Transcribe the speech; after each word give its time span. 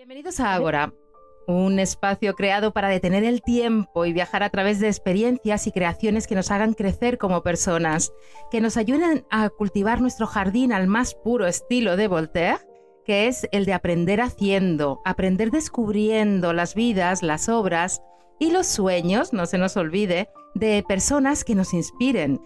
Bienvenidos 0.00 0.40
a 0.40 0.54
Agora, 0.54 0.94
un 1.46 1.78
espacio 1.78 2.34
creado 2.34 2.72
para 2.72 2.88
detener 2.88 3.22
el 3.22 3.42
tiempo 3.42 4.06
y 4.06 4.14
viajar 4.14 4.42
a 4.42 4.48
través 4.48 4.80
de 4.80 4.86
experiencias 4.86 5.66
y 5.66 5.72
creaciones 5.72 6.26
que 6.26 6.34
nos 6.34 6.50
hagan 6.50 6.72
crecer 6.72 7.18
como 7.18 7.42
personas, 7.42 8.10
que 8.50 8.62
nos 8.62 8.78
ayuden 8.78 9.26
a 9.30 9.50
cultivar 9.50 10.00
nuestro 10.00 10.26
jardín 10.26 10.72
al 10.72 10.86
más 10.86 11.14
puro 11.14 11.46
estilo 11.46 11.98
de 11.98 12.08
Voltaire, 12.08 12.60
que 13.04 13.26
es 13.26 13.46
el 13.52 13.66
de 13.66 13.74
aprender 13.74 14.22
haciendo, 14.22 15.02
aprender 15.04 15.50
descubriendo 15.50 16.54
las 16.54 16.74
vidas, 16.74 17.22
las 17.22 17.50
obras 17.50 18.00
y 18.38 18.52
los 18.52 18.68
sueños, 18.68 19.34
no 19.34 19.44
se 19.44 19.58
nos 19.58 19.76
olvide, 19.76 20.30
de 20.54 20.82
personas 20.88 21.44
que 21.44 21.54
nos 21.54 21.74
inspiren, 21.74 22.40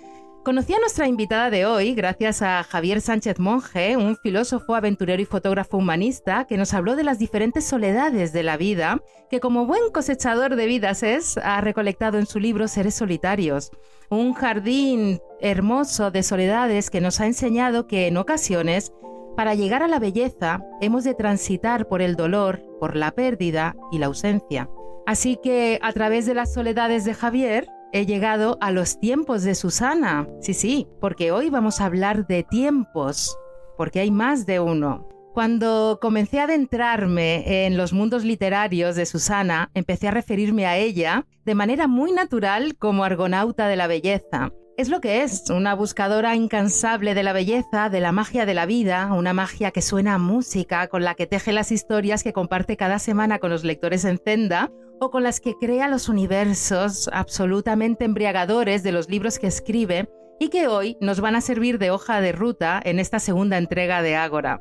Conocí 0.45 0.75
a 0.75 0.79
nuestra 0.79 1.09
invitada 1.09 1.49
de 1.49 1.65
hoy 1.65 1.95
gracias 1.95 2.43
a 2.43 2.63
Javier 2.65 3.01
Sánchez 3.01 3.39
Monge, 3.39 3.97
un 3.97 4.15
filósofo, 4.15 4.75
aventurero 4.75 5.23
y 5.23 5.25
fotógrafo 5.25 5.79
humanista 5.79 6.45
que 6.45 6.59
nos 6.59 6.75
habló 6.75 6.97
de 6.97 7.03
las 7.03 7.19
diferentes 7.19 7.65
soledades 7.65 8.35
de 8.35 8.43
la 8.43 8.59
vida, 8.59 9.01
que 9.31 9.41
como 9.41 9.65
buen 9.65 9.91
cosechador 9.91 10.57
de 10.57 10.67
vidas 10.67 11.03
es, 11.03 11.39
ha 11.39 11.63
recolectado 11.63 12.19
en 12.19 12.27
su 12.27 12.41
libro 12.41 12.69
Seres 12.69 12.95
Solitarios, 12.95 13.71
un 14.11 14.35
jardín 14.35 15.19
hermoso 15.41 16.11
de 16.11 16.23
soledades 16.23 16.91
que 16.91 17.01
nos 17.01 17.21
ha 17.21 17.27
enseñado 17.27 17.87
que 17.87 18.07
en 18.07 18.19
ocasiones, 18.19 18.93
para 19.39 19.55
llegar 19.55 19.83
a 19.83 19.89
la 19.89 19.99
belleza, 19.99 20.63
hemos 20.83 21.05
de 21.05 21.15
transitar 21.15 21.89
por 21.89 22.03
el 22.03 22.17
dolor, 22.17 22.63
por 22.81 22.97
la 22.97 23.13
pérdida 23.13 23.77
y 23.91 23.97
la 23.97 24.07
ausencia. 24.07 24.69
Así 25.07 25.39
que 25.43 25.79
a 25.81 25.93
través 25.95 26.27
de 26.27 26.35
las 26.35 26.53
soledades 26.53 27.07
de 27.07 27.15
Javier, 27.15 27.67
he 27.95 28.07
llegado 28.07 28.59
a 28.61 28.73
los 28.73 28.99
tiempos 28.99 29.45
de 29.45 29.55
Susana. 29.55 30.29
Sí, 30.41 30.53
sí, 30.53 30.89
porque 31.01 31.31
hoy 31.31 31.49
vamos 31.49 31.81
a 31.81 31.85
hablar 31.85 32.27
de 32.27 32.43
tiempos, 32.43 33.39
porque 33.77 34.01
hay 34.01 34.11
más 34.11 34.47
de 34.47 34.59
uno. 34.59 35.09
Cuando 35.33 36.01
comencé 36.03 36.41
a 36.41 36.45
adentrarme 36.45 37.67
en 37.67 37.77
los 37.77 37.93
mundos 37.93 38.25
literarios 38.25 38.97
de 38.97 39.07
Susana, 39.07 39.71
empecé 39.75 40.09
a 40.09 40.11
referirme 40.11 40.67
a 40.67 40.77
ella 40.77 41.25
de 41.45 41.55
manera 41.55 41.87
muy 41.87 42.11
natural 42.11 42.77
como 42.77 43.05
argonauta 43.05 43.69
de 43.69 43.77
la 43.77 43.87
belleza. 43.87 44.51
Es 44.77 44.89
lo 44.89 45.01
que 45.01 45.23
es, 45.23 45.51
una 45.51 45.75
buscadora 45.75 46.35
incansable 46.35 47.15
de 47.15 47.23
la 47.23 47.33
belleza, 47.33 47.89
de 47.89 48.01
la 48.01 48.11
magia 48.11 48.45
de 48.45 48.55
la 48.55 48.67
vida, 48.67 49.13
una 49.13 49.33
magia 49.33 49.71
que 49.71 49.81
suena 49.81 50.15
a 50.15 50.19
música, 50.19 50.89
con 50.89 51.05
la 51.05 51.15
que 51.15 51.29
teje 51.29 51.53
las 51.53 51.71
historias 51.71 52.25
que 52.25 52.33
comparte 52.33 52.77
cada 52.77 52.99
semana 52.99 53.39
con 53.39 53.51
los 53.51 53.63
lectores 53.63 54.05
en 54.05 54.19
Zenda, 54.19 54.73
o 55.01 55.13
con 55.13 55.23
las 55.23 55.41
que 55.41 55.55
crea 55.61 55.87
los 55.87 56.09
universos 56.09 57.09
absolutamente 57.13 58.05
embriagadores 58.05 58.83
de 58.83 58.91
los 58.91 59.09
libros 59.09 59.39
que 59.39 59.47
escribe 59.47 60.09
y 60.41 60.49
que 60.49 60.67
hoy 60.67 60.97
nos 61.01 61.21
van 61.21 61.37
a 61.37 61.41
servir 61.41 61.79
de 61.79 61.93
hoja 61.93 62.21
de 62.21 62.33
ruta 62.33 62.83
en 62.85 62.99
esta 62.99 63.21
segunda 63.21 63.59
entrega 63.59 64.03
de 64.03 64.17
Ágora. 64.17 64.61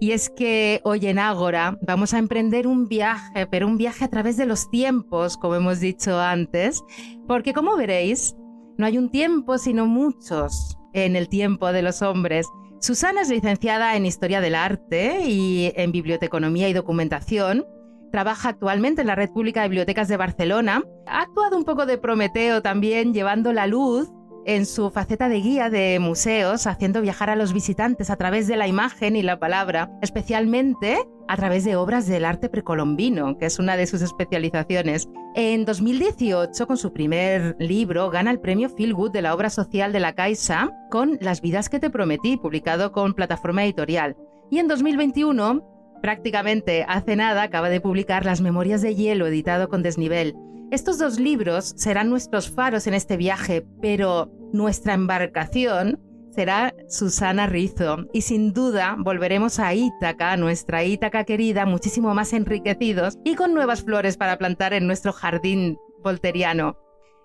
Y 0.00 0.10
es 0.10 0.28
que 0.28 0.80
hoy 0.82 1.06
en 1.06 1.20
Ágora 1.20 1.78
vamos 1.82 2.14
a 2.14 2.18
emprender 2.18 2.66
un 2.66 2.88
viaje, 2.88 3.46
pero 3.46 3.68
un 3.68 3.78
viaje 3.78 4.04
a 4.04 4.10
través 4.10 4.36
de 4.36 4.46
los 4.46 4.68
tiempos, 4.70 5.36
como 5.36 5.54
hemos 5.54 5.78
dicho 5.78 6.18
antes, 6.18 6.82
porque 7.28 7.52
como 7.52 7.76
veréis, 7.76 8.34
no 8.82 8.86
hay 8.88 8.98
un 8.98 9.10
tiempo 9.10 9.58
sino 9.58 9.86
muchos 9.86 10.76
en 10.92 11.14
el 11.14 11.28
tiempo 11.28 11.72
de 11.72 11.82
los 11.82 12.02
hombres. 12.02 12.48
Susana 12.80 13.20
es 13.20 13.28
licenciada 13.28 13.94
en 13.94 14.04
Historia 14.04 14.40
del 14.40 14.56
Arte 14.56 15.20
y 15.24 15.72
en 15.76 15.92
Biblioteconomía 15.92 16.68
y 16.68 16.72
Documentación 16.72 17.64
Trabaja 18.10 18.50
actualmente 18.50 19.00
en 19.00 19.06
la 19.06 19.14
Red 19.14 19.30
Pública 19.30 19.62
de 19.62 19.68
Bibliotecas 19.68 20.06
de 20.06 20.18
Barcelona. 20.18 20.82
Ha 21.06 21.22
actuado 21.22 21.56
un 21.56 21.64
poco 21.64 21.86
de 21.86 21.96
Prometeo 21.96 22.60
también, 22.60 23.14
llevando 23.14 23.54
la 23.54 23.66
luz 23.66 24.10
en 24.44 24.66
su 24.66 24.90
faceta 24.90 25.28
de 25.28 25.40
guía 25.40 25.70
de 25.70 25.98
museos, 25.98 26.66
haciendo 26.66 27.00
viajar 27.00 27.30
a 27.30 27.36
los 27.36 27.52
visitantes 27.52 28.10
a 28.10 28.16
través 28.16 28.46
de 28.46 28.56
la 28.56 28.66
imagen 28.66 29.16
y 29.16 29.22
la 29.22 29.38
palabra, 29.38 29.90
especialmente 30.02 30.98
a 31.28 31.36
través 31.36 31.64
de 31.64 31.76
obras 31.76 32.06
del 32.06 32.24
arte 32.24 32.48
precolombino, 32.48 33.38
que 33.38 33.46
es 33.46 33.58
una 33.58 33.76
de 33.76 33.86
sus 33.86 34.02
especializaciones. 34.02 35.08
En 35.34 35.64
2018, 35.64 36.66
con 36.66 36.76
su 36.76 36.92
primer 36.92 37.56
libro, 37.58 38.10
gana 38.10 38.30
el 38.30 38.40
premio 38.40 38.68
Feel 38.68 38.94
Good 38.94 39.12
de 39.12 39.22
la 39.22 39.34
obra 39.34 39.50
social 39.50 39.92
de 39.92 40.00
la 40.00 40.14
Caixa 40.14 40.70
con 40.90 41.18
Las 41.20 41.40
vidas 41.40 41.68
que 41.68 41.80
te 41.80 41.90
prometí, 41.90 42.36
publicado 42.36 42.92
con 42.92 43.14
plataforma 43.14 43.64
editorial. 43.64 44.16
Y 44.50 44.58
en 44.58 44.68
2021 44.68 45.72
Prácticamente 46.02 46.84
hace 46.88 47.14
nada 47.14 47.44
acaba 47.44 47.68
de 47.68 47.80
publicar 47.80 48.24
Las 48.24 48.40
Memorias 48.40 48.82
de 48.82 48.96
Hielo, 48.96 49.28
editado 49.28 49.68
con 49.68 49.84
Desnivel. 49.84 50.34
Estos 50.72 50.96
dos 50.96 51.20
libros 51.20 51.74
serán 51.76 52.08
nuestros 52.08 52.50
faros 52.50 52.86
en 52.86 52.94
este 52.94 53.18
viaje, 53.18 53.62
pero 53.82 54.30
nuestra 54.54 54.94
embarcación 54.94 56.00
será 56.30 56.74
Susana 56.88 57.46
Rizo. 57.46 58.06
Y 58.14 58.22
sin 58.22 58.54
duda 58.54 58.96
volveremos 58.98 59.60
a 59.60 59.74
Ítaca, 59.74 60.34
nuestra 60.38 60.82
Ítaca 60.82 61.24
querida, 61.24 61.66
muchísimo 61.66 62.14
más 62.14 62.32
enriquecidos 62.32 63.18
y 63.22 63.34
con 63.34 63.52
nuevas 63.52 63.84
flores 63.84 64.16
para 64.16 64.38
plantar 64.38 64.72
en 64.72 64.86
nuestro 64.86 65.12
jardín 65.12 65.76
volteriano. 66.02 66.78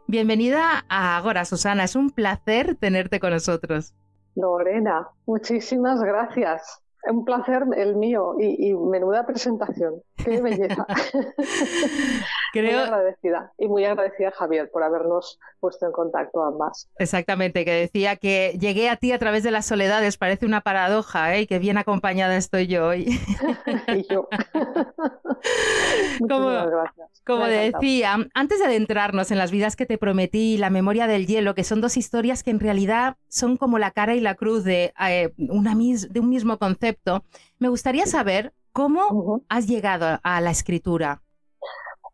Bienvenida 0.07 0.83
a 0.89 1.15
Agora, 1.15 1.45
Susana. 1.45 1.85
Es 1.85 1.95
un 1.95 2.09
placer 2.09 2.75
tenerte 2.75 3.21
con 3.21 3.31
nosotros. 3.31 3.95
Lorena, 4.35 5.07
muchísimas 5.25 6.01
gracias 6.01 6.83
un 7.09 7.25
placer 7.25 7.63
el 7.75 7.95
mío 7.95 8.35
y, 8.39 8.73
menuda 8.73 9.25
presentación. 9.25 10.01
Qué 10.15 10.41
belleza. 10.41 10.85
Creo... 12.59 12.79
Muy 12.79 12.87
agradecida 12.87 13.53
y 13.57 13.67
muy 13.67 13.85
agradecida 13.85 14.31
Javier 14.31 14.69
por 14.71 14.83
habernos 14.83 15.39
puesto 15.59 15.85
en 15.85 15.91
contacto 15.91 16.43
ambas. 16.43 16.89
Exactamente, 16.97 17.65
que 17.65 17.71
decía 17.71 18.15
que 18.15 18.57
llegué 18.59 18.89
a 18.89 18.95
ti 18.95 19.11
a 19.11 19.19
través 19.19 19.43
de 19.43 19.51
las 19.51 19.65
soledades, 19.65 20.17
parece 20.17 20.45
una 20.45 20.61
paradoja, 20.61 21.35
¿eh? 21.35 21.47
que 21.47 21.59
bien 21.59 21.77
acompañada 21.77 22.35
estoy 22.37 22.67
yo 22.67 22.87
hoy. 22.87 23.05
y 23.87 24.07
yo. 24.11 24.27
como, 26.29 26.49
gracias. 26.49 27.23
Como 27.25 27.45
decía, 27.45 28.17
antes 28.33 28.59
de 28.59 28.65
adentrarnos 28.65 29.31
en 29.31 29.37
las 29.37 29.51
vidas 29.51 29.75
que 29.75 29.85
te 29.85 29.97
prometí 29.97 30.55
y 30.55 30.57
la 30.57 30.69
memoria 30.69 31.07
del 31.07 31.27
hielo, 31.27 31.55
que 31.55 31.63
son 31.63 31.81
dos 31.81 31.97
historias 31.97 32.43
que 32.43 32.51
en 32.51 32.59
realidad 32.59 33.17
son 33.27 33.57
como 33.57 33.79
la 33.79 33.91
cara 33.91 34.15
y 34.15 34.19
la 34.19 34.35
cruz 34.35 34.63
de, 34.63 34.93
eh, 35.07 35.33
una 35.37 35.75
de 35.75 36.19
un 36.19 36.29
mismo 36.29 36.57
concepto, 36.57 37.23
me 37.59 37.69
gustaría 37.69 38.05
saber 38.05 38.53
cómo 38.71 39.43
has 39.49 39.67
llegado 39.67 40.19
a 40.21 40.41
la 40.41 40.51
escritura. 40.51 41.21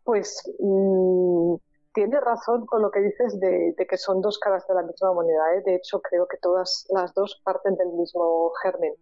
Pues 0.04 0.42
mm, 0.60 1.54
tienes 1.94 2.20
razón 2.20 2.66
con 2.66 2.82
lo 2.82 2.90
que 2.90 3.00
dices 3.00 3.38
de, 3.40 3.74
que 3.88 3.96
son 3.96 4.20
dos 4.20 4.38
caras 4.38 4.66
de 4.68 4.74
la 4.74 4.82
misma 4.82 5.12
moneda. 5.12 5.54
¿eh? 5.54 5.62
De 5.64 5.76
hecho, 5.76 6.00
creo 6.00 6.26
que 6.26 6.36
todas 6.38 6.86
las 6.90 7.14
dos 7.14 7.40
parten 7.44 7.76
del 7.76 7.92
mismo 7.92 8.52
germen. 8.62 8.94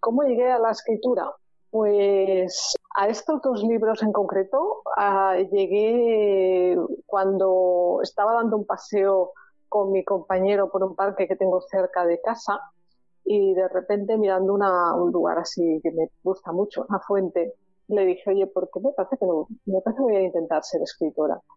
¿Cómo 0.00 0.22
llegué 0.24 0.50
a 0.50 0.58
la 0.58 0.72
escritura? 0.72 1.32
Pues 1.70 2.74
a 2.96 3.08
estos 3.08 3.40
dos 3.40 3.62
libros 3.62 4.02
en 4.02 4.12
concreto 4.12 4.82
llegué 5.50 6.76
cuando 7.06 8.00
estaba 8.02 8.34
dando 8.34 8.58
un 8.58 8.66
paseo 8.66 9.32
con 9.70 9.90
mi 9.90 10.04
compañero 10.04 10.70
por 10.70 10.84
un 10.84 10.94
parque 10.94 11.26
que 11.26 11.36
tengo 11.36 11.62
cerca 11.62 12.04
de 12.04 12.20
casa 12.20 12.60
y 13.24 13.54
de 13.54 13.68
repente 13.68 14.18
mirando 14.18 14.52
un 14.52 15.12
lugar 15.12 15.38
así 15.38 15.80
que 15.82 15.92
me 15.92 16.10
gusta 16.22 16.52
mucho, 16.52 16.84
una 16.88 17.00
fuente, 17.00 17.54
le 17.92 18.04
dije, 18.04 18.30
oye, 18.30 18.46
¿por 18.46 18.70
qué 18.70 18.80
me 18.80 18.92
parece 18.92 19.16
que 19.18 19.26
no? 19.26 19.46
Me 19.66 19.80
parece 19.80 19.98
que 19.98 20.02
voy 20.02 20.16
a 20.16 20.22
intentar 20.22 20.62
ser 20.64 20.82
escritora. 20.82 21.40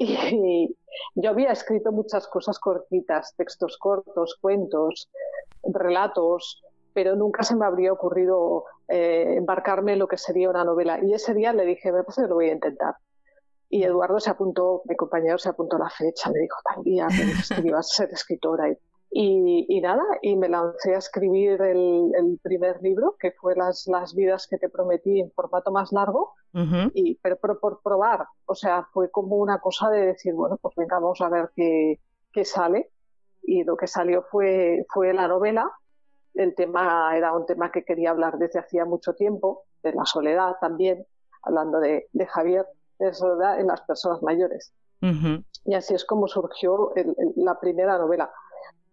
Y 0.00 0.76
yo 1.16 1.30
había 1.30 1.50
escrito 1.50 1.90
muchas 1.90 2.28
cosas 2.28 2.60
cortitas, 2.60 3.34
textos 3.36 3.76
cortos, 3.78 4.38
cuentos, 4.40 5.10
relatos, 5.64 6.62
pero 6.94 7.16
nunca 7.16 7.42
se 7.42 7.56
me 7.56 7.66
habría 7.66 7.92
ocurrido 7.92 8.64
eh, 8.88 9.34
embarcarme 9.36 9.94
en 9.94 9.98
lo 9.98 10.08
que 10.08 10.16
sería 10.16 10.50
una 10.50 10.64
novela. 10.64 11.00
Y 11.02 11.14
ese 11.14 11.34
día 11.34 11.52
le 11.52 11.64
dije, 11.64 11.92
me 11.92 12.04
parece 12.04 12.22
que 12.22 12.28
lo 12.28 12.36
voy 12.36 12.48
a 12.50 12.54
intentar. 12.54 12.94
Y 13.68 13.82
Eduardo 13.82 14.18
se 14.18 14.30
apuntó, 14.30 14.82
mi 14.86 14.96
compañero 14.96 15.36
se 15.38 15.50
apuntó 15.50 15.76
a 15.76 15.80
la 15.80 15.90
fecha, 15.90 16.30
me 16.30 16.40
dijo, 16.40 16.56
tal 16.64 16.82
día 16.84 17.06
que 17.08 17.68
ibas 17.68 17.90
a 17.90 18.04
ser 18.04 18.08
escritora. 18.10 18.70
Y, 18.70 18.78
nada, 19.80 20.04
y 20.22 20.36
me 20.36 20.48
lancé 20.48 20.94
a 20.94 20.98
escribir 20.98 21.60
el, 21.62 22.38
primer 22.42 22.80
libro, 22.82 23.16
que 23.18 23.32
fue 23.32 23.54
las, 23.56 23.86
las 23.86 24.14
vidas 24.14 24.46
que 24.46 24.58
te 24.58 24.68
prometí 24.68 25.20
en 25.20 25.30
formato 25.32 25.70
más 25.70 25.92
largo, 25.92 26.34
y, 26.94 27.16
pero, 27.16 27.58
por 27.60 27.80
probar, 27.82 28.26
o 28.46 28.54
sea, 28.54 28.88
fue 28.92 29.10
como 29.10 29.36
una 29.36 29.60
cosa 29.60 29.90
de 29.90 30.06
decir, 30.06 30.34
bueno, 30.34 30.58
pues 30.60 30.74
venga, 30.76 30.98
vamos 30.98 31.20
a 31.20 31.28
ver 31.28 31.50
qué, 31.54 32.00
qué 32.32 32.44
sale. 32.44 32.90
Y 33.42 33.64
lo 33.64 33.76
que 33.76 33.86
salió 33.86 34.24
fue, 34.30 34.84
fue 34.92 35.14
la 35.14 35.28
novela. 35.28 35.70
El 36.34 36.54
tema 36.54 37.16
era 37.16 37.32
un 37.32 37.46
tema 37.46 37.70
que 37.70 37.84
quería 37.84 38.10
hablar 38.10 38.38
desde 38.38 38.58
hacía 38.58 38.84
mucho 38.84 39.14
tiempo, 39.14 39.64
de 39.82 39.92
la 39.92 40.04
soledad 40.04 40.56
también, 40.60 41.06
hablando 41.42 41.78
de, 41.80 42.08
de 42.12 42.26
Javier, 42.26 42.66
de 42.98 43.14
soledad 43.14 43.60
en 43.60 43.68
las 43.68 43.80
personas 43.82 44.22
mayores. 44.22 44.72
Y 45.64 45.74
así 45.74 45.94
es 45.94 46.04
como 46.04 46.26
surgió 46.26 46.92
la 47.36 47.60
primera 47.60 47.98
novela 47.98 48.30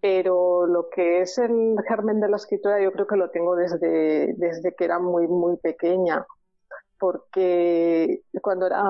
pero 0.06 0.68
lo 0.68 0.88
que 0.90 1.22
es 1.22 1.40
el 1.40 1.78
germen 1.88 2.20
de 2.20 2.30
la 2.30 2.36
escritura 2.36 2.80
yo 2.80 2.92
creo 2.92 3.08
que 3.08 3.16
lo 3.16 3.32
tengo 3.32 3.56
desde, 3.56 4.36
desde 4.38 4.76
que 4.76 4.86
era 4.86 5.00
muy, 5.00 5.28
muy 5.28 5.58
pequeña, 5.58 6.24
porque 7.00 8.22
cuando 8.40 8.68
era, 8.68 8.84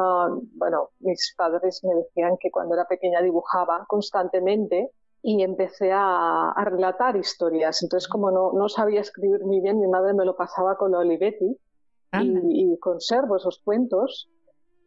bueno, 0.58 0.90
mis 1.00 1.34
padres 1.38 1.86
me 1.86 1.96
decían 1.96 2.36
que 2.38 2.52
cuando 2.52 2.74
era 2.76 2.84
pequeña 2.84 3.22
dibujaba 3.22 3.86
constantemente 3.88 4.90
y 5.22 5.42
empecé 5.42 5.94
a, 5.94 6.54
relatar 6.66 7.16
historias. 7.16 7.82
Entonces, 7.82 8.10
como 8.10 8.30
no, 8.30 8.52
no, 8.52 8.68
sabía 8.68 9.00
escribir 9.00 9.40
muy 9.46 9.62
bien, 9.62 9.80
mi 9.80 9.88
madre 9.88 10.14
me 10.14 10.26
lo 10.26 10.36
pasaba 10.36 10.76
con 10.76 10.92
la 10.92 10.98
Olivetti 10.98 11.58
y, 12.20 12.78
conservo 12.80 13.38
esos 13.38 13.62
cuentos 13.64 14.30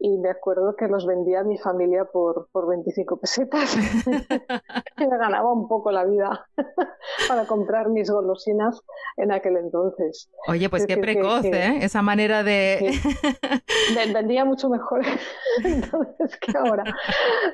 y 0.01 0.17
me 0.17 0.29
acuerdo 0.29 0.77
que 0.77 0.87
los 0.87 1.05
vendía 1.05 1.41
a 1.41 1.43
mi 1.43 1.57
familia 1.57 2.05
por, 2.05 2.47
por 2.53 2.67
25 2.69 3.19
pesetas. 3.19 3.75
y 4.97 5.07
me 5.07 5.17
ganaba 5.17 5.51
un 5.51 5.67
poco 5.67 5.91
la 5.91 6.05
vida 6.05 6.47
para 7.27 7.45
comprar 7.45 7.89
mis 7.89 8.09
golosinas 8.09 8.81
en 9.17 9.33
aquel 9.33 9.57
entonces. 9.57 10.31
Oye, 10.47 10.69
pues 10.69 10.87
qué 10.87 10.97
precoz, 10.97 11.43
¿eh? 11.43 11.79
Esa 11.81 12.01
manera 12.01 12.43
de... 12.43 12.91
vendía 14.13 14.45
mucho 14.45 14.69
mejor 14.69 15.01
entonces 15.63 16.37
que 16.37 16.57
ahora. 16.57 16.83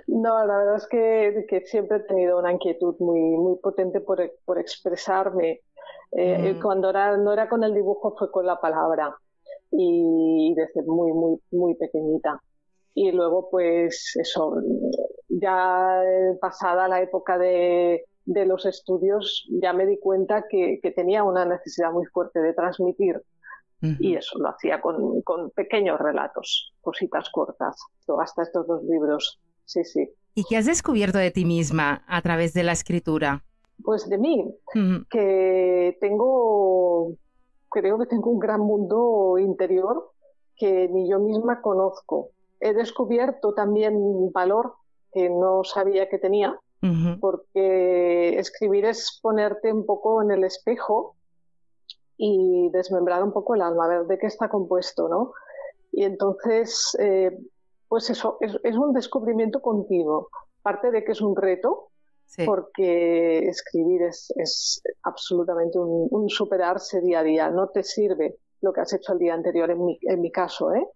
No, 0.05 0.45
la 0.45 0.57
verdad 0.57 0.75
es 0.75 0.87
que, 0.87 1.45
que, 1.49 1.61
siempre 1.65 1.97
he 1.97 2.01
tenido 2.01 2.37
una 2.37 2.51
inquietud 2.51 2.95
muy, 2.99 3.19
muy 3.19 3.57
potente 3.57 4.01
por, 4.01 4.21
por 4.45 4.59
expresarme. 4.59 5.61
Eh, 6.11 6.53
mm. 6.53 6.61
Cuando 6.61 6.91
era, 6.91 7.17
no 7.17 7.33
era 7.33 7.49
con 7.49 7.63
el 7.63 7.73
dibujo, 7.73 8.15
fue 8.17 8.31
con 8.31 8.45
la 8.45 8.61
palabra 8.61 9.17
y 9.71 10.53
desde 10.55 10.83
muy, 10.83 11.11
muy, 11.11 11.39
muy 11.51 11.75
pequeñita. 11.75 12.41
Y 12.93 13.11
luego, 13.11 13.49
pues 13.49 14.13
eso, 14.15 14.55
ya 15.27 16.01
pasada 16.39 16.87
la 16.87 17.01
época 17.01 17.37
de, 17.37 18.05
de 18.25 18.45
los 18.45 18.65
estudios, 18.65 19.45
ya 19.49 19.73
me 19.73 19.85
di 19.85 19.99
cuenta 19.99 20.45
que, 20.49 20.79
que, 20.81 20.91
tenía 20.91 21.23
una 21.23 21.45
necesidad 21.45 21.91
muy 21.91 22.05
fuerte 22.05 22.39
de 22.39 22.53
transmitir. 22.53 23.21
Y 23.99 24.15
eso 24.15 24.39
lo 24.39 24.49
hacía 24.49 24.81
con, 24.81 25.21
con, 25.21 25.51
pequeños 25.51 25.99
relatos, 25.99 26.73
cositas 26.81 27.29
cortas, 27.29 27.75
hasta 28.19 28.41
estos 28.41 28.65
dos 28.65 28.83
libros. 28.83 29.39
Sí, 29.65 29.83
sí. 29.83 30.09
¿Y 30.33 30.43
qué 30.49 30.57
has 30.57 30.65
descubierto 30.65 31.19
de 31.19 31.29
ti 31.29 31.45
misma 31.45 32.03
a 32.07 32.19
través 32.23 32.53
de 32.53 32.63
la 32.63 32.71
escritura? 32.71 33.43
Pues 33.83 34.09
de 34.09 34.17
mí, 34.17 34.55
que 35.09 35.97
tengo 36.01 37.15
creo 37.75 37.99
que 37.99 38.05
tengo 38.05 38.29
un 38.29 38.39
gran 38.39 38.61
mundo 38.61 39.37
interior 39.37 40.11
que 40.55 40.87
ni 40.87 41.09
yo 41.09 41.19
misma 41.19 41.61
conozco. 41.61 42.29
He 42.61 42.73
descubierto 42.73 43.53
también 43.53 44.31
valor 44.31 44.75
que 45.11 45.29
no 45.29 45.65
sabía 45.65 46.07
que 46.07 46.17
tenía, 46.17 46.57
porque 47.19 48.37
escribir 48.37 48.85
es 48.85 49.19
ponerte 49.21 49.73
un 49.73 49.85
poco 49.85 50.21
en 50.21 50.31
el 50.31 50.43
espejo 50.43 51.15
y 52.15 52.69
desmembrar 52.71 53.23
un 53.23 53.33
poco 53.33 53.55
el 53.55 53.61
alma, 53.61 53.87
ver 53.87 54.05
de 54.05 54.17
qué 54.17 54.27
está 54.27 54.47
compuesto, 54.47 55.09
¿no? 55.09 55.33
Y 55.91 56.03
entonces, 56.03 56.95
eh, 56.99 57.37
pues 57.89 58.09
eso, 58.09 58.37
es, 58.39 58.75
un 58.77 58.93
descubrimiento 58.93 59.61
continuo. 59.61 60.29
Parte 60.61 60.91
de 60.91 61.03
que 61.03 61.11
es 61.11 61.21
un 61.21 61.35
reto, 61.35 61.89
porque 62.45 63.47
escribir 63.47 64.03
es, 64.03 64.33
es 64.35 64.81
absolutamente 65.03 65.79
un, 65.79 66.29
superarse 66.29 67.01
día 67.01 67.19
a 67.19 67.23
día. 67.23 67.49
No 67.49 67.69
te 67.69 67.83
sirve 67.83 68.37
lo 68.61 68.73
que 68.73 68.81
has 68.81 68.93
hecho 68.93 69.13
el 69.13 69.19
día 69.19 69.33
anterior, 69.33 69.69
en 69.69 69.85
mi, 69.85 69.99
en 70.01 70.21
mi 70.21 70.31
caso, 70.31 70.73
¿eh? 70.73 70.87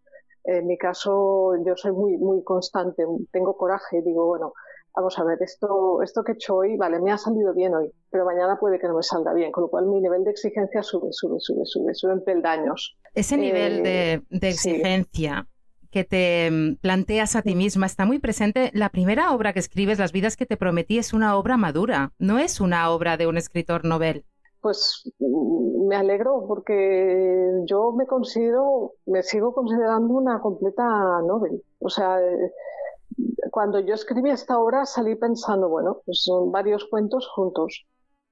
En 0.44 0.66
mi 0.66 0.78
caso, 0.78 1.54
yo 1.64 1.76
soy 1.76 1.92
muy, 1.92 2.18
muy 2.18 2.44
constante, 2.44 3.06
tengo 3.32 3.56
coraje, 3.56 4.02
digo, 4.02 4.26
bueno, 4.26 4.54
vamos 4.96 5.20
a 5.20 5.24
ver, 5.24 5.38
esto, 5.42 6.02
esto 6.02 6.24
que 6.24 6.32
he 6.32 6.36
hecho 6.36 6.56
hoy, 6.56 6.78
vale, 6.78 7.00
me 7.00 7.12
ha 7.12 7.18
salido 7.18 7.54
bien 7.54 7.74
hoy, 7.76 7.92
pero 8.10 8.26
mañana 8.26 8.58
puede 8.60 8.80
que 8.80 8.88
no 8.88 8.96
me 8.96 9.04
salga 9.04 9.34
bien, 9.34 9.52
con 9.52 9.64
lo 9.64 9.70
cual 9.70 9.86
mi 9.86 10.02
nivel 10.02 10.24
de 10.24 10.32
exigencia 10.32 10.82
sube, 10.82 11.10
sube, 11.12 11.40
sube, 11.40 11.66
sube, 11.66 11.94
sube 11.94 12.14
en 12.14 12.24
peldaños. 12.24 12.98
Ese 13.14 13.38
nivel 13.38 13.84
de, 13.84 14.24
de, 14.30 14.50
exigencia 14.50 15.48
que 15.90 16.04
te 16.04 16.50
mm, 16.52 16.76
planteas 16.82 17.36
a 17.36 17.42
ti 17.42 17.56
misma 17.56 17.86
está 17.86 18.06
muy 18.06 18.20
presente. 18.20 18.72
La 18.74 18.90
primera 18.90 19.34
obra 19.34 19.54
que 19.54 19.60
escribes, 19.60 20.00
Las 20.00 20.12
vidas 20.12 20.38
que 20.38 20.46
te 20.46 20.58
prometí, 20.58 20.98
es 20.98 21.14
una 21.14 21.38
obra 21.38 21.58
madura, 21.58 22.14
no 22.20 22.38
es 22.40 22.62
una 22.62 22.90
obra 22.92 23.18
de 23.18 23.28
un 23.28 23.38
escritor 23.38 23.86
novel. 23.86 24.26
Pues 24.62 25.12
mm, 25.20 25.88
me 25.88 25.96
alegro 25.96 26.46
porque 26.48 27.64
yo 27.66 27.92
me 27.94 28.06
considero, 28.06 28.94
me 29.06 29.24
sigo 29.24 29.54
considerando 29.54 30.14
una 30.14 30.40
completa 30.40 30.84
novel. 31.26 31.64
O 31.80 31.90
sea, 31.90 32.20
cuando 33.52 33.80
yo 33.80 33.94
escribí 33.94 34.30
esta 34.30 34.60
obra 34.60 34.86
salí 34.86 35.16
pensando, 35.16 35.70
bueno, 35.70 36.02
pues 36.06 36.24
son 36.24 36.52
varios 36.52 36.86
cuentos 36.86 37.28
juntos, 37.28 37.86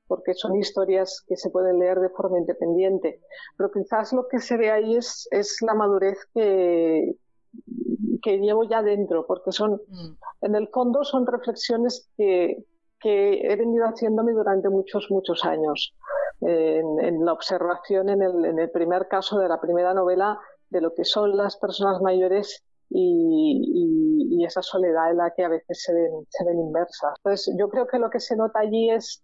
porque 0.08 0.34
son 0.34 0.56
historias 0.56 1.24
que 1.28 1.36
se 1.36 1.50
pueden 1.50 1.80
leer 1.80 2.00
de 2.00 2.10
forma 2.10 2.40
independiente. 2.40 3.22
Pero 3.58 3.72
quizás 3.72 4.14
lo 4.14 4.28
que 4.28 4.40
se 4.40 4.58
ve 4.58 4.72
ahí 4.72 4.96
es, 4.96 5.28
es 5.32 5.58
la 5.62 5.74
madurez 5.74 6.18
que, 6.34 7.16
que 8.22 8.38
llevo 8.40 8.64
ya 8.64 8.82
dentro, 8.82 9.26
porque 9.26 9.52
son, 9.52 9.82
mm. 9.88 10.46
en 10.46 10.56
el 10.56 10.68
fondo 10.70 11.04
son 11.04 11.26
reflexiones 11.26 12.10
que, 12.18 12.66
que 13.00 13.42
he 13.42 13.56
venido 13.56 13.86
haciéndome 13.86 14.34
durante 14.34 14.70
muchos, 14.70 15.08
muchos 15.10 15.46
años. 15.46 15.94
En, 16.42 17.26
la 17.26 17.34
observación, 17.34 18.10
en 18.10 18.22
el, 18.22 18.46
en 18.46 18.60
el, 18.60 18.70
primer 18.70 19.08
caso 19.08 19.40
de 19.40 19.50
la 19.50 19.60
primera 19.60 19.96
novela, 19.96 20.40
de 20.70 20.82
lo 20.82 20.94
que 20.94 21.04
son 21.04 21.36
las 21.36 21.58
personas 21.58 22.00
mayores 22.02 22.64
y, 22.90 24.30
y, 24.30 24.46
esa 24.46 24.62
soledad 24.62 25.12
en 25.12 25.18
la 25.18 25.34
que 25.36 25.44
a 25.44 25.50
veces 25.50 25.82
se 25.82 25.94
ven, 25.94 26.12
se 26.30 26.46
ven 26.46 26.60
inversas. 26.60 27.14
Entonces, 27.18 27.56
yo 27.58 27.70
creo 27.70 27.88
que 27.88 27.98
lo 27.98 28.10
que 28.10 28.20
se 28.20 28.36
nota 28.36 28.60
allí 28.60 28.92
es, 28.92 29.24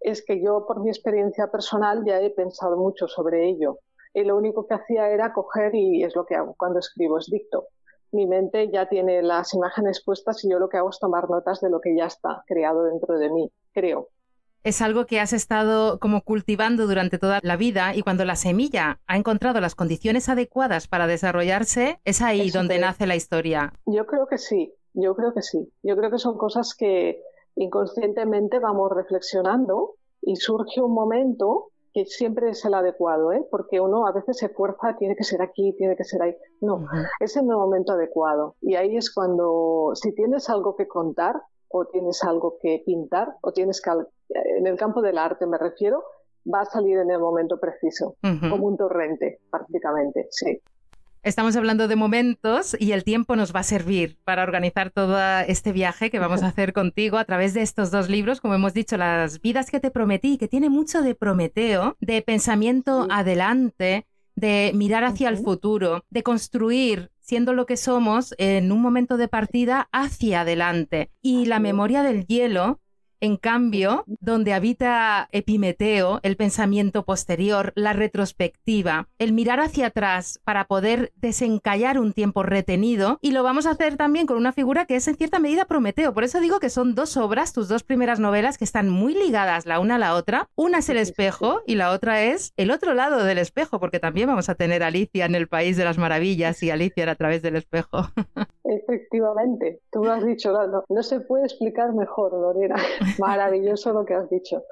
es 0.00 0.24
que 0.24 0.42
yo, 0.42 0.64
por 0.66 0.80
mi 0.80 0.88
experiencia 0.88 1.48
personal, 1.48 2.04
ya 2.06 2.20
he 2.20 2.30
pensado 2.30 2.76
mucho 2.76 3.08
sobre 3.08 3.48
ello. 3.48 3.78
Y 4.14 4.24
lo 4.24 4.36
único 4.36 4.66
que 4.66 4.74
hacía 4.74 5.08
era 5.08 5.32
coger, 5.32 5.74
y 5.74 6.02
es 6.04 6.14
lo 6.14 6.26
que 6.26 6.34
hago 6.34 6.54
cuando 6.58 6.78
escribo, 6.78 7.18
es 7.18 7.26
dicto 7.26 7.68
mi 8.12 8.26
mente 8.26 8.70
ya 8.70 8.88
tiene 8.88 9.22
las 9.22 9.54
imágenes 9.54 10.02
puestas 10.04 10.44
y 10.44 10.50
yo 10.50 10.58
lo 10.58 10.68
que 10.68 10.76
hago 10.76 10.90
es 10.90 10.98
tomar 10.98 11.28
notas 11.28 11.60
de 11.60 11.70
lo 11.70 11.80
que 11.80 11.96
ya 11.96 12.06
está 12.06 12.44
creado 12.46 12.84
dentro 12.84 13.18
de 13.18 13.30
mí, 13.30 13.50
creo. 13.72 14.08
Es 14.62 14.80
algo 14.80 15.06
que 15.06 15.18
has 15.18 15.32
estado 15.32 15.98
como 15.98 16.20
cultivando 16.22 16.86
durante 16.86 17.18
toda 17.18 17.40
la 17.42 17.56
vida 17.56 17.96
y 17.96 18.02
cuando 18.02 18.24
la 18.24 18.36
semilla 18.36 19.00
ha 19.08 19.16
encontrado 19.16 19.60
las 19.60 19.74
condiciones 19.74 20.28
adecuadas 20.28 20.86
para 20.86 21.08
desarrollarse, 21.08 21.98
es 22.04 22.22
ahí 22.22 22.50
donde 22.50 22.78
nace 22.78 23.06
la 23.08 23.16
historia. 23.16 23.72
Yo 23.86 24.06
creo 24.06 24.26
que 24.28 24.38
sí, 24.38 24.72
yo 24.92 25.16
creo 25.16 25.34
que 25.34 25.42
sí. 25.42 25.72
Yo 25.82 25.96
creo 25.96 26.12
que 26.12 26.18
son 26.18 26.38
cosas 26.38 26.76
que 26.78 27.22
inconscientemente 27.56 28.60
vamos 28.60 28.92
reflexionando 28.92 29.96
y 30.20 30.36
surge 30.36 30.80
un 30.80 30.94
momento 30.94 31.71
que 31.92 32.06
siempre 32.06 32.50
es 32.50 32.64
el 32.64 32.74
adecuado, 32.74 33.32
¿eh? 33.32 33.46
porque 33.50 33.80
uno 33.80 34.06
a 34.06 34.12
veces 34.12 34.38
se 34.38 34.48
fuerza, 34.48 34.96
tiene 34.98 35.14
que 35.16 35.24
ser 35.24 35.42
aquí, 35.42 35.74
tiene 35.76 35.96
que 35.96 36.04
ser 36.04 36.22
ahí. 36.22 36.36
No, 36.60 36.86
es 37.20 37.36
el 37.36 37.44
momento 37.44 37.92
adecuado. 37.92 38.56
Y 38.60 38.76
ahí 38.76 38.96
es 38.96 39.12
cuando, 39.12 39.92
si 39.94 40.14
tienes 40.14 40.48
algo 40.48 40.74
que 40.76 40.88
contar, 40.88 41.42
o 41.68 41.86
tienes 41.86 42.22
algo 42.22 42.58
que 42.60 42.82
pintar, 42.84 43.36
o 43.42 43.52
tienes 43.52 43.80
que, 43.80 43.90
en 44.58 44.66
el 44.66 44.76
campo 44.76 45.02
del 45.02 45.18
arte 45.18 45.46
me 45.46 45.58
refiero, 45.58 46.02
va 46.52 46.62
a 46.62 46.66
salir 46.66 46.98
en 46.98 47.10
el 47.10 47.18
momento 47.18 47.58
preciso, 47.58 48.16
como 48.20 48.66
un 48.66 48.76
torrente, 48.76 49.40
prácticamente, 49.50 50.26
sí. 50.30 50.60
Estamos 51.24 51.54
hablando 51.54 51.86
de 51.86 51.94
momentos 51.94 52.76
y 52.80 52.90
el 52.90 53.04
tiempo 53.04 53.36
nos 53.36 53.54
va 53.54 53.60
a 53.60 53.62
servir 53.62 54.18
para 54.24 54.42
organizar 54.42 54.90
todo 54.90 55.16
este 55.46 55.70
viaje 55.70 56.10
que 56.10 56.18
vamos 56.18 56.42
a 56.42 56.48
hacer 56.48 56.72
contigo 56.72 57.16
a 57.16 57.24
través 57.24 57.54
de 57.54 57.62
estos 57.62 57.92
dos 57.92 58.10
libros, 58.10 58.40
como 58.40 58.54
hemos 58.54 58.74
dicho, 58.74 58.96
Las 58.96 59.40
vidas 59.40 59.70
que 59.70 59.78
te 59.78 59.92
prometí, 59.92 60.36
que 60.36 60.48
tiene 60.48 60.68
mucho 60.68 61.00
de 61.00 61.14
Prometeo, 61.14 61.96
de 62.00 62.22
pensamiento 62.22 63.06
adelante, 63.08 64.08
de 64.34 64.72
mirar 64.74 65.04
hacia 65.04 65.28
el 65.28 65.38
futuro, 65.38 66.04
de 66.10 66.24
construir 66.24 67.12
siendo 67.20 67.52
lo 67.52 67.66
que 67.66 67.76
somos 67.76 68.34
en 68.38 68.72
un 68.72 68.82
momento 68.82 69.16
de 69.16 69.28
partida 69.28 69.88
hacia 69.92 70.40
adelante. 70.40 71.12
Y 71.22 71.46
la 71.46 71.60
memoria 71.60 72.02
del 72.02 72.26
hielo 72.26 72.80
en 73.22 73.36
cambio, 73.36 74.04
donde 74.20 74.52
habita 74.52 75.28
Epimeteo, 75.30 76.18
el 76.24 76.36
pensamiento 76.36 77.04
posterior, 77.04 77.72
la 77.76 77.92
retrospectiva, 77.92 79.06
el 79.18 79.32
mirar 79.32 79.60
hacia 79.60 79.86
atrás 79.86 80.40
para 80.42 80.64
poder 80.64 81.12
desencallar 81.14 82.00
un 82.00 82.14
tiempo 82.14 82.42
retenido, 82.42 83.18
y 83.22 83.30
lo 83.30 83.44
vamos 83.44 83.66
a 83.66 83.70
hacer 83.70 83.96
también 83.96 84.26
con 84.26 84.38
una 84.38 84.52
figura 84.52 84.86
que 84.86 84.96
es 84.96 85.06
en 85.06 85.14
cierta 85.14 85.38
medida 85.38 85.66
Prometeo. 85.66 86.12
Por 86.12 86.24
eso 86.24 86.40
digo 86.40 86.58
que 86.58 86.68
son 86.68 86.96
dos 86.96 87.16
obras, 87.16 87.52
tus 87.52 87.68
dos 87.68 87.84
primeras 87.84 88.18
novelas, 88.18 88.58
que 88.58 88.64
están 88.64 88.88
muy 88.88 89.14
ligadas 89.14 89.66
la 89.66 89.78
una 89.78 89.94
a 89.94 89.98
la 89.98 90.16
otra. 90.16 90.48
Una 90.56 90.78
es 90.78 90.88
el 90.88 90.96
espejo 90.96 91.62
y 91.64 91.76
la 91.76 91.92
otra 91.92 92.24
es 92.24 92.52
el 92.56 92.72
otro 92.72 92.92
lado 92.92 93.22
del 93.22 93.38
espejo, 93.38 93.78
porque 93.78 94.00
también 94.00 94.26
vamos 94.26 94.48
a 94.48 94.56
tener 94.56 94.82
Alicia 94.82 95.26
en 95.26 95.36
el 95.36 95.46
País 95.46 95.76
de 95.76 95.84
las 95.84 95.96
Maravillas 95.96 96.60
y 96.64 96.70
Alicia 96.70 97.08
a 97.08 97.14
través 97.14 97.40
del 97.42 97.54
espejo. 97.54 98.08
Efectivamente, 98.64 99.80
tú 99.92 100.04
lo 100.04 100.12
has 100.12 100.24
dicho, 100.24 100.52
no, 100.52 100.82
no 100.88 101.02
se 101.02 101.20
puede 101.20 101.44
explicar 101.44 101.92
mejor, 101.92 102.32
Lorena. 102.32 102.76
Maravilloso 103.18 103.92
lo 103.92 104.04
que 104.04 104.14
has 104.14 104.28
dicho. 104.30 104.62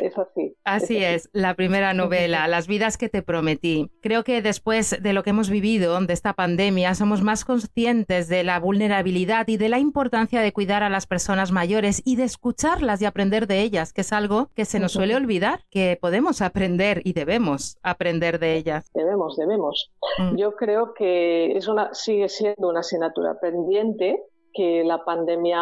Es 0.00 0.18
así. 0.18 0.56
Así 0.64 0.96
es, 1.04 1.28
la 1.32 1.54
primera 1.54 1.94
novela, 1.94 2.48
Las 2.48 2.66
vidas 2.66 2.98
que 2.98 3.08
te 3.08 3.22
prometí. 3.22 3.90
Creo 4.00 4.24
que 4.24 4.42
después 4.42 4.96
de 5.00 5.12
lo 5.12 5.22
que 5.22 5.30
hemos 5.30 5.50
vivido, 5.50 6.00
de 6.00 6.12
esta 6.12 6.32
pandemia, 6.32 6.94
somos 6.94 7.22
más 7.22 7.44
conscientes 7.44 8.28
de 8.28 8.42
la 8.42 8.58
vulnerabilidad 8.58 9.46
y 9.46 9.56
de 9.56 9.68
la 9.68 9.78
importancia 9.78 10.40
de 10.40 10.52
cuidar 10.52 10.82
a 10.82 10.88
las 10.88 11.06
personas 11.06 11.52
mayores 11.52 12.02
y 12.04 12.16
de 12.16 12.24
escucharlas 12.24 13.00
y 13.02 13.04
aprender 13.04 13.46
de 13.46 13.60
ellas, 13.60 13.92
que 13.92 14.00
es 14.00 14.12
algo 14.12 14.50
que 14.54 14.64
se 14.64 14.80
nos 14.80 14.92
suele 14.92 15.14
olvidar, 15.14 15.60
que 15.70 15.96
podemos 16.00 16.42
aprender 16.42 17.00
y 17.04 17.12
debemos 17.12 17.78
aprender 17.82 18.40
de 18.40 18.56
ellas. 18.56 18.90
Debemos, 18.94 19.36
debemos. 19.36 19.92
Mm. 20.18 20.36
Yo 20.36 20.56
creo 20.56 20.94
que 20.94 21.56
es 21.56 21.68
una, 21.68 21.94
sigue 21.94 22.28
siendo 22.28 22.68
una 22.68 22.80
asignatura 22.80 23.38
pendiente 23.40 24.20
que 24.52 24.84
la 24.84 25.04
pandemia 25.04 25.60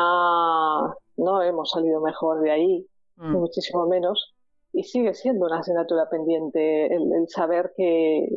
no 1.16 1.42
hemos 1.42 1.70
salido 1.70 2.00
mejor 2.00 2.40
de 2.40 2.50
ahí, 2.50 2.86
mm. 3.16 3.32
muchísimo 3.32 3.86
menos, 3.86 4.34
y 4.72 4.84
sigue 4.84 5.14
siendo 5.14 5.46
una 5.46 5.60
asignatura 5.60 6.08
pendiente 6.08 6.86
el, 6.94 7.28
saber 7.28 7.72
que, 7.76 8.28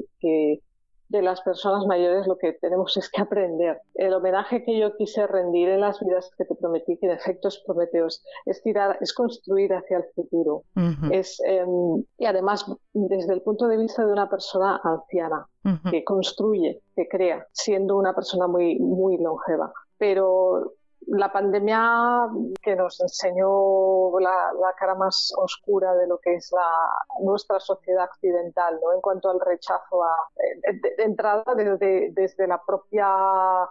de 1.10 1.22
las 1.22 1.42
personas 1.42 1.86
mayores 1.86 2.26
lo 2.26 2.38
que 2.38 2.54
tenemos 2.54 2.98
es 2.98 3.08
que 3.12 3.22
aprender. 3.22 3.80
El 3.94 4.14
homenaje 4.14 4.64
que 4.64 4.80
yo 4.80 4.96
quise 4.96 5.28
rendir 5.28 5.70
en 5.70 5.82
las 5.82 6.00
vidas 6.00 6.32
que 6.36 6.46
te 6.46 6.56
prometí, 6.56 6.98
que 6.98 7.06
en 7.06 7.12
efecto 7.12 7.50
es 7.50 7.60
prometeos, 7.60 8.24
es 8.48 8.64
tirar, 8.64 8.98
es 9.00 9.14
construir 9.14 9.74
hacia 9.74 9.98
el 9.98 10.06
futuro. 10.16 10.64
es, 11.12 11.40
em, 11.46 12.04
y 12.18 12.26
además, 12.26 12.66
desde 12.94 13.34
el 13.34 13.42
punto 13.42 13.68
de 13.68 13.78
vista 13.78 14.04
de 14.04 14.12
una 14.12 14.28
persona 14.28 14.82
anciana, 14.84 15.48
que 15.92 16.04
construye, 16.04 16.82
que 16.96 17.08
crea, 17.08 17.46
siendo 17.52 17.96
una 17.96 18.16
persona 18.16 18.48
muy, 18.48 18.80
muy 18.80 19.18
longeva. 19.18 19.72
Pero 19.98 20.74
la 21.08 21.32
pandemia 21.32 22.30
que 22.62 22.76
nos 22.76 23.00
enseñó 23.02 24.20
la, 24.20 24.74
cara 24.78 24.96
más 24.96 25.34
oscura 25.38 25.94
de 25.96 26.08
lo 26.08 26.20
que 26.20 26.36
es 26.36 26.52
la, 26.52 27.24
nuestra 27.24 27.60
sociedad 27.60 28.06
occidental, 28.06 28.80
¿no? 28.82 28.94
En 28.94 29.02
cuanto 29.02 29.30
al 29.30 29.40
rechazo 29.40 30.04
a, 30.04 30.16
de, 30.36 31.04
entrada 31.04 31.44
desde, 31.56 32.12
desde, 32.14 32.48
la 32.48 32.62
propia 32.66 33.08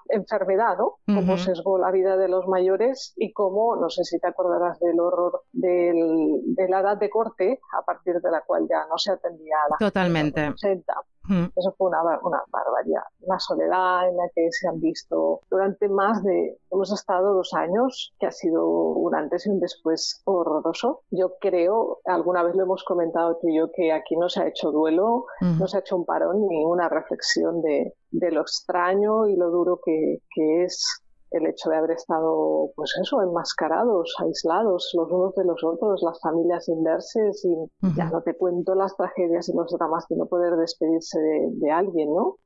enfermedad, 0.09 0.76
¿no? 0.79 0.99
Cómo 1.07 1.37
sesgó 1.37 1.79
la 1.79 1.91
vida 1.91 2.17
de 2.17 2.29
los 2.29 2.47
mayores 2.47 3.14
y 3.17 3.33
cómo, 3.33 3.76
no 3.76 3.91
sé 3.91 4.05
si 4.05 4.19
te 4.19 4.29
acordarás 4.29 4.79
del 4.81 5.00
horror 5.00 5.43
del, 5.52 6.41
de 6.55 6.69
la 6.69 6.81
edad 6.81 6.97
de 6.97 7.11
corte, 7.11 7.61
a 7.79 7.83
partir 7.83 8.21
de 8.21 8.31
la 8.31 8.43
cual 8.43 8.67
ya 8.69 8.87
no 8.88 8.99
se 8.99 9.12
atendía 9.12 9.57
a 9.67 9.71
la 9.71 9.76
Totalmente. 9.79 10.49
80. 10.49 10.95
Eso 11.29 11.75
fue 11.79 11.88
una, 11.88 12.02
una 12.23 12.43
barbaridad. 12.50 13.02
La 13.21 13.38
soledad 13.38 14.09
en 14.09 14.17
la 14.17 14.29
que 14.35 14.49
se 14.50 14.69
han 14.69 14.81
visto 14.81 15.41
durante 15.50 15.88
más 15.88 16.23
de, 16.23 16.59
hemos 16.71 16.93
estado 16.93 17.35
dos 17.35 17.55
años, 17.55 18.14
que 18.19 18.26
ha 18.26 18.33
sido 18.33 18.67
un 18.67 19.14
antes 19.14 19.47
y 19.47 19.50
un 19.50 19.61
después 19.61 20.23
horroroso. 20.25 21.02
Yo 21.11 21.35
creo, 21.41 22.00
alguna 22.05 22.43
vez 22.43 22.55
lo 22.57 22.64
hemos 22.64 22.85
comentado 22.85 23.38
tú 23.41 23.49
y 23.49 23.59
yo, 23.59 23.71
que 23.73 23.93
aquí 23.93 24.17
no 24.17 24.29
se 24.29 24.43
ha 24.43 24.49
hecho 24.49 24.71
duelo, 24.71 25.26
no 25.41 25.67
se 25.67 25.76
ha 25.76 25.81
hecho 25.81 25.97
un 25.97 26.05
parón 26.05 26.47
ni 26.49 26.64
una 26.64 26.88
reflexión 26.88 27.62
de, 27.62 27.95
de 28.11 28.31
lo 28.31 28.43
extraño 28.43 29.26
y 29.26 29.37
lo 29.37 29.50
duro 29.50 29.81
que, 29.85 30.19
que 30.35 30.64
es 30.64 31.01
el 31.33 31.47
hecho 31.47 31.71
de 31.71 31.77
haber 31.77 31.93
estado, 31.93 32.71
pues 32.77 32.93
eso, 33.01 33.23
enmascarados, 33.23 34.15
aislados 34.19 34.91
los 34.95 35.11
unos 35.11 35.35
de 35.35 35.45
los 35.45 35.62
otros, 35.65 36.03
las 36.03 36.21
familias 36.21 36.69
inverses 36.69 37.45
y 37.45 37.57
ya 37.97 38.11
no 38.11 38.23
te 38.23 38.35
cuento 38.35 38.75
las 38.75 38.97
tragedias 38.97 39.49
y 39.49 39.57
los 39.57 39.71
dramas 39.71 40.07
de 40.09 40.17
no 40.17 40.27
poder 40.27 40.57
despedirse 40.57 41.19
de, 41.21 41.71
alguien, 41.71 42.15
¿no? 42.15 42.37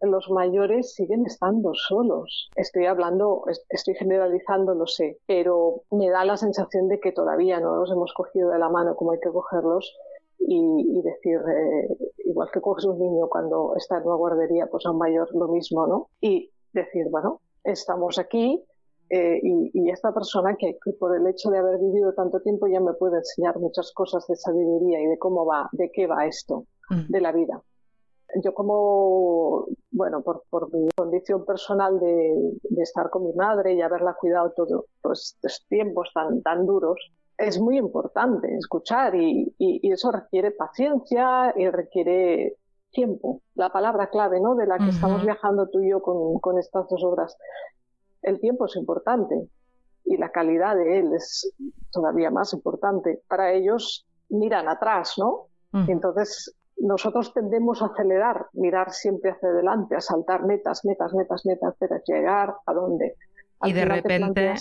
Los 0.00 0.28
mayores 0.30 0.94
siguen 0.94 1.24
estando 1.26 1.72
solos. 1.74 2.50
Estoy 2.56 2.86
hablando, 2.86 3.44
estoy 3.68 3.94
generalizando, 3.94 4.74
lo 4.74 4.86
sé, 4.86 5.18
pero 5.26 5.82
me 5.92 6.10
da 6.10 6.24
la 6.24 6.36
sensación 6.36 6.88
de 6.88 6.98
que 6.98 7.12
todavía 7.12 7.60
no 7.60 7.76
los 7.76 7.90
hemos 7.92 8.12
cogido 8.12 8.50
de 8.50 8.58
la 8.58 8.68
mano 8.68 8.96
como 8.96 9.12
hay 9.12 9.20
que 9.20 9.30
cogerlos 9.30 9.94
y, 10.40 11.02
decir, 11.02 11.38
eh, 11.38 11.96
igual 12.24 12.48
que 12.52 12.60
coges 12.60 12.84
un 12.84 12.98
niño 12.98 13.28
cuando 13.28 13.74
está 13.76 13.98
en 13.98 14.06
una 14.06 14.16
guardería, 14.16 14.66
pues 14.66 14.84
a 14.86 14.90
un 14.90 14.98
mayor 14.98 15.32
lo 15.34 15.48
mismo, 15.48 15.86
¿no? 15.86 16.08
Y 16.20 16.50
decir, 16.72 17.06
bueno, 17.10 17.40
estamos 17.64 18.18
aquí 18.18 18.62
eh, 19.10 19.40
y, 19.42 19.90
esta 19.90 20.12
persona 20.12 20.56
que, 20.56 20.78
por 20.98 21.14
el 21.14 21.26
hecho 21.26 21.50
de 21.50 21.58
haber 21.58 21.78
vivido 21.78 22.14
tanto 22.14 22.40
tiempo 22.40 22.66
ya 22.66 22.80
me 22.80 22.94
puede 22.94 23.18
enseñar 23.18 23.58
muchas 23.58 23.92
cosas 23.92 24.26
de 24.26 24.36
sabiduría 24.36 25.00
y 25.02 25.06
de 25.06 25.18
cómo 25.18 25.44
va, 25.44 25.68
de 25.72 25.90
qué 25.92 26.06
va 26.06 26.26
esto, 26.26 26.64
mm. 26.88 27.10
de 27.10 27.20
la 27.20 27.32
vida. 27.32 27.62
Yo 28.42 28.54
como, 28.54 29.66
bueno, 29.90 30.22
por, 30.22 30.72
mi 30.72 30.88
condición 30.96 31.44
personal 31.44 32.00
de, 32.00 32.54
estar 32.78 33.10
con 33.10 33.26
mi 33.26 33.34
madre 33.34 33.74
y 33.74 33.82
haberla 33.82 34.14
cuidado 34.14 34.52
todos 34.56 34.86
pues, 35.02 35.36
estos 35.42 35.66
tiempos 35.68 36.10
tan, 36.14 36.40
tan 36.40 36.64
duros, 36.64 37.12
es 37.36 37.60
muy 37.60 37.76
importante 37.76 38.54
escuchar 38.56 39.14
y, 39.14 39.52
eso 39.58 40.10
requiere 40.10 40.52
paciencia 40.52 41.52
y 41.56 41.68
requiere 41.68 42.56
tiempo, 42.92 43.42
la 43.54 43.70
palabra 43.70 44.08
clave, 44.08 44.40
¿no? 44.40 44.54
De 44.54 44.66
la 44.66 44.78
que 44.78 44.90
estamos 44.90 45.24
viajando 45.24 45.68
tú 45.68 45.80
y 45.80 45.90
yo 45.90 46.00
con, 46.02 46.58
estas 46.58 46.88
dos 46.88 47.02
obras. 47.04 47.36
El 48.22 48.38
tiempo 48.38 48.66
es 48.66 48.76
importante 48.76 49.48
y 50.04 50.16
la 50.16 50.30
calidad 50.30 50.76
de 50.76 51.00
él 51.00 51.12
es 51.14 51.52
todavía 51.90 52.30
más 52.30 52.52
importante. 52.52 53.22
Para 53.28 53.52
ellos 53.52 54.06
miran 54.28 54.68
atrás, 54.68 55.14
¿no? 55.18 55.46
entonces 55.88 56.54
nosotros 56.76 57.32
tendemos 57.32 57.80
a 57.80 57.86
acelerar, 57.86 58.46
mirar 58.52 58.92
siempre 58.92 59.30
hacia 59.30 59.48
adelante, 59.48 59.96
a 59.96 60.00
saltar 60.00 60.44
metas, 60.44 60.84
metas, 60.84 61.14
metas, 61.14 61.46
metas, 61.46 61.74
pero 61.78 61.96
llegar 62.06 62.56
a 62.66 62.72
dónde 62.74 63.16
y 63.64 63.72
de 63.72 63.84
repente... 63.84 64.54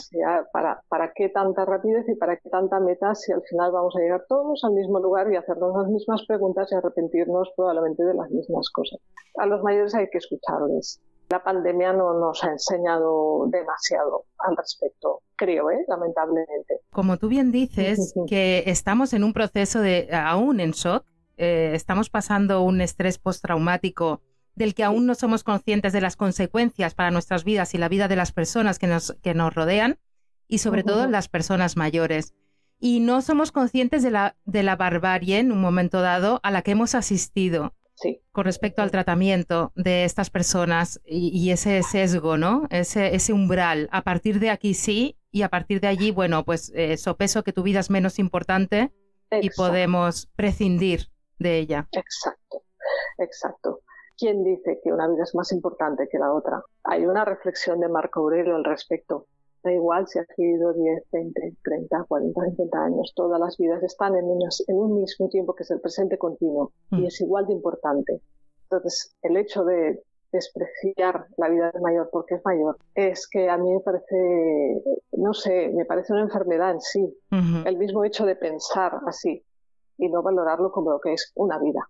Para, 0.52 0.82
¿Para 0.88 1.14
qué 1.14 1.30
tanta 1.30 1.66
rapidez 1.66 2.08
y 2.08 2.16
para 2.16 2.38
qué 2.38 2.50
tanta 2.50 2.80
meta 2.80 3.16
si 3.16 3.32
al 3.32 3.42
final 3.44 3.72
vamos 3.72 3.96
a 3.96 4.00
llegar 4.00 4.26
todos 4.28 4.64
al 4.64 4.74
mismo 4.74 5.00
lugar 5.00 5.32
y 5.32 5.36
hacernos 5.36 5.76
las 5.76 5.88
mismas 5.88 6.24
preguntas 6.28 6.70
y 6.72 6.76
arrepentirnos 6.76 7.52
probablemente 7.56 8.04
de 8.04 8.14
las 8.14 8.30
mismas 8.30 8.70
cosas? 8.70 9.00
A 9.38 9.46
los 9.46 9.62
mayores 9.64 9.96
hay 9.96 10.10
que 10.10 10.18
escucharles. 10.18 11.02
La 11.30 11.42
pandemia 11.44 11.94
no 11.94 12.14
nos 12.20 12.44
ha 12.44 12.52
enseñado 12.52 13.46
demasiado 13.48 14.26
al 14.40 14.58
respecto, 14.58 15.22
creo, 15.38 15.72
¿eh? 15.72 15.86
lamentablemente. 15.88 16.82
Como 16.92 17.18
tú 17.18 17.30
bien 17.30 17.52
dices, 17.52 18.14
que 18.28 18.64
estamos 18.66 19.14
en 19.14 19.24
un 19.24 19.32
proceso 19.32 19.80
de, 19.80 20.10
aún 20.12 20.60
en 20.60 20.72
shock, 20.72 21.06
eh, 21.38 21.72
estamos 21.74 22.10
pasando 22.10 22.62
un 22.64 22.82
estrés 22.82 23.18
postraumático 23.18 24.22
del 24.56 24.74
que 24.74 24.84
aún 24.84 25.06
no 25.06 25.16
somos 25.16 25.44
conscientes 25.44 25.94
de 25.94 26.02
las 26.02 26.16
consecuencias 26.16 26.94
para 26.94 27.12
nuestras 27.12 27.44
vidas 27.44 27.74
y 27.74 27.78
la 27.78 27.90
vida 27.90 28.08
de 28.08 28.16
las 28.16 28.32
personas 28.32 28.80
que 28.80 28.88
nos, 28.88 29.16
que 29.22 29.34
nos 29.34 29.54
rodean 29.54 29.98
y 30.48 30.60
sobre 30.60 30.84
todo 30.84 31.08
las 31.08 31.30
personas 31.30 31.78
mayores. 31.78 32.34
Y 32.80 33.00
no 33.00 33.22
somos 33.22 33.52
conscientes 33.52 34.04
de 34.04 34.12
la, 34.12 34.36
de 34.46 34.64
la 34.64 34.76
barbarie 34.76 35.40
en 35.40 35.52
un 35.52 35.62
momento 35.62 36.02
dado 36.02 36.40
a 36.44 36.52
la 36.52 36.62
que 36.62 36.72
hemos 36.72 36.96
asistido 36.96 37.74
con 38.32 38.46
respecto 38.46 38.82
al 38.82 38.92
tratamiento 38.92 39.72
de 39.76 40.06
estas 40.06 40.30
personas 40.30 41.02
y, 41.06 41.52
ese 41.52 41.84
sesgo, 41.84 42.38
¿no? 42.38 42.68
Ese, 42.70 43.16
ese, 43.16 43.34
umbral. 43.34 43.90
A 43.92 44.02
partir 44.02 44.40
de 44.40 44.50
aquí 44.50 44.74
sí 44.74 45.18
y 45.32 45.44
a 45.44 45.50
partir 45.50 45.82
de 45.82 45.88
allí, 45.88 46.12
bueno, 46.12 46.44
pues 46.44 46.72
eh, 46.76 46.98
sopeso 46.98 47.44
que 47.44 47.54
tu 47.54 47.64
vida 47.64 47.80
es 47.80 47.90
menos 47.90 48.20
importante 48.20 48.92
y 49.42 49.50
podemos 49.52 50.28
prescindir 50.36 51.10
de 51.40 51.60
ella. 51.60 51.88
Exacto, 51.92 52.64
exacto. 53.20 53.82
¿Quién 54.22 54.44
dice 54.44 54.80
que 54.84 54.94
una 54.94 55.08
vida 55.08 55.24
es 55.24 55.34
más 55.34 55.52
importante 55.52 56.08
que 56.08 56.20
la 56.20 56.32
otra? 56.32 56.62
Hay 56.84 57.08
una 57.08 57.26
reflexión 57.26 57.80
de 57.80 57.90
Marco 57.90 58.20
Aurelio 58.20 58.56
al 58.56 58.64
respecto. 58.64 59.26
Da 59.64 59.72
igual 59.72 60.08
si 60.08 60.20
has 60.20 60.28
vivido 60.38 60.74
10, 60.74 61.06
20, 61.12 61.56
30, 61.64 62.06
40, 62.08 62.42
50 62.50 62.84
años, 62.84 63.14
todas 63.16 63.40
las 63.40 63.58
vidas 63.58 63.82
están 63.82 64.16
en, 64.16 64.26
en 64.26 64.76
un 64.76 65.02
mismo 65.02 65.28
tiempo 65.28 65.56
que 65.56 65.64
es 65.64 65.72
el 65.72 65.82
presente 65.82 66.20
continuo 66.20 66.72
y 66.92 66.98
mm. 66.98 67.06
es 67.06 67.20
igual 67.20 67.48
de 67.48 67.54
importante. 67.54 68.22
Entonces, 68.70 69.16
el 69.24 69.38
hecho 69.38 69.64
de 69.64 70.04
despreciar 70.32 71.26
la 71.38 71.50
vida 71.50 71.72
del 71.72 71.82
mayor 71.82 72.08
porque 72.12 72.36
es 72.36 72.46
mayor 72.46 72.78
es 72.94 73.28
que 73.28 73.50
a 73.50 73.58
mí 73.58 73.74
me 73.74 73.80
parece, 73.80 74.84
no 75.14 75.34
sé, 75.34 75.72
me 75.74 75.86
parece 75.86 76.14
una 76.14 76.22
enfermedad 76.22 76.74
en 76.74 76.82
sí. 76.82 77.18
El 77.66 77.78
mismo 77.78 78.06
hecho 78.06 78.28
de 78.28 78.36
pensar 78.36 79.00
así 79.08 79.44
y 79.98 80.10
no 80.10 80.22
valorarlo 80.22 80.72
como 80.72 80.92
lo 80.92 81.02
que 81.02 81.14
es 81.14 81.32
una 81.34 81.58
vida. 81.58 81.90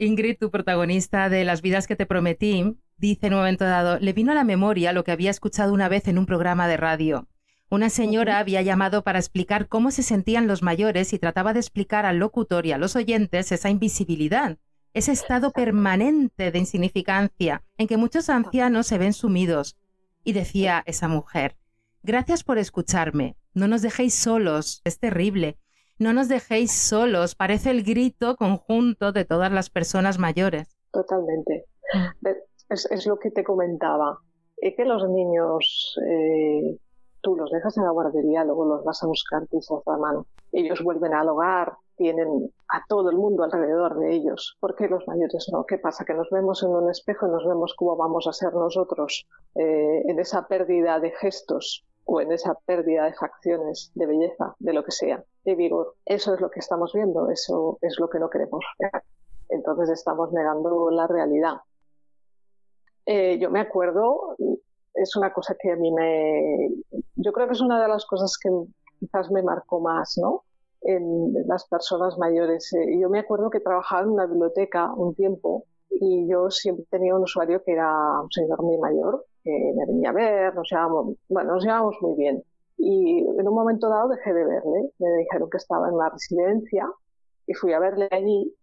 Ingrid, 0.00 0.38
tu 0.38 0.52
protagonista 0.52 1.28
de 1.28 1.44
Las 1.44 1.60
vidas 1.60 1.88
que 1.88 1.96
te 1.96 2.06
prometí, 2.06 2.78
dice 2.98 3.26
en 3.26 3.32
un 3.32 3.40
momento 3.40 3.64
dado, 3.64 3.98
le 3.98 4.12
vino 4.12 4.30
a 4.30 4.34
la 4.36 4.44
memoria 4.44 4.92
lo 4.92 5.02
que 5.02 5.10
había 5.10 5.32
escuchado 5.32 5.74
una 5.74 5.88
vez 5.88 6.06
en 6.06 6.18
un 6.18 6.26
programa 6.26 6.68
de 6.68 6.76
radio. 6.76 7.26
Una 7.68 7.90
señora 7.90 8.38
había 8.38 8.62
llamado 8.62 9.02
para 9.02 9.18
explicar 9.18 9.66
cómo 9.66 9.90
se 9.90 10.04
sentían 10.04 10.46
los 10.46 10.62
mayores 10.62 11.12
y 11.12 11.18
trataba 11.18 11.52
de 11.52 11.58
explicar 11.58 12.06
al 12.06 12.18
locutor 12.18 12.64
y 12.64 12.70
a 12.70 12.78
los 12.78 12.94
oyentes 12.94 13.50
esa 13.50 13.70
invisibilidad, 13.70 14.58
ese 14.94 15.10
estado 15.10 15.50
permanente 15.50 16.52
de 16.52 16.58
insignificancia 16.60 17.64
en 17.76 17.88
que 17.88 17.96
muchos 17.96 18.30
ancianos 18.30 18.86
se 18.86 18.98
ven 18.98 19.12
sumidos. 19.12 19.76
Y 20.22 20.32
decía 20.32 20.84
esa 20.86 21.08
mujer, 21.08 21.56
gracias 22.04 22.44
por 22.44 22.58
escucharme, 22.58 23.36
no 23.52 23.66
nos 23.66 23.82
dejéis 23.82 24.14
solos, 24.14 24.80
es 24.84 25.00
terrible, 25.00 25.58
no 25.98 26.12
nos 26.12 26.28
dejéis 26.28 26.72
solos, 26.72 27.34
parece 27.34 27.70
el 27.70 27.82
grito 27.82 28.36
conjunto 28.36 29.12
de 29.12 29.24
todas 29.24 29.52
las 29.52 29.70
personas 29.70 30.18
mayores. 30.18 30.76
Totalmente. 30.92 31.66
Mm. 31.92 32.28
Es, 32.70 33.06
lo 33.06 33.18
que 33.18 33.30
te 33.30 33.44
comentaba. 33.44 34.18
Es 34.56 34.74
que 34.76 34.84
los 34.84 35.08
niños, 35.08 35.98
eh, 36.06 36.78
tú 37.22 37.36
los 37.36 37.50
dejas 37.50 37.76
en 37.78 37.84
la 37.84 37.90
guardería, 37.90 38.44
luego 38.44 38.64
los 38.64 38.84
vas 38.84 39.02
a 39.02 39.06
buscar 39.06 39.46
quizás 39.48 39.78
la 39.86 39.96
mano. 39.96 40.26
Ellos 40.52 40.82
vuelven 40.82 41.14
al 41.14 41.28
hogar, 41.28 41.74
tienen 41.96 42.52
a 42.68 42.84
todo 42.88 43.10
el 43.10 43.16
mundo 43.16 43.44
alrededor 43.44 43.98
de 43.98 44.14
ellos. 44.14 44.56
¿Por 44.60 44.76
qué 44.76 44.88
los 44.88 45.06
mayores 45.06 45.48
no? 45.52 45.64
¿Qué 45.64 45.78
pasa? 45.78 46.04
Que 46.04 46.14
nos 46.14 46.28
vemos 46.30 46.62
en 46.62 46.70
un 46.70 46.90
espejo 46.90 47.26
y 47.26 47.30
nos 47.30 47.46
vemos 47.46 47.74
cómo 47.76 47.96
vamos 47.96 48.26
a 48.26 48.32
ser 48.32 48.52
nosotros 48.54 49.26
eh, 49.54 50.02
en 50.06 50.18
esa 50.18 50.46
pérdida 50.46 51.00
de 51.00 51.10
gestos 51.10 51.84
o 52.10 52.22
en 52.22 52.32
esa 52.32 52.54
pérdida 52.54 53.04
de 53.04 53.12
facciones, 53.12 53.92
de 53.94 54.06
belleza, 54.06 54.54
de 54.58 54.72
lo 54.72 54.82
que 54.82 54.92
sea, 54.92 55.22
de 55.44 55.54
vigor. 55.54 55.94
Eso 56.06 56.32
es 56.32 56.40
lo 56.40 56.50
que 56.50 56.60
estamos 56.60 56.94
viendo, 56.94 57.28
eso 57.30 57.76
es 57.82 57.98
lo 58.00 58.08
que 58.08 58.18
no 58.18 58.30
queremos. 58.30 58.64
Entonces 59.50 59.90
estamos 59.90 60.32
negando 60.32 60.90
la 60.90 61.06
realidad. 61.06 61.56
Eh, 63.04 63.38
yo 63.38 63.50
me 63.50 63.60
acuerdo, 63.60 64.36
es 64.94 65.16
una 65.16 65.34
cosa 65.34 65.54
que 65.60 65.72
a 65.72 65.76
mí 65.76 65.92
me... 65.92 66.70
Yo 67.16 67.30
creo 67.32 67.46
que 67.46 67.52
es 67.52 67.60
una 67.60 67.82
de 67.82 67.88
las 67.88 68.06
cosas 68.06 68.38
que 68.38 68.48
quizás 68.98 69.30
me 69.30 69.42
marcó 69.42 69.78
más, 69.78 70.16
¿no? 70.16 70.44
En 70.80 71.34
las 71.46 71.68
personas 71.68 72.16
mayores. 72.16 72.72
Eh, 72.72 72.98
yo 72.98 73.10
me 73.10 73.18
acuerdo 73.18 73.50
que 73.50 73.60
trabajaba 73.60 74.02
en 74.02 74.10
una 74.10 74.24
biblioteca 74.24 74.94
un 74.94 75.14
tiempo 75.14 75.66
y 75.90 76.28
yo 76.28 76.50
siempre 76.50 76.84
tenía 76.90 77.14
un 77.14 77.22
usuario 77.22 77.62
que 77.64 77.72
era 77.72 78.20
un 78.20 78.30
señor 78.30 78.62
muy 78.62 78.78
mayor, 78.78 79.24
que 79.42 79.72
me 79.74 79.86
venía 79.86 80.10
a 80.10 80.12
ver, 80.12 80.54
nos 80.54 80.68
llevábamos, 80.70 81.16
bueno, 81.28 81.54
nos 81.54 81.64
llevábamos 81.64 81.96
muy 82.00 82.16
bien. 82.16 82.42
Y 82.76 83.18
en 83.18 83.48
un 83.48 83.54
momento 83.54 83.88
dado 83.88 84.08
dejé 84.08 84.32
de 84.32 84.44
verle, 84.44 84.90
me 84.98 85.12
dijeron 85.18 85.50
que 85.50 85.56
estaba 85.56 85.88
en 85.88 85.94
una 85.94 86.10
residencia 86.10 86.88
y 87.46 87.54
fui 87.54 87.72
a 87.72 87.80
verle 87.80 88.08
allí 88.10 88.54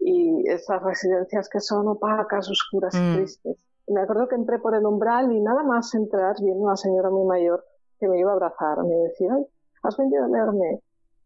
y 0.00 0.48
esas 0.50 0.82
residencias 0.82 1.48
que 1.48 1.60
son 1.60 1.88
opacas, 1.88 2.50
oscuras 2.50 2.94
y 2.94 2.98
mm. 2.98 3.16
tristes. 3.16 3.56
me 3.88 4.02
acuerdo 4.02 4.28
que 4.28 4.34
entré 4.34 4.58
por 4.58 4.74
el 4.74 4.84
umbral 4.84 5.32
y 5.32 5.40
nada 5.40 5.62
más 5.62 5.94
entrar 5.94 6.36
viendo 6.40 6.64
a 6.64 6.66
una 6.66 6.76
señora 6.76 7.08
muy 7.08 7.26
mayor 7.26 7.64
que 7.98 8.08
me 8.08 8.18
iba 8.18 8.30
a 8.30 8.34
abrazar. 8.34 8.82
Me 8.84 8.94
decía, 8.96 9.34
has 9.82 9.96
venido 9.96 10.24
a 10.24 10.28
verme, 10.28 10.80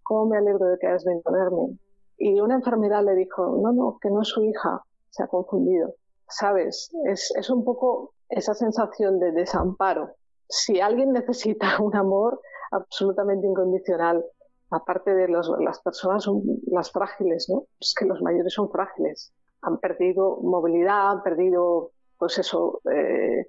¿cómo 0.04 0.26
me 0.26 0.38
alegro 0.38 0.66
de 0.66 0.78
que 0.78 0.86
hayas 0.86 1.04
venido 1.04 1.28
a 1.28 1.32
verme? 1.32 1.78
Y 2.18 2.40
una 2.40 2.54
enfermera 2.54 3.02
le 3.02 3.14
dijo, 3.14 3.58
no, 3.62 3.72
no, 3.72 3.98
que 4.00 4.10
no 4.10 4.22
es 4.22 4.28
su 4.28 4.44
hija, 4.44 4.82
se 5.10 5.22
ha 5.22 5.26
confundido. 5.26 5.94
¿Sabes? 6.28 6.90
Es, 7.06 7.32
es 7.36 7.50
un 7.50 7.64
poco 7.64 8.12
esa 8.28 8.54
sensación 8.54 9.18
de 9.18 9.32
desamparo. 9.32 10.10
Si 10.48 10.80
alguien 10.80 11.12
necesita 11.12 11.80
un 11.80 11.96
amor 11.96 12.40
absolutamente 12.70 13.46
incondicional, 13.46 14.24
aparte 14.70 15.14
de 15.14 15.28
los, 15.28 15.50
las 15.60 15.80
personas 15.80 16.24
son 16.24 16.42
las 16.66 16.90
frágiles, 16.92 17.48
¿no? 17.48 17.64
Es 17.80 17.94
que 17.98 18.04
los 18.04 18.20
mayores 18.20 18.52
son 18.52 18.70
frágiles. 18.70 19.32
Han 19.62 19.78
perdido 19.78 20.38
movilidad, 20.42 21.10
han 21.10 21.22
perdido, 21.22 21.92
pues 22.18 22.38
eso, 22.38 22.80
eh, 22.92 23.48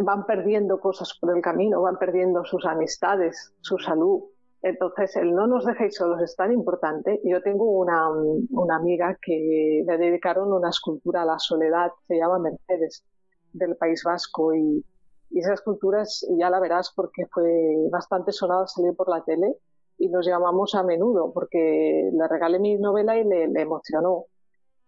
van 0.00 0.24
perdiendo 0.24 0.80
cosas 0.80 1.16
por 1.20 1.36
el 1.36 1.42
camino, 1.42 1.82
van 1.82 1.98
perdiendo 1.98 2.44
sus 2.44 2.64
amistades, 2.64 3.52
su 3.60 3.78
salud. 3.78 4.22
Entonces, 4.62 5.14
el 5.16 5.34
no 5.34 5.46
nos 5.46 5.64
dejéis 5.64 5.94
solos 5.96 6.20
es 6.22 6.34
tan 6.34 6.52
importante. 6.52 7.20
Yo 7.24 7.40
tengo 7.42 7.70
una, 7.70 8.10
una 8.10 8.76
amiga 8.76 9.16
que 9.22 9.82
le 9.86 9.98
dedicaron 9.98 10.52
una 10.52 10.70
escultura 10.70 11.22
a 11.22 11.26
la 11.26 11.38
soledad, 11.38 11.90
se 12.08 12.16
llama 12.16 12.38
Mercedes, 12.38 13.04
del 13.52 13.76
País 13.76 14.02
Vasco, 14.04 14.54
y, 14.54 14.84
y 15.30 15.40
esa 15.40 15.54
escultura 15.54 16.02
ya 16.38 16.50
la 16.50 16.60
verás 16.60 16.92
porque 16.94 17.26
fue 17.26 17.88
bastante 17.90 18.32
sonada, 18.32 18.66
salió 18.66 18.94
por 18.94 19.08
la 19.08 19.22
tele 19.24 19.56
y 19.98 20.08
nos 20.08 20.26
llamamos 20.26 20.74
a 20.74 20.82
menudo 20.82 21.32
porque 21.32 22.10
le 22.12 22.28
regalé 22.28 22.58
mi 22.58 22.76
novela 22.76 23.18
y 23.18 23.24
le, 23.24 23.44
emocionó. 23.60 24.26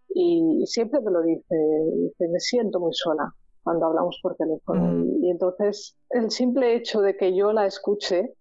Y, 0.09 0.63
siempre 0.65 1.01
me 1.01 1.11
lo 1.11 1.21
dice, 1.21 1.55
dice, 1.95 2.27
me 2.29 2.39
siento 2.39 2.79
muy 2.79 2.93
sola 2.93 3.33
cuando 3.63 3.87
hablamos 3.87 4.19
por 4.21 4.35
teléfono. 4.35 4.81
Mm. 4.81 5.23
Y, 5.23 5.29
entonces 5.31 5.95
el 6.09 6.31
simple 6.31 6.75
hecho 6.75 7.01
de 7.01 7.15
que 7.15 7.35
yo 7.35 7.53
la 7.53 7.65
escuche 7.65 8.33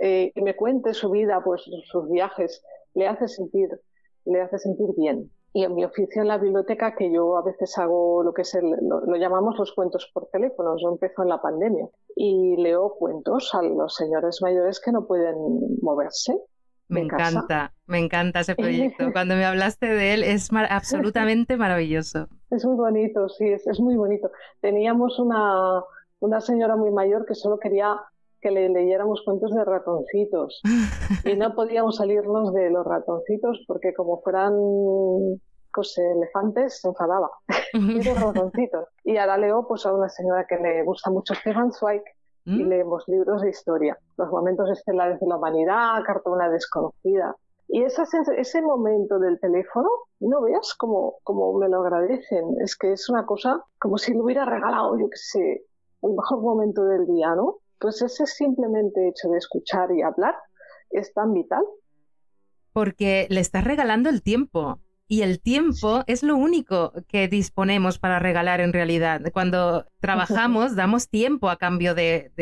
eh, 0.00 0.32
y 0.34 0.42
me 0.42 0.56
cuente 0.56 0.94
su 0.94 1.10
vida, 1.10 1.40
pues 1.44 1.62
sus 1.84 2.10
viajes, 2.10 2.62
le 2.94 3.06
hace 3.06 3.28
sentir, 3.28 3.68
le 4.24 4.40
hace 4.40 4.58
sentir 4.58 4.88
bien. 4.96 5.30
Y 5.52 5.64
en 5.64 5.74
mi 5.74 5.84
oficio 5.84 6.20
en 6.20 6.28
la 6.28 6.36
biblioteca, 6.36 6.94
que 6.94 7.10
yo 7.10 7.38
a 7.38 7.42
veces 7.42 7.78
hago 7.78 8.22
lo 8.22 8.34
que 8.34 8.42
es 8.42 8.54
el, 8.54 8.76
lo, 8.82 9.16
llamamos 9.16 9.56
los 9.58 9.72
cuentos 9.72 10.10
por 10.12 10.28
teléfono, 10.28 10.76
yo 10.76 10.90
empezó 10.90 11.22
en 11.22 11.30
la 11.30 11.40
pandemia 11.40 11.88
y 12.14 12.56
leo 12.56 12.94
cuentos 12.98 13.54
a 13.54 13.62
los 13.62 13.94
señores 13.94 14.42
mayores 14.42 14.80
que 14.80 14.92
no 14.92 15.06
pueden 15.06 15.34
moverse. 15.80 16.38
Me 16.88 17.00
encanta, 17.00 17.72
me 17.86 17.98
encanta 17.98 18.40
ese 18.40 18.54
proyecto. 18.54 19.12
Cuando 19.12 19.34
me 19.34 19.46
hablaste 19.46 19.86
de 19.86 20.14
él 20.14 20.22
es 20.24 20.50
absolutamente 20.52 21.56
maravilloso. 21.56 22.28
Es 22.50 22.64
muy 22.66 22.76
bonito, 22.76 23.28
sí, 23.30 23.48
es, 23.48 23.66
es 23.66 23.80
muy 23.80 23.96
bonito. 23.96 24.30
Teníamos 24.60 25.18
una, 25.18 25.82
una 26.20 26.40
señora 26.42 26.76
muy 26.76 26.90
mayor 26.90 27.24
que 27.24 27.34
solo 27.34 27.58
quería 27.58 27.98
que 28.40 28.50
le 28.50 28.68
leyéramos 28.68 29.22
cuentos 29.24 29.50
de 29.52 29.64
ratoncitos 29.64 30.60
y 31.24 31.36
no 31.36 31.54
podíamos 31.54 31.96
salirnos 31.96 32.52
de 32.52 32.70
los 32.70 32.84
ratoncitos 32.86 33.64
porque 33.66 33.94
como 33.94 34.20
fueran 34.22 34.54
pues, 35.72 35.98
elefantes 35.98 36.80
se 36.80 36.88
enfadaba 36.88 37.30
y 37.72 38.02
los 38.02 38.20
ratoncitos 38.20 38.88
y 39.04 39.16
ahora 39.16 39.38
leo 39.38 39.66
pues 39.66 39.86
a 39.86 39.92
una 39.92 40.08
señora 40.08 40.46
que 40.46 40.56
le 40.56 40.82
gusta 40.84 41.10
mucho 41.10 41.34
Stefan 41.34 41.72
Zweig 41.72 42.02
y 42.44 42.62
mm. 42.62 42.68
leemos 42.68 43.04
libros 43.08 43.42
de 43.42 43.50
historia 43.50 43.98
los 44.16 44.30
momentos 44.30 44.70
estelares 44.70 45.18
de 45.20 45.26
la 45.26 45.36
humanidad 45.36 46.02
carta 46.04 46.30
una 46.30 46.48
desconocida 46.48 47.34
y 47.68 47.82
esa, 47.82 48.04
ese 48.36 48.62
momento 48.62 49.18
del 49.18 49.40
teléfono, 49.40 49.88
no 50.20 50.42
veas 50.42 50.74
cómo, 50.78 51.16
cómo 51.24 51.58
me 51.58 51.68
lo 51.68 51.80
agradecen. 51.80 52.56
Es 52.60 52.76
que 52.76 52.92
es 52.92 53.08
una 53.08 53.26
cosa 53.26 53.62
como 53.80 53.98
si 53.98 54.12
le 54.12 54.20
hubiera 54.20 54.44
regalado, 54.44 54.96
yo 54.98 55.08
qué 55.10 55.16
sé, 55.16 55.64
el 56.02 56.12
mejor 56.12 56.42
momento 56.42 56.84
del 56.84 57.06
día, 57.06 57.34
¿no? 57.34 57.56
Pues 57.78 58.00
ese 58.02 58.26
simplemente 58.26 59.08
hecho 59.08 59.28
de 59.28 59.38
escuchar 59.38 59.90
y 59.92 60.02
hablar 60.02 60.34
es 60.90 61.12
tan 61.12 61.32
vital. 61.32 61.64
Porque 62.72 63.26
le 63.30 63.40
estás 63.40 63.64
regalando 63.64 64.08
el 64.08 64.22
tiempo. 64.22 64.80
Y 65.08 65.22
el 65.22 65.40
tiempo 65.40 66.02
es 66.08 66.24
lo 66.24 66.36
único 66.36 66.92
que 67.06 67.28
disponemos 67.28 67.98
para 67.98 68.18
regalar 68.18 68.60
en 68.60 68.72
realidad. 68.72 69.20
Cuando 69.32 69.86
trabajamos, 70.00 70.74
damos 70.74 71.08
tiempo 71.08 71.48
a 71.48 71.58
cambio 71.58 71.94
de, 71.94 72.32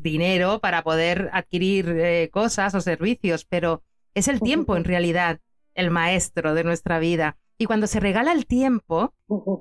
dinero 0.00 0.58
para 0.60 0.82
poder 0.82 1.28
adquirir 1.32 1.88
eh, 1.90 2.30
cosas 2.32 2.74
o 2.74 2.80
servicios, 2.80 3.44
pero 3.44 3.82
es 4.14 4.26
el 4.28 4.40
tiempo 4.40 4.76
en 4.76 4.84
realidad 4.84 5.40
el 5.74 5.90
maestro 5.90 6.54
de 6.54 6.64
nuestra 6.64 6.98
vida. 6.98 7.36
Y 7.60 7.66
cuando 7.66 7.88
se 7.88 7.98
regala 7.98 8.32
el 8.32 8.46
tiempo, 8.46 9.12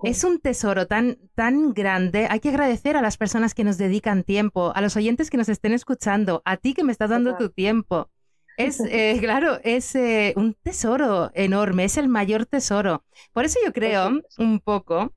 es 0.04 0.24
un 0.24 0.40
tesoro 0.40 0.86
tan, 0.86 1.18
tan 1.34 1.74
grande. 1.74 2.28
Hay 2.30 2.40
que 2.40 2.50
agradecer 2.50 2.96
a 2.96 3.02
las 3.02 3.18
personas 3.18 3.56
que 3.56 3.64
nos 3.64 3.80
dedican 3.80 4.24
tiempo, 4.24 4.72
a 4.76 4.82
los 4.82 4.96
oyentes 4.96 5.32
que 5.32 5.38
nos 5.38 5.50
estén 5.50 5.74
escuchando, 5.74 6.44
a 6.46 6.58
ti 6.58 6.76
que 6.76 6.84
me 6.84 6.92
estás 6.92 7.10
dando 7.10 7.36
tu 7.38 7.50
tiempo. 7.50 8.10
Es, 8.56 8.80
eh, 8.82 9.18
claro, 9.20 9.60
es 9.64 9.96
eh, 9.96 10.34
un 10.36 10.54
tesoro 10.54 11.32
enorme, 11.34 11.86
es 11.86 11.98
el 11.98 12.08
mayor 12.08 12.46
tesoro. 12.46 13.04
Por 13.34 13.46
eso 13.46 13.60
yo 13.66 13.74
creo 13.74 14.22
un 14.38 14.60
poco 14.60 15.14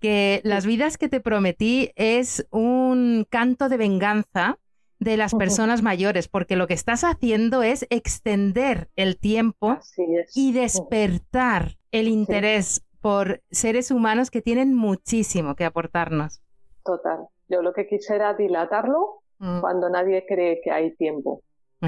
que 0.00 0.40
las 0.42 0.66
vidas 0.66 0.98
que 0.98 1.08
te 1.08 1.20
prometí 1.20 1.92
es 1.94 2.46
un 2.50 3.26
canto 3.30 3.68
de 3.68 3.76
venganza 3.76 4.58
de 4.98 5.16
las 5.16 5.34
personas 5.34 5.82
mayores, 5.82 6.28
porque 6.28 6.56
lo 6.56 6.66
que 6.66 6.74
estás 6.74 7.04
haciendo 7.04 7.62
es 7.62 7.86
extender 7.90 8.90
el 8.96 9.18
tiempo 9.18 9.78
y 10.34 10.52
despertar 10.52 11.76
el 11.94 12.08
interés 12.08 12.84
por 13.00 13.40
seres 13.52 13.92
humanos 13.92 14.32
que 14.32 14.42
tienen 14.42 14.74
muchísimo 14.74 15.54
que 15.54 15.64
aportarnos. 15.64 16.42
Total. 16.84 17.28
Yo 17.48 17.62
lo 17.62 17.72
que 17.72 17.86
quisiera 17.86 18.34
dilatarlo 18.34 19.20
mm. 19.38 19.60
cuando 19.60 19.88
nadie 19.88 20.26
cree 20.26 20.60
que 20.60 20.72
hay 20.72 20.96
tiempo. 20.96 21.42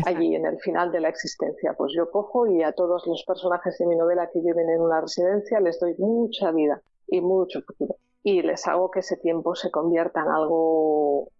Allí, 0.05 0.35
en 0.35 0.45
el 0.45 0.61
final 0.61 0.93
de 0.93 1.01
la 1.01 1.09
existencia. 1.09 1.75
Pues 1.77 1.93
yo 1.97 2.11
cojo 2.11 2.47
y 2.47 2.63
a 2.63 2.73
todos 2.73 3.07
los 3.07 3.25
personajes 3.27 3.79
de 3.79 3.87
mi 3.87 3.97
novela 3.97 4.29
que 4.31 4.41
viven 4.41 4.69
en 4.69 4.81
una 4.81 5.01
residencia 5.01 5.59
les 5.59 5.81
doy 5.81 5.95
mucha 5.99 6.53
vida 6.53 6.83
y 7.09 7.21
mucho 7.21 7.63
futuro. 7.63 7.97
Y 8.23 8.43
les 8.43 8.67
hago 8.69 8.91
que 8.91 9.01
ese 9.01 9.17
tiempo 9.17 9.57
se 9.57 9.71
convierta 9.71 10.21
en 10.21 10.29
algo 10.29 11.31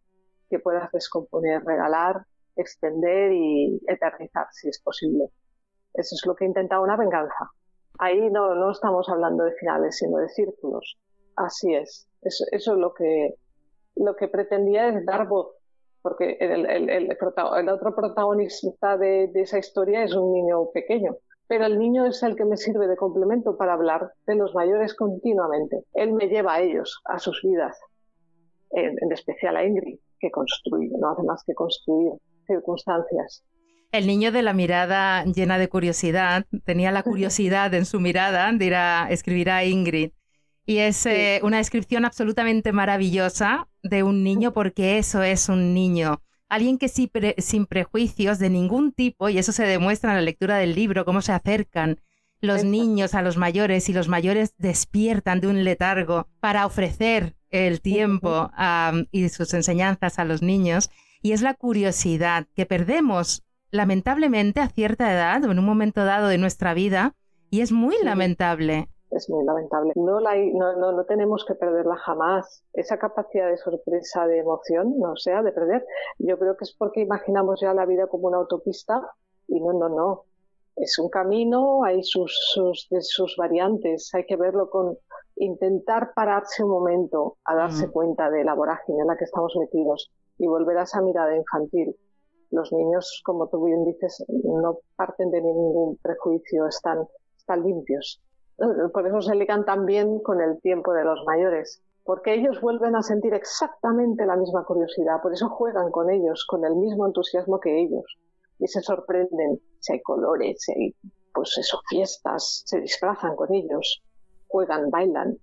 que 0.49 0.59
puedas 0.59 0.91
descomponer, 0.91 1.63
regalar, 1.65 2.25
extender 2.57 3.33
y 3.33 3.81
eternizar, 3.87 4.47
si 4.51 4.69
es 4.71 4.81
posible. 4.81 5.27
Eso 5.93 6.15
es 6.15 6.23
lo 6.27 6.35
que 6.35 6.45
he 6.45 6.49
intentado 6.49 6.83
una 6.83 6.97
venganza. 6.97 7.51
Ahí 7.99 8.31
no, 8.31 8.55
no 8.55 8.71
estamos 8.71 9.09
hablando 9.09 9.45
de 9.45 9.53
finales, 9.53 9.97
sino 9.99 10.19
de 10.19 10.29
círculos. 10.29 10.99
Así 11.37 11.75
es. 11.75 12.09
Eso, 12.23 12.45
es 12.51 12.67
lo 12.67 12.93
que, 12.95 13.35
lo 13.95 14.17
que 14.17 14.29
pretendía 14.29 14.89
es 14.89 15.05
dar 15.05 15.29
voz, 15.29 15.55
porque 16.03 16.37
el, 16.41 16.67
el, 16.67 16.91
el, 16.91 17.69
otro 17.69 17.95
protagonista 17.95 18.97
de, 18.97 19.31
esa 19.35 19.59
historia 19.59 20.03
es 20.03 20.15
un 20.15 20.33
niño 20.33 20.71
pequeño, 20.73 21.17
pero 21.47 21.67
el 21.67 21.79
niño 21.79 22.07
es 22.07 22.23
el 22.23 22.35
que 22.37 22.45
me 22.45 22.57
sirve 22.57 22.89
de 22.89 22.97
complemento 22.97 23.57
para 23.57 23.75
hablar 23.75 24.13
de 24.27 24.35
los 24.35 24.55
mayores 24.55 24.95
continuamente. 24.95 25.85
Él 25.95 26.13
me 26.13 26.27
lleva 26.27 26.55
a 26.55 26.61
ellos, 26.63 27.01
a 27.05 27.19
sus 27.19 27.41
vidas, 27.43 27.79
en 28.73 29.13
especial 29.13 29.57
a 29.57 29.65
Ingrid 29.65 29.99
que 30.19 30.31
construye, 30.31 30.91
no 30.99 31.11
hace 31.11 31.23
más 31.23 31.45
que 31.45 31.55
construir 31.55 32.13
circunstancias. 32.47 33.45
El 33.93 34.07
niño 34.07 34.33
de 34.33 34.43
la 34.43 34.53
mirada 34.53 35.25
llena 35.25 35.59
de 35.59 35.69
curiosidad, 35.69 36.47
tenía 36.65 36.91
la 36.93 37.03
curiosidad 37.03 37.73
en 37.75 37.87
su 37.87 38.01
mirada, 38.01 38.53
dirá, 38.53 39.09
escribirá 39.11 39.65
Ingrid. 39.65 40.11
Y 40.67 40.79
es 40.79 41.07
eh, 41.07 41.41
una 41.45 41.59
descripción 41.59 42.05
absolutamente 42.05 42.73
maravillosa 42.73 43.69
de 43.83 44.03
un 44.03 44.25
niño 44.25 44.53
porque 44.53 44.99
eso 44.99 45.23
es 45.23 45.49
un 45.49 45.75
niño. 45.75 46.21
Alguien 46.49 46.79
que 46.79 46.89
sin, 46.89 47.67
prejuicios 47.67 48.39
de 48.39 48.51
ningún 48.51 48.93
tipo, 48.93 49.29
y 49.29 49.39
eso 49.39 49.53
se 49.53 49.65
demuestra 49.65 50.11
en 50.11 50.17
la 50.17 50.23
lectura 50.23 50.59
del 50.59 50.75
libro, 50.75 51.05
cómo 51.05 51.23
se 51.23 51.33
acercan 51.33 52.01
los 52.41 52.65
niños 52.65 53.15
a 53.15 53.23
los 53.23 53.37
mayores 53.37 53.89
y 53.89 53.93
los 53.93 54.09
mayores 54.09 54.55
despiertan 54.59 55.41
de 55.41 55.47
un 55.47 55.65
letargo 55.65 56.29
para 56.41 56.67
ofrecer 56.67 57.35
el 57.51 57.81
tiempo 57.81 58.51
y 59.11 59.29
sus 59.31 59.55
enseñanzas 59.55 60.19
a 60.19 60.25
los 60.25 60.43
niños, 60.43 60.91
y 61.23 61.33
es 61.33 61.43
la 61.43 61.55
curiosidad 61.55 62.47
que 62.55 62.67
perdemos 62.67 63.46
lamentablemente 63.77 64.61
a 64.61 64.69
cierta 64.69 65.13
edad 65.13 65.45
o 65.45 65.53
en 65.53 65.59
un 65.59 65.65
momento 65.65 66.05
dado 66.05 66.29
de 66.29 66.39
nuestra 66.39 66.75
vida, 66.75 67.15
y 67.51 67.61
es 67.61 67.73
muy 67.73 67.97
lamentable. 68.03 68.89
Es 69.11 69.31
muy 69.31 69.45
lamentable. 69.45 69.93
No, 69.95 70.19
la, 70.19 70.35
no, 70.37 70.93
no, 70.93 71.05
tenemos 71.05 71.45
que 71.47 71.55
perderla 71.55 71.97
jamás. 71.97 72.65
Esa 72.73 72.99
capacidad 72.99 73.49
de 73.49 73.57
sorpresa, 73.57 74.27
de 74.27 74.41
emoción, 74.41 74.99
no 74.99 75.17
sea 75.17 75.43
de 75.43 75.53
perder. 75.53 75.87
Yo 76.19 76.39
creo 76.39 76.57
que 76.57 76.65
es 76.65 76.75
porque 76.77 77.03
imaginamos 77.03 77.61
ya 77.61 77.73
la 77.73 77.87
vida 77.87 78.09
como 78.09 78.27
una 78.27 78.39
autopista 78.39 79.01
y 79.47 79.61
no, 79.61 79.73
no, 79.73 79.89
no. 79.89 80.25
Es 80.75 80.99
un 80.99 81.09
camino, 81.09 81.85
hay 81.85 82.03
sus, 82.03 82.37
sus, 82.53 82.89
sus 83.01 83.37
variantes, 83.37 84.13
hay 84.13 84.27
que 84.27 84.37
verlo 84.37 84.69
con, 84.69 84.99
intentar 85.37 86.13
pararse 86.15 86.65
un 86.65 86.71
momento 86.71 87.37
a 87.45 87.55
darse 87.55 87.91
cuenta 87.91 88.31
de 88.31 88.45
la 88.45 88.55
vorágine 88.55 89.01
en 89.01 89.07
la 89.07 89.17
que 89.17 89.25
estamos 89.25 89.55
metidos 89.59 90.11
y 90.39 90.47
volver 90.47 90.79
a 90.79 90.83
esa 90.83 91.01
mirada 91.01 91.37
infantil. 91.37 91.97
Los 92.51 92.73
niños, 92.73 93.23
como 93.25 93.49
tú 93.49 93.65
bien 93.65 93.85
dices, 93.85 94.25
no 94.29 94.79
parten 94.97 95.31
de 95.31 95.41
ningún 95.41 95.97
prejuicio, 95.97 96.67
están, 96.67 97.07
están 97.37 97.63
limpios. 97.63 98.23
Por 98.93 99.07
eso 99.07 99.21
se 99.21 99.35
ligan 99.35 99.65
también 99.65 100.21
con 100.21 100.41
el 100.41 100.61
tiempo 100.61 100.93
de 100.93 101.05
los 101.05 101.23
mayores, 101.27 101.83
porque 102.05 102.35
ellos 102.35 102.61
vuelven 102.61 102.97
a 102.97 103.03
sentir 103.03 103.35
exactamente 103.35 104.25
la 104.25 104.37
misma 104.37 104.65
curiosidad, 104.65 105.21
por 105.21 105.33
eso 105.33 105.49
juegan 105.49 105.91
con 105.91 106.09
ellos, 106.09 106.47
con 106.49 106.65
el 106.65 106.75
mismo 106.77 107.05
entusiasmo 107.05 107.61
que 107.61 107.83
ellos, 107.83 108.05
y 108.59 108.67
se 108.69 108.81
sorprenden 108.81 109.61
si 109.81 109.95
hay 109.95 110.03
colores, 110.03 110.57
si 110.61 110.73
hay, 110.73 110.95
pues 111.35 111.59
eso, 111.59 111.81
fiestas, 111.89 112.63
se 112.65 112.81
disfrazan 112.81 113.37
con 113.37 113.53
ellos, 113.53 114.03
juegan, 114.47 114.89
bailan, 114.89 115.37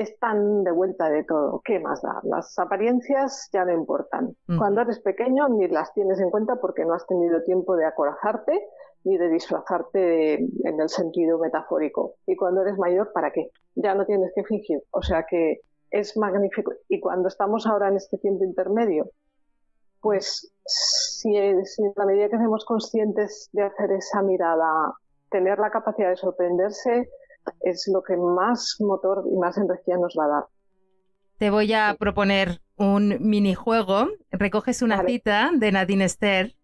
están 0.00 0.64
de 0.64 0.70
vuelta 0.70 1.10
de 1.10 1.24
todo. 1.24 1.60
¿Qué 1.64 1.80
más 1.80 2.02
da? 2.02 2.20
Las 2.22 2.58
apariencias 2.58 3.48
ya 3.52 3.64
no 3.64 3.72
importan. 3.72 4.36
Cuando 4.58 4.80
eres 4.82 5.00
pequeño 5.00 5.48
ni 5.48 5.68
las 5.68 5.92
tienes 5.94 6.20
en 6.20 6.30
cuenta 6.30 6.56
porque 6.56 6.84
no 6.84 6.94
has 6.94 7.06
tenido 7.06 7.42
tiempo 7.42 7.76
de 7.76 7.86
acorazarte 7.86 8.68
ni 9.04 9.16
de 9.16 9.28
disfrazarte 9.28 10.34
en 10.34 10.80
el 10.80 10.88
sentido 10.88 11.38
metafórico. 11.38 12.14
Y 12.26 12.36
cuando 12.36 12.62
eres 12.62 12.76
mayor, 12.78 13.12
¿para 13.12 13.30
qué? 13.30 13.50
Ya 13.74 13.94
no 13.94 14.04
tienes 14.04 14.32
que 14.34 14.44
fingir. 14.44 14.82
O 14.90 15.02
sea 15.02 15.24
que 15.28 15.60
es 15.90 16.16
magnífico. 16.16 16.72
Y 16.88 17.00
cuando 17.00 17.28
estamos 17.28 17.66
ahora 17.66 17.88
en 17.88 17.96
este 17.96 18.18
tiempo 18.18 18.44
intermedio, 18.44 19.10
pues 20.00 20.52
si, 20.64 21.32
si 21.64 21.82
en 21.82 21.92
la 21.96 22.06
medida 22.06 22.28
que 22.28 22.36
seamos 22.36 22.64
conscientes 22.64 23.48
de 23.52 23.62
hacer 23.62 23.92
esa 23.92 24.22
mirada, 24.22 24.94
tener 25.30 25.58
la 25.58 25.70
capacidad 25.70 26.10
de 26.10 26.16
sorprenderse, 26.16 27.08
es 27.60 27.88
lo 27.92 28.02
que 28.02 28.16
más 28.16 28.76
motor 28.80 29.24
y 29.30 29.36
más 29.36 29.56
energía 29.58 29.96
nos 29.96 30.14
va 30.18 30.24
a 30.24 30.28
dar. 30.28 30.44
Te 31.38 31.50
voy 31.50 31.72
a 31.72 31.96
proponer 31.98 32.60
un 32.76 33.16
minijuego. 33.20 34.08
Recoges 34.30 34.82
una 34.82 35.04
cita 35.04 35.50
de 35.54 35.72
Nadine 35.72 36.04
Esther 36.04 36.54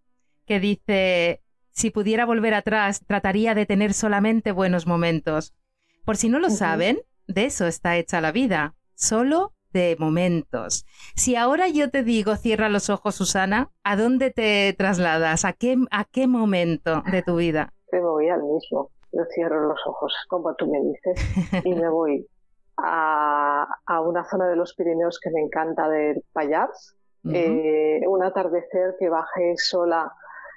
que 0.46 0.60
dice, 0.60 1.42
si 1.70 1.90
pudiera 1.90 2.26
volver 2.26 2.54
atrás, 2.54 3.04
trataría 3.06 3.54
de 3.54 3.66
tener 3.66 3.94
solamente 3.94 4.52
buenos 4.52 4.86
momentos. 4.86 5.54
Por 6.04 6.16
si 6.16 6.28
no 6.28 6.38
lo 6.38 6.50
saben, 6.50 7.00
de 7.26 7.46
eso 7.46 7.66
está 7.66 7.96
hecha 7.96 8.20
la 8.20 8.32
vida, 8.32 8.74
solo 8.94 9.52
de 9.72 9.96
momentos. 9.98 10.86
Si 11.16 11.34
ahora 11.34 11.68
yo 11.68 11.90
te 11.90 12.02
digo, 12.02 12.36
cierra 12.36 12.68
los 12.68 12.90
ojos, 12.90 13.16
Susana, 13.16 13.70
¿a 13.82 13.96
dónde 13.96 14.30
te 14.30 14.72
trasladas? 14.76 15.44
¿A 15.44 15.52
qué, 15.52 15.76
a 15.90 16.04
qué 16.04 16.26
momento 16.26 17.02
de 17.10 17.22
tu 17.22 17.36
vida? 17.36 17.72
Te 17.90 18.00
voy 18.00 18.28
al 18.28 18.42
mismo 18.42 18.90
yo 19.16 19.24
cierro 19.32 19.68
los 19.68 19.80
ojos, 19.86 20.14
como 20.28 20.54
tú 20.54 20.66
me 20.66 20.80
dices, 20.80 21.20
y 21.64 21.74
me 21.74 21.88
voy 21.88 22.26
a, 22.76 23.66
una 24.04 24.24
zona 24.24 24.48
de 24.48 24.56
los 24.56 24.74
Pirineos 24.74 25.20
que 25.20 25.30
me 25.30 25.40
encanta 25.40 25.88
del 25.88 26.22
Pallars, 26.32 26.96
eh, 27.32 28.02
un 28.06 28.22
atardecer 28.22 28.96
que 28.98 29.08
bajé 29.08 29.56
sola 29.56 30.12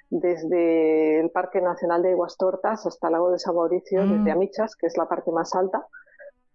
desde 0.10 1.22
el 1.22 1.30
Parque 1.30 1.62
Nacional 1.62 2.02
de 2.02 2.12
Iguas 2.12 2.36
Tortas 2.38 2.86
hasta 2.86 3.08
el 3.08 3.14
lago 3.14 3.32
de 3.32 3.40
San 3.40 3.56
Mauricio, 3.56 4.04
mm. 4.04 4.18
desde 4.18 4.32
Amichas, 4.32 4.76
que 4.76 4.88
es 4.88 4.98
la 4.98 5.08
parte 5.08 5.32
más 5.32 5.54
alta, 5.56 5.86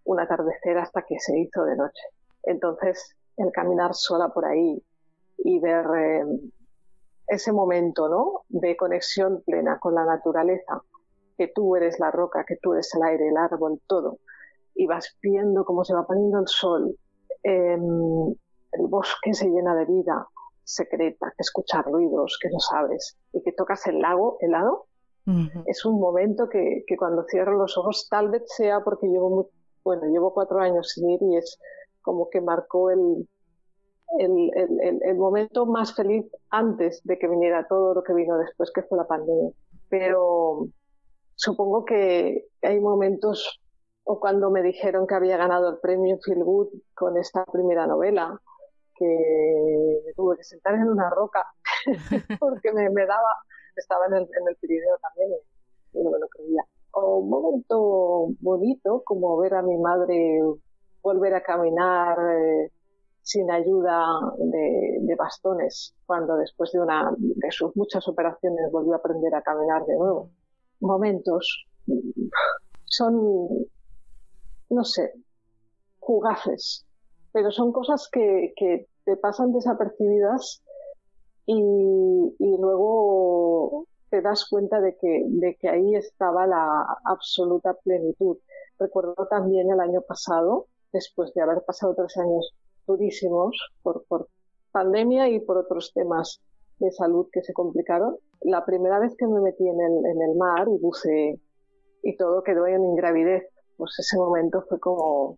un 0.05 0.19
atardecer 0.19 0.77
hasta 0.77 1.01
que 1.03 1.19
se 1.19 1.39
hizo 1.39 1.63
de 1.65 1.75
noche. 1.75 2.03
Entonces, 2.43 3.15
el 3.37 3.51
caminar 3.51 3.93
sola 3.93 4.29
por 4.29 4.45
ahí 4.45 4.83
y 5.37 5.59
ver 5.59 5.85
eh, 5.97 6.25
ese 7.27 7.51
momento 7.51 8.09
¿no? 8.09 8.41
de 8.49 8.75
conexión 8.75 9.41
plena 9.45 9.79
con 9.79 9.95
la 9.95 10.05
naturaleza, 10.05 10.81
que 11.37 11.47
tú 11.47 11.75
eres 11.75 11.99
la 11.99 12.11
roca, 12.11 12.45
que 12.47 12.57
tú 12.61 12.73
eres 12.73 12.93
el 12.95 13.03
aire, 13.03 13.29
el 13.29 13.37
árbol, 13.37 13.81
todo, 13.87 14.19
y 14.75 14.85
vas 14.87 15.17
viendo 15.21 15.65
cómo 15.65 15.83
se 15.83 15.93
va 15.93 16.05
poniendo 16.05 16.39
el 16.39 16.47
sol, 16.47 16.95
em, 17.43 18.29
el 18.73 18.87
bosque 18.87 19.33
se 19.33 19.49
llena 19.49 19.75
de 19.75 19.85
vida 19.85 20.27
secreta, 20.63 21.27
que 21.35 21.41
escuchas 21.41 21.85
ruidos, 21.85 22.37
que 22.41 22.49
no 22.49 22.59
sabes, 22.59 23.17
y 23.33 23.41
que 23.41 23.51
tocas 23.51 23.85
el 23.87 23.99
lago 23.99 24.37
helado, 24.39 24.85
es 25.65 25.85
un 25.85 26.01
momento 26.01 26.49
que, 26.49 26.83
cuando 26.97 27.23
cierro 27.29 27.57
los 27.57 27.77
ojos, 27.77 28.07
tal 28.09 28.29
vez 28.29 28.43
sea 28.57 28.81
porque 28.81 29.07
llevo, 29.07 29.49
bueno, 29.83 30.05
llevo 30.07 30.33
cuatro 30.33 30.59
años 30.59 30.89
sin 30.89 31.09
ir 31.11 31.19
y 31.23 31.37
es 31.37 31.59
como 32.01 32.29
que 32.29 32.41
marcó 32.41 32.89
el, 32.89 33.27
el, 34.19 34.51
el, 34.53 34.99
el, 35.01 35.15
momento 35.15 35.65
más 35.65 35.95
feliz 35.95 36.25
antes 36.49 37.01
de 37.05 37.17
que 37.17 37.29
viniera 37.29 37.65
todo 37.67 37.93
lo 37.93 38.03
que 38.03 38.13
vino 38.13 38.37
después, 38.37 38.69
que 38.73 38.83
fue 38.83 38.97
la 38.97 39.07
pandemia. 39.07 39.51
Pero, 39.87 40.67
supongo 41.35 41.85
que 41.85 42.45
hay 42.61 42.79
momentos, 42.79 43.59
o 44.03 44.19
cuando 44.19 44.51
me 44.51 44.61
dijeron 44.61 45.07
que 45.07 45.15
había 45.15 45.37
ganado 45.37 45.69
el 45.69 45.79
premio 45.79 46.17
Feel 46.23 46.43
Good 46.43 46.69
con 46.93 47.17
esta 47.17 47.45
primera 47.45 47.87
novela, 47.87 48.39
que 48.95 50.01
me 50.05 50.13
tuve 50.13 50.37
que 50.37 50.43
sentar 50.43 50.75
en 50.75 50.89
una 50.89 51.09
roca 51.09 51.45
porque 52.39 52.71
me, 52.73 53.05
daba, 53.05 53.37
estaba 53.75 54.05
en 54.07 54.13
el, 54.13 54.23
en 54.23 54.47
el 54.47 54.55
Pirineo 54.57 54.97
también 55.01 55.31
y, 55.93 56.03
no 56.03 56.11
me 56.11 56.19
lo 56.19 56.27
creía. 56.27 56.61
O 56.91 57.17
un 57.17 57.29
momento 57.29 58.27
bonito 58.39 59.01
como 59.03 59.37
ver 59.37 59.55
a 59.55 59.61
mi 59.61 59.77
madre 59.77 60.41
volver 61.01 61.33
a 61.33 61.43
caminar 61.43 62.17
eh, 62.31 62.71
sin 63.21 63.49
ayuda 63.49 64.05
de, 64.37 64.97
de, 65.01 65.15
bastones 65.15 65.95
cuando 66.05 66.35
después 66.37 66.71
de 66.71 66.79
una 66.79 67.11
de 67.17 67.51
sus 67.51 67.75
muchas 67.75 68.07
operaciones 68.07 68.71
volvió 68.71 68.93
a 68.93 68.97
aprender 68.97 69.33
a 69.33 69.41
caminar 69.41 69.85
de 69.85 69.95
nuevo 69.95 70.29
momentos 70.83 71.65
son, 72.85 73.65
no 74.69 74.83
sé, 74.83 75.13
jugaces, 75.99 76.85
pero 77.31 77.51
son 77.51 77.71
cosas 77.71 78.07
que, 78.11 78.53
que 78.55 78.87
te 79.05 79.17
pasan 79.17 79.51
desapercibidas 79.53 80.61
y, 81.45 81.55
y, 82.39 82.57
luego 82.57 83.87
te 84.09 84.21
das 84.21 84.47
cuenta 84.49 84.79
de 84.79 84.95
que, 84.95 85.25
de 85.27 85.55
que 85.55 85.69
ahí 85.69 85.95
estaba 85.95 86.45
la 86.47 86.85
absoluta 87.05 87.73
plenitud. 87.73 88.37
Recuerdo 88.79 89.27
también 89.29 89.71
el 89.71 89.79
año 89.79 90.01
pasado, 90.01 90.67
después 90.93 91.33
de 91.33 91.41
haber 91.41 91.63
pasado 91.65 91.95
tres 91.95 92.15
años 92.17 92.53
durísimos 92.85 93.57
por, 93.81 94.05
por 94.05 94.29
pandemia 94.71 95.29
y 95.29 95.39
por 95.39 95.57
otros 95.57 95.91
temas 95.93 96.41
de 96.79 96.91
salud 96.91 97.27
que 97.31 97.41
se 97.41 97.53
complicaron. 97.53 98.15
La 98.41 98.65
primera 98.65 98.99
vez 98.99 99.13
que 99.17 99.27
me 99.27 99.41
metí 99.41 99.67
en 99.67 99.79
el, 99.79 100.05
en 100.05 100.21
el 100.21 100.35
mar 100.37 100.67
y 100.67 100.79
buceé 100.79 101.39
y 102.03 102.17
todo 102.17 102.43
quedó 102.43 102.67
en 102.67 102.83
ingravidez, 102.83 103.43
pues 103.77 103.91
ese 103.97 104.17
momento 104.17 104.63
fue 104.67 104.79
como... 104.79 105.37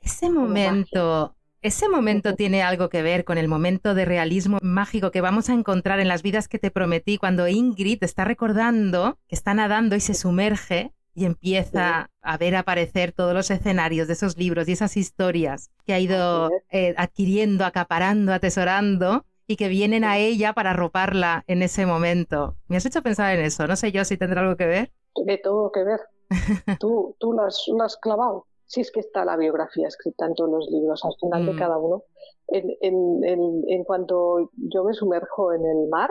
Ese 0.00 0.30
momento, 0.30 1.34
ese 1.62 1.88
momento 1.88 2.34
tiene 2.34 2.62
algo 2.62 2.88
que 2.88 3.02
ver 3.02 3.24
con 3.24 3.36
el 3.36 3.48
momento 3.48 3.94
de 3.94 4.04
realismo 4.04 4.58
mágico 4.62 5.10
que 5.10 5.20
vamos 5.20 5.50
a 5.50 5.54
encontrar 5.54 5.98
en 5.98 6.08
las 6.08 6.22
vidas 6.22 6.46
que 6.46 6.58
te 6.58 6.70
prometí 6.70 7.18
cuando 7.18 7.48
Ingrid 7.48 8.04
está 8.04 8.24
recordando 8.24 9.18
que 9.26 9.34
está 9.34 9.54
nadando 9.54 9.96
y 9.96 10.00
se 10.00 10.14
sumerge 10.14 10.92
y 11.14 11.24
empieza 11.24 12.10
a 12.22 12.36
ver 12.36 12.54
aparecer 12.54 13.10
todos 13.10 13.34
los 13.34 13.50
escenarios 13.50 14.06
de 14.06 14.12
esos 14.12 14.36
libros 14.36 14.68
y 14.68 14.72
esas 14.72 14.96
historias 14.96 15.70
que 15.84 15.94
ha 15.94 15.98
ido 15.98 16.48
eh, 16.70 16.94
adquiriendo, 16.96 17.64
acaparando, 17.64 18.32
atesorando 18.32 19.24
y 19.50 19.56
que 19.56 19.68
vienen 19.68 20.04
a 20.04 20.18
ella 20.18 20.52
para 20.52 20.70
arroparla 20.70 21.42
en 21.46 21.62
ese 21.62 21.86
momento. 21.86 22.56
Me 22.68 22.76
has 22.76 22.84
hecho 22.84 23.02
pensar 23.02 23.34
en 23.34 23.44
eso, 23.44 23.66
no 23.66 23.76
sé 23.76 23.90
yo 23.90 24.04
si 24.04 24.18
tendrá 24.18 24.42
algo 24.42 24.56
que 24.56 24.66
ver. 24.66 24.92
Tiene 25.14 25.38
todo 25.38 25.72
que 25.72 25.82
ver. 25.84 26.00
tú 26.78 27.16
tú 27.18 27.32
lo, 27.32 27.42
has, 27.44 27.96
clavado. 27.96 28.46
Si 28.66 28.82
es 28.82 28.92
que 28.92 29.00
está 29.00 29.24
la 29.24 29.38
biografía 29.38 29.88
escrita 29.88 30.26
en 30.26 30.34
todos 30.34 30.50
los 30.50 30.70
libros, 30.70 31.02
al 31.02 31.14
final 31.18 31.46
de 31.46 31.54
mm. 31.54 31.58
cada 31.58 31.78
uno. 31.78 32.02
En, 32.48 32.76
en, 32.82 33.64
en, 33.66 33.84
cuanto 33.84 34.50
yo 34.56 34.84
me 34.84 34.92
sumerjo 34.92 35.54
en 35.54 35.64
el 35.64 35.88
mar, 35.88 36.10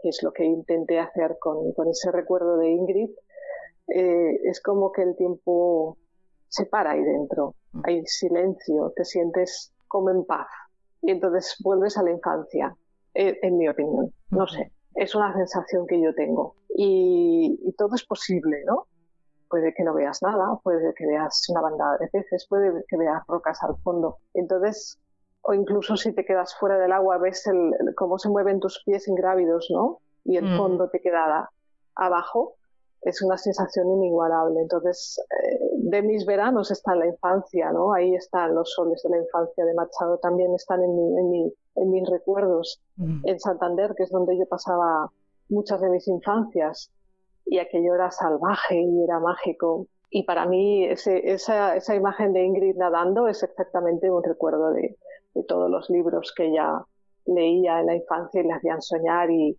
que 0.00 0.08
es 0.08 0.22
lo 0.22 0.32
que 0.32 0.44
intenté 0.44 0.98
hacer 0.98 1.36
con, 1.38 1.72
con 1.72 1.88
ese 1.88 2.10
recuerdo 2.12 2.56
de 2.56 2.70
Ingrid, 2.70 3.10
eh, 3.88 4.40
es 4.44 4.62
como 4.62 4.90
que 4.90 5.02
el 5.02 5.16
tiempo 5.16 5.98
se 6.48 6.64
para 6.64 6.92
ahí 6.92 7.02
dentro. 7.02 7.56
Mm. 7.72 7.80
Hay 7.84 8.06
silencio, 8.06 8.90
te 8.96 9.04
sientes 9.04 9.74
como 9.86 10.08
en 10.10 10.24
paz 10.24 10.48
y 11.04 11.10
entonces 11.10 11.56
vuelves 11.62 11.98
a 11.98 12.02
la 12.02 12.10
infancia, 12.10 12.74
eh, 13.12 13.38
en, 13.42 13.58
mi 13.58 13.68
opinión. 13.68 14.12
No 14.30 14.46
sé, 14.46 14.72
es 14.94 15.14
una 15.14 15.34
sensación 15.34 15.86
que 15.86 16.00
yo 16.00 16.14
tengo. 16.14 16.54
Y, 16.74 17.74
todo 17.76 17.94
es 17.94 18.04
posible, 18.04 18.64
¿no? 18.66 18.86
Puede 19.50 19.74
que 19.74 19.84
no 19.84 19.92
veas 19.92 20.22
nada, 20.22 20.58
puede 20.62 20.94
que 20.94 21.06
veas 21.06 21.46
una 21.50 21.60
bandada 21.60 21.98
de 21.98 22.08
peces, 22.08 22.46
puede 22.48 22.84
que 22.88 22.96
veas 22.96 23.22
rocas 23.28 23.62
al 23.62 23.76
fondo. 23.82 24.16
Entonces, 24.32 24.98
o 25.42 25.52
incluso 25.52 25.96
si 25.96 26.12
te 26.12 26.24
quedas 26.24 26.56
fuera 26.58 26.78
del 26.78 26.92
agua, 26.92 27.18
ves 27.18 27.46
el, 27.46 27.94
cómo 27.96 28.18
se 28.18 28.30
mueven 28.30 28.60
tus 28.60 28.82
pies 28.84 29.06
ingrávidos, 29.06 29.68
¿no? 29.70 30.00
Y 30.24 30.38
el 30.38 30.54
mm. 30.54 30.56
fondo 30.56 30.88
te 30.88 31.00
queda 31.00 31.50
abajo 31.96 32.56
es 33.02 33.20
una 33.20 33.36
sensación 33.36 33.88
inigualable. 33.90 34.62
Entonces, 34.62 35.20
eh, 35.30 35.63
de 35.94 36.02
mis 36.02 36.26
veranos 36.26 36.70
está 36.70 36.94
la 36.94 37.06
infancia, 37.06 37.72
¿no? 37.72 37.92
Ahí 37.92 38.14
están 38.14 38.54
los 38.54 38.72
soles 38.72 39.02
de 39.02 39.10
la 39.10 39.18
infancia 39.18 39.64
de 39.64 39.74
Machado, 39.74 40.18
también 40.18 40.52
están 40.54 40.82
en, 40.82 41.30
mi, 41.30 41.52
en, 41.76 41.90
mis 41.90 42.08
recuerdos. 42.08 42.80
En 42.98 43.38
Santander, 43.38 43.94
que 43.96 44.02
es 44.04 44.10
donde 44.10 44.36
yo 44.36 44.46
pasaba 44.46 45.10
muchas 45.48 45.80
de 45.80 45.90
mis 45.90 46.06
infancias, 46.08 46.90
y 47.46 47.58
aquello 47.58 47.94
era 47.94 48.10
salvaje 48.10 48.80
y 48.80 49.04
era 49.04 49.20
mágico. 49.20 49.86
y 50.10 50.22
para 50.24 50.46
mí 50.46 50.84
esa, 50.84 51.74
esa, 51.74 51.94
imagen 51.94 52.32
de 52.32 52.44
Ingrid 52.44 52.76
nadando 52.76 53.26
es 53.28 53.42
exactamente 53.42 54.10
un 54.10 54.22
recuerdo 54.22 54.72
de, 54.72 54.96
todos 55.48 55.68
los 55.68 55.90
libros 55.90 56.32
que 56.36 56.46
ella 56.46 56.84
leía 57.26 57.80
en 57.80 57.86
la 57.86 57.96
infancia 57.96 58.40
y 58.40 58.44
le 58.44 58.52
hacían 58.52 58.80
soñar 58.80 59.30
y, 59.30 59.58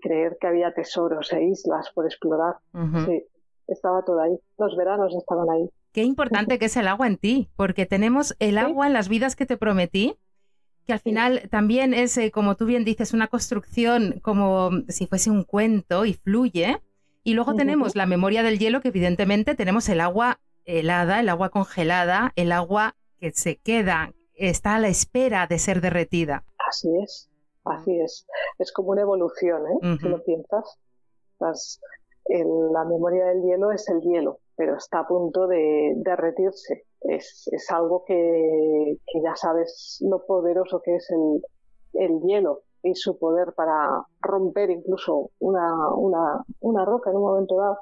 creer 0.00 0.38
que 0.40 0.46
había 0.46 0.72
tesoros 0.72 1.30
e 1.34 1.44
islas 1.44 1.90
por 1.94 2.06
explorar. 2.06 2.56
Sí, 3.04 3.26
estaba 3.68 4.04
todo 4.04 4.20
ahí. 4.20 4.38
Los 4.58 4.76
veranos 4.76 5.14
estaban 5.14 5.48
ahí. 5.50 5.70
Qué 5.92 6.02
importante 6.02 6.58
que 6.58 6.66
es 6.66 6.76
el 6.76 6.88
agua 6.88 7.06
en 7.06 7.16
ti, 7.16 7.48
porque 7.56 7.86
tenemos 7.86 8.34
el 8.40 8.58
agua 8.58 8.86
en 8.86 8.92
las 8.92 9.08
vidas 9.08 9.36
que 9.36 9.46
te 9.46 9.56
prometí, 9.56 10.16
que 10.86 10.92
al 10.92 10.98
final 10.98 11.48
también 11.50 11.94
es, 11.94 12.16
eh, 12.18 12.30
como 12.30 12.56
tú 12.56 12.66
bien 12.66 12.84
dices, 12.84 13.14
una 13.14 13.28
construcción 13.28 14.20
como 14.22 14.70
si 14.88 15.06
fuese 15.06 15.30
un 15.30 15.44
cuento 15.44 16.04
y 16.04 16.14
fluye. 16.14 16.82
Y 17.22 17.34
luego 17.34 17.54
tenemos 17.54 17.96
la 17.96 18.06
memoria 18.06 18.42
del 18.42 18.58
hielo, 18.58 18.80
que 18.80 18.88
evidentemente 18.88 19.54
tenemos 19.54 19.88
el 19.88 20.00
agua 20.00 20.40
helada, 20.66 21.20
el 21.20 21.28
agua 21.28 21.48
congelada, 21.48 22.32
el 22.36 22.52
agua 22.52 22.96
que 23.18 23.32
se 23.32 23.56
queda, 23.56 24.12
está 24.34 24.74
a 24.74 24.78
la 24.78 24.88
espera 24.88 25.46
de 25.46 25.58
ser 25.58 25.80
derretida. 25.80 26.44
Así 26.68 26.88
es, 27.02 27.30
así 27.64 27.98
es. 28.00 28.26
Es 28.58 28.72
como 28.72 28.90
una 28.90 29.02
evolución, 29.02 29.62
¿eh? 29.66 29.96
Si 30.00 30.08
lo 30.08 30.22
piensas. 30.22 30.78
La 32.26 32.84
memoria 32.84 33.26
del 33.26 33.42
hielo 33.42 33.70
es 33.70 33.88
el 33.88 34.00
hielo, 34.00 34.38
pero 34.56 34.76
está 34.76 35.00
a 35.00 35.06
punto 35.06 35.46
de 35.46 35.92
derretirse. 35.96 36.84
Es, 37.00 37.48
es 37.52 37.70
algo 37.70 38.04
que, 38.04 38.96
que, 39.06 39.22
ya 39.22 39.36
sabes 39.36 39.98
lo 40.08 40.24
poderoso 40.24 40.80
que 40.82 40.96
es 40.96 41.10
el, 41.10 41.42
el 41.92 42.20
hielo 42.22 42.62
y 42.82 42.94
su 42.94 43.18
poder 43.18 43.52
para 43.54 44.04
romper 44.20 44.70
incluso 44.70 45.30
una, 45.38 45.94
una, 45.94 46.44
una 46.60 46.84
roca 46.84 47.10
en 47.10 47.16
un 47.16 47.22
momento 47.22 47.56
dado. 47.56 47.78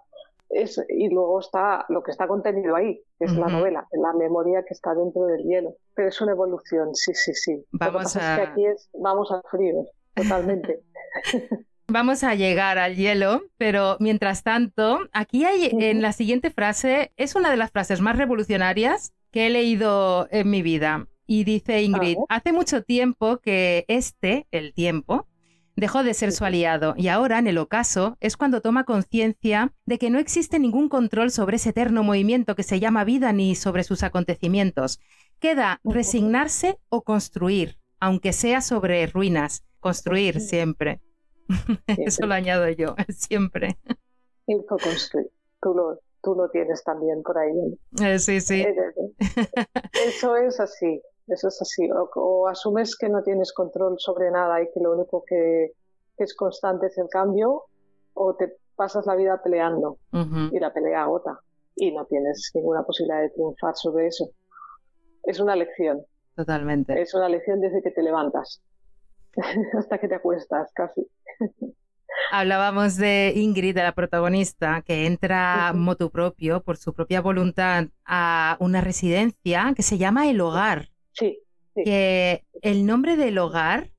Es, 0.49 0.85
y 0.89 1.09
luego 1.09 1.41
está 1.41 1.87
lo 1.89 2.03
que 2.03 2.11
está 2.11 2.29
contenido 2.29 2.77
ahí, 2.77 3.03
que 3.19 3.25
es 3.25 3.35
la 3.37 3.47
novela, 3.47 3.89
la 3.93 4.13
memoria 4.13 4.63
que 4.65 4.75
está 4.75 4.95
dentro 4.95 5.25
del 5.25 5.45
hielo. 5.45 5.77
Pero 5.95 6.09
es 6.09 6.21
una 6.21 6.33
evolución, 6.33 6.95
sí, 6.95 7.15
sí, 7.15 7.33
sí. 7.33 7.65
Vamos 7.73 8.17
a... 8.17 8.37
que 8.37 8.43
aquí 8.43 8.67
es, 8.67 8.91
vamos 8.93 9.33
al 9.33 9.43
frío, 9.51 9.87
totalmente. 10.15 10.83
Vamos 11.93 12.25
a 12.25 12.35
llegar 12.35 12.79
al 12.79 12.97
hielo, 12.97 13.43
pero 13.59 13.99
mientras 14.01 14.43
tanto, 14.43 15.01
aquí 15.13 15.45
hay 15.45 15.69
en 15.79 16.01
la 16.01 16.15
siguiente 16.15 16.51
frase, 16.51 17.13
es 17.19 17.35
una 17.35 17.51
de 17.51 17.59
las 17.59 17.71
frases 17.71 18.01
más 18.01 18.17
revolucionarias 18.17 19.13
que 19.31 19.47
he 19.47 19.51
leído 19.51 20.27
en 20.31 20.49
mi 20.49 20.63
vida. 20.63 21.07
Y 21.27 21.45
dice 21.45 21.83
Ingrid, 21.83 22.17
hace 22.31 22.55
mucho 22.55 22.83
tiempo 22.83 23.41
que 23.41 23.85
este, 23.89 24.47
el 24.53 24.73
tiempo, 24.73 25.29
dejó 25.77 26.03
de 26.03 26.15
ser 26.15 26.33
su 26.33 26.47
aliado 26.47 26.95
y 26.97 27.09
ahora, 27.09 27.39
en 27.39 27.47
el 27.47 27.59
ocaso, 27.59 28.17
es 28.21 28.39
cuando 28.39 28.63
toma 28.63 28.85
conciencia 28.85 29.75
de 29.85 29.99
que 29.99 30.09
no 30.09 30.19
existe 30.19 30.59
ningún 30.59 30.89
control 30.89 31.31
sobre 31.31 31.57
ese 31.57 31.71
eterno 31.71 32.03
movimiento 32.03 32.57
que 32.57 32.63
se 32.63 32.81
llama 32.81 33.05
vida 33.05 33.35
ni 33.35 33.55
sobre 33.55 33.85
sus 33.85 34.03
acontecimientos. 34.03 34.99
Queda 35.41 35.79
resignarse 35.85 36.79
o 36.89 37.03
construir, 37.03 37.77
aunque 38.01 38.33
sea 38.33 38.63
sobre 38.63 39.07
ruinas. 39.09 39.63
Construir 39.79 40.41
siempre. 40.41 41.03
Eso 41.99 42.27
lo 42.27 42.35
añado 42.35 42.69
yo, 42.69 42.95
siempre. 43.09 43.79
Y 44.47 44.65
construir 44.65 45.31
Tú 46.23 46.37
lo, 46.37 46.49
tienes 46.51 46.85
también 46.85 47.23
por 47.23 47.37
ahí. 47.37 47.79
Eh, 48.01 48.19
sí, 48.21 48.41
sí. 48.41 48.65
Eso 50.07 50.37
es 50.37 50.61
así. 50.61 51.03
Eso 51.27 51.49
es 51.49 51.63
así. 51.63 51.89
O, 52.15 52.49
asumes 52.49 52.97
que 52.97 53.09
no 53.09 53.23
tienes 53.23 53.53
control 53.53 53.97
sobre 53.99 54.31
nada 54.31 54.63
y 54.63 54.67
que 54.73 54.81
lo 54.81 54.93
único 54.93 55.25
que, 55.27 55.73
es 56.17 56.35
constante 56.35 56.87
es 56.87 56.99
el 56.99 57.09
cambio, 57.09 57.65
o 58.15 58.37
te 58.37 58.57
pasas 58.77 59.07
la 59.07 59.17
vida 59.17 59.41
peleando 59.43 59.99
y 60.13 60.59
la 60.61 60.73
pelea 60.73 61.03
agota 61.03 61.41
y 61.75 61.91
no 61.93 62.05
tienes 62.07 62.51
ninguna 62.55 62.85
posibilidad 62.85 63.23
de 63.23 63.31
triunfar 63.31 63.75
sobre 63.75 64.07
eso. 64.07 64.31
Es 65.25 65.41
una 65.41 65.57
lección. 65.57 66.05
Totalmente. 66.37 67.01
Es 67.01 67.15
una 67.15 67.29
lección 67.29 67.61
desde 67.61 67.83
que 67.83 67.91
te 67.91 68.03
levantas 68.03 68.63
hasta 69.79 69.99
que 69.99 70.09
te 70.09 70.15
acuestas, 70.15 70.73
casi. 70.75 71.07
Hablábamos 72.31 72.97
de 72.97 73.33
Ingrid, 73.37 73.75
de 73.75 73.83
la 73.83 73.95
protagonista, 73.95 74.83
que 74.83 75.07
entra 75.07 75.73
motu 75.75 76.11
propio, 76.11 76.63
por 76.63 76.77
su 76.77 76.95
propia 76.95 77.21
voluntad, 77.21 77.87
a 78.05 78.57
una 78.61 78.81
residencia 78.81 79.73
que 79.75 79.83
se 79.83 79.99
llama 79.99 80.29
El 80.29 80.41
Hogar. 80.41 80.91
Sí. 81.13 81.39
Que 81.75 82.45
el 82.61 82.85
nombre 82.87 83.17
del 83.17 83.39
hogar 83.39 83.93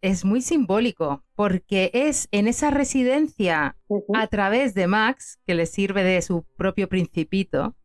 es 0.00 0.24
muy 0.24 0.40
simbólico 0.40 1.24
porque 1.34 1.90
es 1.92 2.28
en 2.30 2.48
esa 2.48 2.70
residencia 2.70 3.76
a 4.14 4.26
través 4.28 4.74
de 4.74 4.86
Max, 4.86 5.38
que 5.46 5.54
le 5.54 5.66
sirve 5.66 6.02
de 6.04 6.22
su 6.22 6.44
propio 6.56 6.88
principito, 6.88 7.76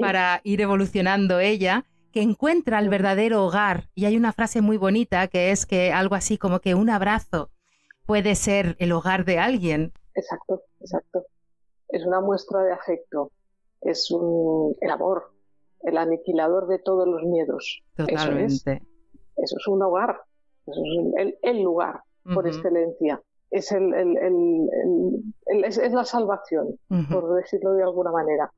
para 0.00 0.40
ir 0.44 0.60
evolucionando 0.60 1.40
ella, 1.40 1.86
que 2.12 2.22
encuentra 2.22 2.78
el 2.78 2.88
verdadero 2.88 3.44
hogar. 3.44 3.88
Y 3.94 4.04
hay 4.04 4.16
una 4.16 4.32
frase 4.32 4.60
muy 4.60 4.76
bonita 4.76 5.26
que 5.28 5.50
es 5.50 5.66
que 5.66 5.92
algo 5.92 6.14
así 6.14 6.38
como 6.38 6.60
que 6.60 6.74
un 6.74 6.90
abrazo 6.90 7.50
puede 8.06 8.34
ser 8.34 8.76
el 8.78 8.92
hogar 8.92 9.24
de 9.24 9.38
alguien. 9.38 9.92
Exacto, 10.14 10.62
exacto. 10.80 11.24
Es 11.88 12.04
una 12.04 12.20
muestra 12.20 12.62
de 12.62 12.72
afecto, 12.72 13.32
es 13.80 14.10
un, 14.10 14.76
el 14.80 14.90
amor, 14.90 15.32
el 15.82 15.98
aniquilador 15.98 16.68
de 16.68 16.78
todos 16.78 17.06
los 17.06 17.22
miedos. 17.24 17.82
Totalmente. 17.96 18.82
Eso 19.36 19.56
es, 19.58 19.66
un 19.66 19.82
hogar, 19.82 20.20
eso 20.66 20.80
es 21.16 21.34
el, 21.42 21.62
lugar 21.62 22.02
por 22.34 22.46
excelencia. 22.46 23.20
Es, 23.50 23.72
el, 23.72 23.92
es, 25.46 25.92
la 25.92 26.04
salvación, 26.04 26.78
por 27.10 27.34
decirlo 27.34 27.74
de 27.74 27.82
alguna 27.82 28.12
manera. 28.12 28.52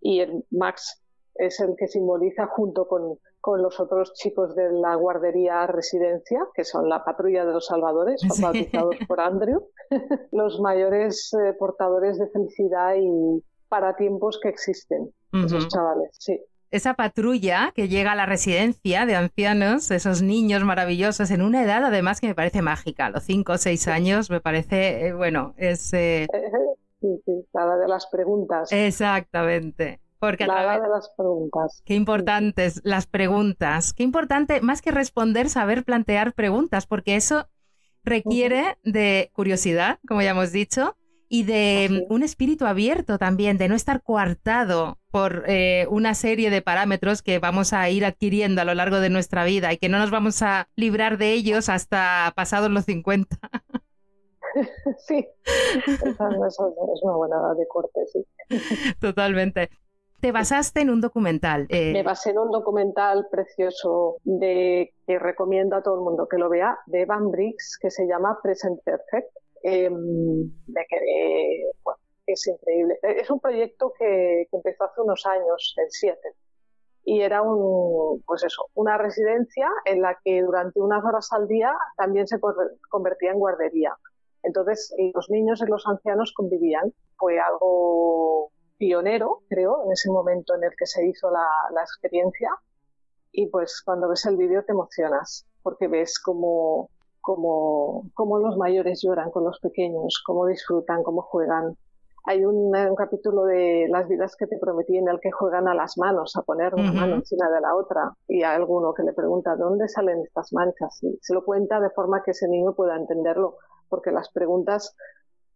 Y 0.00 0.20
el 0.20 0.44
Max 0.50 1.02
es 1.38 1.60
el 1.60 1.74
que 1.76 1.86
simboliza 1.88 2.46
junto 2.46 2.86
con, 2.86 3.18
con, 3.40 3.62
los 3.62 3.78
otros 3.80 4.12
chicos 4.14 4.54
de 4.54 4.70
la 4.72 4.94
guardería 4.94 5.66
residencia, 5.66 6.46
que 6.54 6.64
son 6.64 6.88
la 6.88 7.04
patrulla 7.04 7.44
de 7.44 7.52
los 7.52 7.66
salvadores, 7.66 8.20
bautizados 8.40 8.96
por 9.06 9.20
Andrew, 9.20 9.68
los 10.32 10.60
mayores 10.60 11.32
eh, 11.34 11.52
portadores 11.58 12.18
de 12.18 12.28
felicidad 12.28 12.94
y 12.96 13.42
para 13.68 13.96
tiempos 13.96 14.38
que 14.40 14.48
existen, 14.48 15.10
esos 15.32 15.68
chavales, 15.68 16.10
sí. 16.18 16.40
Esa 16.70 16.94
patrulla 16.94 17.72
que 17.74 17.88
llega 17.88 18.12
a 18.12 18.16
la 18.16 18.26
residencia 18.26 19.06
de 19.06 19.14
ancianos, 19.14 19.90
esos 19.90 20.22
niños 20.22 20.64
maravillosos, 20.64 21.30
en 21.30 21.42
una 21.42 21.62
edad 21.62 21.84
además 21.84 22.20
que 22.20 22.26
me 22.26 22.34
parece 22.34 22.60
mágica, 22.60 23.08
los 23.10 23.22
cinco 23.22 23.52
o 23.52 23.58
seis 23.58 23.86
años, 23.86 24.30
me 24.30 24.40
parece, 24.40 25.06
eh, 25.06 25.12
bueno, 25.12 25.54
es... 25.56 25.92
Eh, 25.94 26.26
sí, 27.00 27.22
sí, 27.24 27.46
la 27.52 27.76
de 27.76 27.88
las 27.88 28.06
preguntas. 28.06 28.72
Exactamente. 28.72 30.00
Porque 30.26 30.46
la 30.46 30.80
de 30.80 30.88
las 30.88 31.10
preguntas. 31.16 31.82
Qué 31.84 31.94
importantes 31.94 32.80
las 32.84 33.06
preguntas. 33.06 33.92
Qué 33.92 34.02
importante, 34.02 34.60
más 34.60 34.82
que 34.82 34.90
responder, 34.90 35.48
saber 35.48 35.84
plantear 35.84 36.32
preguntas, 36.32 36.86
porque 36.86 37.14
eso 37.16 37.48
requiere 38.02 38.76
de 38.82 39.30
curiosidad, 39.32 39.98
como 40.08 40.22
ya 40.22 40.30
hemos 40.30 40.50
dicho, 40.50 40.96
y 41.28 41.44
de 41.44 42.06
un 42.08 42.22
espíritu 42.22 42.66
abierto 42.66 43.18
también, 43.18 43.58
de 43.58 43.68
no 43.68 43.74
estar 43.74 44.02
coartado 44.02 44.98
por 45.10 45.44
eh, 45.46 45.86
una 45.90 46.14
serie 46.14 46.50
de 46.50 46.62
parámetros 46.62 47.22
que 47.22 47.38
vamos 47.38 47.72
a 47.72 47.88
ir 47.88 48.04
adquiriendo 48.04 48.62
a 48.62 48.64
lo 48.64 48.74
largo 48.74 49.00
de 49.00 49.10
nuestra 49.10 49.44
vida 49.44 49.72
y 49.72 49.78
que 49.78 49.88
no 49.88 49.98
nos 49.98 50.10
vamos 50.10 50.42
a 50.42 50.68
librar 50.76 51.18
de 51.18 51.32
ellos 51.32 51.68
hasta 51.68 52.32
pasados 52.34 52.70
los 52.70 52.84
50. 52.84 53.38
Sí, 55.06 55.28
esa, 55.86 56.30
es 56.30 56.58
una 57.02 57.16
buena 57.16 57.36
de 57.58 57.68
corte, 57.68 58.00
sí. 58.10 58.24
Totalmente. 59.00 59.68
Te 60.20 60.32
basaste 60.32 60.80
en 60.80 60.90
un 60.90 61.00
documental. 61.00 61.66
Eh, 61.68 61.92
Me 61.92 62.02
basé 62.02 62.30
en 62.30 62.38
un 62.38 62.50
documental 62.50 63.26
precioso 63.30 64.16
de 64.24 64.94
que 65.06 65.18
recomiendo 65.18 65.76
a 65.76 65.82
todo 65.82 65.96
el 65.96 66.00
mundo 66.00 66.26
que 66.28 66.38
lo 66.38 66.48
vea, 66.48 66.78
de 66.86 67.02
Evan 67.02 67.30
Briggs, 67.30 67.78
que 67.80 67.90
se 67.90 68.06
llama 68.06 68.38
Present 68.42 68.82
Perfect 68.82 69.28
eh, 69.62 69.90
es 72.26 72.46
increíble. 72.46 72.98
E, 73.02 73.20
es 73.20 73.30
un 73.30 73.40
proyecto 73.40 73.92
que, 73.98 74.46
empezó 74.52 74.84
hace 74.84 75.00
unos 75.00 75.26
años 75.26 75.74
en 75.78 75.90
Seattle 75.90 76.32
y 77.04 77.20
era 77.20 77.42
un, 77.42 78.22
pues 78.26 78.42
eso, 78.44 78.66
una 78.74 78.98
residencia 78.98 79.68
en 79.84 80.02
la 80.02 80.18
que 80.24 80.42
durante 80.42 80.80
unas 80.80 81.04
horas 81.04 81.28
al 81.32 81.46
día 81.46 81.72
también 81.96 82.26
se 82.26 82.38
convertía 82.88 83.30
en 83.30 83.38
guardería. 83.38 83.94
Entonces 84.42 84.94
los 85.14 85.30
niños 85.30 85.62
y 85.62 85.70
los 85.70 85.86
ancianos 85.86 86.32
convivían. 86.32 86.92
Fue 87.16 87.38
algo 87.38 88.50
pionero, 88.78 89.42
creo, 89.48 89.84
en 89.84 89.92
ese 89.92 90.10
momento 90.10 90.54
en 90.54 90.64
el 90.64 90.70
que 90.76 90.86
se 90.86 91.06
hizo 91.06 91.30
la, 91.30 91.46
la 91.72 91.82
experiencia. 91.82 92.50
Y 93.32 93.48
pues 93.48 93.82
cuando 93.84 94.08
ves 94.08 94.24
el 94.26 94.36
vídeo 94.36 94.64
te 94.64 94.72
emocionas, 94.72 95.46
porque 95.62 95.88
ves 95.88 96.18
como 96.18 96.90
cómo, 98.14 98.38
los 98.38 98.56
mayores 98.56 99.02
lloran 99.02 99.30
con 99.30 99.44
los 99.44 99.58
pequeños, 99.58 100.22
cómo 100.24 100.46
disfrutan, 100.46 101.02
cómo 101.02 101.22
juegan. 101.22 101.76
Hay 102.24 102.44
un, 102.44 102.72
capítulo 102.96 103.44
de 103.44 103.86
Las 103.88 104.08
vidas 104.08 104.34
que 104.36 104.46
te 104.46 104.58
prometí 104.58 104.96
en 104.96 105.08
el 105.08 105.20
que 105.20 105.30
juegan 105.30 105.68
a 105.68 105.74
las 105.74 105.96
manos, 105.96 106.36
a 106.36 106.42
poner 106.42 106.74
una 106.74 106.92
mano 106.92 107.14
encima 107.16 107.48
de 107.50 107.60
la 107.60 107.74
otra, 107.74 108.12
y 108.26 108.42
hay 108.42 108.56
alguno 108.56 108.94
que 108.94 109.04
le 109.04 109.12
pregunta 109.12 109.54
dónde 109.56 109.88
salen 109.88 110.22
estas 110.22 110.52
manchas. 110.52 110.98
Y 111.02 111.18
se 111.20 111.34
lo 111.34 111.44
cuenta 111.44 111.78
de 111.80 111.90
forma 111.90 112.22
que 112.24 112.32
ese 112.32 112.48
niño 112.48 112.74
pueda 112.74 112.96
entenderlo, 112.96 113.56
porque 113.88 114.10
las 114.10 114.30
preguntas, 114.30 114.96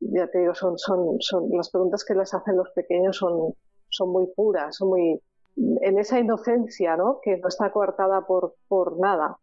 ya 0.00 0.26
te 0.28 0.38
digo, 0.38 0.54
son, 0.54 0.78
son, 0.78 1.16
son 1.20 1.48
las 1.52 1.70
preguntas 1.70 2.04
que 2.04 2.14
les 2.14 2.32
hacen 2.32 2.56
los 2.56 2.70
pequeños 2.70 3.16
son, 3.16 3.54
son 3.88 4.10
muy 4.10 4.26
puras, 4.34 4.76
son 4.76 4.88
muy 4.88 5.20
en 5.56 5.98
esa 5.98 6.18
inocencia, 6.18 6.96
¿no? 6.96 7.20
Que 7.22 7.36
no 7.36 7.48
está 7.48 7.70
coartada 7.70 8.26
por, 8.26 8.54
por 8.68 8.98
nada. 8.98 9.36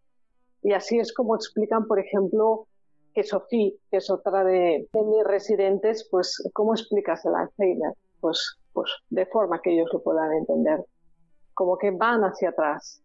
Y 0.64 0.74
así 0.74 1.00
es 1.00 1.14
como 1.14 1.36
explican, 1.36 1.86
por 1.86 2.00
ejemplo, 2.00 2.68
que 3.14 3.24
Sofía, 3.24 3.72
que 3.90 3.98
es 3.98 4.10
otra 4.10 4.44
de, 4.44 4.88
mis 4.94 5.24
residentes, 5.24 6.08
pues, 6.10 6.50
¿cómo 6.54 6.74
explicas 6.74 7.26
el 7.26 7.36
Alzheimer? 7.36 7.94
Pues, 8.20 8.58
pues 8.74 8.92
de 9.10 9.26
forma 9.26 9.62
que 9.62 9.74
ellos 9.74 9.90
lo 9.94 10.02
puedan 10.02 10.32
entender. 10.34 10.84
Como 11.54 11.78
que 11.78 11.92
van 11.92 12.22
hacia 12.22 12.50
atrás. 12.50 13.02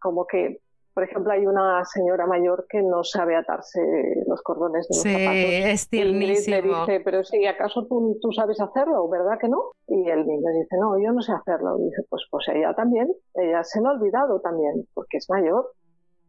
Como 0.00 0.26
que, 0.26 0.60
por 1.00 1.08
ejemplo, 1.08 1.32
hay 1.32 1.46
una 1.46 1.82
señora 1.86 2.26
mayor 2.26 2.66
que 2.68 2.82
no 2.82 3.02
sabe 3.02 3.34
atarse 3.34 3.80
los 4.26 4.42
cordones 4.42 4.86
de 4.86 4.96
los 4.96 5.02
sí, 5.02 5.70
es 5.70 5.88
tiernísimo. 5.88 6.58
Y 6.58 6.60
le 6.60 6.68
dice, 6.68 7.00
pero 7.02 7.24
si 7.24 7.46
acaso 7.46 7.86
tú, 7.86 8.18
tú, 8.20 8.30
sabes 8.32 8.60
hacerlo, 8.60 9.08
¿verdad 9.08 9.38
que 9.40 9.48
no? 9.48 9.70
Y 9.86 10.10
el 10.10 10.26
niño 10.26 10.50
dice, 10.52 10.76
no, 10.78 10.98
yo 11.02 11.12
no 11.12 11.22
sé 11.22 11.32
hacerlo. 11.32 11.78
Y 11.78 11.84
dice, 11.84 12.02
pues, 12.10 12.24
pues 12.30 12.48
ella 12.48 12.74
también, 12.74 13.10
ella 13.32 13.64
se 13.64 13.80
lo 13.80 13.88
ha 13.88 13.92
olvidado 13.92 14.40
también, 14.40 14.86
porque 14.92 15.16
es 15.16 15.30
mayor 15.30 15.72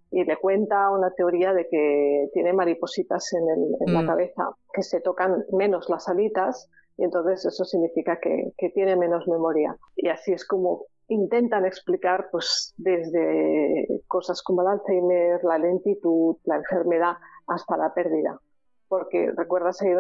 y 0.09 0.23
le 0.23 0.37
cuenta 0.37 0.89
una 0.89 1.11
teoría 1.11 1.51
de 1.51 1.67
que 1.67 2.29
tiene 2.31 2.53
maripositas 2.53 3.33
en, 3.33 3.49
el, 3.49 3.75
en 3.87 3.93
la 3.93 4.03
mm. 4.03 4.07
cabeza, 4.07 4.51
que 4.73 4.83
se 4.83 5.01
tocan 5.01 5.43
menos 5.51 5.89
las 5.89 6.07
alitas 6.07 6.69
y 6.95 7.03
entonces 7.03 7.45
eso 7.45 7.65
significa 7.65 8.21
que, 8.21 8.53
que, 8.57 8.69
tiene 8.69 8.95
menos 8.95 9.27
memoria. 9.27 9.75
Y 9.97 10.07
así 10.07 10.31
es 10.31 10.47
como 10.47 10.85
intentan 11.13 11.65
explicar 11.65 12.29
pues 12.31 12.73
desde 12.77 13.87
cosas 14.07 14.41
como 14.41 14.61
el 14.61 14.67
Alzheimer, 14.69 15.43
la 15.43 15.57
lentitud, 15.57 16.37
la 16.45 16.57
enfermedad, 16.57 17.13
hasta 17.47 17.77
la 17.77 17.93
pérdida. 17.93 18.39
Porque 18.87 19.31
recuerdas 19.35 19.81
ahí 19.81 19.91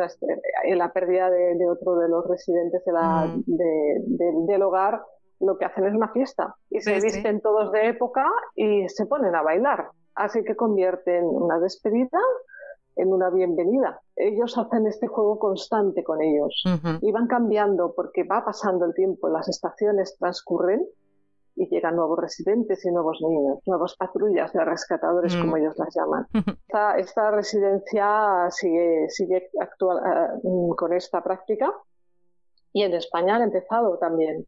en 0.63 0.77
la 0.77 0.91
pérdida 0.91 1.29
de, 1.29 1.69
otro 1.69 1.95
de 1.95 2.09
los 2.09 2.27
residentes 2.27 2.83
de 2.85 2.91
la, 2.91 3.27
mm. 3.27 3.43
de, 3.45 4.01
del 4.47 4.61
hogar, 4.63 5.01
lo 5.39 5.57
que 5.57 5.65
hacen 5.65 5.85
es 5.85 5.93
una 5.93 6.09
fiesta 6.09 6.55
y 6.69 6.81
se 6.81 6.99
visten 6.99 7.41
todos 7.41 7.71
de 7.71 7.87
época 7.87 8.25
y 8.53 8.87
se 8.89 9.05
ponen 9.05 9.33
a 9.33 9.41
bailar 9.41 9.89
así 10.15 10.43
que 10.43 10.55
convierten 10.55 11.25
una 11.25 11.59
despedida 11.59 12.19
en 12.95 13.13
una 13.13 13.29
bienvenida. 13.29 14.01
Ellos 14.15 14.57
hacen 14.57 14.85
este 14.85 15.07
juego 15.07 15.39
constante 15.39 16.03
con 16.03 16.21
ellos 16.21 16.63
y 17.01 17.11
van 17.11 17.27
cambiando 17.27 17.93
porque 17.95 18.23
va 18.23 18.43
pasando 18.43 18.85
el 18.85 18.93
tiempo, 18.93 19.29
las 19.29 19.47
estaciones 19.47 20.17
transcurren 20.17 20.85
y 21.55 21.67
llegan 21.69 21.95
nuevos 21.95 22.17
residentes 22.19 22.83
y 22.85 22.91
nuevos 22.91 23.19
niños, 23.21 23.59
nuevas 23.65 23.95
patrullas 23.95 24.53
de 24.53 24.63
rescatadores, 24.63 25.35
como 25.35 25.53
mm. 25.53 25.57
ellos 25.57 25.73
las 25.77 25.95
llaman. 25.95 26.27
esta, 26.97 27.31
residencia 27.31 28.47
sigue, 28.49 29.09
sigue 29.09 29.49
actual, 29.59 29.97
eh, 29.97 30.75
con 30.77 30.93
esta 30.93 31.23
práctica 31.23 31.71
y 32.73 32.83
en 32.83 32.93
España 32.93 33.35
han 33.35 33.43
empezado 33.43 33.97
también 33.97 34.45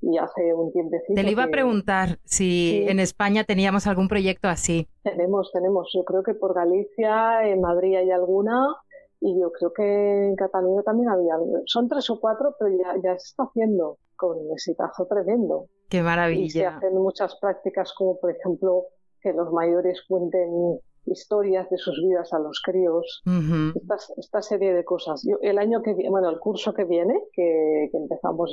y 0.00 0.18
hace 0.18 0.54
un 0.54 0.72
tiempecito. 0.72 1.14
Te 1.14 1.22
lo 1.22 1.30
iba 1.30 1.44
a 1.44 1.48
preguntar 1.48 2.18
si 2.24 2.84
en 2.88 3.00
España 3.00 3.44
teníamos 3.44 3.86
algún 3.86 4.08
proyecto 4.08 4.48
así. 4.48 4.88
Tenemos, 5.02 5.50
tenemos. 5.52 5.90
Yo 5.94 6.04
creo 6.04 6.22
que 6.22 6.34
por 6.34 6.54
Galicia, 6.54 7.48
en 7.48 7.60
Madrid 7.60 7.96
hay 7.96 8.10
alguna 8.10 8.76
y 9.20 9.40
yo 9.40 9.50
creo 9.52 9.72
que 9.72 10.26
en 10.26 10.36
Cataluña 10.36 10.82
también 10.82 11.08
había. 11.08 11.34
Son 11.64 11.88
tres 11.88 12.08
o 12.10 12.20
cuatro, 12.20 12.54
pero 12.58 12.70
ya, 12.76 12.94
ya 13.02 13.18
se 13.18 13.28
está 13.28 13.44
haciendo 13.44 13.98
con 14.16 14.38
un 14.38 14.52
exitazo 14.52 15.06
tremendo. 15.06 15.66
Qué 15.88 16.02
maravilla. 16.02 16.44
Y 16.44 16.50
se 16.50 16.66
hacen 16.66 16.94
muchas 16.94 17.36
prácticas 17.40 17.92
como, 17.94 18.18
por 18.18 18.30
ejemplo, 18.30 18.86
que 19.20 19.32
los 19.32 19.52
mayores 19.52 20.02
cuenten 20.08 20.80
historias 21.06 21.68
de 21.70 21.78
sus 21.78 22.00
vidas 22.02 22.32
a 22.32 22.38
los 22.38 22.60
críos, 22.62 23.22
esta, 24.16 24.42
serie 24.42 24.72
de 24.72 24.84
cosas. 24.84 25.22
Yo, 25.24 25.38
el 25.42 25.58
año 25.58 25.82
que 25.82 25.94
bueno, 26.08 26.28
el 26.30 26.38
curso 26.38 26.74
que 26.74 26.84
viene, 26.84 27.14
que, 27.32 27.90
empezamos 27.92 28.50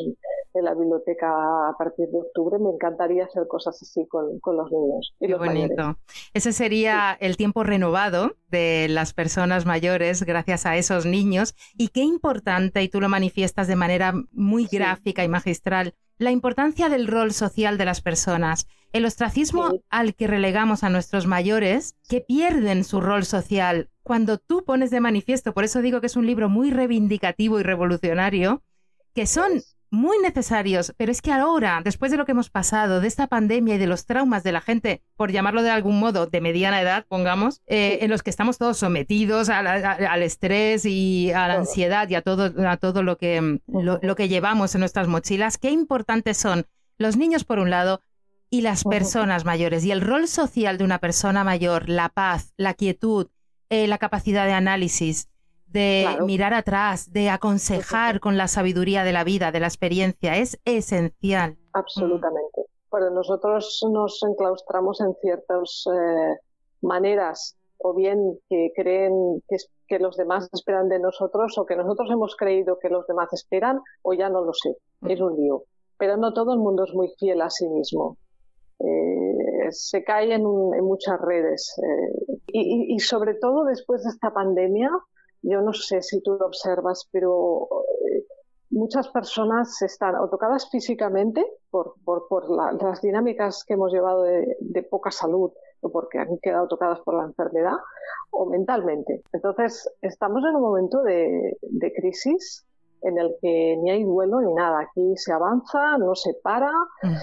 en 0.54 0.64
la 0.64 0.74
biblioteca 0.74 1.28
a 1.70 1.76
partir 1.78 2.08
de 2.10 2.20
octubre, 2.20 2.58
me 2.60 2.70
encantaría 2.70 3.26
hacer 3.26 3.48
cosas 3.48 3.80
así 3.82 4.08
con, 4.08 4.40
los 4.56 4.72
niños. 4.72 5.16
Qué 5.20 5.36
bonito. 5.36 5.98
Ese 6.34 6.54
sería 6.54 7.18
el 7.20 7.38
tiempo 7.38 7.64
renovado 7.64 8.36
de 8.50 8.88
las 8.90 9.14
personas 9.14 9.66
mayores 9.66 10.24
gracias 10.24 10.66
a 10.66 10.78
esos 10.78 11.06
niños 11.06 11.56
y 11.78 11.90
qué 11.90 12.02
importante, 12.02 12.84
y 12.84 12.90
tú 12.90 13.02
lo 13.02 13.10
manifiestas 13.10 13.68
de 13.68 13.76
manera 13.76 14.14
muy 14.32 14.68
gráfica 14.72 15.24
y 15.24 15.28
magistral, 15.28 15.96
la 16.18 16.32
importancia 16.32 16.90
del 16.90 17.08
rol 17.08 17.32
social 17.32 17.78
de 17.78 17.86
las 17.86 18.02
personas. 18.02 18.68
El 18.94 19.06
ostracismo 19.06 19.82
al 19.90 20.14
que 20.14 20.28
relegamos 20.28 20.84
a 20.84 20.90
nuestros 20.90 21.26
mayores, 21.26 21.96
que 22.08 22.22
pierden 22.22 22.84
su 22.84 23.02
rol 23.02 23.26
social, 23.26 23.90
cuando 24.04 24.38
tú 24.38 24.64
pones 24.64 24.92
de 24.92 25.00
manifiesto, 25.00 25.54
por 25.54 25.64
eso 25.64 25.82
digo 25.82 26.00
que 26.00 26.06
es 26.06 26.16
un 26.16 26.28
libro 26.28 26.48
muy 26.48 26.70
reivindicativo 26.70 27.60
y 27.60 27.64
revolucionario, 27.64 28.62
que 29.16 29.26
son 29.26 29.64
muy 29.90 30.20
necesarios, 30.20 30.94
pero 30.96 31.12
es 31.12 31.24
que 31.24 31.32
ahora, 31.32 31.82
después 31.84 32.12
de 32.12 32.18
lo 32.18 32.26
que 32.26 32.34
hemos 32.34 32.52
pasado, 32.52 33.02
de 33.02 33.08
esta 33.08 33.26
pandemia 33.26 33.76
y 33.76 33.78
de 33.80 33.88
los 33.88 34.06
traumas 34.06 34.44
de 34.44 34.52
la 34.52 34.62
gente, 34.62 35.02
por 35.16 35.32
llamarlo 35.32 35.64
de 35.64 35.72
algún 35.72 36.00
modo, 36.00 36.28
de 36.28 36.42
mediana 36.42 36.82
edad, 36.82 37.06
pongamos, 37.08 37.62
eh, 37.66 38.00
en 38.02 38.12
los 38.12 38.22
que 38.22 38.30
estamos 38.30 38.60
todos 38.60 38.78
sometidos 38.78 39.50
al 39.50 40.24
estrés 40.24 40.86
y 40.86 41.32
a 41.32 41.48
la 41.48 41.56
ansiedad 41.56 42.08
y 42.10 42.16
a 42.16 42.22
todo, 42.22 42.54
a 42.68 42.78
todo 42.78 43.02
lo, 43.02 43.18
que, 43.18 43.60
lo, 43.68 44.16
que 44.16 44.30
llevamos 44.30 44.76
en 44.76 44.80
nuestras 44.80 45.08
mochilas, 45.08 45.58
qué 45.58 45.72
importantes 45.72 46.38
son 46.38 46.66
los 46.98 47.18
niños 47.18 47.44
por 47.44 47.58
un 47.60 47.72
lado 47.72 48.02
y 48.54 48.62
las 48.62 48.84
personas 48.84 49.46
mayores 49.46 49.84
y 49.84 49.90
el 49.90 50.00
rol 50.00 50.28
social 50.28 50.78
de 50.78 50.84
una 50.84 51.00
persona 51.00 51.44
mayor, 51.44 51.90
la 51.90 52.10
paz, 52.10 52.54
la 52.56 52.76
quietud, 52.76 53.26
eh, 53.72 53.88
la 53.88 53.98
capacidad 53.98 54.46
de 54.46 54.52
análisis, 54.52 55.28
de 55.66 56.06
mirar 56.24 56.54
atrás, 56.54 57.12
de 57.12 57.32
aconsejar 57.32 58.20
con 58.20 58.38
la 58.38 58.48
sabiduría 58.48 59.04
de 59.04 59.12
la 59.12 59.24
vida, 59.24 59.52
de 59.52 59.60
la 59.60 59.66
experiencia, 59.66 60.38
es 60.38 60.60
esencial. 60.66 61.58
Absolutamente. 61.74 62.66
Bueno, 62.92 63.10
nosotros 63.10 63.84
nos 63.92 64.22
enclaustramos 64.22 65.02
en 65.02 65.16
ciertas 65.20 65.86
eh, 65.92 66.38
maneras, 66.82 67.58
o 67.80 67.96
bien 67.96 68.38
que 68.48 68.72
creen 68.76 69.42
que, 69.50 69.58
que 69.88 69.98
los 69.98 70.16
demás 70.16 70.48
esperan 70.54 70.90
de 70.90 71.00
nosotros, 71.00 71.58
o 71.58 71.66
que 71.66 71.76
nosotros 71.76 72.08
hemos 72.12 72.36
creído 72.36 72.78
que 72.80 72.90
los 72.90 73.08
demás 73.08 73.30
esperan, 73.34 73.80
o 74.04 74.14
ya 74.14 74.30
no 74.30 74.42
lo 74.46 74.54
sé. 74.54 74.78
Es 75.08 75.20
un 75.20 75.38
lío. 75.38 75.64
Pero 75.98 76.18
no 76.18 76.34
todo 76.34 76.54
el 76.54 76.60
mundo 76.60 76.84
es 76.84 76.94
muy 76.94 77.12
fiel 77.18 77.42
a 77.42 77.50
sí 77.50 77.68
mismo. 77.68 78.18
Eh, 79.74 79.76
se 79.76 80.04
cae 80.04 80.34
en, 80.34 80.44
muchas 80.44 81.20
redes. 81.20 81.74
Eh, 81.78 82.38
y, 82.48 83.00
sobre 83.00 83.36
todo 83.36 83.66
después 83.66 84.04
de 84.04 84.10
esta 84.10 84.32
pandemia, 84.32 84.90
yo 85.42 85.62
no 85.62 85.74
sé 85.74 86.02
si 86.02 86.22
tú 86.22 86.38
lo 86.40 86.46
observas, 86.46 87.10
pero 87.12 87.68
eh, 88.10 88.26
muchas 88.70 89.10
personas 89.10 89.82
están 89.82 90.16
o 90.16 90.30
tocadas 90.30 90.70
físicamente 90.70 91.46
por, 91.70 91.96
por, 92.06 92.50
las 92.50 93.02
dinámicas 93.02 93.64
que 93.66 93.74
hemos 93.74 93.92
llevado 93.92 94.24
de, 94.24 94.84
poca 94.90 95.12
salud 95.12 95.52
o 95.82 95.92
porque 95.92 96.20
han 96.20 96.38
quedado 96.42 96.68
tocadas 96.68 97.02
por 97.02 97.16
la 97.16 97.26
enfermedad 97.26 97.76
o 98.32 98.46
mentalmente. 98.46 99.24
Entonces, 99.34 99.90
estamos 100.02 100.44
en 100.48 100.56
un 100.56 100.62
momento 100.62 101.04
de, 101.04 101.58
de 101.62 101.94
crisis 101.94 102.66
en 103.04 103.18
el 103.18 103.36
que 103.42 103.78
ni 103.78 103.92
hay 103.92 104.04
duelo 104.04 104.42
ni 104.42 104.54
nada. 104.54 104.80
Aquí 104.80 105.16
se 105.18 105.32
avanza, 105.32 105.98
no 105.98 106.16
se 106.16 106.34
para 106.42 106.72
mm. 107.04 107.16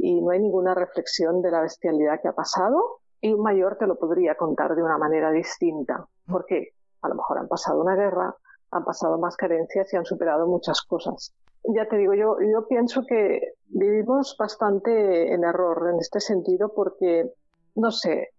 y 0.00 0.20
no 0.20 0.30
hay 0.30 0.40
ninguna 0.40 0.74
reflexión 0.74 1.40
de 1.42 1.50
la 1.50 1.62
bestialidad 1.62 2.20
que 2.20 2.28
ha 2.28 2.32
pasado. 2.32 3.00
Y 3.20 3.32
un 3.32 3.42
mayor 3.42 3.76
te 3.76 3.86
lo 3.86 3.96
podría 3.98 4.34
contar 4.36 4.74
de 4.76 4.82
una 4.82 4.98
manera 4.98 5.30
distinta. 5.30 6.06
Mm. 6.26 6.32
Porque 6.32 6.68
a 7.02 7.08
lo 7.08 7.14
mejor 7.14 7.38
han 7.38 7.48
pasado 7.48 7.80
una 7.80 7.94
guerra, 7.94 8.34
han 8.70 8.84
pasado 8.84 9.18
más 9.18 9.36
carencias 9.36 9.92
y 9.92 9.96
han 9.96 10.04
superado 10.04 10.46
muchas 10.46 10.82
cosas. 10.82 11.32
Ya 11.64 11.88
te 11.88 11.96
digo, 11.96 12.14
yo, 12.14 12.36
yo 12.40 12.66
pienso 12.66 13.04
que 13.06 13.54
vivimos 13.66 14.36
bastante 14.38 15.32
en 15.32 15.44
error 15.44 15.90
en 15.92 15.98
este 16.00 16.20
sentido 16.20 16.72
porque, 16.74 17.30
no 17.74 17.90
sé, 17.90 18.30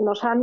nos 0.00 0.24
han 0.24 0.42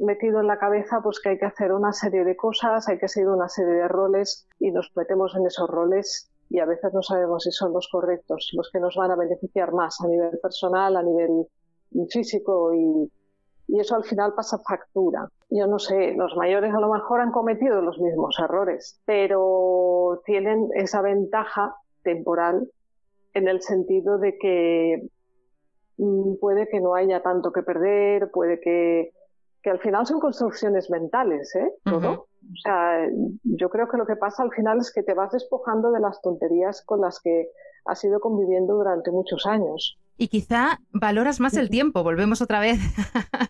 metido 0.00 0.40
en 0.40 0.46
la 0.46 0.58
cabeza 0.58 1.00
pues 1.02 1.20
que 1.20 1.30
hay 1.30 1.38
que 1.38 1.46
hacer 1.46 1.72
una 1.72 1.92
serie 1.92 2.24
de 2.24 2.36
cosas, 2.36 2.88
hay 2.88 2.98
que 2.98 3.08
seguir 3.08 3.28
una 3.28 3.48
serie 3.48 3.74
de 3.74 3.88
roles 3.88 4.46
y 4.60 4.70
nos 4.70 4.92
metemos 4.94 5.34
en 5.34 5.46
esos 5.46 5.68
roles 5.68 6.30
y 6.50 6.60
a 6.60 6.66
veces 6.66 6.92
no 6.92 7.02
sabemos 7.02 7.44
si 7.44 7.50
son 7.50 7.72
los 7.72 7.88
correctos, 7.90 8.50
los 8.52 8.70
que 8.70 8.80
nos 8.80 8.96
van 8.96 9.10
a 9.10 9.16
beneficiar 9.16 9.72
más 9.72 10.00
a 10.00 10.08
nivel 10.08 10.38
personal, 10.40 10.96
a 10.96 11.02
nivel 11.02 11.46
físico 12.10 12.74
y, 12.74 13.10
y 13.68 13.80
eso 13.80 13.96
al 13.96 14.04
final 14.04 14.34
pasa 14.34 14.58
factura. 14.58 15.28
Yo 15.50 15.66
no 15.66 15.78
sé, 15.78 16.14
los 16.14 16.36
mayores 16.36 16.74
a 16.74 16.80
lo 16.80 16.92
mejor 16.92 17.20
han 17.20 17.32
cometido 17.32 17.80
los 17.80 17.98
mismos 17.98 18.38
errores, 18.38 19.00
pero 19.06 20.20
tienen 20.26 20.68
esa 20.74 21.02
ventaja 21.02 21.76
temporal 22.02 22.70
en 23.34 23.48
el 23.48 23.62
sentido 23.62 24.18
de 24.18 24.36
que 24.38 25.08
puede 26.40 26.68
que 26.68 26.80
no 26.80 26.94
haya 26.94 27.22
tanto 27.22 27.52
que 27.52 27.62
perder, 27.62 28.30
puede 28.30 28.60
que, 28.60 29.12
que 29.62 29.70
al 29.70 29.80
final 29.80 30.06
son 30.06 30.20
construcciones 30.20 30.90
mentales, 30.90 31.54
¿eh? 31.56 31.72
Todo. 31.84 32.28
O 32.40 32.56
sea, 32.62 33.06
yo 33.42 33.68
creo 33.68 33.88
que 33.88 33.96
lo 33.96 34.06
que 34.06 34.16
pasa 34.16 34.42
al 34.42 34.52
final 34.52 34.78
es 34.78 34.92
que 34.92 35.02
te 35.02 35.14
vas 35.14 35.32
despojando 35.32 35.90
de 35.90 36.00
las 36.00 36.22
tonterías 36.22 36.82
con 36.84 37.00
las 37.00 37.20
que 37.20 37.48
has 37.84 38.04
ido 38.04 38.20
conviviendo 38.20 38.74
durante 38.74 39.10
muchos 39.10 39.46
años 39.46 39.98
Y 40.16 40.28
quizá 40.28 40.78
valoras 40.92 41.40
más 41.40 41.54
el 41.56 41.70
tiempo, 41.70 42.02
volvemos 42.02 42.40
otra 42.42 42.60
vez 42.60 42.78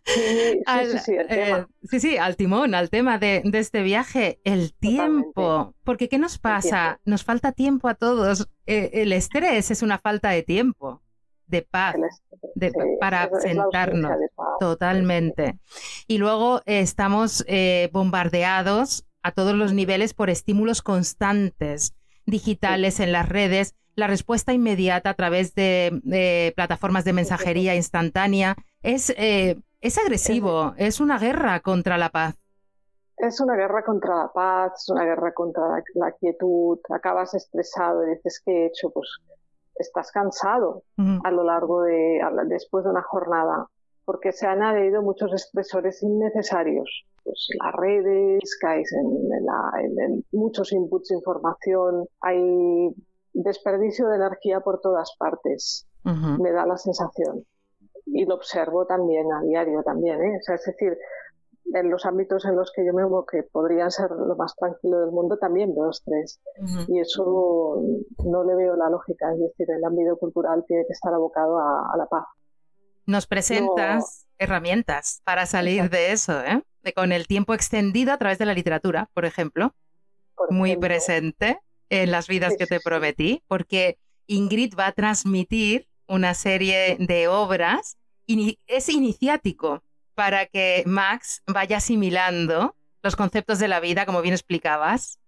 sí, 0.05 0.63
al, 0.67 0.87
sí, 0.87 0.99
sí, 0.99 1.17
eh, 1.19 1.67
sí, 1.83 2.01
sí, 2.01 2.17
al 2.17 2.37
timón, 2.37 2.75
al 2.75 2.89
tema 2.89 3.19
de, 3.19 3.43
de 3.45 3.59
este 3.59 3.83
viaje, 3.83 4.41
el 4.45 4.75
tiempo. 4.75 5.75
Porque 5.85 6.09
¿qué 6.09 6.19
nos 6.19 6.39
pasa? 6.39 7.01
Nos 7.05 7.25
falta 7.25 7.53
tiempo 7.53 7.89
a 7.89 7.95
todos. 7.95 8.49
Eh, 8.67 8.91
el 8.95 9.13
estrés 9.13 9.71
es 9.71 9.83
una 9.83 9.99
falta 9.99 10.31
de 10.31 10.43
tiempo, 10.43 11.03
de 11.49 11.63
paz, 11.63 11.97
de, 12.55 12.73
para 13.01 13.29
sentarnos. 13.41 14.13
totalmente. 14.61 15.59
Y 16.07 16.19
luego 16.19 16.63
eh, 16.67 16.81
estamos 16.81 17.45
bombardeados 17.93 19.05
a 19.23 19.33
todos 19.33 19.55
los 19.55 19.73
niveles 19.73 20.15
por 20.15 20.31
estímulos 20.31 20.83
constantes 20.83 21.95
digitales 22.27 23.01
en 23.01 23.13
las 23.13 23.29
redes 23.29 23.75
la 23.99 24.07
respuesta 24.07 24.53
inmediata 24.53 25.11
a 25.11 25.15
través 25.15 25.55
de, 25.55 26.53
plataformas 26.55 27.05
de 27.05 27.13
mensajería 27.13 27.75
instantánea 27.75 28.55
es, 28.81 29.11
eh, 29.11 29.61
es 29.81 29.99
agresivo, 29.99 30.73
es 30.77 31.01
una 31.01 31.19
guerra 31.19 31.61
contra 31.61 31.99
la 31.99 32.09
paz. 32.09 32.37
Es 33.17 33.41
una 33.41 33.57
guerra 33.57 33.83
contra 33.85 34.15
la 34.15 34.33
paz, 34.33 34.75
es 34.77 34.89
una 34.89 35.05
guerra 35.05 35.35
contra 35.35 35.83
la, 35.95 36.13
quietud, 36.13 36.79
acabas 36.91 37.35
estresado 37.35 38.07
y 38.07 38.15
dices, 38.15 38.41
¿qué 38.45 38.53
he 38.53 38.67
hecho? 38.67 38.91
Pues 38.91 39.09
estás 39.79 40.11
cansado 40.12 40.83
a 41.24 41.31
lo 41.31 41.45
largo 41.45 41.83
de, 41.83 42.20
después 42.47 42.85
de 42.85 42.91
una 42.91 43.03
jornada, 43.03 43.66
porque 44.05 44.33
se 44.33 44.47
han 44.47 44.62
añadido 44.62 45.03
muchos 45.03 45.33
estresores 45.33 46.03
innecesarios. 46.03 47.05
Pues 47.24 47.49
las 47.62 47.74
redes, 47.74 48.57
caes 48.61 48.91
en, 48.93 49.99
en 49.99 50.24
muchos 50.33 50.72
inputs 50.72 51.09
de 51.09 51.16
información, 51.16 52.07
hay 52.20 52.95
desperdicio 53.43 54.09
de 54.09 54.16
energía 54.16 54.61
por 54.61 54.81
todas 54.81 55.14
partes, 55.18 55.87
me 56.05 56.53
da 56.53 56.66
la 56.66 56.76
sensación. 56.76 57.45
Y 58.07 58.24
lo 58.24 58.37
observo 58.37 58.87
también 58.87 59.31
a 59.33 59.43
diario 59.43 59.83
también, 59.83 60.20
¿eh? 60.22 60.39
es 60.41 60.64
decir, 60.64 60.97
en 61.79 61.91
los 61.91 62.05
ámbitos 62.07 62.45
en 62.45 62.57
los 62.57 62.72
que 62.72 62.85
yo 62.85 62.93
me 62.93 63.03
muevo, 63.03 63.24
que 63.26 63.43
podrían 63.43 63.91
ser 63.91 64.11
lo 64.11 64.37
más 64.37 64.55
tranquilo 64.57 65.01
del 65.01 65.11
mundo, 65.11 65.37
también 65.39 65.74
veo 65.74 65.91
estrés. 65.91 66.41
Y 66.89 67.01
eso 67.01 67.83
no 68.24 68.45
le 68.45 68.55
veo 68.55 68.76
la 68.76 68.91
lógica. 68.91 69.33
Es 69.33 69.41
decir, 69.41 69.70
el 69.70 69.85
ámbito 69.85 70.16
cultural 70.16 70.64
tiene 70.66 70.85
que 70.87 70.93
estar 70.93 71.12
abocado 71.12 71.59
a, 71.59 71.97
la 71.97 72.07
paz. 72.07 72.24
Nos 73.07 73.26
presentas 73.26 74.26
herramientas 74.39 75.22
para 75.24 75.47
salir 75.47 75.89
de 75.91 76.12
eso, 76.12 76.41
¿eh? 76.43 76.62
De, 76.83 76.93
con 76.93 77.12
el 77.12 77.26
tiempo 77.26 77.55
extendido 77.55 78.12
a 78.12 78.18
través 78.18 78.39
de 78.39 78.47
la 78.47 78.55
literatura, 78.55 79.09
por 79.14 79.24
ejemplo. 79.24 79.74
muy 80.51 80.76
presente 80.76 81.59
en 81.91 82.11
las 82.11 82.29
vidas 82.29 82.55
que 82.57 82.66
te 82.66 82.81
prometí, 82.81 83.43
porque 83.49 83.99
Ingrid 84.26 84.74
va 84.79 84.89
a 84.89 84.93
transmitir 84.93 85.89
una 86.07 86.35
serie 86.35 86.97
de 87.01 87.29
obras 87.29 87.99
y 88.26 88.59
es 88.66 88.89
iniciático 88.89 89.83
para 90.19 90.47
que 90.47 90.83
Max 90.85 91.45
vaya 91.47 91.77
asimilando 91.77 92.75
los 93.05 93.14
conceptos 93.14 93.61
de 93.61 93.69
la 93.69 93.79
vida, 93.79 94.05
como 94.05 94.21
bien 94.21 94.35
explicabas. 94.35 95.21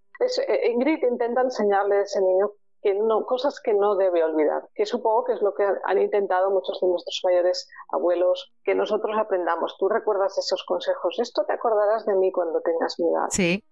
Eh, 0.48 0.72
Ingrid 0.72 1.00
intenta 1.08 1.42
enseñarle 1.42 1.98
a 1.98 2.02
ese 2.02 2.20
niño 2.20 2.50
que 2.82 2.94
no, 2.94 3.24
cosas 3.24 3.60
que 3.62 3.72
no 3.72 3.94
debe 3.94 4.24
olvidar, 4.24 4.68
que 4.74 4.86
supongo 4.86 5.22
que 5.26 5.34
es 5.34 5.42
lo 5.42 5.54
que 5.54 5.64
han 5.84 6.02
intentado 6.02 6.50
muchos 6.50 6.80
de 6.80 6.88
nuestros 6.88 7.20
mayores 7.22 7.68
abuelos, 7.90 8.52
que 8.64 8.74
nosotros 8.74 9.16
aprendamos. 9.16 9.76
Tú 9.78 9.88
recuerdas 9.88 10.36
esos 10.36 10.64
consejos, 10.64 11.20
esto 11.20 11.44
te 11.44 11.52
acordarás 11.52 12.04
de 12.04 12.16
mí 12.16 12.32
cuando 12.32 12.60
tengas 12.60 12.98
mi 12.98 13.06
edad. 13.06 13.28
Sí. 13.30 13.62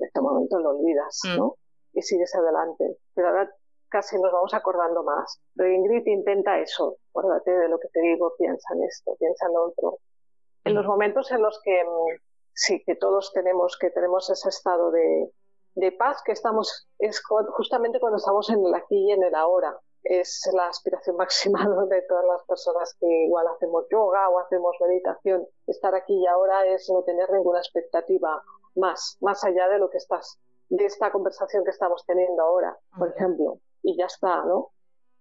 En 0.00 0.04
este 0.04 0.20
momento 0.20 0.58
lo 0.58 0.70
olvidas, 0.70 1.20
mm. 1.22 1.38
¿no? 1.38 1.54
y 1.92 2.02
sigues 2.02 2.34
adelante. 2.34 2.98
Pero 3.14 3.28
ahora 3.28 3.54
casi 3.88 4.20
nos 4.20 4.32
vamos 4.32 4.52
acordando 4.52 5.04
más. 5.04 5.40
Pero 5.54 5.70
Ingrid 5.70 6.06
intenta 6.06 6.58
eso, 6.58 6.96
acuérdate 7.10 7.52
de 7.52 7.68
lo 7.68 7.78
que 7.78 7.88
te 7.88 8.00
digo, 8.00 8.34
piensa 8.36 8.74
en 8.74 8.82
esto, 8.82 9.14
piensa 9.16 9.46
en 9.46 9.52
lo 9.52 9.68
otro. 9.68 9.98
En 10.66 10.74
los 10.74 10.86
momentos 10.86 11.30
en 11.30 11.42
los 11.42 11.60
que 11.62 11.84
mm, 11.84 12.20
sí, 12.52 12.82
que 12.84 12.96
todos 12.96 13.32
tenemos, 13.32 13.78
que 13.78 13.90
tenemos 13.90 14.28
ese 14.30 14.48
estado 14.48 14.90
de, 14.90 15.30
de 15.76 15.92
paz, 15.92 16.22
que 16.24 16.32
estamos, 16.32 16.88
es 16.98 17.22
justamente 17.50 18.00
cuando 18.00 18.16
estamos 18.16 18.50
en 18.50 18.64
el 18.66 18.74
aquí 18.74 18.96
y 18.96 19.12
en 19.12 19.22
el 19.22 19.34
ahora. 19.34 19.78
Es 20.02 20.48
la 20.52 20.66
aspiración 20.66 21.16
máxima 21.22 21.68
de 21.88 22.02
todas 22.02 22.24
las 22.26 22.44
personas 22.46 22.96
que 22.98 23.06
igual 23.06 23.46
hacemos 23.46 23.86
yoga 23.90 24.28
o 24.28 24.40
hacemos 24.40 24.76
meditación. 24.80 25.46
Estar 25.66 25.94
aquí 25.94 26.14
y 26.14 26.26
ahora 26.26 26.66
es 26.66 26.90
no 26.92 27.02
tener 27.04 27.30
ninguna 27.30 27.60
expectativa 27.60 28.42
más, 28.74 29.18
más 29.20 29.42
allá 29.44 29.68
de 29.68 29.78
lo 29.78 29.88
que 29.88 29.98
estás 29.98 30.38
de 30.68 30.84
esta 30.84 31.12
conversación 31.12 31.64
que 31.64 31.70
estamos 31.70 32.04
teniendo 32.06 32.42
ahora, 32.42 32.76
por 32.98 33.08
ejemplo, 33.08 33.60
y 33.82 33.96
ya 33.96 34.06
está, 34.06 34.44
¿no? 34.44 34.72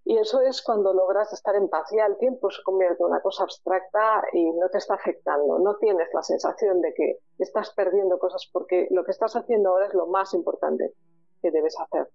Y 0.08 0.20
eso 0.20 0.40
es 0.42 0.62
cuando 0.62 0.94
logras 0.94 1.34
estar 1.34 1.56
en 1.56 1.68
paz. 1.68 1.90
Ya 1.92 2.06
el 2.06 2.18
tiempo 2.18 2.52
se 2.52 2.62
convierte 2.62 3.02
en 3.02 3.10
una 3.10 3.22
cosa 3.22 3.44
abstracta 3.44 4.24
y 4.34 4.52
no 4.52 4.70
te 4.70 4.78
está 4.78 4.94
afectando. 4.94 5.58
No 5.58 5.78
tienes 5.78 6.08
la 6.14 6.22
sensación 6.22 6.80
de 6.82 6.94
que 6.94 7.18
estás 7.40 7.74
perdiendo 7.74 8.20
cosas 8.20 8.48
porque 8.54 8.88
lo 8.92 9.04
que 9.04 9.12
estás 9.12 9.36
haciendo 9.36 9.72
ahora 9.72 9.88
es 9.88 9.96
lo 9.96 10.06
más 10.06 10.36
importante 10.36 10.94
que 11.42 11.50
debes 11.50 11.76
hacer. 11.80 12.08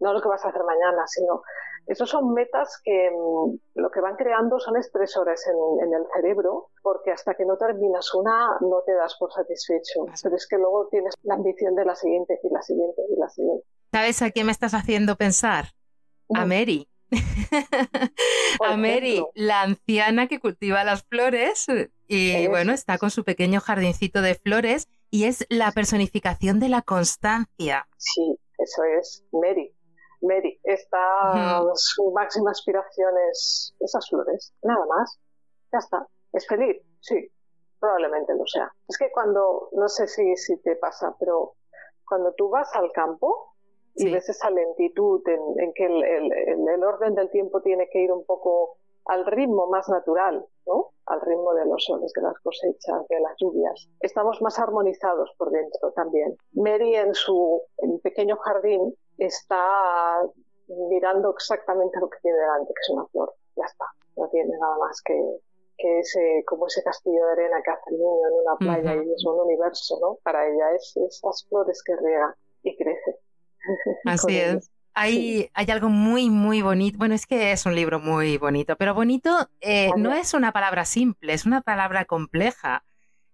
No 0.00 0.12
lo 0.12 0.20
que 0.20 0.28
vas 0.28 0.44
a 0.44 0.50
hacer 0.50 0.62
mañana, 0.62 1.06
sino 1.06 1.42
esos 1.86 2.10
son 2.10 2.34
metas 2.34 2.80
que 2.84 3.10
mm, 3.10 3.80
lo 3.80 3.90
que 3.90 4.00
van 4.00 4.16
creando 4.16 4.60
son 4.60 4.76
estresores 4.76 5.46
en, 5.48 5.94
el 5.94 6.04
cerebro, 6.14 6.68
porque 6.82 7.12
hasta 7.12 7.34
que 7.34 7.46
no 7.46 7.56
terminas 7.56 8.12
una 8.14 8.58
no 8.60 8.82
te 8.84 8.92
das 8.92 9.16
por 9.18 9.32
satisfecho. 9.32 10.04
Pero 10.22 10.36
es 10.36 10.46
que 10.46 10.58
luego 10.58 10.86
tienes 10.90 11.14
la 11.22 11.34
ambición 11.34 11.74
de 11.74 11.86
la 11.86 11.94
siguiente 11.94 12.38
y 12.42 12.50
la 12.50 12.60
siguiente 12.60 13.02
y 13.08 13.18
la 13.18 13.28
siguiente. 13.30 13.64
¿Sabes 13.90 14.20
a 14.20 14.30
quién 14.30 14.44
me 14.44 14.52
estás 14.52 14.74
haciendo 14.74 15.16
pensar? 15.16 15.64
A 16.34 16.44
Mary. 16.44 16.86
a 18.64 18.76
Mary, 18.76 19.24
la 19.34 19.62
anciana 19.62 20.26
que 20.26 20.40
cultiva 20.40 20.84
las 20.84 21.02
flores 21.04 21.66
y 22.06 22.46
bueno, 22.48 22.72
está 22.72 22.98
con 22.98 23.10
su 23.10 23.24
pequeño 23.24 23.60
jardincito 23.60 24.22
de 24.22 24.34
flores 24.34 24.88
y 25.10 25.24
es 25.24 25.46
la 25.48 25.72
personificación 25.72 26.60
de 26.60 26.68
la 26.68 26.82
constancia. 26.82 27.88
Sí, 27.96 28.38
eso 28.58 28.82
es 28.98 29.24
Mary. 29.32 29.74
Mary, 30.20 30.60
esta 30.64 31.62
su 31.74 32.10
máxima 32.12 32.50
aspiración 32.50 33.12
es 33.30 33.74
esas 33.80 34.08
flores, 34.08 34.52
nada 34.62 34.84
más. 34.86 35.18
Ya 35.72 35.78
está. 35.78 36.06
¿Es 36.32 36.46
feliz? 36.46 36.82
Sí, 37.00 37.30
probablemente 37.78 38.34
lo 38.34 38.46
sea. 38.46 38.72
Es 38.88 38.98
que 38.98 39.10
cuando, 39.12 39.68
no 39.72 39.88
sé 39.88 40.08
si, 40.08 40.36
si 40.36 40.56
te 40.60 40.76
pasa, 40.76 41.14
pero 41.18 41.54
cuando 42.04 42.32
tú 42.34 42.48
vas 42.48 42.74
al 42.74 42.90
campo 42.92 43.54
y 43.98 44.12
ves 44.12 44.28
esa 44.28 44.50
lentitud 44.50 45.22
en, 45.26 45.72
que 45.72 45.86
el, 45.86 46.02
el, 46.04 46.68
el, 46.68 46.84
orden 46.84 47.14
del 47.14 47.30
tiempo 47.30 47.60
tiene 47.60 47.88
que 47.90 48.00
ir 48.00 48.12
un 48.12 48.24
poco 48.24 48.76
al 49.06 49.26
ritmo 49.26 49.66
más 49.66 49.88
natural, 49.88 50.46
¿no? 50.66 50.90
Al 51.06 51.20
ritmo 51.22 51.54
de 51.54 51.64
los 51.64 51.84
soles, 51.84 52.12
de 52.12 52.22
las 52.22 52.38
cosechas, 52.40 53.08
de 53.08 53.20
las 53.20 53.34
lluvias. 53.38 53.88
Estamos 54.00 54.40
más 54.42 54.58
armonizados 54.58 55.34
por 55.38 55.50
dentro 55.50 55.92
también. 55.92 56.36
Mary 56.52 56.94
en 56.94 57.14
su 57.14 57.62
pequeño 58.02 58.36
jardín 58.36 58.94
está 59.16 60.20
mirando 60.90 61.30
exactamente 61.30 61.98
lo 61.98 62.08
que 62.10 62.18
tiene 62.22 62.38
delante, 62.38 62.72
que 62.74 62.80
es 62.80 62.90
una 62.90 63.06
flor. 63.06 63.32
Ya 63.56 63.64
está. 63.64 63.86
No 64.16 64.28
tiene 64.28 64.56
nada 64.58 64.76
más 64.76 65.00
que, 65.02 65.18
que 65.78 66.00
ese, 66.00 66.44
como 66.46 66.66
ese 66.66 66.82
castillo 66.82 67.24
de 67.24 67.32
arena 67.32 67.62
que 67.64 67.70
hace 67.70 67.90
el 67.90 67.98
niño 67.98 68.28
en 68.28 68.34
una 68.34 68.56
playa 68.56 69.02
y 69.02 69.12
es 69.12 69.24
un 69.24 69.40
universo, 69.40 69.98
¿no? 70.00 70.18
Para 70.22 70.46
ella 70.46 70.72
es 70.74 70.96
esas 70.96 71.46
flores 71.48 71.82
que 71.82 71.96
riega. 71.96 72.36
Así 74.04 74.36
es. 74.36 74.70
Hay, 74.94 75.48
hay, 75.54 75.66
algo 75.70 75.88
muy, 75.88 76.28
muy 76.28 76.60
bonito. 76.60 76.98
Bueno, 76.98 77.14
es 77.14 77.26
que 77.26 77.52
es 77.52 77.66
un 77.66 77.74
libro 77.74 78.00
muy 78.00 78.36
bonito, 78.36 78.76
pero 78.76 78.94
bonito 78.94 79.48
eh, 79.60 79.90
no 79.96 80.12
es 80.12 80.34
una 80.34 80.52
palabra 80.52 80.84
simple, 80.84 81.32
es 81.34 81.46
una 81.46 81.60
palabra 81.60 82.04
compleja. 82.04 82.84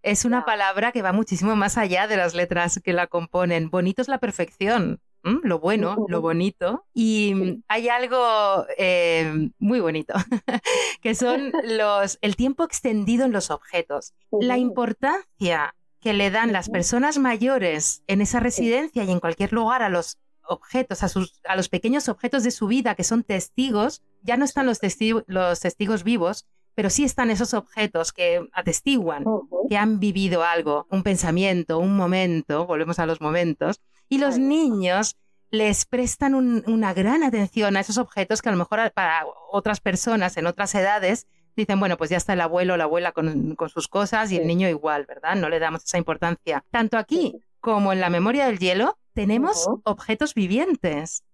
Es 0.03 0.27
una 0.27 0.45
palabra 0.45 0.93
que 0.93 1.01
va 1.01 1.13
muchísimo 1.13 1.57
más 1.57 1.79
allá 1.79 2.07
de 2.07 2.19
las 2.19 2.35
letras 2.35 2.79
que 2.85 2.93
la 2.93 3.07
componen. 3.07 3.71
Bonito 3.71 4.03
es 4.03 4.09
la 4.09 4.19
perfección 4.19 5.01
lo 5.43 5.59
bueno, 5.59 5.97
lo 6.09 6.21
bonito. 6.21 6.87
Y 6.93 7.63
hay 7.69 7.89
algo 7.89 8.67
eh, 8.77 9.51
muy 9.59 9.81
bonito, 9.81 10.15
que 11.01 11.15
son 11.15 11.53
los, 11.65 12.19
el 12.21 12.37
tiempo 12.37 12.65
extendido 12.65 13.25
en 13.25 13.33
los 13.33 13.51
objetos. 13.51 14.13
La 14.31 14.59
importancia 14.59 15.75
que 16.01 16.13
le 16.13 16.31
dan 16.31 16.53
las 16.53 16.69
personas 16.69 17.19
mayores 17.19 18.03
en 18.07 18.21
esa 18.21 18.39
residencia 18.39 19.05
y 19.05 19.11
en 19.11 19.21
cualquier 19.21 19.55
lugar 19.55 19.83
a 19.83 19.89
los 19.89 20.19
objetos, 20.47 21.03
a, 21.03 21.09
sus, 21.09 21.41
a 21.45 21.57
los 21.57 21.69
pequeños 21.69 22.09
objetos 22.09 22.43
de 22.43 22.51
su 22.51 22.67
vida 22.67 22.95
que 22.95 23.05
son 23.05 23.23
testigos, 23.23 24.03
ya 24.23 24.37
no 24.37 24.45
están 24.45 24.67
los, 24.67 24.81
los 25.27 25.61
testigos 25.61 26.05
vivos, 26.05 26.47
pero 26.75 26.91
sí 26.91 27.05
están 27.05 27.31
esos 27.31 27.55
objetos 27.55 28.13
que 28.13 28.49
atestiguan 28.53 29.25
que 29.69 29.77
han 29.77 30.01
vivido 30.01 30.43
algo, 30.43 30.87
un 30.91 31.03
pensamiento, 31.03 31.79
un 31.79 31.97
momento, 31.97 32.67
volvemos 32.67 32.99
a 32.99 33.07
los 33.07 33.21
momentos, 33.21 33.81
y 34.09 34.19
los 34.19 34.39
niños 34.39 35.17
les 35.51 35.87
prestan 35.87 36.35
una 36.35 36.93
gran 36.95 37.23
atención 37.23 37.77
a 37.77 37.81
esos 37.81 37.97
objetos 37.97 38.43
que 38.43 38.49
a 38.49 38.53
lo 38.53 38.59
mejor 38.59 38.93
para 38.93 39.25
otras 39.51 39.81
personas 39.81 40.37
en 40.37 40.47
otras 40.47 40.75
edades 40.75 41.29
dicen, 41.55 41.79
bueno, 41.79 41.97
pues 41.97 42.11
ya 42.11 42.17
está 42.17 42.33
el 42.33 42.41
abuelo 42.41 42.75
o 42.75 42.77
la 42.77 42.85
abuela 42.85 43.13
con, 43.13 43.57
sus 43.69 43.87
cosas 43.87 44.33
y 44.33 44.37
el 44.37 44.47
niño 44.49 44.69
igual, 44.69 45.07
¿verdad? 45.07 45.37
No 45.37 45.49
le 45.49 45.61
damos 45.61 45.85
esa 45.85 45.99
importancia. 45.99 46.65
Tanto 46.71 46.99
aquí 46.99 47.41
como 47.61 47.93
en 47.93 48.01
la 48.01 48.11
memoria 48.11 48.47
del 48.47 48.59
hielo 48.59 48.99
tenemos 49.15 49.69
objetos 49.85 50.35
vivientes. 50.35 51.25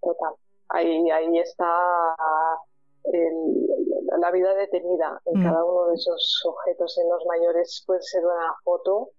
Total. 0.00 0.34
Ahí, 0.68 1.10
ahí 1.10 1.38
está 1.38 1.66
la 4.18 4.30
vida 4.30 4.54
detenida 4.54 5.20
en 5.26 5.40
mm. 5.40 5.44
cada 5.44 5.64
uno 5.64 5.86
de 5.86 5.94
esos 5.94 6.42
objetos. 6.44 6.98
En 6.98 7.08
los 7.08 7.24
mayores 7.26 7.82
puede 7.86 8.02
ser 8.02 8.24
una 8.24 8.54
foto, 8.64 9.10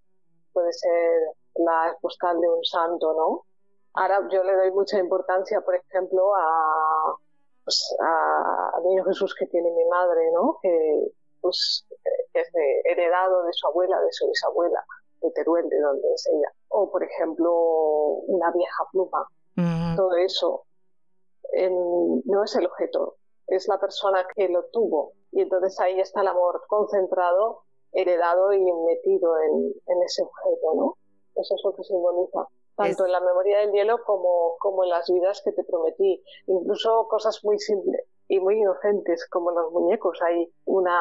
puede 0.54 0.74
ser 0.74 1.22
la 1.56 1.96
postal 2.02 2.40
de 2.40 2.50
un 2.50 2.64
santo, 2.64 3.14
¿no? 3.14 3.46
Ahora 3.94 4.28
yo 4.32 4.44
le 4.44 4.56
doy 4.56 4.72
mucha 4.72 5.00
importancia, 5.00 5.62
por 5.62 5.76
ejemplo, 5.76 6.36
a, 6.36 7.16
pues, 7.64 7.96
a, 8.00 8.80
niño 8.84 9.04
Jesús 9.06 9.34
que 9.34 9.48
tiene 9.48 9.72
mi 9.72 9.86
madre, 9.86 10.32
¿no? 10.32 10.60
Que, 10.62 11.12
pues, 11.42 11.86
es 12.34 12.48
heredado 12.86 13.44
de 13.44 13.54
su 13.54 13.68
abuela, 13.68 14.00
de 14.02 14.12
su 14.12 14.28
bisabuela, 14.28 14.86
de 15.22 15.32
Teruel, 15.32 15.68
de 15.70 15.80
donde 15.80 16.08
es 16.14 16.28
ella. 16.28 16.52
O, 16.70 16.92
por 16.92 17.04
ejemplo, 17.04 17.54
una 18.28 18.52
vieja 18.52 18.84
pluma. 18.92 19.28
Todo 19.96 20.16
eso 20.16 20.64
no 22.26 22.44
es 22.44 22.56
el 22.56 22.68
objeto, 22.68 23.16
es 23.48 23.68
la 23.68 23.80
persona 23.80 24.26
que 24.36 24.50
lo 24.50 24.66
tuvo. 24.66 25.14
Y 25.32 25.42
entonces 25.42 25.80
ahí 25.80 26.00
está 26.00 26.22
el 26.22 26.28
amor 26.28 26.62
concentrado, 26.68 27.64
heredado 27.92 28.54
y 28.54 28.60
metido 28.60 29.40
en, 29.40 29.74
en 29.88 30.04
ese 30.04 30.24
objeto, 30.24 30.76
¿no? 30.76 30.98
Eso 31.36 31.56
es 31.56 31.62
lo 31.64 31.74
que 31.74 31.84
simboliza 31.84 32.48
tanto 32.78 33.06
en 33.06 33.12
la 33.12 33.20
memoria 33.20 33.60
del 33.60 33.72
hielo 33.72 34.04
como, 34.06 34.56
como 34.60 34.84
en 34.84 34.92
las 34.92 35.10
vidas 35.12 35.42
que 35.44 35.52
te 35.52 35.64
prometí. 35.64 36.24
Incluso 36.46 37.08
cosas 37.10 37.44
muy 37.44 37.58
simples 37.60 38.06
y 38.28 38.40
muy 38.40 38.60
inocentes 38.60 39.28
como 39.30 39.52
los 39.52 39.72
muñecos. 39.72 40.22
Hay 40.22 40.54
una 40.66 41.00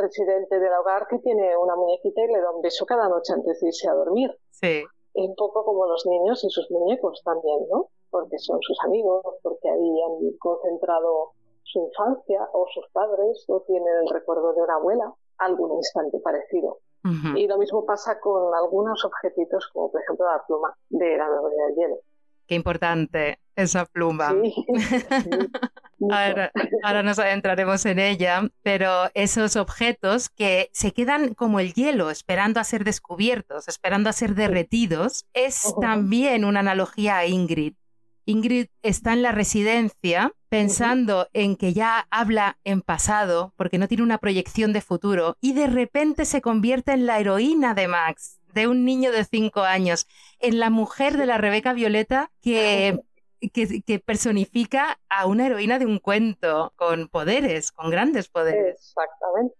presidente 0.00 0.58
del 0.58 0.72
hogar 0.72 1.06
que 1.08 1.18
tiene 1.18 1.56
una 1.56 1.76
muñequita 1.76 2.22
y 2.22 2.32
le 2.32 2.40
da 2.40 2.50
un 2.50 2.62
beso 2.62 2.86
cada 2.86 3.08
noche 3.08 3.32
antes 3.32 3.60
de 3.60 3.68
irse 3.68 3.88
a 3.88 3.94
dormir. 3.94 4.30
Sí. 4.50 4.84
Y 5.14 5.26
un 5.26 5.34
poco 5.34 5.64
como 5.64 5.86
los 5.86 6.06
niños 6.06 6.42
y 6.44 6.50
sus 6.50 6.70
muñecos 6.70 7.20
también, 7.24 7.58
¿no? 7.70 7.88
Porque 8.10 8.38
son 8.38 8.58
sus 8.62 8.78
amigos, 8.84 9.22
porque 9.42 9.68
ahí 9.68 10.00
han 10.02 10.36
concentrado 10.38 11.32
su 11.64 11.80
infancia 11.80 12.48
o 12.52 12.66
sus 12.72 12.88
padres 12.92 13.44
o 13.48 13.60
tienen 13.66 13.94
el 14.02 14.08
recuerdo 14.08 14.52
de 14.54 14.62
una 14.62 14.74
abuela, 14.76 15.14
algún 15.38 15.72
instante 15.76 16.18
parecido. 16.20 16.78
Y 17.34 17.46
lo 17.46 17.56
mismo 17.56 17.86
pasa 17.86 18.20
con 18.20 18.54
algunos 18.54 19.02
objetitos, 19.06 19.70
como 19.72 19.90
por 19.90 20.02
ejemplo 20.02 20.26
la 20.26 20.44
pluma 20.46 20.74
de 20.90 21.16
la 21.16 21.30
memoria 21.30 21.66
del 21.66 21.74
hielo. 21.74 21.96
Qué 22.46 22.54
importante 22.54 23.38
esa 23.56 23.86
pluma. 23.86 24.34
ahora, 26.10 26.50
ahora, 26.82 27.02
nos 27.02 27.18
adentraremos 27.18 27.84
en 27.86 27.98
ella, 27.98 28.48
pero 28.62 29.10
esos 29.14 29.56
objetos 29.56 30.28
que 30.28 30.70
se 30.72 30.92
quedan 30.92 31.34
como 31.34 31.60
el 31.60 31.74
hielo, 31.74 32.10
esperando 32.10 32.60
a 32.60 32.64
ser 32.64 32.84
descubiertos, 32.84 33.68
esperando 33.68 34.08
a 34.08 34.14
ser 34.14 34.34
derretidos, 34.34 35.26
es 35.34 35.74
también 35.80 36.44
una 36.44 36.60
analogía 36.60 37.18
a 37.18 37.26
Ingrid. 37.26 37.74
Ingrid 38.26 38.66
está 38.82 39.12
en 39.12 39.22
la 39.22 39.32
residencia 39.32 40.32
pensando 40.48 41.28
en 41.32 41.56
que 41.56 41.72
ya 41.72 42.06
habla 42.10 42.58
en 42.64 42.82
pasado 42.82 43.52
porque 43.56 43.78
no 43.78 43.88
tiene 43.88 44.02
una 44.02 44.18
proyección 44.18 44.72
de 44.72 44.80
futuro 44.80 45.36
y 45.40 45.52
de 45.52 45.66
repente 45.66 46.24
se 46.24 46.40
convierte 46.40 46.92
en 46.92 47.06
la 47.06 47.18
heroína 47.18 47.74
de 47.74 47.88
Max, 47.88 48.38
de 48.52 48.66
un 48.66 48.84
niño 48.84 49.12
de 49.12 49.24
cinco 49.24 49.62
años, 49.62 50.06
en 50.38 50.58
la 50.58 50.70
mujer 50.70 51.16
de 51.16 51.26
la 51.26 51.38
Rebeca 51.38 51.72
Violeta 51.72 52.30
que, 52.40 53.00
que, 53.48 53.98
personifica 53.98 54.98
a 55.08 55.26
una 55.26 55.46
heroína 55.46 55.78
de 55.78 55.86
un 55.86 55.98
cuento 55.98 56.72
con 56.76 57.08
poderes, 57.08 57.72
con 57.72 57.90
grandes 57.90 58.28
poderes. 58.28 58.76
Exactamente. 58.76 59.54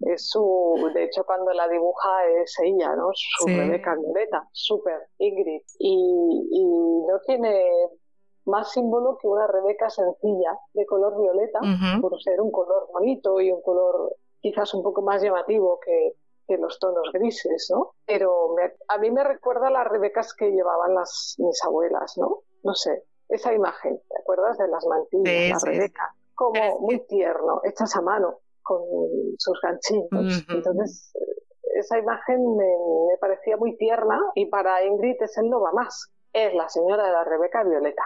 es 0.00 0.28
su, 0.28 0.90
de 0.94 1.04
hecho, 1.04 1.24
cuando 1.24 1.52
la 1.52 1.68
dibuja 1.68 2.10
es 2.42 2.54
ella, 2.62 2.94
¿no? 2.94 3.08
Su 3.14 3.46
Rebeca 3.46 3.94
Violeta, 3.94 4.46
súper 4.52 5.08
Ingrid. 5.18 5.62
Y, 5.78 6.48
y 6.50 6.64
no 7.06 7.18
tiene 7.26 7.64
más 8.44 8.72
símbolo 8.72 9.18
que 9.18 9.26
una 9.26 9.46
Rebeca 9.46 9.90
sencilla 9.90 10.56
de 10.74 10.86
color 10.86 11.20
violeta, 11.20 11.60
por 12.00 12.20
ser 12.22 12.40
un 12.40 12.50
color 12.50 12.88
bonito 12.92 13.40
y 13.40 13.50
un 13.50 13.60
color 13.62 14.16
quizás 14.40 14.72
un 14.74 14.82
poco 14.82 15.02
más 15.02 15.22
llamativo 15.22 15.80
que, 15.84 16.12
que 16.46 16.56
los 16.56 16.78
tonos 16.78 17.10
grises, 17.12 17.68
¿no? 17.72 17.94
Pero 18.06 18.54
a 18.88 18.98
mí 18.98 19.10
me 19.10 19.24
recuerda 19.24 19.68
a 19.68 19.70
las 19.70 19.86
Rebecas 19.86 20.34
que 20.34 20.50
llevaban 20.50 20.94
las 20.94 21.36
mis 21.38 21.62
abuelas, 21.64 22.16
¿no? 22.16 22.42
No 22.62 22.74
sé, 22.74 23.04
esa 23.28 23.52
imagen, 23.52 24.00
¿te 24.08 24.18
acuerdas 24.20 24.58
de 24.58 24.68
las 24.68 24.84
mantillas, 24.86 25.62
la 25.62 25.70
Rebeca? 25.70 26.14
Como 26.34 26.80
muy 26.80 27.06
tierno, 27.06 27.60
hechas 27.64 27.96
a 27.96 28.02
mano, 28.02 28.40
con 28.62 28.82
sus 29.38 29.58
ganchitos. 29.62 30.44
Entonces, 30.48 31.12
esa 31.74 31.98
imagen 31.98 32.56
me, 32.56 32.64
me, 32.66 33.18
parecía 33.20 33.56
muy 33.56 33.76
tierna 33.76 34.20
y 34.34 34.46
para 34.46 34.84
Ingrid 34.84 35.16
es 35.20 35.36
el 35.38 35.48
no 35.48 35.60
va 35.60 35.72
más. 35.72 36.12
Es 36.32 36.52
la 36.54 36.68
señora 36.68 37.06
de 37.06 37.12
la 37.12 37.24
Rebeca 37.24 37.64
Violeta 37.64 38.02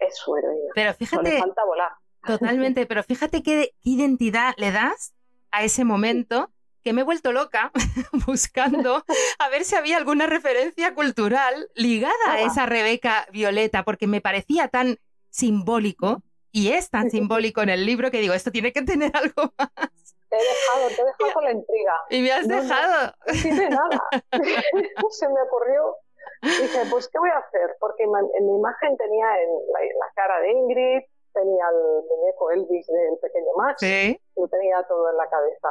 es 0.00 0.16
su 0.16 0.36
heroína. 0.36 0.70
Pero 0.74 0.94
fíjate. 0.94 1.30
le 1.30 1.38
falta 1.38 1.64
volar. 1.64 1.92
Totalmente, 2.26 2.86
pero 2.86 3.02
fíjate 3.02 3.42
qué, 3.42 3.74
identidad 3.82 4.54
le 4.56 4.72
das 4.72 5.14
a 5.50 5.64
ese 5.64 5.84
momento 5.84 6.50
que 6.88 6.94
me 6.94 7.02
he 7.02 7.04
vuelto 7.04 7.32
loca 7.32 7.70
buscando 8.26 9.04
a 9.38 9.48
ver 9.50 9.66
si 9.66 9.76
había 9.76 9.98
alguna 9.98 10.26
referencia 10.26 10.94
cultural 10.94 11.68
ligada 11.74 12.14
a 12.28 12.40
esa 12.40 12.64
Rebeca 12.64 13.26
Violeta, 13.30 13.82
porque 13.82 14.06
me 14.06 14.22
parecía 14.22 14.68
tan 14.68 14.96
simbólico 15.28 16.22
y 16.50 16.68
es 16.68 16.88
tan 16.88 17.10
simbólico 17.10 17.60
en 17.60 17.68
el 17.68 17.84
libro 17.84 18.10
que 18.10 18.20
digo, 18.20 18.32
esto 18.32 18.50
tiene 18.50 18.72
que 18.72 18.80
tener 18.80 19.12
algo 19.14 19.52
más. 19.58 20.16
Te 20.30 20.36
he 20.36 20.40
dejado, 20.40 20.88
te 20.88 21.02
he 21.02 21.04
dejado 21.04 21.34
con 21.34 21.44
la 21.44 21.52
intriga. 21.52 21.92
Y 22.08 22.22
me 22.22 22.32
has 22.32 22.48
dejado. 22.48 23.14
No, 23.26 23.42
tiene 23.42 23.68
nada. 23.68 24.02
Se 25.10 25.28
me 25.28 25.42
ocurrió 25.42 25.94
dije, 26.40 26.78
pues, 26.90 27.06
¿qué 27.08 27.18
voy 27.18 27.30
a 27.30 27.38
hacer? 27.38 27.76
Porque 27.80 28.04
en 28.04 28.46
mi 28.46 28.56
imagen 28.56 28.96
tenía 28.96 29.26
en 29.42 29.50
la, 29.72 30.06
cara 30.14 30.40
de 30.40 30.52
Ingrid, 30.52 31.02
tenía 31.38 31.64
el 31.70 32.02
muñeco 32.08 32.50
Elvis 32.50 32.86
del 32.86 33.18
pequeño 33.20 33.52
Max, 33.56 33.80
¿Sí? 33.80 34.18
lo 34.36 34.48
tenía 34.48 34.82
todo 34.88 35.10
en 35.10 35.16
la 35.16 35.28
cabeza, 35.28 35.68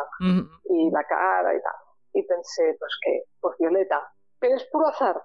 y 0.65 0.91
la 0.91 1.03
cara 1.03 1.55
y 1.55 1.61
tal. 1.61 1.73
Y 2.13 2.23
pensé, 2.23 2.75
pues, 2.79 2.97
que 3.03 3.23
Pues 3.41 3.57
Violeta. 3.59 4.09
Pero 4.39 4.55
es 4.55 4.63
puro 4.65 4.87
azar. 4.87 5.21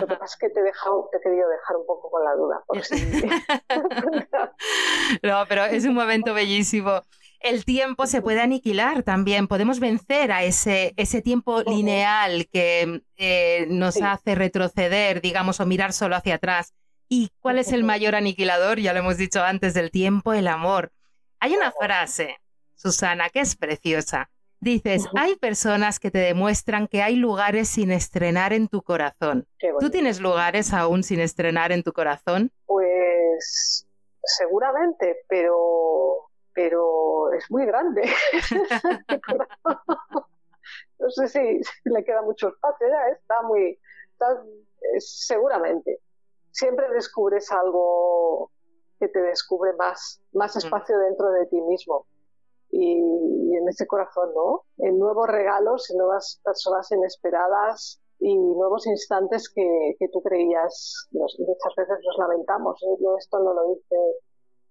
Lo 0.00 0.06
que 0.06 0.16
pasa 0.16 0.24
es 0.24 0.36
que 0.38 0.48
te 0.50 0.60
he, 0.60 0.62
dejado, 0.62 1.08
te 1.10 1.18
he 1.18 1.20
querido 1.20 1.48
dejar 1.48 1.76
un 1.76 1.84
poco 1.86 2.08
con 2.10 2.24
la 2.24 2.34
duda. 2.34 2.64
no, 5.22 5.44
pero 5.48 5.64
es 5.64 5.84
un 5.84 5.94
momento 5.94 6.32
bellísimo 6.32 7.02
el 7.42 7.64
tiempo 7.64 8.06
se 8.06 8.22
puede 8.22 8.40
aniquilar 8.40 9.02
también. 9.02 9.48
Podemos 9.48 9.80
vencer 9.80 10.32
a 10.32 10.44
ese, 10.44 10.94
ese 10.96 11.22
tiempo 11.22 11.62
lineal 11.62 12.48
que 12.52 13.02
eh, 13.16 13.66
nos 13.68 14.00
hace 14.00 14.34
retroceder, 14.34 15.20
digamos, 15.20 15.60
o 15.60 15.66
mirar 15.66 15.92
solo 15.92 16.16
hacia 16.16 16.36
atrás. 16.36 16.74
¿Y 17.14 17.30
cuál 17.42 17.58
es 17.58 17.72
el 17.72 17.84
mayor 17.84 18.14
aniquilador? 18.14 18.78
Ya 18.78 18.94
lo 18.94 19.00
hemos 19.00 19.18
dicho 19.18 19.42
antes 19.42 19.74
del 19.74 19.90
tiempo, 19.90 20.32
el 20.32 20.48
amor. 20.48 20.92
Hay 21.40 21.54
una 21.54 21.70
frase, 21.70 22.38
Susana, 22.74 23.28
que 23.28 23.40
es 23.40 23.54
preciosa. 23.54 24.30
Dices, 24.60 25.06
hay 25.14 25.36
personas 25.36 26.00
que 26.00 26.10
te 26.10 26.20
demuestran 26.20 26.88
que 26.88 27.02
hay 27.02 27.16
lugares 27.16 27.68
sin 27.68 27.92
estrenar 27.92 28.54
en 28.54 28.66
tu 28.66 28.80
corazón. 28.80 29.46
¿Tú 29.78 29.90
tienes 29.90 30.20
lugares 30.20 30.72
aún 30.72 31.02
sin 31.02 31.20
estrenar 31.20 31.70
en 31.70 31.82
tu 31.82 31.92
corazón? 31.92 32.50
Pues 32.64 33.86
seguramente, 34.24 35.18
pero 35.28 36.30
pero 36.54 37.30
es 37.34 37.44
muy 37.50 37.66
grande. 37.66 38.10
no 40.98 41.10
sé 41.10 41.28
si, 41.28 41.60
le 41.84 42.04
queda 42.04 42.22
mucho 42.22 42.48
espacio, 42.48 42.86
ya 42.88 43.12
está 43.12 43.42
muy, 43.42 43.78
seguramente. 44.98 46.00
Siempre 46.52 46.88
descubres 46.90 47.50
algo 47.50 48.50
que 49.00 49.08
te 49.08 49.20
descubre 49.20 49.72
más, 49.74 50.22
más 50.32 50.54
espacio 50.56 50.98
dentro 50.98 51.30
de 51.32 51.46
ti 51.46 51.60
mismo. 51.60 52.06
Y, 52.70 53.00
en 53.54 53.68
ese 53.68 53.86
corazón, 53.86 54.32
¿no? 54.34 54.62
En 54.78 54.98
nuevos 54.98 55.28
regalos, 55.28 55.90
en 55.90 55.98
nuevas 55.98 56.40
personas 56.42 56.90
inesperadas 56.90 58.00
y 58.18 58.36
nuevos 58.36 58.86
instantes 58.86 59.50
que, 59.52 59.96
que 59.98 60.08
tú 60.08 60.22
creías, 60.22 61.08
muchas 61.10 61.74
veces 61.76 61.98
nos 62.04 62.16
lamentamos, 62.18 62.82
¿eh? 62.82 62.96
yo 63.00 63.16
esto 63.18 63.38
no 63.40 63.52
lo 63.52 63.72
hice 63.72 63.96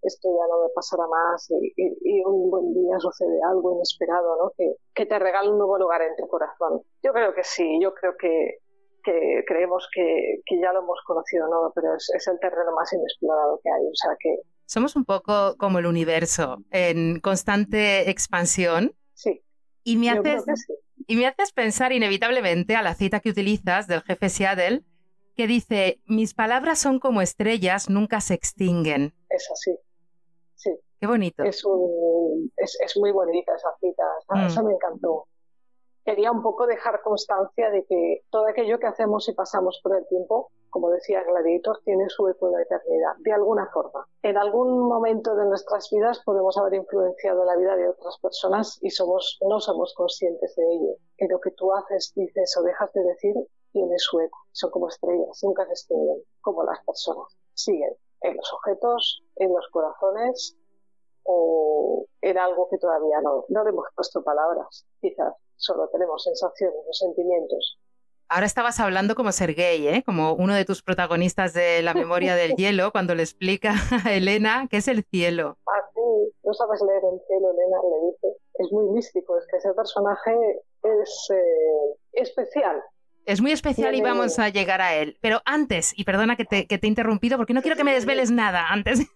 esto 0.02 0.30
ya 0.30 0.48
no 0.48 0.64
me 0.64 0.70
pasará 0.74 1.06
más 1.08 1.48
y, 1.52 2.24
un 2.24 2.50
buen 2.50 2.74
día 2.74 3.00
sucede 3.00 3.40
algo 3.48 3.74
inesperado, 3.74 4.36
¿no? 4.38 4.52
Que, 4.58 4.76
que, 4.94 5.06
te 5.06 5.20
regala 5.20 5.50
un 5.50 5.58
nuevo 5.58 5.78
lugar 5.78 6.02
en 6.02 6.16
tu 6.16 6.28
corazón. 6.28 6.82
Yo 7.04 7.14
creo 7.14 7.34
que 7.34 7.44
sí, 7.44 7.80
yo 7.82 7.94
creo 7.94 8.16
que, 8.18 8.60
que 9.04 9.44
creemos 9.48 9.88
que, 9.94 10.42
que, 10.46 10.60
ya 10.60 10.72
lo 10.74 10.80
hemos 10.80 11.00
conocido, 11.06 11.48
¿no? 11.48 11.72
Pero 11.74 11.96
es, 11.96 12.10
es, 12.16 12.28
el 12.28 12.40
terreno 12.40 12.72
más 12.76 12.92
inexplorado 12.94 13.60
que 13.64 13.70
hay, 13.70 13.86
o 13.86 13.96
sea 13.96 14.12
que... 14.20 14.38
Somos 14.66 14.96
un 14.96 15.06
poco 15.06 15.56
como 15.58 15.80
el 15.80 15.86
universo, 15.86 16.64
en 16.72 17.20
constante 17.20 18.10
expansión. 18.10 18.96
Sí. 19.14 19.44
Y 19.84 19.98
me, 19.98 20.10
haces, 20.10 20.46
y 21.08 21.16
me 21.16 21.28
haces 21.28 21.52
pensar 21.52 21.92
inevitablemente 21.92 22.76
a 22.76 22.82
la 22.82 22.94
cita 22.94 23.20
que 23.20 23.30
utilizas 23.30 23.88
del 23.88 24.02
jefe 24.02 24.30
Seattle, 24.30 24.84
que 25.36 25.48
dice, 25.48 26.02
mis 26.06 26.34
palabras 26.34 26.80
son 26.80 27.00
como 27.00 27.22
estrellas, 27.22 27.90
nunca 27.90 28.22
se 28.22 28.34
extinguen. 28.34 29.14
Es 29.30 29.50
así. 29.52 29.76
Sí. 30.56 30.72
Qué 31.00 31.08
bonito. 31.08 31.44
Es, 31.44 31.64
es, 32.58 32.98
muy 32.98 33.12
bonita 33.12 33.56
esa 33.56 33.70
cita, 33.80 34.04
mm. 34.30 34.46
eso 34.46 34.64
me 34.64 34.74
encantó. 34.74 35.28
Quería 36.04 36.32
un 36.32 36.42
poco 36.42 36.68
dejar 36.68 37.02
constancia 37.02 37.70
de 37.70 37.86
que 37.86 38.22
todo 38.30 38.48
aquello 38.48 38.80
que 38.80 38.88
hacemos 38.88 39.28
y 39.30 39.34
pasamos 39.34 39.80
por 39.84 39.96
el 39.96 40.08
tiempo 40.08 40.52
como 40.72 40.90
decía 40.90 41.22
Gladiator, 41.24 41.82
tiene 41.84 42.10
su 42.10 42.28
eco 42.28 42.48
en 42.48 42.54
la 42.54 42.62
eternidad, 42.64 43.16
de 43.20 43.34
alguna 43.34 43.70
forma. 43.72 44.08
En 44.24 44.38
algún 44.38 44.88
momento 44.88 45.36
de 45.36 45.46
nuestras 45.46 45.90
vidas 45.92 46.22
podemos 46.26 46.58
haber 46.58 46.76
influenciado 46.76 47.46
la 47.46 47.58
vida 47.58 47.76
de 47.76 47.90
otras 47.90 48.18
personas 48.20 48.80
y 48.82 48.90
somos, 48.90 49.38
no 49.48 49.60
somos 49.60 49.94
conscientes 49.94 50.56
de 50.56 50.64
ello. 50.64 50.96
Y 51.18 51.28
lo 51.28 51.40
que 51.40 51.52
tú 51.52 51.72
haces, 51.74 52.14
dices 52.16 52.58
o 52.58 52.64
dejas 52.64 52.92
de 52.94 53.04
decir 53.04 53.36
tiene 53.74 54.00
su 54.00 54.20
eco. 54.22 54.38
Son 54.54 54.72
como 54.72 54.88
estrellas, 54.88 55.40
nunca 55.44 55.66
se 55.66 55.74
extinguen, 55.74 56.24
como 56.40 56.64
las 56.64 56.84
personas. 56.86 57.28
Siguen 57.54 57.94
en 58.22 58.38
los 58.38 58.54
objetos, 58.54 59.24
en 59.36 59.54
los 59.54 59.68
corazones 59.72 60.58
o 61.24 62.06
en 62.22 62.38
algo 62.38 62.70
que 62.70 62.78
todavía 62.78 63.20
no, 63.22 63.46
no 63.50 63.64
le 63.64 63.70
hemos 63.70 63.88
puesto 63.94 64.24
palabras. 64.24 64.86
Quizás 65.02 65.36
solo 65.62 65.88
tenemos 65.92 66.24
sensaciones 66.24 66.82
o 66.88 66.94
sentimientos. 66.94 67.78
Ahora 68.28 68.46
estabas 68.46 68.80
hablando 68.80 69.14
como 69.14 69.34
Sergei, 69.34 69.88
¿eh? 69.90 70.04
como 70.06 70.34
uno 70.34 70.54
de 70.56 70.64
tus 70.64 70.82
protagonistas 70.82 71.54
de 71.54 71.82
La 71.82 71.94
memoria 71.94 72.34
del 72.34 72.56
hielo, 72.58 72.92
cuando 72.92 73.14
le 73.14 73.24
explica 73.24 73.74
a 74.06 74.14
Elena 74.14 74.68
qué 74.70 74.78
es 74.78 74.88
el 74.88 75.04
cielo. 75.04 75.58
Ah, 75.68 75.82
sí, 75.94 76.34
no 76.44 76.54
sabes 76.54 76.80
leer 76.82 77.02
el 77.12 77.20
cielo, 77.28 77.52
Elena 77.52 77.78
le 77.84 78.12
dice. 78.12 78.40
Es 78.54 78.72
muy 78.72 78.86
místico, 78.94 79.38
es 79.38 79.46
que 79.48 79.58
ese 79.58 79.74
personaje 79.74 80.32
es 80.82 81.28
eh, 81.30 81.98
especial. 82.14 82.82
Es 83.26 83.42
muy 83.42 83.52
especial 83.52 83.96
y 83.96 84.02
vamos 84.02 84.40
a 84.40 84.48
llegar 84.48 84.82
a 84.82 84.96
él. 84.96 85.18
Pero 85.22 85.42
antes, 85.44 85.94
y 85.98 86.06
perdona 86.06 86.38
que 86.38 86.46
te, 86.46 86.68
he 86.70 86.88
interrumpido 86.88 87.38
porque 87.38 87.54
no 87.54 87.62
quiero 87.62 87.76
que 87.76 87.84
me 87.84 87.94
desveles 87.94 88.32
nada 88.32 88.68
antes. 88.70 89.00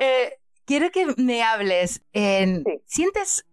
Eh, 0.00 0.38
quiero 0.64 0.90
que 0.90 1.06
me 1.16 1.44
hables. 1.44 2.02
En, 2.12 2.64
¿Sientes, 2.84 3.46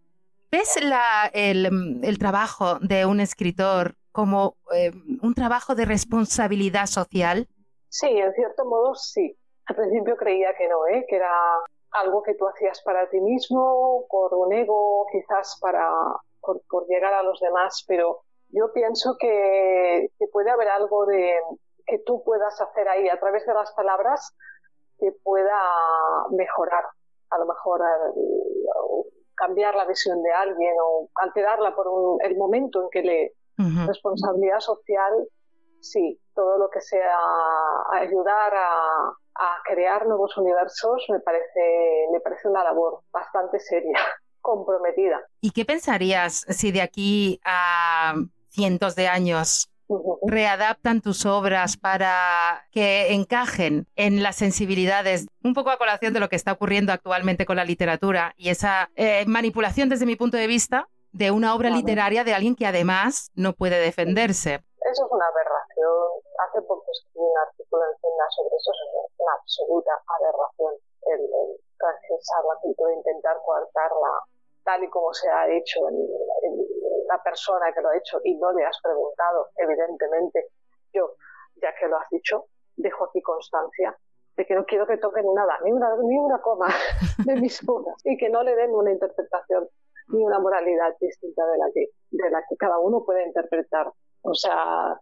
ves 0.52 0.78
el, 0.78 2.20
trabajo 2.20 2.80
de 2.80 3.06
un 3.06 3.20
escritor 3.20 3.96
como 4.12 4.56
eh, 4.74 4.92
un 5.22 5.34
trabajo 5.34 5.76
de 5.76 5.86
responsabilidad 5.86 6.86
social? 6.86 7.48
Sí, 7.90 8.08
en 8.08 8.34
cierto 8.34 8.66
modo 8.66 8.96
sí. 8.96 9.38
Al 9.66 9.76
principio 9.76 10.16
creía 10.18 10.54
que 10.58 10.68
no, 10.68 10.86
¿eh? 10.88 11.06
que 11.08 11.16
era 11.16 11.32
algo 11.92 12.22
que 12.24 12.36
tú 12.36 12.48
hacías 12.48 12.82
para 12.84 13.10
ti 13.10 13.20
mismo, 13.20 14.06
por 14.10 14.34
un 14.34 14.52
ego, 14.54 15.06
quizás 15.12 15.58
para 15.62 15.88
por 16.42 16.88
llegar 16.88 17.14
a 17.14 17.22
los 17.22 17.40
demás, 17.40 17.86
pero 17.88 18.24
yo 18.52 18.72
pienso 18.74 19.16
que, 19.20 20.10
puede 20.32 20.50
haber 20.50 20.70
algo 20.70 21.06
de 21.06 21.34
que 21.86 22.00
tú 22.00 22.24
puedas 22.24 22.60
hacer 22.62 22.88
ahí 22.88 23.08
a 23.10 23.20
través 23.20 23.46
de 23.46 23.54
las 23.54 23.72
palabras 23.74 24.36
que 25.00 25.12
pueda 25.24 25.60
mejorar, 26.32 26.84
a 27.30 27.38
lo 27.40 27.46
mejor 27.46 27.82
cambiar 29.42 29.76
la 29.76 29.86
visión 29.86 30.22
de 30.22 30.32
alguien 30.32 30.74
o 30.86 31.10
alterarla 31.16 31.76
por 31.76 31.88
el 32.24 32.38
momento 32.38 32.84
en 32.84 32.90
que 32.92 33.02
le 33.02 33.34
responsabilidad 33.86 34.60
social, 34.60 35.14
sí, 35.80 36.20
todo 36.34 36.58
lo 36.58 36.70
que 36.70 36.82
sea 36.82 37.18
ayudar 37.92 38.54
a, 38.56 39.14
a 39.36 39.58
crear 39.66 40.08
nuevos 40.08 40.36
universos 40.38 41.06
me 41.10 41.20
parece 41.20 42.08
me 42.12 42.20
parece 42.20 42.48
una 42.48 42.64
labor 42.64 43.02
bastante 43.12 43.60
seria, 43.60 44.00
comprometida. 44.42 45.22
¿Y 45.42 45.52
qué 45.52 45.66
pensarías 45.66 46.46
si 46.50 46.72
de 46.72 46.82
aquí 46.82 47.40
a 47.46 48.14
cientos 48.50 48.96
de 48.96 49.08
años 49.08 49.71
readaptan 50.26 51.02
tus 51.02 51.26
obras 51.26 51.78
para 51.78 52.66
que 52.72 53.14
encajen 53.14 53.88
en 53.96 54.24
las 54.24 54.36
sensibilidades, 54.36 55.28
un 55.44 55.54
poco 55.54 55.70
a 55.70 55.78
colación 55.78 56.14
de 56.14 56.20
lo 56.20 56.30
que 56.30 56.36
está 56.36 56.52
ocurriendo 56.54 56.92
actualmente 56.92 57.46
con 57.46 57.56
la 57.56 57.66
literatura 57.66 58.34
y 58.38 58.50
esa 58.50 58.90
eh, 58.96 59.26
manipulación 59.28 59.90
desde 59.90 60.06
mi 60.06 60.16
punto 60.16 60.38
de 60.38 60.48
vista 60.48 60.88
de 61.12 61.32
una 61.32 61.54
obra 61.54 61.70
literaria 61.70 62.24
de 62.24 62.34
alguien 62.34 62.56
que 62.56 62.66
además 62.66 63.32
no 63.36 63.54
puede 63.54 63.80
defenderse. 63.80 64.64
Eso 64.82 65.06
es 65.06 65.12
una 65.12 65.26
aberración. 65.28 66.24
Hace 66.40 66.62
poco 66.64 66.86
escribí 66.92 67.28
un 67.28 67.38
artículo 67.38 67.84
en 67.84 68.00
Cena 68.00 68.26
sobre 68.32 68.56
eso, 68.56 68.72
es 68.72 69.12
una 69.20 69.34
absoluta 69.40 69.92
aberración 70.08 70.74
el, 71.08 71.22
el 71.22 71.62
la 71.82 72.56
cultura, 72.62 72.94
intentar 72.94 73.38
coartarla 73.44 74.14
tal 74.64 74.84
y 74.84 74.90
como 74.90 75.12
se 75.14 75.28
ha 75.30 75.50
hecho 75.50 75.90
en, 75.90 75.96
la 77.12 77.22
persona 77.22 77.74
que 77.74 77.82
lo 77.82 77.90
ha 77.90 77.98
hecho 77.98 78.20
y 78.24 78.36
no 78.36 78.52
le 78.52 78.66
has 78.66 78.78
preguntado, 78.82 79.50
evidentemente, 79.58 80.48
yo, 80.94 81.16
ya 81.62 81.74
que 81.76 81.88
lo 81.88 81.98
has 81.98 82.08
dicho, 82.10 82.46
dejo 82.76 83.06
aquí 83.06 83.22
constancia 83.22 83.96
de 84.38 84.46
que 84.46 84.56
no 84.56 84.66
quiero 84.66 84.88
que 84.88 84.98
toquen 84.98 85.26
nada, 85.34 85.60
ni 85.64 85.72
una, 85.72 85.96
ni 85.98 86.18
una 86.18 86.42
coma 86.42 86.68
de 87.26 87.36
mis 87.36 87.62
obras 87.68 87.96
y 88.06 88.18
que 88.18 88.30
no 88.30 88.44
le 88.44 88.56
den 88.56 88.72
una 88.72 88.92
interpretación 88.92 89.68
ni 90.08 90.24
una 90.24 90.40
moralidad 90.40 90.96
distinta 91.00 91.46
de 91.48 91.58
la 91.58 91.66
que, 91.74 91.90
de 92.12 92.30
la 92.30 92.44
que 92.48 92.56
cada 92.58 92.80
uno 92.80 93.04
puede 93.04 93.26
interpretar. 93.26 93.92
O 94.24 94.34
sea, 94.34 95.00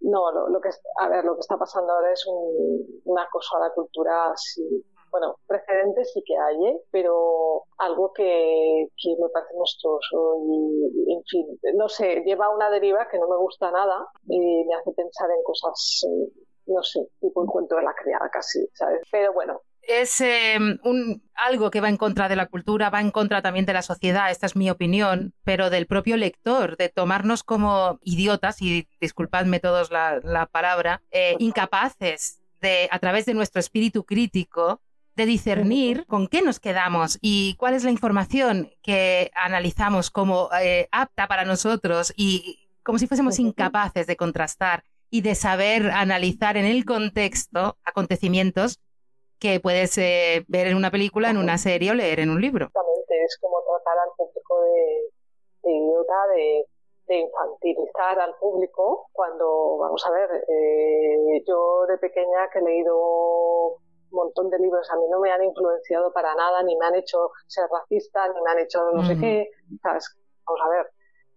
no, 0.00 0.48
lo, 0.48 0.60
que, 0.60 0.70
a 1.00 1.08
ver, 1.08 1.24
lo 1.24 1.34
que 1.34 1.40
está 1.40 1.56
pasando 1.56 1.92
ahora 1.92 2.12
es 2.12 2.26
un, 2.26 3.02
un 3.04 3.18
acoso 3.18 3.56
a 3.56 3.60
la 3.60 3.72
cultura 3.72 4.30
así 4.32 4.84
bueno, 5.10 5.36
precedentes 5.46 6.12
sí 6.12 6.22
que 6.24 6.36
hay, 6.36 6.66
¿eh? 6.66 6.80
pero 6.90 7.64
algo 7.78 8.12
que, 8.12 8.88
que 8.96 9.10
me 9.20 9.28
parece 9.28 9.54
monstruoso 9.54 10.36
y, 10.46 11.12
en 11.12 11.22
fin, 11.24 11.46
no 11.74 11.88
sé, 11.88 12.22
lleva 12.24 12.54
una 12.54 12.70
deriva 12.70 13.08
que 13.10 13.18
no 13.18 13.28
me 13.28 13.36
gusta 13.36 13.70
nada 13.70 14.06
y 14.28 14.64
me 14.64 14.74
hace 14.74 14.92
pensar 14.92 15.30
en 15.30 15.42
cosas, 15.42 16.04
eh, 16.08 16.32
no 16.66 16.82
sé, 16.82 17.00
tipo 17.20 17.40
un 17.40 17.46
cuento 17.46 17.76
de 17.76 17.82
la 17.82 17.94
criada 17.94 18.28
casi, 18.30 18.66
¿sabes? 18.74 19.02
Pero 19.10 19.32
bueno, 19.32 19.60
es 19.82 20.20
em, 20.20 20.78
un, 20.84 21.22
algo 21.34 21.70
que 21.70 21.80
va 21.80 21.88
en 21.88 21.96
contra 21.96 22.28
de 22.28 22.36
la 22.36 22.46
cultura, 22.46 22.90
va 22.90 23.00
en 23.00 23.10
contra 23.10 23.42
también 23.42 23.66
de 23.66 23.72
la 23.72 23.82
sociedad, 23.82 24.30
esta 24.30 24.46
es 24.46 24.56
mi 24.56 24.70
opinión, 24.70 25.34
pero 25.44 25.70
del 25.70 25.86
propio 25.86 26.16
lector, 26.16 26.76
de 26.76 26.88
tomarnos 26.88 27.42
como 27.42 27.98
idiotas, 28.02 28.60
y 28.62 28.88
disculpadme 29.00 29.58
todos 29.60 29.90
la, 29.90 30.20
la 30.22 30.46
palabra, 30.46 31.02
eh, 31.10 31.34
incapaces 31.38 32.40
de, 32.60 32.88
a 32.90 32.98
través 32.98 33.26
de 33.26 33.34
nuestro 33.34 33.60
espíritu 33.60 34.04
crítico, 34.04 34.80
de 35.20 35.26
discernir 35.26 36.06
con 36.06 36.28
qué 36.28 36.40
nos 36.40 36.60
quedamos 36.60 37.18
y 37.20 37.54
cuál 37.58 37.74
es 37.74 37.84
la 37.84 37.90
información 37.90 38.70
que 38.82 39.30
analizamos 39.34 40.10
como 40.10 40.48
eh, 40.62 40.88
apta 40.92 41.28
para 41.28 41.44
nosotros 41.44 42.14
y 42.16 42.70
como 42.82 42.98
si 42.98 43.06
fuésemos 43.06 43.38
incapaces 43.38 44.06
de 44.06 44.16
contrastar 44.16 44.82
y 45.10 45.20
de 45.20 45.34
saber 45.34 45.90
analizar 45.90 46.56
en 46.56 46.64
el 46.64 46.86
contexto 46.86 47.76
acontecimientos 47.84 48.80
que 49.38 49.60
puedes 49.60 49.98
eh, 49.98 50.46
ver 50.48 50.68
en 50.68 50.76
una 50.76 50.90
película, 50.90 51.28
en 51.28 51.36
una 51.36 51.58
serie 51.58 51.90
o 51.90 51.94
leer 51.94 52.20
en 52.20 52.30
un 52.30 52.40
libro. 52.40 52.66
Exactamente, 52.66 53.24
es 53.24 53.38
como 53.42 53.62
tratar 53.62 53.98
al 53.98 54.10
público 54.16 54.62
de, 54.62 55.70
idiota, 55.70 56.14
de, 56.34 56.66
infantilizar 57.08 58.20
al 58.20 58.36
público 58.36 59.08
cuando, 59.12 59.78
vamos 59.78 60.06
a 60.06 60.12
ver, 60.12 60.30
eh, 60.48 61.42
yo 61.46 61.86
de 61.88 61.98
pequeña 61.98 62.48
que 62.52 62.60
he 62.60 62.62
leído 62.62 63.80
montón 64.12 64.50
de 64.50 64.58
libros 64.58 64.90
a 64.90 64.96
mí 64.96 65.04
no 65.10 65.20
me 65.20 65.30
han 65.30 65.42
influenciado 65.42 66.12
para 66.12 66.34
nada, 66.34 66.62
ni 66.62 66.76
me 66.76 66.86
han 66.86 66.94
hecho 66.94 67.30
ser 67.46 67.66
racista, 67.70 68.28
ni 68.28 68.40
me 68.40 68.50
han 68.50 68.58
hecho 68.58 68.90
no 68.92 69.04
sé 69.04 69.18
qué. 69.18 69.50
¿sabes? 69.82 70.16
Vamos 70.46 70.60
a 70.64 70.68
ver, 70.68 70.90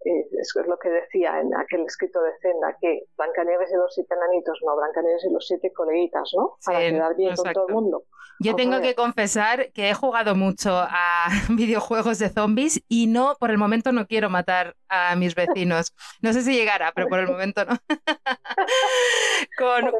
eso 0.05 0.61
es 0.61 0.67
lo 0.67 0.77
que 0.77 0.89
decía 0.89 1.39
en 1.39 1.55
aquel 1.55 1.85
escrito 1.85 2.21
de 2.21 2.31
Zenda, 2.41 2.77
que 2.79 3.05
Blancanieves 3.17 3.71
y 3.71 3.75
los 3.75 3.93
siete 3.93 4.13
enanitos, 4.15 4.59
no, 4.65 4.75
Blancanieves 4.75 5.23
y 5.25 5.33
los 5.33 5.45
siete 5.47 5.71
coleguitas, 5.71 6.31
¿no? 6.35 6.57
Para 6.65 6.79
quedar 6.79 7.15
bien 7.15 7.35
con 7.35 7.53
todo 7.53 7.67
el 7.67 7.73
mundo. 7.73 8.03
Yo 8.39 8.55
tengo 8.55 8.81
que 8.81 8.95
confesar 8.95 9.71
que 9.71 9.89
he 9.89 9.93
jugado 9.93 10.35
mucho 10.35 10.71
a 10.73 11.27
videojuegos 11.49 12.19
de 12.19 12.29
zombies 12.29 12.83
y 12.87 13.07
no, 13.07 13.35
por 13.39 13.51
el 13.51 13.57
momento 13.57 13.91
no 13.91 14.07
quiero 14.07 14.29
matar 14.29 14.75
a 14.89 15.15
mis 15.15 15.35
vecinos. 15.35 15.93
No 16.21 16.33
sé 16.33 16.41
si 16.41 16.53
llegará, 16.53 16.91
pero 16.93 17.07
por 17.07 17.19
el 17.19 17.27
momento 17.27 17.63
no. 17.65 17.77
con, 19.57 19.91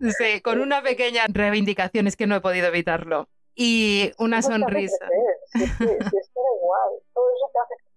Sí, 0.00 0.40
con 0.40 0.60
una 0.60 0.82
pequeña 0.82 1.26
reivindicación, 1.28 2.06
es 2.06 2.16
que 2.16 2.26
no 2.26 2.34
he 2.36 2.40
podido 2.40 2.68
evitarlo. 2.68 3.28
Y 3.54 4.12
una 4.18 4.40
sonrisa. 4.40 5.06
Igual, 5.54 6.90
todo 7.12 7.26
eso 7.34 7.50
te 7.52 7.58
hace. 7.60 7.89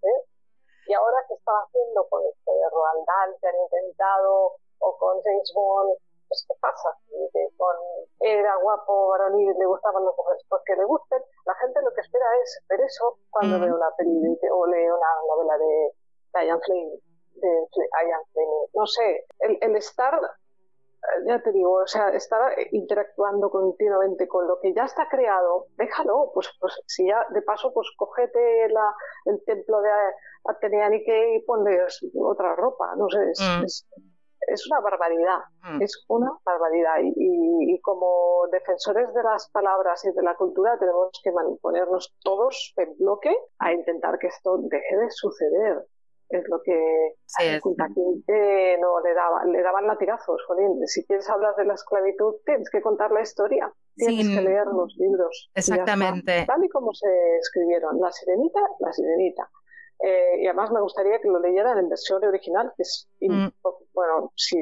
Y 0.94 0.96
ahora 0.96 1.26
que 1.28 1.34
está 1.34 1.52
haciendo 1.66 2.06
con 2.08 2.22
este 2.30 2.52
Roald 2.70 3.04
Dahl, 3.08 3.36
que 3.42 3.48
han 3.48 3.58
intentado, 3.66 4.54
o 4.78 4.98
con 5.00 5.20
James 5.24 5.52
Bond, 5.56 5.98
pues 6.28 6.46
¿qué 6.48 6.54
pasa? 6.62 6.90
Que 7.34 7.50
con 7.58 7.76
era 8.20 8.56
guapo, 8.62 9.08
varonil, 9.08 9.58
le 9.58 9.66
gustaban 9.66 10.06
los 10.06 10.16
mujeres 10.16 10.46
porque 10.48 10.76
le 10.76 10.86
gusten. 10.86 11.20
La 11.48 11.56
gente 11.56 11.82
lo 11.82 11.92
que 11.96 12.02
espera 12.02 12.26
es 12.44 12.62
ver 12.70 12.82
eso 12.82 13.18
cuando 13.32 13.58
mm. 13.58 13.62
ve 13.62 13.74
una 13.74 13.90
peli 13.98 14.38
o 14.52 14.68
lee 14.68 14.86
una 14.86 15.12
novela 15.34 15.58
de 15.58 15.94
Diane 16.32 16.62
Flynn. 16.62 16.92
De 17.42 17.50
Ian 18.08 18.24
Fleming. 18.32 18.68
No 18.76 18.86
sé, 18.86 19.26
el, 19.40 19.58
el 19.62 19.76
estar 19.76 20.14
ya 21.26 21.42
te 21.42 21.52
digo, 21.52 21.74
o 21.84 21.88
sea, 21.88 22.10
estar 22.10 22.56
interactuando 22.72 23.50
continuamente 23.50 24.28
con 24.28 24.48
lo 24.48 24.60
que 24.60 24.74
ya 24.74 24.86
está 24.86 25.08
creado, 25.10 25.68
déjalo, 25.78 26.32
pues, 26.34 26.50
pues 26.60 26.82
si 26.88 27.08
ya 27.08 27.26
de 27.30 27.42
paso, 27.42 27.74
pues 27.74 27.90
cogete 27.98 28.70
la, 28.70 28.96
el 29.26 29.44
templo 29.46 29.82
de 29.82 29.90
Atenea 30.46 30.90
Nike 30.90 31.36
y 31.36 31.42
ponle 31.44 31.80
otra 32.20 32.56
ropa, 32.56 32.96
no 32.98 33.08
sé, 33.10 33.32
es, 33.32 33.40
mm. 33.40 33.64
es, 34.48 34.68
una 34.68 34.82
barbaridad, 34.82 35.40
mm. 35.64 35.82
es 35.82 36.06
una 36.10 36.32
barbaridad. 36.46 36.98
Y, 37.02 37.74
y, 37.74 37.80
como 37.82 38.48
defensores 38.52 39.14
de 39.14 39.24
las 39.24 39.50
palabras 39.52 40.04
y 40.06 40.12
de 40.12 40.22
la 40.22 40.36
cultura 40.36 40.78
tenemos 40.78 41.10
que 41.24 41.32
ponernos 41.62 42.14
todos 42.24 42.74
en 42.78 42.96
bloque 42.98 43.34
a 43.60 43.72
intentar 43.72 44.20
que 44.20 44.28
esto 44.28 44.58
deje 44.58 44.98
de 44.98 45.12
suceder. 45.12 45.86
es 46.30 46.44
lo 46.50 46.62
que 46.62 47.16
sí, 47.26 47.46
no 48.82 49.00
le 49.00 49.14
daban, 49.14 49.52
le 49.52 49.62
daban 49.62 49.88
latigazos, 49.88 50.42
jolín. 50.46 50.86
Si 50.88 51.06
quieres 51.06 51.30
hablar 51.30 51.56
de 51.56 51.66
la 51.66 51.76
esclavitud, 51.76 52.36
tienes 52.46 52.70
que 52.70 52.82
contar 52.82 53.12
la 53.12 53.22
historia, 53.22 53.72
tienes 53.96 54.28
que 54.28 54.42
leer 54.42 54.68
los 54.68 54.94
libros. 54.98 55.52
Exactamente. 55.56 56.46
Tal 56.46 56.64
y 56.66 56.70
como 56.70 56.94
se 56.94 57.38
escribieron, 57.38 58.00
la 58.02 58.12
sirenita, 58.12 58.60
la 58.80 58.92
sirenita. 58.92 59.50
Eh, 60.06 60.42
y 60.42 60.48
además 60.48 60.70
me 60.70 60.82
gustaría 60.82 61.18
que 61.22 61.30
lo 61.30 61.40
leyeran 61.40 61.78
en 61.78 61.88
versión 61.88 62.22
original, 62.26 62.74
que 62.76 62.84
es, 62.84 63.08
mm. 63.22 63.48
bueno, 63.94 64.34
si 64.36 64.58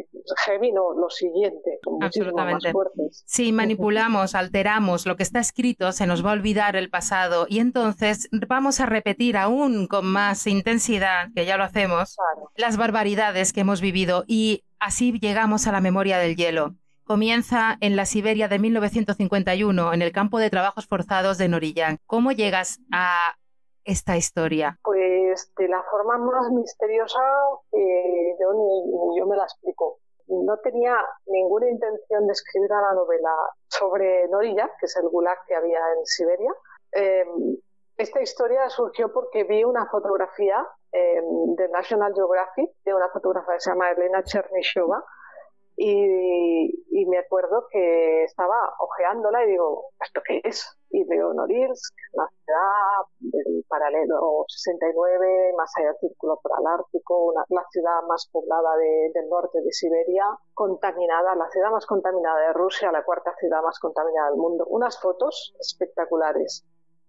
heavy 0.46 0.72
no, 0.72 0.94
lo 0.94 1.10
siguiente, 1.10 1.80
Absolutamente. 2.00 2.72
Si 3.26 3.52
manipulamos, 3.52 4.36
alteramos 4.36 5.08
lo 5.08 5.16
que 5.18 5.24
está 5.24 5.40
escrito, 5.40 5.94
se 5.94 6.06
nos 6.06 6.24
va 6.24 6.30
a 6.30 6.34
olvidar 6.34 6.76
el 6.76 6.92
pasado 6.92 7.48
y 7.50 7.58
entonces 7.58 8.30
vamos 8.48 8.80
a 8.82 8.86
repetir 8.86 9.36
aún 9.36 9.88
con 9.88 10.06
más 10.06 10.46
intensidad, 10.46 11.30
que 11.34 11.48
ya 11.48 11.58
lo 11.58 11.64
hacemos, 11.64 12.18
las 12.56 12.78
barbaridades 12.78 13.52
que 13.52 13.62
hemos 13.62 13.82
vivido 13.82 14.26
y 14.28 14.64
así 14.78 15.18
llegamos 15.20 15.66
a 15.66 15.72
la 15.72 15.82
memoria 15.82 16.20
del 16.20 16.36
hielo 16.36 16.76
comienza 17.04 17.78
en 17.82 17.98
la 17.98 18.06
Siberia 18.06 18.48
de 18.48 18.58
1951, 18.58 19.92
en 19.92 20.02
el 20.02 20.14
campo 20.14 20.40
de 20.40 20.50
trabajos 20.50 20.88
forzados 20.88 21.38
de 21.38 21.50
Noriyang. 21.50 21.98
¿Cómo 22.06 22.32
llegas 22.32 22.80
a 22.90 23.36
esta 23.86 24.18
historia? 24.18 24.78
Pues 24.84 25.54
de 25.58 25.68
la 25.68 25.84
forma 25.90 26.18
más 26.18 26.50
misteriosa 26.52 27.20
que 27.72 28.36
yo 28.40 28.54
ni, 28.54 29.20
yo 29.20 29.26
me 29.26 29.36
la 29.36 29.44
explico. 29.44 30.00
No 30.28 30.58
tenía 30.58 30.96
ninguna 31.26 31.70
intención 31.70 32.26
de 32.26 32.34
escribir 32.34 32.72
una 32.72 32.94
novela 32.94 33.32
sobre 33.68 34.28
Norilla, 34.30 34.70
que 34.80 34.86
es 34.86 34.96
el 34.98 35.10
gulag 35.10 35.38
que 35.46 35.56
había 35.56 35.80
en 35.98 36.06
Siberia. 36.06 36.54
Em, 36.94 37.58
esta 37.98 38.22
historia 38.22 38.70
surgió 38.70 39.12
porque 39.12 39.44
vi 39.44 39.64
una 39.64 39.86
fotografía 39.88 40.66
em, 40.92 41.56
de 41.56 41.68
National 41.70 42.14
Geographic 42.14 42.70
de 42.86 42.94
una 42.94 43.10
fotógrafa 43.10 43.54
que 43.54 43.60
se 43.60 43.70
llama 43.72 43.92
Elena 43.92 44.24
Chernyshova, 44.24 45.04
y, 45.84 47.06
me 47.08 47.18
acuerdo 47.18 47.68
que 47.72 48.24
estaba 48.24 48.56
ojeándola 48.80 49.44
y 49.44 49.52
digo, 49.52 49.90
¿esto 50.00 50.22
qué 50.26 50.40
es? 50.44 50.66
Y 50.92 51.04
veo 51.06 51.34
Norilsk, 51.34 51.94
la 52.14 52.28
ciudad 52.28 53.06
del 53.20 53.66
paralelo 53.68 54.46
69, 54.48 55.54
más 55.58 55.72
allá 55.76 55.88
del 55.88 55.98
círculo 55.98 56.40
polar 56.42 56.80
ártico, 56.80 57.34
la 57.50 57.66
ciudad 57.72 58.04
más 58.08 58.30
poblada 58.32 58.78
del 58.78 59.30
norte 59.30 59.62
de 59.62 59.74
Siberia, 59.74 60.26
contaminada, 60.54 61.36
la 61.36 61.50
ciudad 61.50 61.72
más 61.72 61.86
contaminada 61.86 62.48
de 62.48 62.54
Rusia, 62.54 62.92
la 62.92 63.04
cuarta 63.04 63.34
ciudad 63.40 63.64
más 63.64 63.80
contaminada 63.80 64.30
del 64.30 64.38
mundo. 64.38 64.66
Unas 64.68 65.02
fotos 65.02 65.56
espectaculares. 65.60 66.64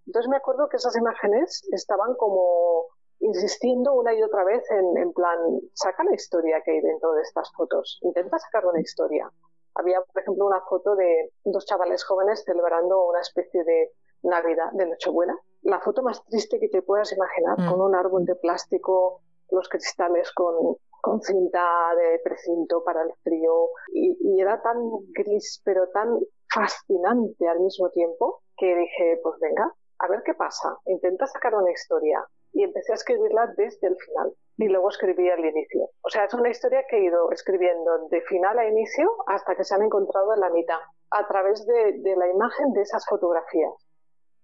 Entonces 0.07 0.31
me 0.31 0.37
acuerdo 0.37 0.69
que 0.69 0.79
esas 0.79 0.97
imágenes 0.97 1.63
estaban 1.73 2.15
como 2.15 2.87
insistiendo 3.23 3.95
una 3.95 4.15
y 4.15 4.23
otra 4.23 4.45
vez 4.45 4.69
en, 4.71 4.97
en 4.99 5.13
plan, 5.13 5.39
saca 5.75 6.05
la 6.05 6.15
historia 6.15 6.61
que 6.65 6.73
hay 6.73 6.81
dentro 6.81 7.13
de 7.13 7.23
estas 7.23 7.51
fotos, 7.57 7.99
intenta 8.03 8.39
sacar 8.39 8.67
una 8.67 8.81
historia. 8.81 9.31
Había, 9.75 10.01
por 10.03 10.21
ejemplo, 10.21 10.47
una 10.47 10.61
foto 10.63 10.97
de 10.97 11.33
dos 11.45 11.65
chavales 11.65 12.05
jóvenes 12.05 12.43
celebrando 12.45 13.07
una 13.07 13.21
especie 13.21 13.65
de 13.65 13.93
Navidad, 14.25 14.71
de 14.73 14.87
Nochebuena. 14.87 15.39
La 15.63 15.81
foto 15.81 16.03
más 16.03 16.23
triste 16.25 16.59
que 16.59 16.69
te 16.69 16.83
puedas 16.83 17.13
imaginar, 17.13 17.61
mm. 17.61 17.71
con 17.71 17.81
un 17.81 17.95
árbol 17.95 18.25
de 18.25 18.35
plástico, 18.35 19.23
los 19.51 19.69
cristales 19.69 20.33
con, 20.33 20.77
con 21.01 21.23
cinta 21.23 21.95
de 21.97 22.19
precinto 22.25 22.83
para 22.85 23.03
el 23.03 23.13
frío, 23.23 23.69
y, 23.95 24.17
y, 24.21 24.41
era 24.41 24.61
tan 24.61 24.77
gris, 25.13 25.63
pero 25.65 25.89
tan 25.91 26.19
fascinante 26.53 27.49
al 27.49 27.61
mismo 27.61 27.89
tiempo, 27.91 28.43
que 28.57 28.75
dije, 28.75 29.21
pues 29.23 29.39
venga, 29.41 29.73
a 29.99 30.09
ver 30.09 30.23
qué 30.25 30.35
pasa, 30.35 30.77
intenta 30.87 31.27
sacar 31.27 31.55
una 31.55 31.71
historia 31.71 32.27
y 32.53 32.65
empecé 32.65 32.93
a 32.93 32.97
escribirla 32.97 33.53
desde 33.57 33.89
el 33.89 33.97
final 33.97 34.35
y 34.59 34.69
luego 34.69 34.89
escribí 34.91 35.29
al 35.31 35.45
inicio. 35.45 35.91
O 36.03 36.09
sea, 36.09 36.25
es 36.25 36.35
una 36.35 36.51
historia 36.51 36.85
que 36.89 36.97
he 36.97 37.05
ido 37.05 37.31
escribiendo 37.33 38.09
de 38.09 38.21
final 38.23 38.59
a 38.59 38.69
inicio 38.69 39.11
hasta 39.27 39.57
que 39.57 39.65
se 39.65 39.75
han 39.75 39.83
encontrado 39.83 40.35
en 40.35 40.41
la 40.41 40.51
mitad, 40.51 40.79
a 41.11 41.27
través 41.27 41.67
de, 41.67 42.17
la 42.17 42.29
imagen 42.29 42.73
de 42.73 42.83
esas 42.83 43.05
fotografías. 43.09 43.73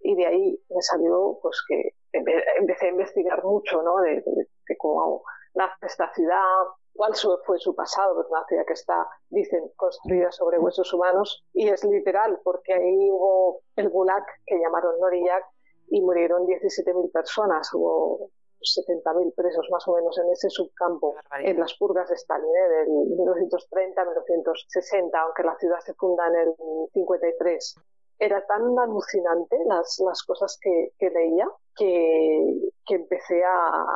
Y 0.00 0.14
de 0.16 0.26
ahí 0.26 0.58
me 0.70 0.82
salió 0.82 1.38
pues 1.42 1.62
que 1.68 1.90
empecé 2.12 2.86
a 2.86 2.90
investigar 2.90 3.44
mucho, 3.44 3.82
¿no? 3.82 4.00
De, 4.00 4.22
cómo 4.78 5.22
nace 5.54 5.86
esta 5.86 6.12
ciudad, 6.14 6.66
cuál 6.94 7.14
fue 7.46 7.58
su 7.58 7.74
pasado, 7.74 8.20
es 8.20 8.26
una 8.28 8.44
ciudad 8.46 8.66
que 8.66 8.74
está, 8.74 9.06
dicen, 9.30 9.70
construida 9.76 10.30
sobre 10.30 10.58
huesos 10.58 10.92
humanos, 10.92 11.44
y 11.52 11.68
es 11.68 11.84
literal, 11.84 12.38
porque 12.44 12.74
ahí 12.74 13.10
hubo 13.10 13.62
el 13.76 13.88
Gulag, 13.88 14.24
que 14.46 14.58
llamaron 14.58 15.00
Noriyak, 15.00 15.44
y 15.90 16.00
murieron 16.00 16.46
17.000 16.46 17.10
personas, 17.12 17.72
hubo 17.74 18.30
70.000 18.60 19.34
presos 19.34 19.66
más 19.70 19.86
o 19.88 19.94
menos 19.94 20.18
en 20.18 20.30
ese 20.30 20.50
subcampo, 20.50 21.14
en 21.40 21.58
las 21.58 21.74
purgas 21.74 22.08
de 22.08 22.14
Stalin, 22.16 22.46
¿eh? 22.46 22.68
del 22.68 22.88
1930 22.88 24.04
1960, 24.04 25.20
aunque 25.20 25.42
la 25.44 25.56
ciudad 25.58 25.78
se 25.80 25.94
funda 25.94 26.26
en 26.28 26.36
el 26.36 26.54
53. 26.92 27.76
Era 28.20 28.44
tan 28.46 28.76
alucinante 28.78 29.56
las, 29.66 30.02
las 30.04 30.22
cosas 30.24 30.58
que, 30.60 30.92
que 30.98 31.10
leía 31.10 31.48
que, 31.76 32.72
que 32.84 32.94
empecé 32.96 33.44
a, 33.44 33.86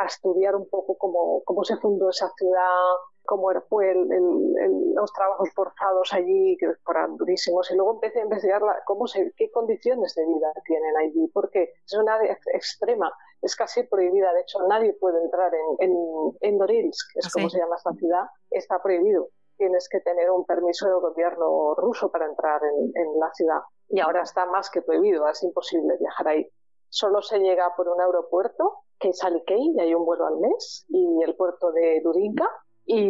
a, 0.00 0.06
estudiar 0.06 0.54
un 0.56 0.68
poco 0.68 0.96
cómo, 0.96 1.42
cómo 1.44 1.64
se 1.64 1.76
fundó 1.76 2.10
esa 2.10 2.30
ciudad, 2.36 2.94
cómo 3.24 3.48
fue 3.68 3.90
el, 3.92 4.94
los 4.94 5.12
trabajos 5.12 5.48
forzados 5.54 6.12
allí, 6.12 6.56
que 6.58 6.72
fueron 6.84 7.16
durísimos, 7.16 7.70
y 7.70 7.74
luego 7.74 7.94
empecé 7.94 8.20
a 8.20 8.24
investigar 8.24 8.62
cómo 8.84 9.06
se, 9.06 9.32
qué 9.36 9.50
condiciones 9.50 10.14
de 10.14 10.26
vida 10.26 10.52
tienen 10.64 10.96
allí, 10.96 11.28
porque 11.32 11.72
es 11.84 11.94
una 11.94 12.18
extrema, 12.52 13.12
es 13.40 13.56
casi 13.56 13.82
prohibida, 13.84 14.32
de 14.32 14.40
hecho 14.40 14.58
nadie 14.68 14.94
puede 14.94 15.22
entrar 15.22 15.52
en, 15.54 15.90
en, 15.90 16.36
en 16.40 16.58
Norilsk, 16.58 17.12
que 17.12 17.20
es 17.20 17.32
como 17.32 17.48
se 17.48 17.58
llama 17.58 17.76
esta 17.76 17.92
ciudad, 17.92 18.24
está 18.50 18.82
prohibido. 18.82 19.28
Tienes 19.56 19.88
que 19.88 20.00
tener 20.00 20.30
un 20.30 20.44
permiso 20.44 20.88
del 20.88 20.98
gobierno 20.98 21.74
ruso 21.76 22.10
para 22.10 22.26
entrar 22.26 22.60
en, 22.64 22.90
en 22.94 23.20
la 23.20 23.32
ciudad. 23.32 23.60
Y 23.88 24.00
ahora 24.00 24.22
está 24.22 24.46
más 24.46 24.70
que 24.70 24.82
prohibido, 24.82 25.28
es 25.28 25.42
imposible 25.42 25.96
viajar 26.00 26.28
ahí. 26.28 26.50
Solo 26.92 27.22
se 27.22 27.38
llega 27.38 27.74
por 27.74 27.88
un 27.88 27.98
aeropuerto, 28.02 28.84
que 29.00 29.08
es 29.08 29.24
Alikey, 29.24 29.72
y 29.74 29.80
hay 29.80 29.94
un 29.94 30.04
vuelo 30.04 30.26
al 30.26 30.36
mes, 30.36 30.84
y 30.90 31.22
el 31.24 31.34
puerto 31.36 31.72
de 31.72 32.02
Durinka, 32.04 32.46
y 32.84 33.00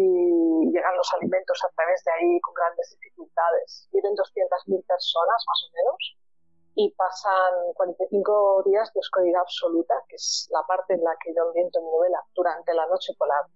llegan 0.70 0.96
los 0.96 1.12
alimentos 1.18 1.58
a 1.64 1.68
través 1.74 2.00
de 2.04 2.12
ahí 2.12 2.40
con 2.42 2.54
grandes 2.54 2.96
dificultades. 3.00 3.88
Viven 3.90 4.14
200.000 4.14 4.86
personas 4.86 5.44
más 5.48 5.60
o 5.66 5.74
menos 5.74 6.16
y 6.76 6.94
pasan 6.94 7.72
45 7.74 8.62
días 8.66 8.88
de 8.94 9.00
oscuridad 9.00 9.40
absoluta, 9.40 9.94
que 10.08 10.14
es 10.14 10.48
la 10.52 10.62
parte 10.62 10.94
en 10.94 11.02
la 11.02 11.16
que 11.20 11.34
yo 11.34 11.42
ambiento 11.42 11.80
mi 11.82 11.90
novela, 11.90 12.22
durante 12.36 12.72
la 12.74 12.86
noche 12.86 13.12
polar. 13.18 13.46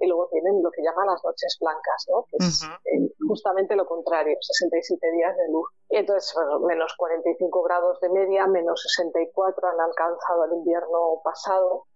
Y 0.00 0.06
luego 0.06 0.28
tienen 0.30 0.62
lo 0.62 0.70
que 0.70 0.82
llaman 0.82 1.06
las 1.06 1.22
noches 1.24 1.56
blancas, 1.60 2.06
¿no? 2.08 2.24
que 2.30 2.36
es 2.38 2.62
eh, 2.62 3.12
justamente 3.26 3.74
lo 3.74 3.86
contrario, 3.86 4.36
67 4.40 5.10
días 5.12 5.36
de 5.36 5.52
luz. 5.52 5.68
Y 5.90 5.96
entonces, 5.96 6.34
menos 6.60 6.94
45 6.96 7.62
grados 7.62 7.98
de 8.00 8.08
media, 8.10 8.46
menos 8.46 8.80
64 8.82 9.68
han 9.68 9.80
alcanzado 9.80 10.44
el 10.44 10.52
invierno 10.52 11.20
pasado. 11.24 11.86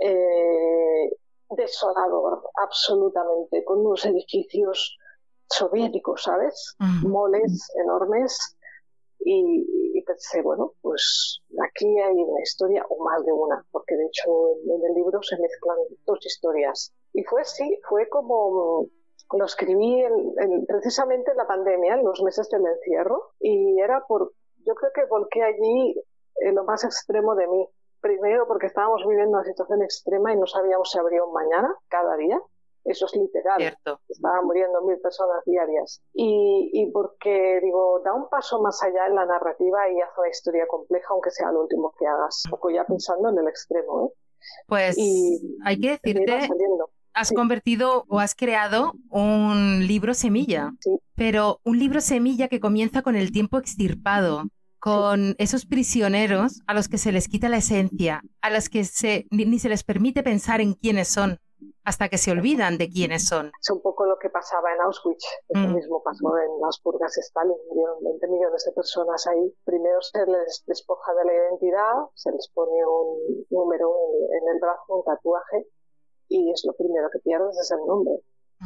Eh, 0.00 1.10
desolado 1.50 2.50
absolutamente, 2.56 3.64
con 3.64 3.86
unos 3.86 4.04
edificios 4.06 4.96
soviéticos, 5.48 6.22
¿sabes? 6.22 6.76
Moles 7.02 7.70
enormes. 7.82 8.56
Y, 9.26 10.02
pensé, 10.06 10.42
bueno, 10.42 10.74
pues 10.82 11.40
aquí 11.66 11.98
hay 11.98 12.14
una 12.14 12.42
historia 12.42 12.84
o 12.90 13.02
más 13.02 13.24
de 13.24 13.32
una, 13.32 13.64
porque 13.70 13.96
de 13.96 14.04
hecho 14.04 14.50
en, 14.66 14.84
el 14.84 14.94
libro 14.94 15.22
se 15.22 15.38
mezclan 15.38 15.78
dos 16.04 16.18
historias. 16.26 16.92
Y 17.14 17.24
fue 17.24 17.40
así, 17.40 17.80
fue 17.88 18.08
como 18.10 18.86
lo 19.32 19.44
escribí 19.46 20.04
precisamente 20.68 21.30
en 21.30 21.36
la 21.38 21.46
pandemia, 21.46 21.94
en 21.94 22.04
los 22.04 22.22
meses 22.22 22.48
del 22.50 22.66
encierro, 22.66 23.32
y 23.40 23.80
era 23.80 24.04
por, 24.06 24.32
yo 24.66 24.74
creo 24.74 24.92
que 24.94 25.04
volqué 25.06 25.42
allí 25.42 25.96
en 26.36 26.54
lo 26.54 26.64
más 26.64 26.84
extremo 26.84 27.34
de 27.34 27.46
mí, 27.48 27.68
Primero 28.04 28.46
porque 28.46 28.66
estábamos 28.66 29.02
viviendo 29.08 29.38
una 29.38 29.44
situación 29.44 29.82
extrema 29.82 30.30
y 30.30 30.36
no 30.36 30.46
sabíamos 30.46 30.90
si 30.90 30.98
habría 30.98 31.24
un 31.24 31.32
mañana 31.32 31.74
cada 31.88 32.18
día. 32.18 32.38
Eso 32.84 33.06
es 33.06 33.16
literal. 33.16 33.62
Estaban 34.10 34.44
muriendo 34.44 34.82
mil 34.82 35.00
personas 35.00 35.42
diarias. 35.46 36.02
Y, 36.12 36.68
y, 36.74 36.90
porque, 36.90 37.60
digo, 37.62 38.00
da 38.04 38.12
un 38.12 38.28
paso 38.28 38.60
más 38.60 38.82
allá 38.82 39.06
en 39.06 39.14
la 39.14 39.24
narrativa 39.24 39.88
y 39.88 40.02
haz 40.02 40.10
una 40.18 40.28
historia 40.28 40.66
compleja, 40.66 41.06
aunque 41.12 41.30
sea 41.30 41.50
lo 41.50 41.62
último 41.62 41.94
que 41.98 42.06
hagas. 42.06 42.42
Un 42.44 42.50
poco 42.50 42.68
ya 42.68 42.84
pensando 42.84 43.30
en 43.30 43.38
el 43.38 43.48
extremo, 43.48 44.04
¿eh? 44.04 44.12
Pues 44.68 44.98
hay 45.64 45.80
que 45.80 45.92
decirte, 45.92 46.48
has 47.14 47.32
convertido 47.32 48.04
o 48.08 48.18
has 48.18 48.34
creado 48.34 48.92
un 49.10 49.86
libro 49.86 50.14
semilla, 50.14 50.72
pero 51.14 51.60
un 51.64 51.78
libro 51.78 52.00
semilla 52.00 52.48
que 52.48 52.60
comienza 52.60 53.02
con 53.02 53.16
el 53.16 53.32
tiempo 53.32 53.58
extirpado 53.58 54.44
con 54.84 55.34
esos 55.38 55.64
prisioneros 55.64 56.60
a 56.66 56.74
los 56.74 56.88
que 56.88 56.98
se 56.98 57.10
les 57.10 57.26
quita 57.26 57.48
la 57.48 57.56
esencia, 57.56 58.20
a 58.42 58.50
los 58.50 58.68
que 58.68 58.84
se, 58.84 59.26
ni, 59.30 59.58
se 59.58 59.70
les 59.70 59.82
permite 59.82 60.22
pensar 60.22 60.60
en 60.60 60.74
quiénes 60.74 61.08
son, 61.08 61.38
hasta 61.84 62.10
que 62.10 62.18
se 62.18 62.32
olvidan 62.32 62.76
de 62.76 62.90
quiénes 62.90 63.26
son. 63.26 63.50
Es 63.62 63.70
un 63.70 63.80
poco 63.80 64.04
lo 64.04 64.18
que 64.18 64.28
pasaba 64.28 64.74
en 64.74 64.82
Auschwitz, 64.82 65.24
lo 65.48 65.68
mm. 65.68 65.74
mismo 65.74 66.02
pasó 66.02 66.36
en 66.36 66.60
las 66.60 66.78
purgas 66.80 67.16
Stalin, 67.16 67.56
murieron 67.70 68.04
20 68.04 68.28
millones 68.28 68.64
de 68.66 68.72
personas 68.72 69.26
ahí. 69.26 69.54
Primero 69.64 70.02
se 70.02 70.18
les 70.26 70.62
despoja 70.66 71.14
de 71.14 71.24
la 71.24 71.32
identidad, 71.32 71.94
se 72.14 72.30
les 72.32 72.50
pone 72.52 72.84
un 72.84 73.46
número 73.48 73.90
en 74.28 74.54
el 74.54 74.60
brazo, 74.60 74.96
un 74.96 75.04
tatuaje, 75.04 75.66
y 76.28 76.50
es 76.50 76.64
lo 76.64 76.72
primero 76.74 77.08
que 77.10 77.18
pierdes 77.20 77.58
es 77.58 77.70
el 77.70 77.84
nombre. 77.86 78.20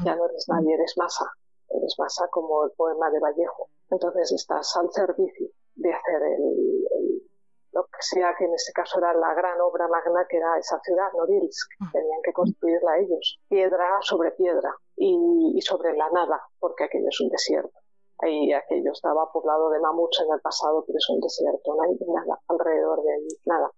Ya 0.05 0.15
no 0.15 0.27
eres 0.27 0.47
nadie, 0.49 0.75
eres 0.75 0.95
masa. 0.97 1.27
Eres 1.71 1.95
masa 1.99 2.29
como 2.29 2.65
el 2.65 2.71
poema 2.73 3.11
de 3.11 3.21
Vallejo. 3.21 3.69
Entonces 3.91 4.33
estás 4.33 4.77
al 4.77 4.91
servicio 4.93 5.49
de 5.75 5.93
hacer 5.93 6.23
el, 6.23 6.79
lo 7.73 7.85
que 7.85 8.01
sea 8.01 8.35
que 8.37 8.45
en 8.45 8.55
este 8.55 8.73
caso 8.73 8.99
era 8.99 9.13
la 9.15 9.35
gran 9.35 9.61
obra 9.61 9.87
magna 9.89 10.27
que 10.29 10.37
era 10.37 10.59
esa 10.59 10.81
ciudad, 10.81 11.13
Norilsk. 11.17 11.71
Tenían 11.93 12.23
que 12.23 12.33
construirla 12.33 12.99
ellos, 12.99 13.41
piedra 13.49 13.99
sobre 14.01 14.33
piedra 14.33 14.75
y, 14.97 15.61
sobre 15.61 15.97
la 15.97 16.09
nada, 16.11 16.41
porque 16.59 16.85
aquello 16.85 17.09
es 17.09 17.21
un 17.21 17.29
desierto. 17.29 17.79
Ahí 18.21 18.53
aquello 18.53 18.91
estaba 18.93 19.31
poblado 19.31 19.71
de 19.71 19.79
mamuts 19.79 20.21
en 20.21 20.33
el 20.33 20.41
pasado, 20.41 20.83
pero 20.87 20.97
es 20.97 21.09
un 21.09 21.21
desierto, 21.21 21.75
no 21.77 21.83
hay 21.83 21.97
nada 22.09 22.41
alrededor 22.49 23.03
de 23.03 23.13
allí, 23.13 23.29
nada. 23.45 23.71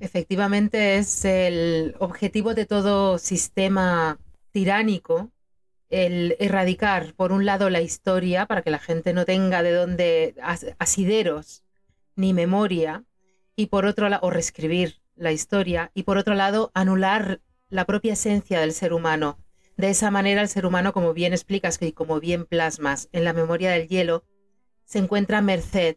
Efectivamente 0.00 0.96
es 0.96 1.24
el 1.24 1.94
objetivo 1.98 2.54
de 2.54 2.66
todo 2.66 3.18
sistema 3.18 4.18
tiránico 4.50 5.30
el 5.90 6.36
erradicar, 6.38 7.14
por 7.14 7.32
un 7.32 7.44
lado, 7.44 7.68
la 7.68 7.80
historia 7.80 8.46
para 8.46 8.62
que 8.62 8.70
la 8.70 8.78
gente 8.78 9.12
no 9.12 9.24
tenga 9.24 9.62
de 9.62 9.72
dónde 9.72 10.34
asideros 10.78 11.64
ni 12.14 12.32
memoria, 12.32 13.04
y 13.56 13.66
por 13.66 13.84
otro 13.84 14.08
lado, 14.08 14.24
o 14.24 14.30
reescribir 14.30 15.00
la 15.16 15.32
historia, 15.32 15.90
y 15.92 16.04
por 16.04 16.16
otro 16.16 16.34
lado, 16.34 16.70
anular 16.74 17.40
la 17.68 17.84
propia 17.84 18.12
esencia 18.12 18.60
del 18.60 18.72
ser 18.72 18.92
humano. 18.92 19.38
De 19.76 19.90
esa 19.90 20.10
manera, 20.10 20.42
el 20.42 20.48
ser 20.48 20.64
humano, 20.64 20.92
como 20.92 21.12
bien 21.12 21.32
explicas 21.32 21.78
y 21.82 21.92
como 21.92 22.20
bien 22.20 22.46
plasmas 22.46 23.08
en 23.12 23.24
la 23.24 23.32
memoria 23.32 23.70
del 23.72 23.88
hielo, 23.88 24.24
se 24.84 24.98
encuentra 24.98 25.38
a 25.38 25.42
merced 25.42 25.96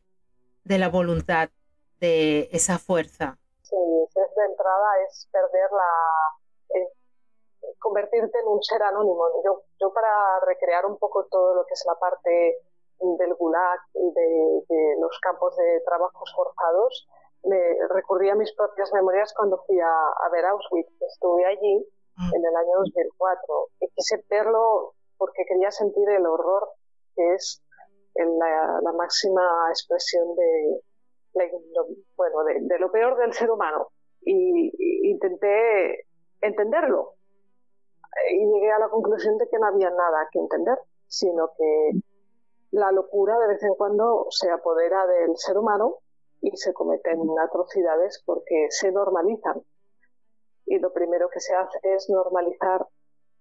de 0.63 0.77
la 0.79 0.89
voluntad 0.89 1.51
de 1.99 2.49
esa 2.51 2.79
fuerza. 2.79 3.37
Sí, 3.73 3.79
es 4.05 4.35
de 4.35 4.45
entrada 4.45 5.01
es 5.01 5.27
perder 5.31 5.71
la, 5.71 6.83
convertirte 7.79 8.39
en 8.39 8.47
un 8.47 8.61
ser 8.61 8.83
anónimo. 8.83 9.25
Yo, 9.43 9.63
yo 9.81 9.91
para 9.91 10.39
recrear 10.45 10.85
un 10.85 10.97
poco 10.99 11.25
todo 11.25 11.55
lo 11.55 11.65
que 11.65 11.73
es 11.73 11.83
la 11.87 11.95
parte 11.95 12.59
del 12.99 13.33
gulag 13.33 13.79
y 13.95 14.13
de, 14.13 14.95
los 14.99 15.19
campos 15.21 15.55
de 15.57 15.81
trabajos 15.85 16.31
forzados, 16.35 17.07
me 17.45 17.59
recurrí 17.89 18.29
a 18.29 18.35
mis 18.35 18.53
propias 18.53 18.93
memorias 18.93 19.33
cuando 19.35 19.57
fui 19.65 19.79
a, 19.79 20.29
ver 20.31 20.45
Auschwitz. 20.45 20.93
Estuve 21.01 21.43
allí 21.45 21.83
mm. 22.15 22.35
en 22.35 22.45
el 22.45 22.55
año 22.55 22.77
2004 22.77 23.67
y 23.81 23.89
quise 23.89 24.23
verlo 24.29 24.93
porque 25.17 25.45
quería 25.47 25.71
sentir 25.71 26.07
el 26.09 26.27
horror 26.27 26.69
que 27.15 27.33
es 27.33 27.63
la, 28.15 28.79
la 28.83 28.91
máxima 28.93 29.69
expresión 29.71 30.35
de, 30.35 30.83
bueno, 32.15 32.43
de, 32.43 32.79
lo 32.79 32.91
peor 32.91 33.17
del 33.17 33.33
ser 33.33 33.51
humano. 33.51 33.87
y 34.25 35.09
intenté 35.09 36.05
entenderlo, 36.41 37.15
y 38.31 38.45
llegué 38.45 38.71
a 38.71 38.79
la 38.79 38.89
conclusión 38.89 39.37
de 39.37 39.47
que 39.49 39.57
no 39.57 39.67
había 39.67 39.89
nada 39.89 40.27
que 40.31 40.39
entender, 40.39 40.77
sino 41.07 41.51
que 41.57 41.91
la 42.71 42.91
locura 42.91 43.37
de 43.39 43.47
vez 43.47 43.63
en 43.63 43.75
cuando 43.75 44.27
se 44.29 44.49
apodera 44.49 45.05
del 45.05 45.35
ser 45.35 45.57
humano 45.57 45.97
y 46.41 46.55
se 46.57 46.73
cometen 46.73 47.19
atrocidades 47.39 48.21
porque 48.25 48.67
se 48.69 48.91
normalizan. 48.91 49.61
Y 50.65 50.79
lo 50.79 50.91
primero 50.93 51.29
que 51.29 51.39
se 51.39 51.53
hace 51.55 51.79
es 51.83 52.09
normalizar 52.09 52.87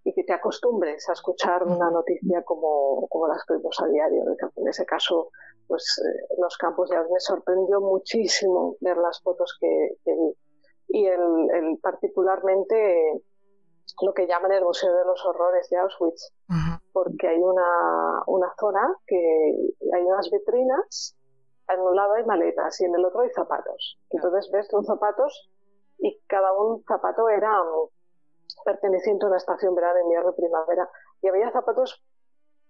y 0.05 0.13
que 0.13 0.25
te 0.25 0.33
acostumbres 0.33 1.09
a 1.09 1.13
escuchar 1.13 1.63
una 1.63 1.91
noticia 1.91 2.43
como, 2.43 3.07
como 3.09 3.29
las 3.29 3.45
que 3.45 3.55
vemos 3.55 3.79
a 3.81 3.87
diario. 3.87 4.25
En 4.57 4.69
ese 4.69 4.85
caso, 4.85 5.31
pues 5.69 6.01
eh, 6.05 6.35
los 6.39 6.57
campos 6.57 6.91
ya 6.91 7.03
me 7.03 7.21
sorprendió 7.21 7.81
muchísimo 7.81 8.77
ver 8.81 8.97
las 8.97 9.23
fotos 9.23 9.57
que, 9.61 9.97
vi. 10.05 10.37
Y 10.89 11.07
el, 11.07 11.51
el 11.55 11.79
particularmente 11.79 13.23
lo 14.01 14.15
que 14.15 14.27
llaman 14.27 14.53
el 14.53 14.65
Museo 14.65 14.95
de 14.95 15.05
los 15.05 15.25
Horrores 15.25 15.69
de 15.69 15.77
Auschwitz, 15.77 16.33
porque 16.93 17.29
hay 17.29 17.39
una, 17.39 18.23
una 18.27 18.53
zona 18.59 18.97
que 19.07 19.17
hay 19.93 20.03
unas 20.03 20.31
vitrinas, 20.31 21.17
en 21.69 21.81
un 21.81 21.95
lado 21.95 22.15
hay 22.15 22.25
maletas 22.25 22.81
y 22.81 22.85
en 22.85 22.95
el 22.95 23.05
otro 23.05 23.21
hay 23.21 23.31
zapatos. 23.31 23.99
Entonces 24.11 24.51
ves 24.53 24.69
los 24.73 24.87
zapatos 24.87 25.51
y 25.99 26.19
cada 26.27 26.53
un 26.53 26.83
zapato 26.85 27.29
era 27.29 27.63
perteneciente 28.65 29.25
a 29.25 29.29
una 29.29 29.37
estación 29.37 29.75
verano, 29.75 30.01
invierno 30.01 30.31
y 30.31 30.41
primavera. 30.41 30.89
Y 31.23 31.29
había 31.29 31.51
zapatos 31.51 32.03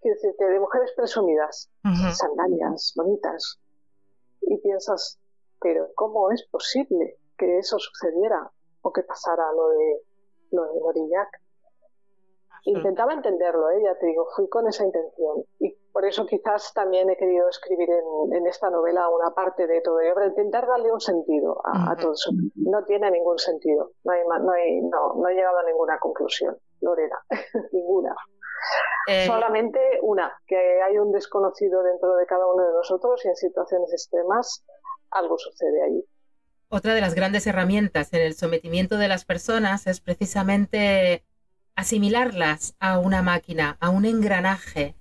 de 0.03 0.61
mujeres 0.61 0.93
presumidas, 0.97 1.71
sandalias 2.13 2.93
bonitas. 2.97 3.61
Y 4.41 4.59
piensas, 4.59 5.21
pero 5.61 5.89
¿cómo 5.95 6.31
es 6.33 6.47
posible 6.49 7.19
que 7.39 7.59
eso 7.59 7.79
sucediera 7.79 8.51
o 8.83 8.93
que 8.93 9.03
pasara 9.03 9.45
lo 9.53 9.69
de 9.69 10.03
lo 10.53 10.65
de 10.65 10.81
Morillac. 10.81 11.42
Intentaba 12.65 13.13
entenderlo, 13.13 13.71
¿eh? 13.71 13.83
ya 13.83 13.99
te 13.99 14.07
digo, 14.07 14.27
fui 14.37 14.49
con 14.49 14.69
esa 14.69 14.85
intención. 14.85 15.45
Y 15.59 15.75
por 15.93 16.05
eso 16.05 16.25
quizás 16.27 16.73
también 16.73 17.11
he 17.11 17.17
querido 17.17 17.49
escribir 17.49 17.89
en, 17.91 18.47
esta 18.47 18.71
novela 18.71 19.09
una 19.09 19.35
parte 19.35 19.67
de 19.67 19.81
todo 19.81 20.01
ello, 20.01 20.15
para 20.15 20.27
intentar 20.27 20.67
darle 20.67 20.93
un 20.93 21.01
sentido 21.01 21.61
a, 21.65 21.97
todo 21.97 22.13
eso. 22.13 22.31
No 22.55 22.85
tiene 22.85 23.11
ningún 23.11 23.39
sentido, 23.39 23.93
no, 24.05 24.13
hay, 24.13 24.21
no, 24.27 24.53
hay, 24.53 24.81
no, 24.81 25.15
no 25.15 25.29
he 25.29 25.35
llegado 25.35 25.59
a 25.59 25.65
ninguna 25.65 25.99
conclusión, 25.99 26.57
Lorena, 26.81 27.19
ninguna. 27.73 28.15
Eh, 29.09 29.27
Solamente 29.27 29.81
una, 30.03 30.33
que 30.47 30.57
hay 30.83 30.97
un 30.99 31.11
desconocido 31.11 31.83
dentro 31.83 32.15
de 32.15 32.27
cada 32.27 32.47
uno 32.47 32.65
de 32.65 32.73
nosotros 32.75 33.25
y 33.25 33.29
en 33.29 33.37
situaciones 33.37 33.93
extremas 33.93 34.65
algo 35.11 35.37
sucede 35.37 35.83
ahí. 35.83 36.05
Otra 36.69 36.95
de 36.95 37.01
las 37.01 37.15
grandes 37.15 37.47
herramientas 37.47 38.13
en 38.15 38.23
el 38.23 38.35
sometimiento 38.35 38.97
de 38.97 39.09
las 39.09 39.25
personas 39.25 39.87
es 39.87 40.01
precisamente 40.01 41.25
asimilarlas 41.75 42.75
a 42.81 42.99
una 42.99 43.23
máquina, 43.23 43.77
a 43.81 43.91
un 43.91 44.05
engranaje, 44.05 44.95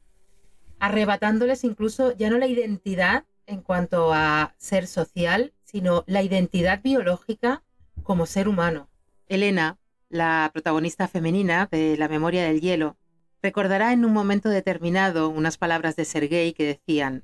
arrebatándoles 0.79 1.63
incluso 1.63 2.15
ya 2.15 2.29
no 2.29 2.37
la 2.37 2.47
identidad 2.47 3.25
en 3.45 3.61
cuanto 3.61 4.13
a 4.13 4.53
ser 4.57 4.87
social, 4.87 5.53
sino 5.63 6.03
la 6.07 6.21
identidad 6.21 6.81
biológica 6.81 7.63
como 8.03 8.25
ser 8.25 8.47
humano. 8.47 8.89
Elena, 9.27 9.77
la 10.09 10.49
protagonista 10.53 11.07
femenina 11.07 11.67
de 11.71 11.97
La 11.97 12.07
memoria 12.07 12.43
del 12.43 12.61
hielo, 12.61 12.97
recordará 13.41 13.93
en 13.93 14.05
un 14.05 14.13
momento 14.13 14.49
determinado 14.49 15.29
unas 15.29 15.57
palabras 15.57 15.95
de 15.95 16.05
Sergei 16.05 16.53
que 16.53 16.65
decían, 16.65 17.23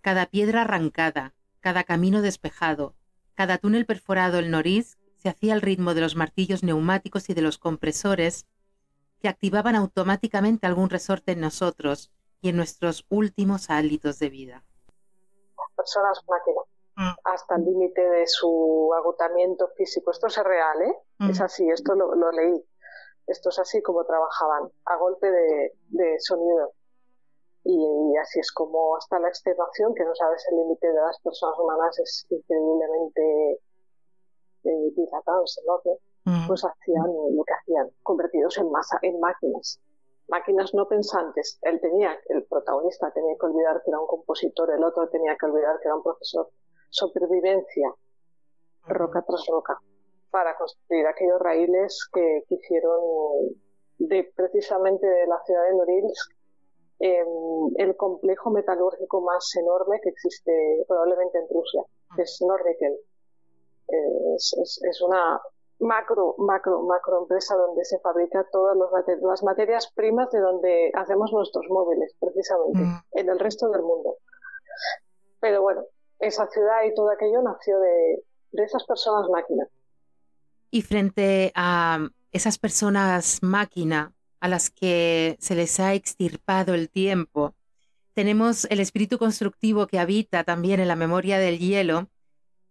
Cada 0.00 0.26
piedra 0.26 0.62
arrancada, 0.62 1.34
cada 1.60 1.84
camino 1.84 2.22
despejado, 2.22 2.94
cada 3.34 3.58
túnel 3.58 3.86
perforado 3.86 4.38
el 4.38 4.50
noriz 4.50 4.98
se 5.26 5.30
hacía 5.30 5.54
al 5.54 5.60
ritmo 5.60 5.92
de 5.92 6.02
los 6.02 6.14
martillos 6.14 6.62
neumáticos 6.62 7.28
y 7.28 7.34
de 7.34 7.42
los 7.42 7.58
compresores 7.58 8.46
que 9.18 9.26
activaban 9.26 9.74
automáticamente 9.74 10.68
algún 10.68 10.88
resorte 10.88 11.32
en 11.32 11.40
nosotros 11.40 12.12
y 12.40 12.50
en 12.50 12.56
nuestros 12.56 13.04
últimos 13.08 13.68
hálitos 13.68 14.20
de 14.20 14.30
vida. 14.30 14.62
Personas 15.74 16.22
mm. 16.94 17.10
hasta 17.24 17.56
el 17.56 17.64
límite 17.64 18.08
de 18.08 18.24
su 18.28 18.92
agotamiento 18.96 19.66
físico. 19.76 20.12
Esto 20.12 20.28
es 20.28 20.36
real, 20.36 20.82
¿eh? 20.82 20.94
Mm. 21.18 21.30
Es 21.30 21.40
así, 21.40 21.68
esto 21.70 21.96
lo, 21.96 22.30
leí. 22.30 22.64
Esto 23.26 23.48
es 23.48 23.58
así 23.58 23.82
como 23.82 24.04
trabajaban, 24.04 24.70
a 24.84 24.96
golpe 24.96 25.26
de 25.28 26.20
sonido 26.20 26.72
y, 27.66 28.16
así 28.16 28.38
es 28.38 28.52
como 28.52 28.96
hasta 28.96 29.18
la 29.18 29.28
extenuación, 29.28 29.92
que 29.94 30.04
no 30.04 30.14
sabes 30.14 30.46
el 30.50 30.58
límite 30.58 30.86
de 30.86 31.00
las 31.00 31.18
personas 31.20 31.58
humanas, 31.58 31.98
es 31.98 32.26
increíblemente 32.30 33.60
eh, 34.66 34.92
dilatado, 34.96 35.44
es 35.44 35.60
enorme, 35.62 35.98
pues 36.46 36.64
hacían 36.64 37.06
lo 37.06 37.44
que 37.44 37.54
hacían, 37.54 37.90
convertidos 38.02 38.58
en 38.58 38.70
masa, 38.70 38.98
en 39.02 39.20
máquinas. 39.20 39.80
Máquinas 40.28 40.74
no 40.74 40.88
pensantes. 40.88 41.58
Él 41.62 41.80
tenía, 41.80 42.18
el 42.28 42.44
protagonista 42.44 43.12
tenía 43.12 43.36
que 43.38 43.46
olvidar 43.46 43.80
que 43.84 43.90
era 43.90 44.00
un 44.00 44.08
compositor, 44.08 44.70
el 44.72 44.82
otro 44.82 45.08
tenía 45.08 45.36
que 45.38 45.46
olvidar 45.46 45.78
que 45.80 45.88
era 45.88 45.96
un 45.96 46.02
profesor. 46.02 46.48
Supervivencia, 46.90 47.94
roca 48.88 49.22
tras 49.22 49.46
roca, 49.48 49.78
para 50.30 50.56
construir 50.56 51.06
aquellos 51.06 51.38
raíles 51.38 52.08
que, 52.12 52.42
que 52.48 52.54
hicieron 52.56 53.00
de 53.98 54.30
precisamente 54.34 55.06
de 55.06 55.26
la 55.26 55.40
ciudad 55.44 55.62
de 55.68 55.76
Norilsk 55.76 56.36
el 56.98 57.96
complejo 57.96 58.50
metalúrgico 58.50 59.20
más 59.20 59.54
enorme 59.56 60.00
que 60.02 60.08
existe 60.10 60.84
probablemente 60.88 61.38
en 61.38 61.46
Rusia, 61.50 61.82
que 62.14 62.22
es 62.22 62.38
Nornickel. 63.88 64.34
Es, 64.36 64.80
es, 64.82 65.00
una 65.02 65.40
macro, 65.78 66.34
macro, 66.38 66.82
macro 66.82 67.22
empresa 67.22 67.54
donde 67.56 67.84
se 67.84 67.98
fabrica 68.00 68.46
todas 68.50 68.76
las 69.22 69.42
materias 69.42 69.92
primas 69.94 70.30
de 70.30 70.40
donde 70.40 70.90
hacemos 70.94 71.32
nuestros 71.32 71.66
móviles, 71.68 72.14
precisamente, 72.18 72.80
mm. 72.80 73.18
en 73.18 73.28
el 73.28 73.38
resto 73.38 73.68
del 73.70 73.82
mundo. 73.82 74.16
Pero 75.40 75.62
bueno, 75.62 75.84
esa 76.18 76.46
ciudad 76.48 76.84
y 76.84 76.94
todo 76.94 77.10
aquello 77.10 77.42
nació 77.42 77.78
de, 77.78 78.22
de 78.52 78.64
esas 78.64 78.84
personas 78.84 79.28
máquina. 79.30 79.68
Y 80.70 80.82
frente 80.82 81.52
a 81.54 82.08
esas 82.32 82.58
personas 82.58 83.42
máquina, 83.42 84.12
a 84.40 84.48
las 84.48 84.70
que 84.70 85.36
se 85.40 85.54
les 85.54 85.80
ha 85.80 85.94
extirpado 85.94 86.74
el 86.74 86.90
tiempo. 86.90 87.54
Tenemos 88.12 88.66
el 88.70 88.80
espíritu 88.80 89.18
constructivo 89.18 89.86
que 89.86 89.98
habita 89.98 90.44
también 90.44 90.80
en 90.80 90.88
la 90.88 90.96
memoria 90.96 91.38
del 91.38 91.58
hielo, 91.58 92.08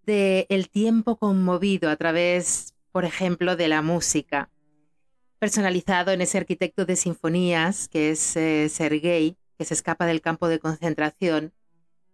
de 0.05 0.45
el 0.49 0.69
tiempo 0.69 1.17
conmovido 1.17 1.89
a 1.89 1.95
través, 1.95 2.73
por 2.91 3.05
ejemplo, 3.05 3.55
de 3.55 3.67
la 3.67 3.81
música. 3.81 4.49
personalizado 5.37 6.11
en 6.11 6.21
ese 6.21 6.37
arquitecto 6.37 6.85
de 6.85 6.95
sinfonías 6.95 7.87
que 7.89 8.11
es 8.11 8.35
eh, 8.35 8.67
Sergei, 8.69 9.37
que 9.57 9.65
se 9.65 9.73
escapa 9.73 10.05
del 10.05 10.21
campo 10.21 10.47
de 10.47 10.59
concentración, 10.59 11.53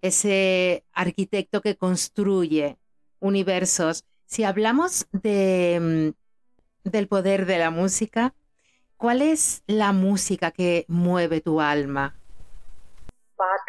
ese 0.02 0.84
arquitecto 0.92 1.62
que 1.62 1.78
construye 1.78 2.78
universos. 3.20 4.04
Si 4.26 4.44
hablamos 4.44 5.08
de, 5.12 6.14
mm, 6.86 6.90
del 6.90 7.08
poder 7.08 7.46
de 7.46 7.60
la 7.60 7.70
música, 7.70 8.34
¿cuál 8.98 9.22
es 9.22 9.64
la 9.68 9.94
música 9.94 10.52
que 10.52 10.86
mueve 10.88 11.42
tu 11.42 11.62
alma? 11.62 12.16
Bach, 13.38 13.68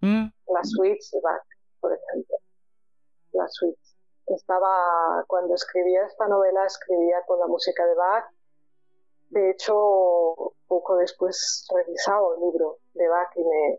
mm. 0.00 0.24
la 0.52 0.64
suites 0.64 1.10
de 1.12 1.20
Bach, 1.22 1.42
por 1.80 1.92
ejemplo. 1.92 2.29
La 3.32 3.46
suites. 3.48 3.96
Estaba, 4.26 5.24
cuando 5.26 5.54
escribía 5.54 6.04
esta 6.04 6.28
novela, 6.28 6.64
escribía 6.64 7.22
con 7.26 7.38
la 7.40 7.46
música 7.46 7.84
de 7.86 7.94
Bach. 7.94 8.24
De 9.30 9.50
hecho, 9.50 9.74
poco 10.66 10.96
después 10.96 11.66
revisaba 11.74 12.34
un 12.34 12.40
libro 12.40 12.78
de 12.94 13.08
Bach 13.08 13.30
y 13.36 13.44
me, 13.44 13.78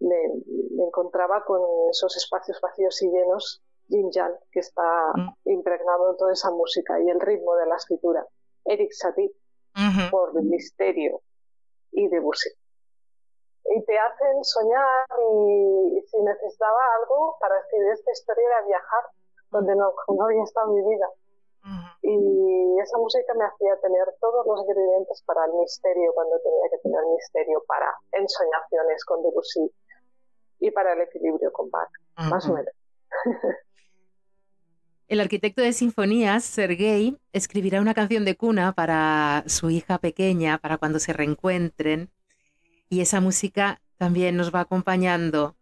me, 0.00 0.84
encontraba 0.84 1.44
con 1.44 1.60
esos 1.90 2.16
espacios 2.16 2.60
vacíos 2.60 3.00
y 3.02 3.10
llenos, 3.10 3.62
Jin 3.88 4.10
que 4.50 4.60
está 4.60 5.12
mm. 5.14 5.50
impregnado 5.50 6.10
en 6.10 6.16
toda 6.16 6.32
esa 6.32 6.50
música 6.50 7.00
y 7.00 7.08
el 7.08 7.20
ritmo 7.20 7.54
de 7.56 7.66
la 7.66 7.76
escritura. 7.76 8.26
Eric 8.64 8.90
Satie, 8.92 9.32
por 10.10 10.36
el 10.36 10.44
misterio 10.44 11.20
y 11.92 12.08
Debussy. 12.08 12.50
Y 13.74 13.82
te 13.84 13.98
hacen 13.98 14.44
soñar 14.44 15.06
y, 15.32 16.00
si 16.06 16.22
necesitaba 16.22 16.78
algo 17.00 17.36
para 17.40 17.58
escribir 17.60 17.92
esta 17.92 18.12
historia 18.12 18.44
era 18.46 18.66
viajar 18.66 19.04
donde 19.50 19.74
no, 19.74 19.92
no 20.08 20.24
había 20.24 20.44
estado 20.44 20.72
mi 20.72 20.82
vida. 20.82 21.08
Y 22.02 22.78
esa 22.80 22.96
música 22.98 23.34
me 23.34 23.44
hacía 23.44 23.76
tener 23.80 24.06
todos 24.20 24.46
los 24.46 24.60
ingredientes 24.60 25.20
para 25.26 25.44
el 25.46 25.52
misterio 25.54 26.12
cuando 26.14 26.38
tenía 26.38 26.70
que 26.70 26.78
tener 26.78 27.00
misterio 27.12 27.60
para 27.66 27.92
ensoñaciones 28.12 29.04
con 29.04 29.22
Debussy 29.22 29.72
y 30.60 30.70
para 30.70 30.92
el 30.92 31.00
equilibrio 31.00 31.52
con 31.52 31.68
Bach, 31.70 31.90
más 32.30 32.48
o 32.48 32.52
menos. 32.52 32.72
El 35.08 35.20
arquitecto 35.20 35.62
de 35.62 35.72
sinfonías, 35.72 36.42
Sergei, 36.42 37.16
escribirá 37.32 37.80
una 37.80 37.94
canción 37.94 38.24
de 38.24 38.36
cuna 38.36 38.72
para 38.72 39.44
su 39.46 39.70
hija 39.70 39.98
pequeña, 39.98 40.58
para 40.58 40.78
cuando 40.78 40.98
se 40.98 41.12
reencuentren, 41.12 42.10
y 42.88 43.00
esa 43.00 43.20
música 43.20 43.80
también 43.98 44.36
nos 44.36 44.54
va 44.54 44.60
acompañando 44.60 45.56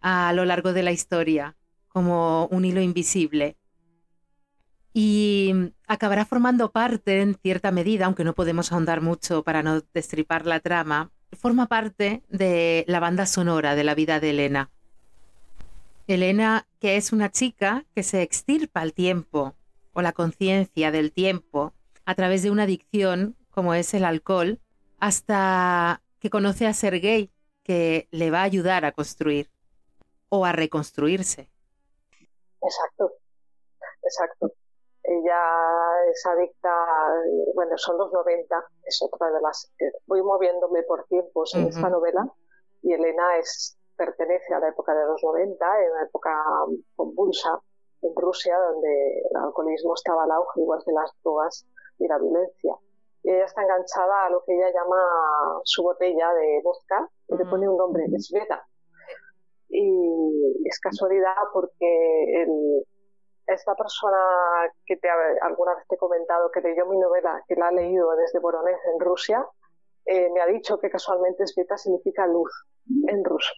a 0.00 0.32
lo 0.32 0.44
largo 0.44 0.72
de 0.72 0.82
la 0.82 0.92
historia, 0.92 1.56
como 1.88 2.46
un 2.46 2.64
hilo 2.64 2.80
invisible. 2.80 3.56
Y 4.92 5.72
acabará 5.86 6.24
formando 6.24 6.70
parte, 6.70 7.20
en 7.20 7.34
cierta 7.34 7.70
medida, 7.70 8.06
aunque 8.06 8.24
no 8.24 8.34
podemos 8.34 8.70
ahondar 8.70 9.00
mucho 9.00 9.42
para 9.42 9.62
no 9.62 9.82
destripar 9.92 10.46
la 10.46 10.60
trama, 10.60 11.10
forma 11.34 11.66
parte 11.66 12.22
de 12.28 12.84
la 12.86 13.00
banda 13.00 13.26
sonora 13.26 13.74
de 13.74 13.84
la 13.84 13.94
vida 13.94 14.20
de 14.20 14.30
Elena. 14.30 14.70
Elena, 16.06 16.66
que 16.80 16.96
es 16.96 17.12
una 17.12 17.30
chica 17.30 17.84
que 17.94 18.02
se 18.02 18.22
extirpa 18.22 18.82
el 18.82 18.92
tiempo 18.92 19.54
o 19.94 20.02
la 20.02 20.12
conciencia 20.12 20.90
del 20.90 21.12
tiempo 21.12 21.72
a 22.04 22.14
través 22.14 22.42
de 22.42 22.50
una 22.50 22.64
adicción 22.64 23.36
como 23.50 23.74
es 23.74 23.94
el 23.94 24.04
alcohol, 24.04 24.58
hasta 24.98 26.02
que 26.24 26.30
conoce 26.30 26.66
a 26.66 26.72
Sergei, 26.72 27.30
que 27.62 28.08
le 28.10 28.30
va 28.30 28.40
a 28.40 28.44
ayudar 28.44 28.86
a 28.86 28.92
construir 28.92 29.50
o 30.30 30.46
a 30.46 30.52
reconstruirse. 30.52 31.50
Exacto, 32.62 33.12
exacto. 34.02 34.52
Ella 35.02 35.40
es 36.10 36.24
adicta, 36.24 36.72
bueno, 37.54 37.76
son 37.76 37.98
los 37.98 38.10
90, 38.10 38.56
es 38.86 39.02
otra 39.02 39.30
de 39.32 39.40
las 39.42 39.70
que 39.76 39.84
voy 40.06 40.22
moviéndome 40.22 40.82
por 40.84 41.04
tiempos 41.08 41.54
en 41.56 41.66
esta 41.66 41.90
novela 41.90 42.26
y 42.80 42.94
Elena 42.94 43.36
es, 43.36 43.76
pertenece 43.94 44.54
a 44.54 44.60
la 44.60 44.68
época 44.68 44.94
de 44.94 45.04
los 45.04 45.22
90, 45.22 45.82
en 45.84 45.90
una 45.92 46.04
época 46.04 46.30
convulsa 46.96 47.60
en 48.00 48.16
Rusia 48.16 48.56
donde 48.70 49.20
el 49.30 49.36
alcoholismo 49.36 49.92
estaba 49.92 50.24
al 50.24 50.30
auge, 50.30 50.58
igual 50.58 50.80
que 50.86 50.92
las 50.92 51.12
drogas 51.22 51.66
y 51.98 52.08
la 52.08 52.16
violencia. 52.16 52.72
Y 53.24 53.30
ella 53.30 53.46
está 53.46 53.62
enganchada 53.62 54.26
a 54.26 54.30
lo 54.30 54.44
que 54.44 54.54
ella 54.54 54.70
llama 54.72 55.60
su 55.64 55.82
botella 55.82 56.32
de 56.34 56.60
vodka 56.62 57.08
y 57.28 57.36
le 57.36 57.44
pone 57.46 57.68
un 57.68 57.76
nombre, 57.76 58.04
es 58.12 58.28
Sveta. 58.28 58.64
Y 59.68 60.68
es 60.68 60.78
casualidad 60.78 61.34
porque 61.52 62.42
el, 62.42 62.84
esta 63.46 63.74
persona 63.74 64.18
que 64.86 64.96
te, 64.96 65.08
alguna 65.40 65.74
vez 65.74 65.86
te 65.88 65.96
he 65.96 65.98
comentado 65.98 66.50
que 66.50 66.60
leyó 66.60 66.86
mi 66.86 66.98
novela, 66.98 67.42
que 67.48 67.56
la 67.56 67.68
ha 67.68 67.72
leído 67.72 68.14
desde 68.16 68.38
Voronezh 68.38 68.80
en 68.92 69.00
Rusia, 69.00 69.44
eh, 70.06 70.30
me 70.30 70.40
ha 70.40 70.46
dicho 70.46 70.78
que 70.78 70.90
casualmente 70.90 71.46
Sveta 71.46 71.76
significa 71.78 72.26
luz 72.26 72.50
en 73.08 73.24
ruso. 73.24 73.52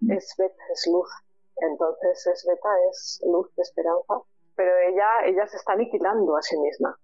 Svet 0.00 0.52
es 0.72 0.86
luz. 0.92 1.08
Entonces 1.56 2.40
Sveta 2.42 2.68
es 2.90 3.20
luz 3.26 3.54
de 3.56 3.62
esperanza. 3.62 4.20
Pero 4.54 4.72
ella, 4.88 5.24
ella 5.24 5.46
se 5.46 5.56
está 5.56 5.72
aniquilando 5.72 6.36
a 6.36 6.42
sí 6.42 6.58
misma. 6.58 6.98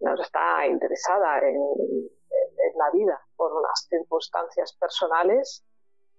No 0.00 0.14
está 0.14 0.66
interesada 0.66 1.38
en, 1.40 1.56
en 1.56 2.78
la 2.78 2.90
vida 2.92 3.20
por 3.36 3.52
las 3.62 3.86
circunstancias 3.88 4.76
personales 4.78 5.64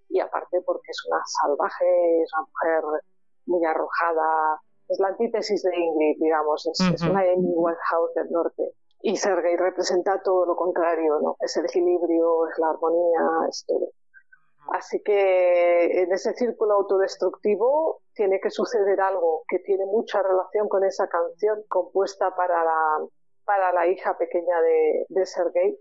y 0.09 0.19
aparte 0.19 0.61
porque 0.61 0.89
es 0.89 1.05
una 1.07 1.21
salvaje, 1.25 2.21
es 2.21 2.31
una 2.33 2.47
mujer 2.47 3.03
muy 3.45 3.65
arrojada, 3.65 4.59
es 4.87 4.99
la 4.99 5.09
antítesis 5.09 5.61
de 5.63 5.75
Ingrid, 5.75 6.17
digamos, 6.19 6.67
es, 6.67 7.01
una 7.03 7.21
Amy 7.21 7.53
Winehouse 7.55 8.13
del 8.15 8.31
norte. 8.31 8.73
Y 9.01 9.15
Sergei 9.15 9.55
representa 9.55 10.21
todo 10.23 10.45
lo 10.45 10.55
contrario, 10.55 11.19
¿no? 11.21 11.37
Es 11.39 11.55
el 11.57 11.65
equilibrio, 11.65 12.47
es 12.47 12.57
la 12.57 12.71
armonía, 12.71 13.21
es 13.47 13.65
todo. 13.65 13.91
Así 14.71 15.01
que 15.01 16.01
en 16.03 16.11
ese 16.11 16.33
círculo 16.33 16.73
autodestructivo 16.73 18.01
tiene 18.13 18.39
que 18.39 18.49
suceder 18.49 18.99
algo 18.99 19.43
que 19.47 19.59
tiene 19.59 19.85
mucha 19.85 20.21
relación 20.21 20.67
con 20.67 20.83
esa 20.83 21.07
canción 21.07 21.63
compuesta 21.69 22.35
para 22.35 22.63
la, 22.63 23.07
para 23.49 23.73
la 23.73 23.87
hija 23.87 24.15
pequeña 24.15 24.61
de, 25.09 25.25
Sergei 25.25 25.75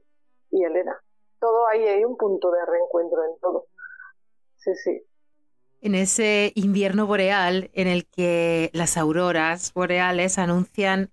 y 0.51 0.65
Elena. 0.65 0.99
Todo 1.39 1.67
ahí 1.67 1.87
hay 1.87 2.03
un 2.03 2.17
punto 2.17 2.51
de 2.51 2.65
reencuentro 2.65 3.23
en 3.27 3.39
todo. 3.41 3.67
Sí, 4.57 4.75
sí 4.75 5.03
en 5.83 5.95
ese 5.95 6.53
invierno 6.55 7.07
boreal 7.07 7.71
en 7.75 7.89
el 7.89 8.07
que 8.07 8.71
las 8.73 8.97
auroras 8.97 9.73
boreales 9.75 10.39
anuncian 10.39 11.13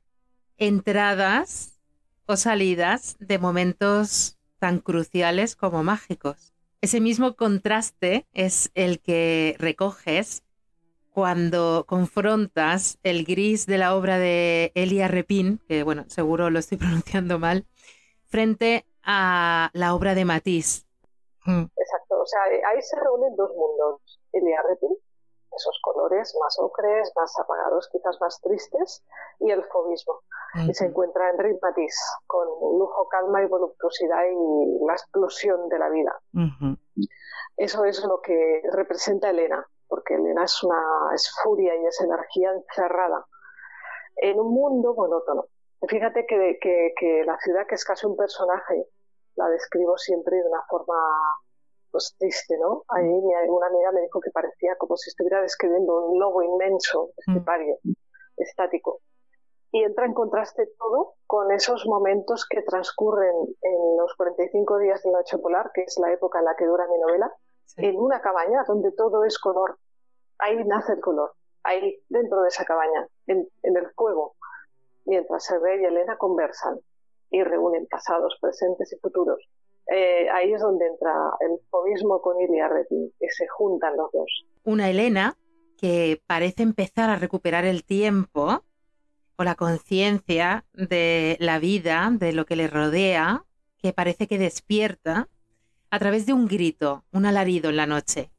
entradas 0.58 1.78
o 2.26 2.38
salidas 2.38 3.18
de 3.20 3.38
momentos 3.38 4.40
tan 4.58 4.80
cruciales 4.80 5.58
como 5.58 5.84
mágicos. 5.84 6.54
Ese 6.80 7.02
mismo 7.02 7.36
contraste 7.36 8.26
es 8.32 8.72
el 8.76 9.02
que 9.02 9.56
recoges 9.60 10.45
cuando 11.16 11.86
confrontas 11.88 13.00
el 13.02 13.24
gris 13.24 13.66
de 13.66 13.78
la 13.78 13.96
obra 13.96 14.20
de 14.20 14.74
Elia 14.76 15.08
Repin, 15.08 15.62
que 15.66 15.84
bueno, 15.84 16.04
seguro 16.10 16.50
lo 16.50 16.60
estoy 16.60 16.78
pronunciando 16.78 17.40
mal, 17.40 17.66
frente 18.26 18.86
a 19.02 19.70
la 19.72 19.96
obra 19.96 20.14
de 20.14 20.26
Matisse. 20.26 20.86
Exacto, 21.48 22.20
o 22.20 22.26
sea, 22.26 22.42
ahí 22.44 22.82
se 22.82 23.00
reúnen 23.00 23.34
dos 23.38 23.50
mundos 23.56 24.20
el 24.34 24.44
esos 24.44 25.80
colores 25.82 26.36
más 26.38 26.60
ocres, 26.60 27.14
más 27.16 27.32
apagados, 27.40 27.88
quizás 27.94 28.20
más 28.20 28.42
tristes, 28.42 29.06
y 29.40 29.52
el 29.52 29.64
fobismo. 29.64 30.20
Y 30.68 30.74
se 30.74 30.88
encuentra 30.88 31.30
en 31.30 31.38
Ritmatis, 31.38 31.98
con 32.28 32.46
lujo, 32.46 33.08
calma 33.08 33.42
y 33.42 33.48
voluptuosidad 33.48 34.26
y 34.26 34.86
la 34.86 34.94
explosión 34.94 35.70
de 35.70 35.80
la 35.80 35.90
vida. 35.90 36.20
Eso 37.56 37.86
es 37.86 38.04
lo 38.04 38.20
que 38.20 38.64
representa 38.74 39.30
Elena, 39.30 39.66
porque 39.96 40.16
Elena 40.16 40.44
es 40.44 40.62
una 40.62 40.82
es 41.14 41.32
furia 41.42 41.74
y 41.74 41.86
es 41.86 42.02
energía 42.02 42.52
encerrada 42.52 43.26
en 44.18 44.38
un 44.42 44.54
mundo 44.54 44.94
monótono. 44.94 45.46
Fíjate 45.88 46.26
que, 46.26 46.58
que, 46.62 46.94
que 47.00 47.24
la 47.26 47.38
ciudad, 47.40 47.66
que 47.66 47.76
es 47.76 47.86
casi 47.86 48.06
un 48.06 48.18
personaje, 48.18 48.88
la 49.36 49.48
describo 49.48 49.98
siempre 49.98 50.36
de 50.36 50.50
una 50.50 50.62
forma 50.70 50.96
pues 51.92 52.14
triste, 52.20 52.58
¿no? 52.58 52.84
Ahí 52.90 53.08
una 53.48 53.68
amiga 53.68 53.94
me 53.94 54.02
dijo 54.02 54.20
que 54.20 54.32
parecía 54.32 54.76
como 54.78 54.98
si 54.98 55.10
estuviera 55.10 55.42
describiendo 55.42 56.08
un 56.08 56.20
lobo 56.20 56.44
inmenso, 56.44 57.12
estepario, 57.16 57.78
mm. 57.84 57.94
estático. 58.36 59.00
Y 59.72 59.84
entra 59.84 60.06
en 60.06 60.14
contraste 60.14 60.68
todo 60.78 61.14
con 61.26 61.54
esos 61.54 61.86
momentos 61.86 62.46
que 62.50 62.64
transcurren 62.64 63.34
en 63.62 63.98
los 63.98 64.14
45 64.16 64.80
días 64.80 65.04
de 65.04 65.12
noche 65.12 65.38
polar, 65.38 65.72
que 65.74 65.84
es 65.84 65.98
la 65.98 66.12
época 66.12 66.40
en 66.40 66.46
la 66.46 66.56
que 66.58 66.66
dura 66.66 66.86
mi 66.90 67.00
novela, 67.00 67.34
en 67.78 67.98
una 67.98 68.22
cabaña 68.22 68.64
donde 68.68 68.92
todo 68.92 69.24
es 69.26 69.38
color. 69.40 69.78
Ahí 70.46 70.64
nace 70.66 70.94
el 70.94 71.00
color, 71.00 71.34
ahí 71.64 72.00
dentro 72.10 72.42
de 72.42 72.50
esa 72.50 72.66
cabaña, 72.66 73.08
en, 73.26 73.48
el 73.64 73.88
fuego, 73.96 74.36
mientras 75.06 75.44
Sergei 75.44 75.82
y 75.82 75.86
Elena 75.86 76.18
conversan 76.18 76.80
y 77.32 77.44
reúnen 77.44 77.88
pasados, 77.88 78.38
presentes 78.40 78.94
y 78.94 78.98
futuros 78.98 79.40
eh, 79.88 80.28
ahí 80.32 80.52
es 80.52 80.62
donde 80.62 80.88
entra 80.88 81.12
el 81.42 81.60
fobismo 81.70 82.22
con 82.22 82.40
Ilia 82.42 82.68
Retin, 82.68 83.12
que 83.20 83.28
se 83.30 83.48
juntan 83.48 83.96
los 83.98 84.12
dos. 84.12 84.46
Una 84.64 84.90
Elena 84.90 85.38
que 85.78 86.22
parece 86.26 86.64
empezar 86.64 87.10
a 87.10 87.18
recuperar 87.18 87.66
el 87.66 87.84
tiempo 87.84 88.64
o 89.36 89.44
la 89.44 89.56
conciencia 89.56 90.66
de 90.74 91.38
la 91.40 91.60
vida, 91.60 92.10
de 92.12 92.34
lo 92.34 92.46
que 92.46 92.56
le 92.56 92.68
rodea, 92.68 93.44
que 93.78 93.94
parece 93.94 94.28
que 94.28 94.40
despierta 94.40 95.28
a 95.92 96.00
través 96.00 96.26
de 96.26 96.34
un 96.34 96.48
grito, 96.48 97.04
un 97.12 97.26
alarido 97.26 97.70
en 97.70 97.78
la 97.78 97.86
noche. 97.86 98.32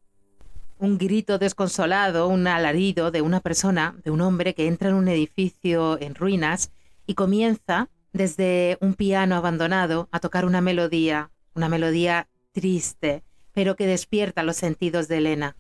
Un 0.79 0.99
grito 0.99 1.39
desconsolado, 1.39 2.29
un 2.29 2.47
alarido 2.47 3.11
de 3.11 3.22
una 3.22 3.41
persona, 3.41 3.97
de 4.05 4.11
un 4.11 4.20
hombre 4.20 4.55
que 4.55 4.66
entra 4.66 4.91
en 4.91 4.95
un 4.95 5.09
edificio 5.09 5.99
en 6.01 6.14
ruinas 6.14 6.70
y 7.07 7.14
comienza 7.14 7.89
desde 8.12 8.77
un 8.81 8.95
piano 8.95 9.37
abandonado 9.37 10.09
a 10.12 10.20
tocar 10.20 10.45
una 10.45 10.61
melodía, 10.61 11.31
una 11.55 11.70
melodía 11.70 12.29
triste, 12.53 13.22
pero 13.53 13.74
que 13.74 13.87
despierta 13.87 14.43
los 14.43 14.57
sentidos 14.57 15.09
de 15.09 15.18
Elena. 15.18 15.57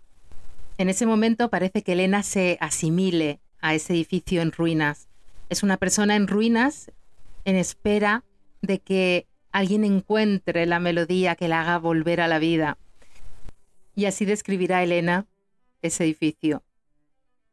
En 0.76 0.90
ese 0.90 1.06
momento 1.06 1.48
parece 1.48 1.82
que 1.82 1.92
Elena 1.92 2.22
se 2.22 2.58
asimile 2.60 3.40
a 3.60 3.74
ese 3.74 3.94
edificio 3.94 4.42
en 4.42 4.52
ruinas. 4.52 5.08
Es 5.48 5.62
una 5.62 5.78
persona 5.78 6.14
en 6.16 6.28
ruinas 6.28 6.92
en 7.46 7.56
espera 7.56 8.22
de 8.60 8.80
que 8.80 9.26
alguien 9.50 9.84
encuentre 9.84 10.66
la 10.66 10.78
melodía 10.78 11.36
que 11.36 11.48
la 11.48 11.62
haga 11.62 11.78
volver 11.78 12.20
a 12.20 12.28
la 12.28 12.38
vida. 12.38 12.76
Y 13.96 14.04
así 14.04 14.24
describirá 14.24 14.84
Elena 14.84 15.26
ese 15.82 16.04
edificio. 16.04 16.62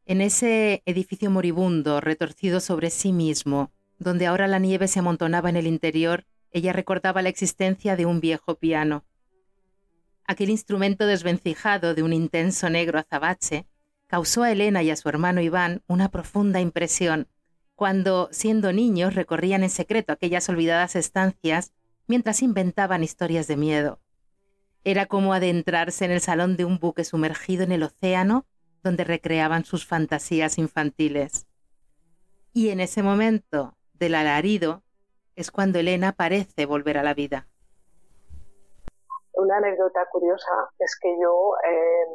En 0.05 0.21
ese 0.21 0.83
edificio 0.85 1.31
moribundo, 1.31 2.01
retorcido 2.01 2.59
sobre 2.59 2.91
sí 2.91 3.13
mismo, 3.13 3.71
donde 3.97 4.27
ahora 4.27 4.47
la 4.47 4.59
nieve 4.59 4.87
se 4.87 4.99
amontonaba 4.99 5.49
en 5.49 5.55
el 5.55 5.65
interior, 5.65 6.25
ella 6.51 6.73
recordaba 6.73 7.21
la 7.21 7.29
existencia 7.29 7.95
de 7.95 8.05
un 8.05 8.19
viejo 8.19 8.55
piano. 8.55 9.05
Aquel 10.25 10.49
instrumento 10.49 11.07
desvencijado 11.07 11.95
de 11.95 12.03
un 12.03 12.13
intenso 12.13 12.69
negro 12.69 12.99
azabache 12.99 13.65
causó 14.07 14.43
a 14.43 14.51
Elena 14.51 14.83
y 14.83 14.91
a 14.91 14.95
su 14.95 15.07
hermano 15.09 15.41
Iván 15.41 15.81
una 15.87 16.09
profunda 16.11 16.59
impresión 16.61 17.27
cuando, 17.75 18.29
siendo 18.31 18.71
niños, 18.71 19.15
recorrían 19.15 19.63
en 19.63 19.69
secreto 19.69 20.13
aquellas 20.13 20.47
olvidadas 20.49 20.95
estancias 20.95 21.73
mientras 22.05 22.41
inventaban 22.41 23.03
historias 23.03 23.47
de 23.47 23.57
miedo. 23.57 24.02
Era 24.83 25.05
como 25.05 25.33
adentrarse 25.33 26.05
en 26.05 26.11
el 26.11 26.19
salón 26.19 26.57
de 26.57 26.65
un 26.65 26.79
buque 26.79 27.03
sumergido 27.03 27.63
en 27.63 27.71
el 27.71 27.83
océano 27.83 28.45
donde 28.83 29.03
recreaban 29.03 29.63
sus 29.63 29.87
fantasías 29.87 30.57
infantiles. 30.57 31.47
Y 32.53 32.69
en 32.69 32.81
ese 32.81 33.01
momento, 33.01 33.75
del 33.93 34.15
alarido 34.15 34.83
es 35.35 35.51
cuando 35.51 35.79
Elena 35.79 36.11
parece 36.11 36.65
volver 36.65 36.97
a 36.97 37.03
la 37.03 37.13
vida. 37.13 37.47
Una 39.33 39.57
anécdota 39.57 40.05
curiosa 40.11 40.69
es 40.77 40.97
que 41.01 41.09
yo 41.19 41.53
eh, 41.67 42.05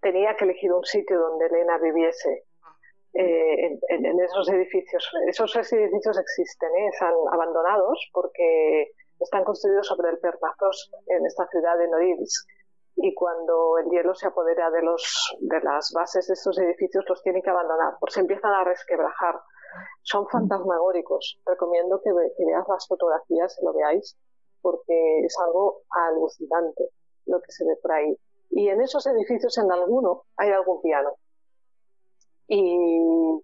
tenía 0.00 0.34
que 0.36 0.44
elegir 0.44 0.72
un 0.72 0.84
sitio 0.84 1.18
donde 1.18 1.46
Elena 1.46 1.78
viviese. 1.78 2.44
Eh, 3.14 3.78
en, 3.88 4.20
esos 4.20 4.48
edificios, 4.48 5.06
esos 5.28 5.54
edificios 5.54 6.18
existen, 6.18 6.70
¿eh? 6.78 6.88
están 6.88 7.12
abandonados 7.30 8.08
porque 8.12 8.92
están 9.22 9.44
construidos 9.44 9.86
sobre 9.86 10.10
el 10.10 10.18
permafrost 10.18 10.92
en 11.06 11.26
esta 11.26 11.46
ciudad 11.48 11.78
de 11.78 11.88
Norilsk 11.88 12.48
y 12.96 13.14
cuando 13.14 13.78
el 13.78 13.90
hielo 13.90 14.14
se 14.14 14.26
apodera 14.26 14.70
de, 14.70 14.82
los, 14.82 15.36
de 15.40 15.60
las 15.60 15.92
bases 15.94 16.26
de 16.26 16.34
estos 16.34 16.58
edificios 16.58 17.04
los 17.08 17.22
tienen 17.22 17.42
que 17.42 17.50
abandonar, 17.50 17.94
porque 17.98 18.14
se 18.14 18.20
empiezan 18.20 18.52
a 18.52 18.64
resquebrajar 18.64 19.40
son 20.02 20.26
fantasmagóricos. 20.28 21.40
Recomiendo 21.46 22.00
que, 22.02 22.12
veas 22.12 22.68
las 22.68 22.86
fotografías 22.86 23.56
y 23.60 23.64
lo 23.64 23.72
veáis 23.72 24.16
porque 24.60 25.20
es 25.24 25.36
algo 25.44 25.82
alucinante 25.90 26.90
lo 27.26 27.40
que 27.40 27.52
se 27.52 27.64
ve 27.64 27.76
por 27.82 27.92
ahí. 27.92 28.16
Y 28.50 28.68
en 28.68 28.80
esos 28.80 29.06
edificios, 29.06 29.56
en 29.58 29.70
alguno, 29.72 30.24
hay 30.36 30.50
algún 30.50 30.80
piano. 30.82 31.14
Y, 32.46 33.42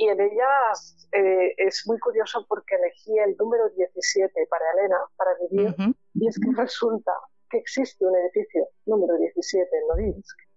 y 0.00 0.08
en 0.08 0.20
ellas 0.20 1.08
eh, 1.12 1.54
es 1.58 1.82
muy 1.86 1.98
curioso 1.98 2.44
porque 2.48 2.76
elegí 2.76 3.18
el 3.18 3.36
número 3.36 3.68
17 3.68 4.46
para 4.48 4.64
Elena, 4.72 4.98
para 5.16 5.30
vivir, 5.50 5.74
y 6.14 6.26
es 6.26 6.38
que 6.40 6.50
resulta 6.56 7.12
que 7.50 7.58
existe 7.58 8.06
un 8.06 8.16
edificio 8.16 8.66
número 8.86 9.16
17 9.16 9.68
en 9.76 9.86
Norilsk 9.88 10.50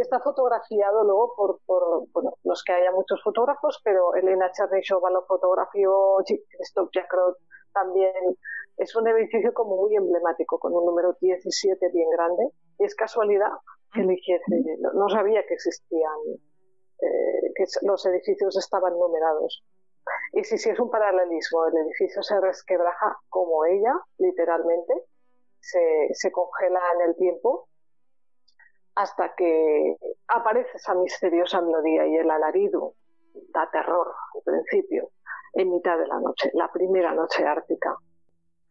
está 0.00 0.20
fotografiado 0.20 1.04
luego 1.04 1.34
por, 1.36 1.60
por 1.66 2.08
bueno, 2.12 2.34
los 2.44 2.62
que 2.64 2.72
haya 2.72 2.90
muchos 2.92 3.22
fotógrafos, 3.22 3.80
pero 3.84 4.14
Elena 4.14 4.50
Chernyshova 4.52 5.10
lo 5.10 5.24
fotografió, 5.26 6.16
Christoph 6.26 6.90
Jakrot 6.92 7.36
también. 7.72 8.36
Es 8.76 8.96
un 8.96 9.06
edificio 9.08 9.52
como 9.52 9.76
muy 9.76 9.94
emblemático, 9.94 10.58
con 10.58 10.74
un 10.74 10.86
número 10.86 11.16
17 11.20 11.90
bien 11.92 12.08
grande. 12.10 12.48
Y 12.78 12.84
es 12.84 12.94
casualidad 12.94 13.52
que 13.92 14.00
eligiese, 14.00 14.78
no, 14.94 15.08
sabía 15.10 15.44
que 15.46 15.54
existían, 15.54 16.18
eh, 17.02 17.52
que 17.54 17.64
los 17.82 18.04
edificios 18.06 18.56
estaban 18.56 18.92
numerados. 18.98 19.64
Y 20.32 20.44
si 20.44 20.58
sí, 20.58 20.70
es 20.70 20.80
un 20.80 20.90
paralelismo, 20.90 21.66
el 21.66 21.76
edificio 21.86 22.22
se 22.22 22.40
resquebraja 22.40 23.18
como 23.28 23.64
ella, 23.64 23.94
literalmente, 24.18 24.94
se, 25.60 26.08
se 26.12 26.32
congela 26.32 26.80
en 26.94 27.10
el 27.10 27.16
tiempo 27.16 27.68
hasta 28.94 29.34
que 29.34 29.96
aparece 30.28 30.70
esa 30.74 30.94
misteriosa 30.94 31.60
melodía 31.60 32.06
y 32.06 32.16
el 32.16 32.30
alarido 32.30 32.94
da 33.52 33.68
terror 33.70 34.12
al 34.34 34.42
principio, 34.42 35.10
en 35.54 35.70
mitad 35.70 35.98
de 35.98 36.06
la 36.06 36.20
noche, 36.20 36.50
la 36.54 36.70
primera 36.70 37.14
noche 37.14 37.44
ártica. 37.44 37.96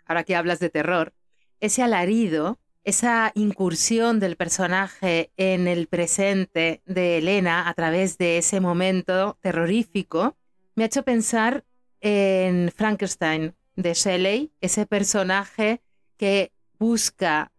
Ahora 0.06 0.24
que 0.24 0.36
hablas 0.36 0.60
de 0.60 0.70
terror, 0.70 1.14
ese 1.60 1.84
alarido, 1.84 2.58
esa 2.84 3.32
incursión 3.36 4.20
del 4.20 4.36
personaje 4.36 5.32
en 5.38 5.68
el 5.68 5.88
presente 5.88 6.82
de 6.86 7.18
Elena 7.18 7.68
a 7.68 7.74
través 7.74 8.18
de 8.18 8.38
ese 8.38 8.60
momento 8.60 9.38
terrorífico, 9.42 10.36
me 10.76 10.84
ha 10.84 10.88
hecho 10.88 11.04
pensar 11.04 11.66
en 12.02 12.72
Frankenstein 12.76 13.54
de 13.76 13.94
Shelley, 13.94 14.52
ese 14.62 14.86
personaje 14.86 15.82
que 16.18 16.52
busca 16.80 17.52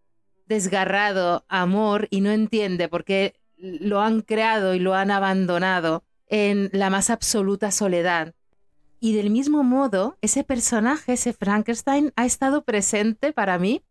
desgarrado 0.47 1.45
amor 1.49 2.09
y 2.11 2.23
no 2.23 2.31
entiende 2.31 2.89
por 2.89 3.05
qué 3.05 3.35
lo 3.57 4.01
han 4.01 4.23
creado 4.23 4.75
y 4.75 4.79
lo 4.79 4.95
han 4.95 5.11
abandonado 5.11 6.03
en 6.27 6.71
la 6.73 6.91
más 6.91 7.11
absoluta 7.11 7.71
soledad. 7.71 8.35
Y 9.01 9.15
del 9.15 9.31
mismo 9.31 9.63
modo, 9.63 10.19
ese 10.21 10.45
personaje, 10.45 11.15
ese 11.15 11.33
Frankenstein, 11.33 12.13
ha 12.17 12.27
estado 12.27 12.65
presente 12.65 13.33
para 13.33 13.59
mí 13.59 13.83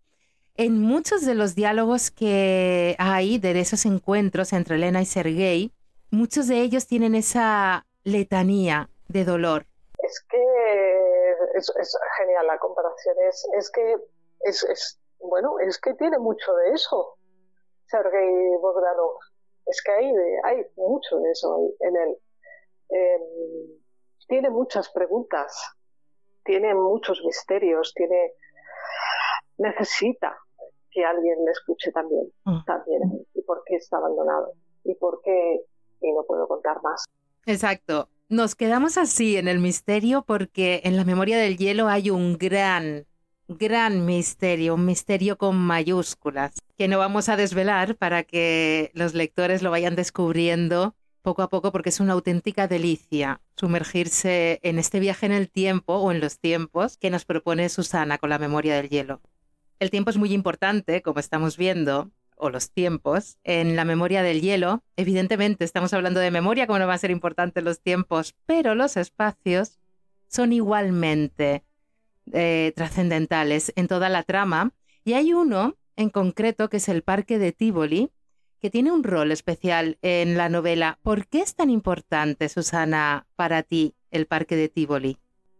en 0.60 0.82
muchos 0.82 1.26
de 1.26 1.36
los 1.36 1.56
diálogos 1.56 2.12
que 2.12 2.94
hay 3.00 3.40
de 3.40 3.58
esos 3.58 3.86
encuentros 3.86 4.52
entre 4.52 4.76
Elena 4.76 5.02
y 5.02 5.06
Sergei. 5.06 5.72
Muchos 6.12 6.50
de 6.50 6.60
ellos 6.60 6.86
tienen 6.86 7.16
esa 7.16 7.86
letanía 8.04 8.90
de 9.08 9.24
dolor. 9.24 9.66
Es 10.00 10.20
que 10.30 10.38
es, 11.56 11.72
genial 12.18 12.46
la 12.46 12.60
comparación. 12.60 13.16
Es, 13.58 13.72
que 13.72 13.96
es, 14.42 15.00
bueno, 15.20 15.60
es 15.60 15.80
que 15.80 15.94
tiene 15.94 16.20
mucho 16.20 16.54
de 16.54 16.74
eso, 16.74 17.16
Sergei 17.86 18.58
Bogdanov. 18.60 19.16
Es 19.66 19.82
que 19.82 19.94
hay, 19.94 20.12
hay 20.44 20.66
mucho 20.76 21.20
de 21.20 21.32
eso 21.32 21.70
en 21.80 21.96
él. 21.96 22.18
Em, 22.90 23.22
tiene 24.28 24.50
muchas 24.50 24.90
preguntas, 24.90 25.58
tiene 26.44 26.76
muchos 26.76 27.24
misterios, 27.24 27.94
tiene 27.96 28.34
necesita 29.58 30.38
que 31.00 31.06
alguien 31.06 31.46
le 31.46 31.52
escuche 31.52 31.92
también, 31.92 32.30
mm. 32.44 32.66
también, 32.66 33.02
y 33.34 33.42
por 33.44 33.64
qué 33.66 33.76
está 33.76 33.98
abandonado, 33.98 34.54
y 34.84 34.94
por 34.96 35.22
qué, 35.24 35.62
y 36.02 36.12
no 36.12 36.24
puedo 36.28 36.46
contar 36.48 36.82
más. 36.84 37.06
Exacto. 37.46 38.10
Nos 38.28 38.56
quedamos 38.56 38.98
así 38.98 39.38
en 39.38 39.48
el 39.48 39.60
misterio 39.60 40.24
porque 40.28 40.82
en 40.84 40.98
la 40.98 41.06
memoria 41.06 41.38
del 41.38 41.58
hielo 41.58 41.88
hay 41.88 42.10
un 42.10 42.38
gran 42.38 43.06
gran 43.48 44.06
misterio, 44.06 44.76
un 44.76 44.86
misterio 44.86 45.38
con 45.38 45.58
mayúsculas, 45.58 46.52
que 46.78 46.88
no 46.88 47.00
vamos 47.00 47.30
a 47.30 47.36
desvelar 47.36 47.96
para 47.96 48.24
que 48.24 48.92
los 48.94 49.16
lectores 49.16 49.64
lo 49.64 49.72
vayan 49.72 49.96
descubriendo 49.96 50.94
poco 51.24 51.42
a 51.42 51.50
poco 51.50 51.72
porque 51.72 51.90
es 51.90 52.00
una 52.00 52.14
auténtica 52.14 52.68
delicia 52.68 53.42
sumergirse 53.56 54.60
en 54.62 54.78
este 54.78 55.00
viaje 55.00 55.26
en 55.26 55.32
el 55.32 55.50
tiempo 55.50 55.96
o 55.96 56.12
en 56.12 56.20
los 56.20 56.40
tiempos 56.40 56.98
que 56.98 57.10
nos 57.10 57.26
propone 57.26 57.70
Susana 57.70 58.20
con 58.20 58.30
la 58.30 58.38
memoria 58.38 58.76
del 58.76 58.90
hielo. 58.90 59.22
El 59.80 59.92
tiempo 59.92 60.10
es 60.10 60.18
muy 60.18 60.34
importante, 60.34 61.02
como 61.02 61.22
estamos 61.22 61.56
viendo, 61.56 62.12
o 62.36 62.50
los 62.50 62.72
tiempos, 62.72 63.38
en 63.46 63.78
la 63.78 63.86
memoria 63.86 64.22
del 64.24 64.42
hielo. 64.42 64.84
Evidentemente 64.98 65.64
estamos 65.64 65.94
hablando 65.94 66.20
de 66.20 66.32
memoria, 66.32 66.68
como 66.68 66.80
no 66.80 66.88
va 66.88 66.96
a 66.96 66.98
ser 66.98 67.12
importante 67.12 67.62
los 67.62 67.80
tiempos, 67.80 68.36
pero 68.46 68.76
los 68.76 68.98
espacios 68.98 69.80
son 70.28 70.52
igualmente 70.52 71.64
eh, 72.34 72.74
trascendentales 72.76 73.72
en 73.78 73.88
toda 73.88 74.10
la 74.10 74.24
trama. 74.24 74.72
Y 75.06 75.14
hay 75.14 75.34
uno 75.34 75.76
en 75.96 76.10
concreto 76.10 76.70
que 76.70 76.78
es 76.78 76.90
el 76.90 77.02
Parque 77.02 77.40
de 77.40 77.54
Tivoli, 77.54 78.12
que 78.60 78.70
tiene 78.70 78.92
un 78.92 79.06
rol 79.06 79.32
especial 79.32 79.98
en 80.02 80.36
la 80.36 80.50
novela. 80.50 81.00
¿Por 81.04 81.26
qué 81.28 81.40
es 81.40 81.56
tan 81.56 81.70
importante, 81.70 82.50
Susana, 82.50 83.28
para 83.38 83.64
ti 83.64 83.96
el 84.12 84.28
Parque 84.28 84.58
de 84.58 84.68
Tivoli? 84.68 85.18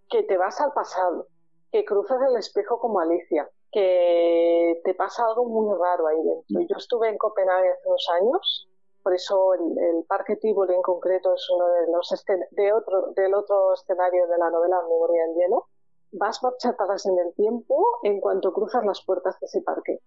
Que 0.10 0.24
te 0.24 0.38
vas 0.38 0.60
al 0.60 0.74
pasado, 0.74 1.28
que 1.72 1.86
cruzas 1.86 2.20
el 2.30 2.38
espejo 2.38 2.80
como 2.80 3.00
Alicia, 3.00 3.50
que 3.72 4.82
te 4.84 4.94
pasa 4.94 5.26
algo 5.26 5.46
muy 5.46 5.78
raro 5.78 6.08
ahí 6.08 6.18
dentro. 6.24 6.62
Yo 6.68 6.78
estuve 6.78 7.10
en 7.10 7.18
Copenhague 7.18 7.70
hace 7.70 7.88
unos 7.88 8.08
años 8.22 8.68
Por 9.04 9.14
eso 9.14 9.54
el, 9.54 10.04
Parque 10.08 10.38
Tivoli 10.38 10.74
en 10.74 10.82
concreto 10.82 11.34
es 11.34 11.48
uno 11.50 11.68
de 11.68 11.92
los 11.92 12.26
de 12.52 12.74
otro, 12.74 13.12
del 13.16 13.34
otro 13.34 13.74
escenario 13.74 14.28
de 14.28 14.38
la 14.38 14.50
novela 14.50 14.82
Memoria 14.82 15.26
en 15.26 15.36
Hielo. 15.36 15.68
Vas 16.12 16.42
marchatadas 16.42 17.06
en 17.06 17.20
el 17.20 17.34
tiempo 17.36 17.86
en 18.04 18.20
cuanto 18.20 18.52
cruzas 18.52 18.84
las 18.86 19.04
puertas 19.06 19.40
de 19.40 19.46
ese 19.46 19.62
parque. 19.62 20.00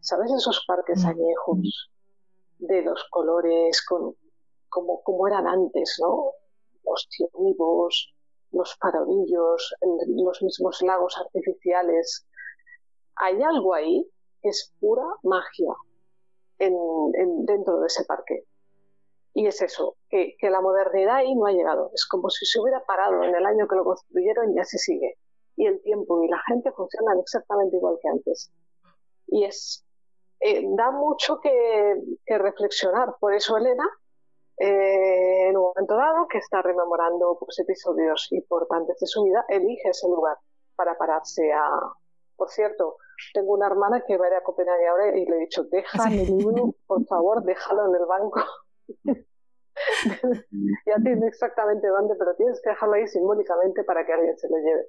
¿Sabes 0.00 0.32
esos 0.32 0.64
parques 0.66 1.04
mm. 1.04 1.08
añejos? 1.08 1.90
De 2.58 2.82
los 2.82 3.04
colores, 3.10 3.84
con, 3.86 4.16
como, 4.68 5.02
como 5.02 5.28
eran 5.28 5.46
antes, 5.46 5.98
¿no? 6.00 6.32
Los 6.84 7.08
vivos, 7.38 8.14
los 8.52 8.74
farolillos, 8.76 9.74
los 10.08 10.42
mismos 10.42 10.82
lagos 10.82 11.16
artificiales. 11.18 12.26
Hay 13.20 13.42
algo 13.42 13.74
ahí 13.74 14.06
que 14.42 14.48
es 14.48 14.72
pura 14.80 15.04
magia 15.22 15.74
en, 16.58 17.44
dentro 17.44 17.80
de 17.80 17.86
ese 17.86 18.04
parque. 18.04 18.44
Y 19.32 19.46
es 19.46 19.62
eso, 19.62 19.96
que, 20.08 20.36
la 20.42 20.60
modernidad 20.60 21.16
ahí 21.16 21.34
no 21.34 21.46
ha 21.46 21.52
llegado. 21.52 21.90
Es 21.94 22.06
como 22.06 22.28
si 22.30 22.44
se 22.46 22.60
hubiera 22.60 22.84
parado 22.84 23.22
en 23.22 23.34
el 23.34 23.46
año 23.46 23.68
que 23.68 23.76
lo 23.76 23.84
construyeron 23.84 24.52
y 24.52 24.56
ya 24.56 24.64
se 24.64 24.78
sigue. 24.78 25.18
Y 25.56 25.66
el 25.66 25.80
tiempo 25.82 26.22
y 26.22 26.28
la 26.28 26.40
gente 26.48 26.72
funcionan 26.72 27.18
exactamente 27.20 27.76
igual 27.76 27.98
que 28.02 28.08
antes. 28.08 28.50
Y 29.28 29.44
es 29.44 29.84
eh, 30.40 30.64
da 30.74 30.90
mucho 30.90 31.38
que, 31.40 31.94
que, 32.24 32.38
reflexionar. 32.38 33.14
Por 33.20 33.34
eso 33.34 33.56
Elena, 33.56 33.84
eh, 34.56 35.48
en 35.48 35.56
un 35.56 35.64
momento 35.64 35.96
dado, 35.96 36.26
que 36.28 36.38
está 36.38 36.62
rememorando 36.62 37.36
pues, 37.38 37.58
episodios 37.58 38.28
importantes 38.32 38.98
de 38.98 39.06
su 39.06 39.22
vida, 39.22 39.44
elige 39.48 39.90
ese 39.90 40.08
lugar 40.08 40.36
para 40.76 40.96
pararse 40.96 41.52
a... 41.52 41.68
Por 42.36 42.48
cierto, 42.48 42.96
tengo 43.32 43.54
una 43.54 43.66
hermana 43.66 44.02
que 44.06 44.16
va 44.16 44.26
a 44.26 44.28
ir 44.28 44.34
a 44.34 44.42
Copenhague 44.42 44.88
ahora 44.88 45.16
y 45.16 45.24
le 45.24 45.36
he 45.36 45.40
dicho, 45.40 45.64
deja 45.64 46.08
mi 46.08 46.26
libro, 46.26 46.74
por 46.86 47.04
favor, 47.06 47.42
déjalo 47.42 47.86
en 47.86 47.94
el 48.00 48.06
banco. 48.06 48.40
ya 50.86 50.96
tiene 51.02 51.26
exactamente 51.26 51.86
dónde, 51.88 52.14
pero 52.16 52.34
tienes 52.36 52.60
que 52.62 52.70
dejarlo 52.70 52.94
ahí 52.94 53.06
simbólicamente 53.06 53.84
para 53.84 54.04
que 54.04 54.12
alguien 54.12 54.36
se 54.38 54.48
lo 54.48 54.56
lleve. 54.58 54.86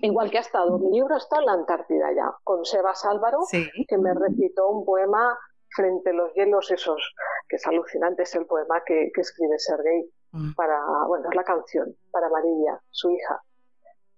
Igual 0.00 0.30
que 0.30 0.38
ha 0.38 0.40
estado, 0.40 0.78
mi 0.78 0.90
libro 0.90 1.16
está 1.16 1.38
en 1.38 1.46
la 1.46 1.52
Antártida 1.52 2.12
ya, 2.12 2.34
con 2.42 2.64
Sebas 2.64 3.04
Álvaro, 3.04 3.38
que 3.50 3.98
me 3.98 4.12
recitó 4.14 4.68
un 4.68 4.84
poema 4.84 5.38
frente 5.68 6.10
a 6.10 6.12
los 6.12 6.34
hielos 6.34 6.70
esos, 6.72 7.14
que 7.48 7.56
es 7.56 7.66
alucinante, 7.66 8.24
es 8.24 8.34
el 8.34 8.46
poema 8.46 8.82
que, 8.84 9.12
escribe 9.14 9.58
Sergei 9.58 10.10
mm. 10.32 10.54
para, 10.54 10.80
bueno, 11.06 11.28
es 11.30 11.36
la 11.36 11.44
canción 11.44 11.94
para 12.10 12.28
María, 12.28 12.80
su 12.90 13.10
hija 13.10 13.40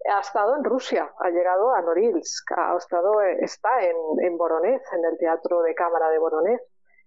ha 0.05 0.21
estado 0.21 0.57
en 0.57 0.65
Rusia, 0.65 1.13
ha 1.19 1.31
llegado 1.31 1.75
a 1.75 1.83
Norilsk, 1.83 2.53
ha 2.57 2.77
estado, 2.77 3.21
está 3.41 3.83
en, 3.83 3.97
en 4.21 4.35
en 4.35 5.05
el 5.05 5.19
Teatro 5.19 5.63
de 5.63 5.75
Cámara 5.75 6.09
de 6.11 6.19
Voronezh. 6.19 6.63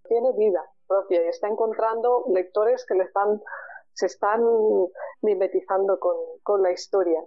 Tiene 0.08 0.32
vida 0.34 0.62
propia 0.88 1.24
y 1.24 1.28
está 1.28 1.48
encontrando 1.48 2.26
lectores 2.34 2.86
que 2.86 2.96
le 2.96 3.04
están, 3.04 3.42
se 3.94 4.08
están 4.08 4.42
mimetizando 5.22 6.00
con, 6.00 6.16
con 6.44 6.62
la 6.62 6.72
historia. 6.72 7.22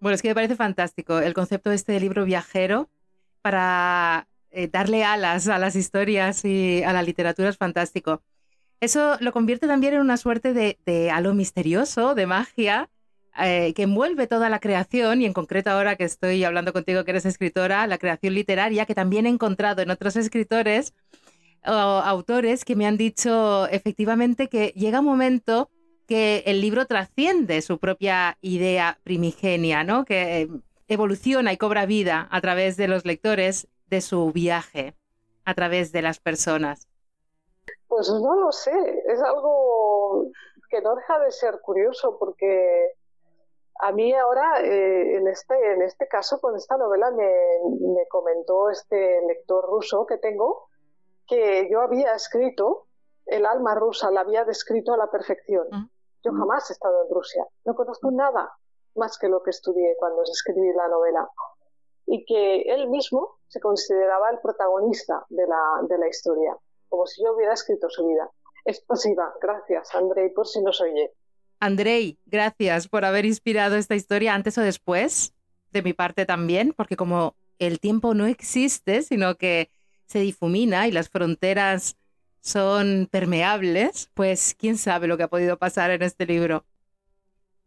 Bueno, 0.00 0.14
es 0.14 0.22
que 0.22 0.28
me 0.28 0.34
parece 0.34 0.56
fantástico 0.56 1.18
el 1.18 1.32
concepto 1.32 1.70
de 1.70 1.76
este 1.76 1.98
libro 2.00 2.24
viajero 2.24 2.88
para 3.40 4.26
eh, 4.50 4.68
darle 4.68 5.04
alas 5.04 5.48
a 5.48 5.58
las 5.58 5.76
historias 5.76 6.44
y 6.44 6.82
a 6.82 6.92
la 6.92 7.02
literatura 7.02 7.48
es 7.48 7.56
fantástico. 7.56 8.20
Eso 8.80 9.16
lo 9.20 9.32
convierte 9.32 9.66
también 9.66 9.94
en 9.94 10.00
una 10.00 10.16
suerte 10.16 10.52
de, 10.52 10.78
de 10.84 11.10
halo 11.10 11.34
misterioso, 11.34 12.14
de 12.14 12.26
magia, 12.26 12.90
eh, 13.42 13.72
que 13.74 13.82
envuelve 13.82 14.26
toda 14.26 14.48
la 14.48 14.60
creación 14.60 15.20
y 15.20 15.26
en 15.26 15.32
concreto 15.32 15.70
ahora 15.70 15.96
que 15.96 16.04
estoy 16.04 16.44
hablando 16.44 16.72
contigo 16.72 17.04
que 17.04 17.10
eres 17.10 17.26
escritora, 17.26 17.86
la 17.86 17.98
creación 17.98 18.34
literaria 18.34 18.86
que 18.86 18.94
también 18.94 19.26
he 19.26 19.30
encontrado 19.30 19.82
en 19.82 19.90
otros 19.90 20.16
escritores 20.16 20.94
o 21.66 21.70
autores 21.70 22.64
que 22.64 22.76
me 22.76 22.86
han 22.86 22.96
dicho 22.96 23.66
efectivamente 23.68 24.48
que 24.48 24.68
llega 24.76 25.00
un 25.00 25.06
momento 25.06 25.68
que 26.06 26.44
el 26.46 26.60
libro 26.60 26.86
trasciende 26.86 27.62
su 27.62 27.78
propia 27.78 28.38
idea 28.40 28.98
primigenia, 29.02 29.82
¿no? 29.84 30.04
Que 30.04 30.48
evoluciona 30.86 31.52
y 31.52 31.56
cobra 31.56 31.86
vida 31.86 32.28
a 32.30 32.40
través 32.40 32.76
de 32.76 32.88
los 32.88 33.04
lectores 33.04 33.68
de 33.88 34.00
su 34.00 34.30
viaje, 34.32 34.94
a 35.44 35.54
través 35.54 35.92
de 35.92 36.02
las 36.02 36.20
personas. 36.20 36.86
Pues 37.88 38.08
no 38.10 38.34
lo 38.34 38.52
sé, 38.52 38.72
es 39.08 39.20
algo 39.22 40.30
que 40.68 40.80
no 40.82 40.94
deja 40.94 41.18
de 41.20 41.30
ser 41.30 41.60
curioso 41.62 42.16
porque 42.18 42.92
a 43.80 43.92
mí 43.92 44.12
ahora, 44.14 44.60
eh, 44.62 45.16
en, 45.16 45.28
este, 45.28 45.72
en 45.72 45.82
este 45.82 46.06
caso, 46.06 46.40
con 46.40 46.56
esta 46.56 46.76
novela, 46.76 47.10
me, 47.10 47.32
me, 47.80 48.06
comentó 48.08 48.70
este 48.70 49.20
lector 49.26 49.64
ruso 49.66 50.06
que 50.06 50.18
tengo 50.18 50.68
que 51.26 51.68
yo 51.70 51.80
había 51.80 52.14
escrito, 52.14 52.86
el 53.26 53.46
alma 53.46 53.74
rusa 53.74 54.10
la 54.10 54.20
había 54.20 54.44
descrito 54.44 54.92
a 54.92 54.96
la 54.96 55.10
perfección. 55.10 55.66
Mm. 55.70 55.90
Yo 56.22 56.32
jamás 56.32 56.70
he 56.70 56.74
estado 56.74 57.04
en 57.04 57.14
Rusia, 57.14 57.46
no 57.64 57.74
conozco 57.74 58.10
nada 58.10 58.52
más 58.94 59.18
que 59.18 59.28
lo 59.28 59.42
que 59.42 59.50
estudié 59.50 59.96
cuando 59.98 60.22
escribí 60.22 60.72
la 60.72 60.88
novela. 60.88 61.28
Y 62.06 62.24
que 62.26 62.62
él 62.62 62.88
mismo 62.88 63.38
se 63.48 63.60
consideraba 63.60 64.30
el 64.30 64.38
protagonista 64.40 65.24
de 65.30 65.46
la, 65.46 65.80
de 65.88 65.98
la 65.98 66.08
historia, 66.08 66.56
como 66.88 67.06
si 67.06 67.24
yo 67.24 67.34
hubiera 67.34 67.54
escrito 67.54 67.88
su 67.88 68.06
vida. 68.06 68.30
Es 68.64 68.80
pasiva, 68.80 69.34
gracias, 69.40 69.94
Andrei, 69.94 70.30
por 70.30 70.46
si 70.46 70.62
nos 70.62 70.80
oye. 70.80 71.14
Andrei, 71.64 72.18
gracias 72.26 72.88
por 72.88 73.06
haber 73.06 73.24
inspirado 73.24 73.76
esta 73.76 73.94
historia 73.94 74.34
antes 74.34 74.58
o 74.58 74.60
después, 74.60 75.32
de 75.72 75.82
mi 75.82 75.94
parte 75.94 76.26
también, 76.26 76.74
porque 76.76 76.94
como 76.94 77.36
el 77.58 77.80
tiempo 77.80 78.12
no 78.14 78.26
existe, 78.26 79.02
sino 79.02 79.36
que 79.36 79.70
se 80.06 80.20
difumina 80.20 80.86
y 80.86 80.92
las 80.92 81.08
fronteras 81.08 81.96
son 82.40 83.08
permeables, 83.10 84.10
pues 84.12 84.54
quién 84.58 84.76
sabe 84.76 85.06
lo 85.06 85.16
que 85.16 85.22
ha 85.22 85.28
podido 85.28 85.56
pasar 85.56 85.90
en 85.90 86.02
este 86.02 86.26
libro. 86.26 86.66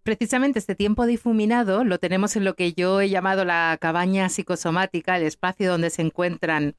Precisamente 0.03 0.59
este 0.59 0.75
tiempo 0.75 1.07
difuminado 1.07 1.83
lo 1.83 1.97
tenemos 1.97 2.35
en 2.35 2.45
lo 2.45 2.55
que 2.55 2.73
yo 2.73 3.01
he 3.01 3.09
llamado 3.09 3.45
la 3.45 3.77
cabaña 3.81 4.29
psicosomática, 4.29 5.17
el 5.17 5.23
espacio 5.23 5.71
donde 5.71 5.89
se 5.89 6.03
encuentran 6.03 6.75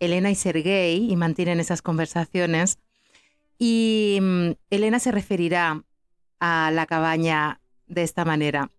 Elena 0.00 0.30
y 0.30 0.34
Sergei 0.34 1.10
y 1.10 1.14
mantienen 1.16 1.60
esas 1.60 1.82
conversaciones. 1.82 2.78
Y 3.58 4.18
mm, 4.22 4.50
Elena 4.70 4.98
se 4.98 5.12
referirá 5.12 5.84
a 6.40 6.70
la 6.72 6.86
cabaña 6.86 7.60
de 7.86 8.02
esta 8.02 8.24
manera. 8.24 8.70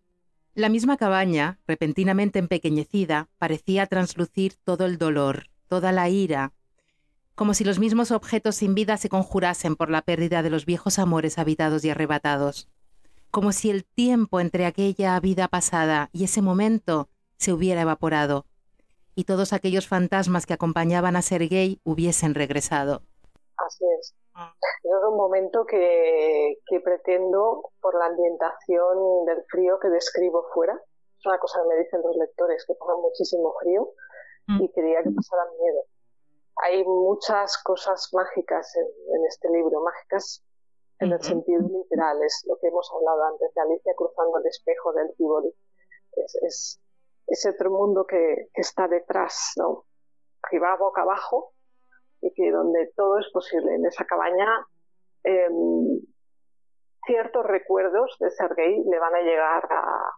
La 0.54 0.70
misma 0.70 0.98
cabaña, 0.98 1.60
repentinamente 1.68 2.40
empequeñecida, 2.40 3.28
parecía 3.38 3.88
translucir 3.88 4.56
todo 4.64 4.86
el 4.86 4.98
dolor, 4.98 5.50
toda 5.68 5.92
la 5.92 6.10
ira, 6.10 6.54
como 7.36 7.54
si 7.54 7.66
los 7.66 7.80
mismos 7.80 8.12
objetos 8.12 8.56
sin 8.56 8.76
vida 8.76 8.96
se 8.96 9.10
conjurasen 9.10 9.76
por 9.76 9.90
la 9.90 10.02
pérdida 10.02 10.42
de 10.42 10.50
los 10.50 10.66
viejos 10.66 10.98
amores 10.98 11.38
habitados 11.38 11.84
y 11.84 11.90
arrebatados, 11.90 12.70
como 13.32 13.52
si 13.52 13.70
el 13.70 13.84
tiempo 13.84 14.40
entre 14.40 14.66
aquella 14.66 15.20
vida 15.20 15.50
pasada 15.50 16.10
y 16.14 16.24
ese 16.24 16.42
momento 16.42 17.10
se 17.38 17.52
hubiera 17.52 17.82
evaporado, 17.82 18.46
y 19.14 19.26
todos 19.26 19.52
aquellos 19.52 19.88
fantasmas 19.88 20.46
que 20.46 20.54
acompañaban 20.54 21.18
a 21.18 21.22
Sergei 21.22 21.82
hubiesen 21.84 22.34
regresado. 22.34 23.04
Así 23.58 23.84
es. 24.00 24.14
Es 24.36 24.92
un 25.08 25.16
momento 25.16 25.66
que, 25.66 26.58
que 26.68 26.80
pretendo, 26.82 27.72
por 27.82 27.98
la 27.98 28.08
ambientación 28.08 29.26
del 29.26 29.44
frío 29.50 29.80
que 29.80 29.90
describo 29.90 30.46
fuera, 30.54 30.74
es 30.74 31.26
una 31.26 31.40
cosa 31.40 31.62
que 31.62 31.70
me 31.70 31.84
dicen 31.84 32.02
los 32.04 32.16
lectores, 32.18 32.66
que 32.68 32.76
pasa 32.76 32.96
muchísimo 32.98 33.54
frío 33.62 33.90
mm. 34.48 34.64
y 34.64 34.72
quería 34.74 35.04
que 35.04 35.12
pasaran 35.12 35.48
miedo. 35.58 35.84
Hay 36.64 36.84
muchas 36.84 37.62
cosas 37.64 38.10
mágicas 38.14 38.76
en, 38.76 39.26
este 39.26 39.50
libro, 39.50 39.82
mágicas 39.82 40.44
en 41.00 41.12
el 41.12 41.22
sentido 41.22 41.62
literal, 41.62 42.22
es 42.24 42.46
lo 42.48 42.58
que 42.58 42.68
hemos 42.68 42.90
hablado 42.94 43.24
antes 43.24 43.54
de 43.54 43.62
Alicia 43.62 43.94
cruzando 43.96 44.38
el 44.38 44.46
espejo 44.48 44.94
del 44.94 45.14
Tivoli. 45.16 45.54
Es, 46.14 46.36
es 46.42 46.82
ese 47.28 47.50
otro 47.50 47.72
mundo 47.72 48.06
que, 48.06 48.50
que 48.54 48.62
está 48.62 48.88
detrás, 48.88 49.54
¿no? 49.58 49.86
que 50.50 50.60
va 50.60 50.78
boca 50.78 51.02
abajo 51.02 51.55
y 52.26 52.34
que 52.34 52.52
donde 52.52 52.92
todo 52.96 53.20
es 53.20 53.30
posible. 53.32 53.76
En 53.76 53.86
esa 53.86 54.04
cabaña 54.06 54.66
em, 55.24 56.00
ciertos 57.06 57.46
recuerdos 57.46 58.18
de 58.20 58.32
Sergei 58.32 58.84
le 58.84 59.00
van 59.00 59.14
a 59.14 59.22
llegar 59.22 59.68
a, 59.70 60.10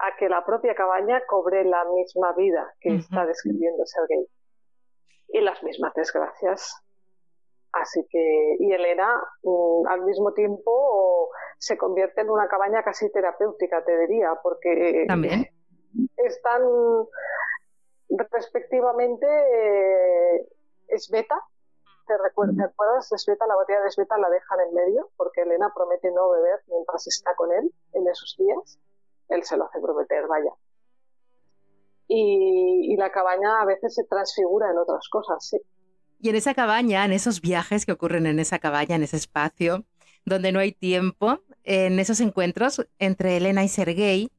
a, 0.00 0.16
que 0.18 0.28
la 0.28 0.44
propia 0.44 0.74
cabaña 0.74 1.22
cobre 1.26 1.64
la 1.64 1.84
misma 1.84 2.32
vida 2.32 2.74
que 2.80 2.96
está 2.96 3.24
describiendo 3.26 3.86
Sergei 3.86 4.26
y 5.28 5.40
las 5.40 5.62
mismas 5.62 5.94
desgracias. 5.94 6.82
Así 7.72 8.04
que, 8.10 8.56
y 8.58 8.72
Elena 8.72 9.22
mm, 9.44 9.86
al 9.86 10.02
mismo 10.02 10.32
tiempo 10.32 11.30
se 11.58 11.78
convierte 11.78 12.22
en 12.22 12.30
una 12.30 12.48
cabaña 12.48 12.82
casi 12.82 13.08
terapéutica, 13.12 13.84
te 13.84 13.96
diría, 14.00 14.32
porque 14.42 15.04
¿También? 15.06 15.46
están 16.16 16.62
respectivamente 18.08 19.26
eh, 19.26 20.46
es 20.90 21.08
beta. 21.10 21.36
¿Te, 22.06 22.16
recuerdas? 22.18 23.12
Es 23.12 23.24
beta, 23.26 23.46
la 23.46 23.54
botella 23.54 23.80
de 23.80 23.90
beta 23.96 24.18
la 24.18 24.28
dejan 24.28 24.58
en 24.60 24.74
medio 24.74 25.10
porque 25.16 25.42
Elena 25.42 25.72
promete 25.74 26.10
no 26.10 26.30
beber 26.30 26.60
mientras 26.66 27.06
está 27.06 27.34
con 27.36 27.52
él 27.52 27.72
en 27.92 28.08
esos 28.08 28.36
días. 28.36 28.80
Él 29.28 29.44
se 29.44 29.56
lo 29.56 29.66
hace 29.66 29.80
prometer, 29.80 30.26
vaya. 30.26 30.50
Y, 32.08 32.96
la 32.96 33.12
cabaña 33.12 33.62
a 33.62 33.64
veces 33.64 33.94
se 33.94 34.04
transfigura 34.04 34.70
en 34.70 34.78
otras 34.78 35.08
cosas, 35.08 35.46
sí. 35.46 35.58
Y 36.18 36.28
en 36.28 36.36
esa 36.36 36.52
cabaña, 36.54 37.04
en 37.04 37.12
esos 37.12 37.40
viajes 37.40 37.86
que 37.86 37.92
ocurren 37.92 38.26
en 38.26 38.40
esa 38.40 38.58
cabaña, 38.58 38.96
en 38.96 39.04
ese 39.04 39.16
espacio, 39.16 39.84
donde 40.26 40.52
no 40.52 40.58
hay 40.58 40.72
tiempo, 40.72 41.38
en 41.62 41.98
esos 41.98 42.20
encuentros 42.20 42.86
entre 42.98 43.36
Elena 43.36 43.62
y 43.62 43.68
Sergei, 43.68 44.30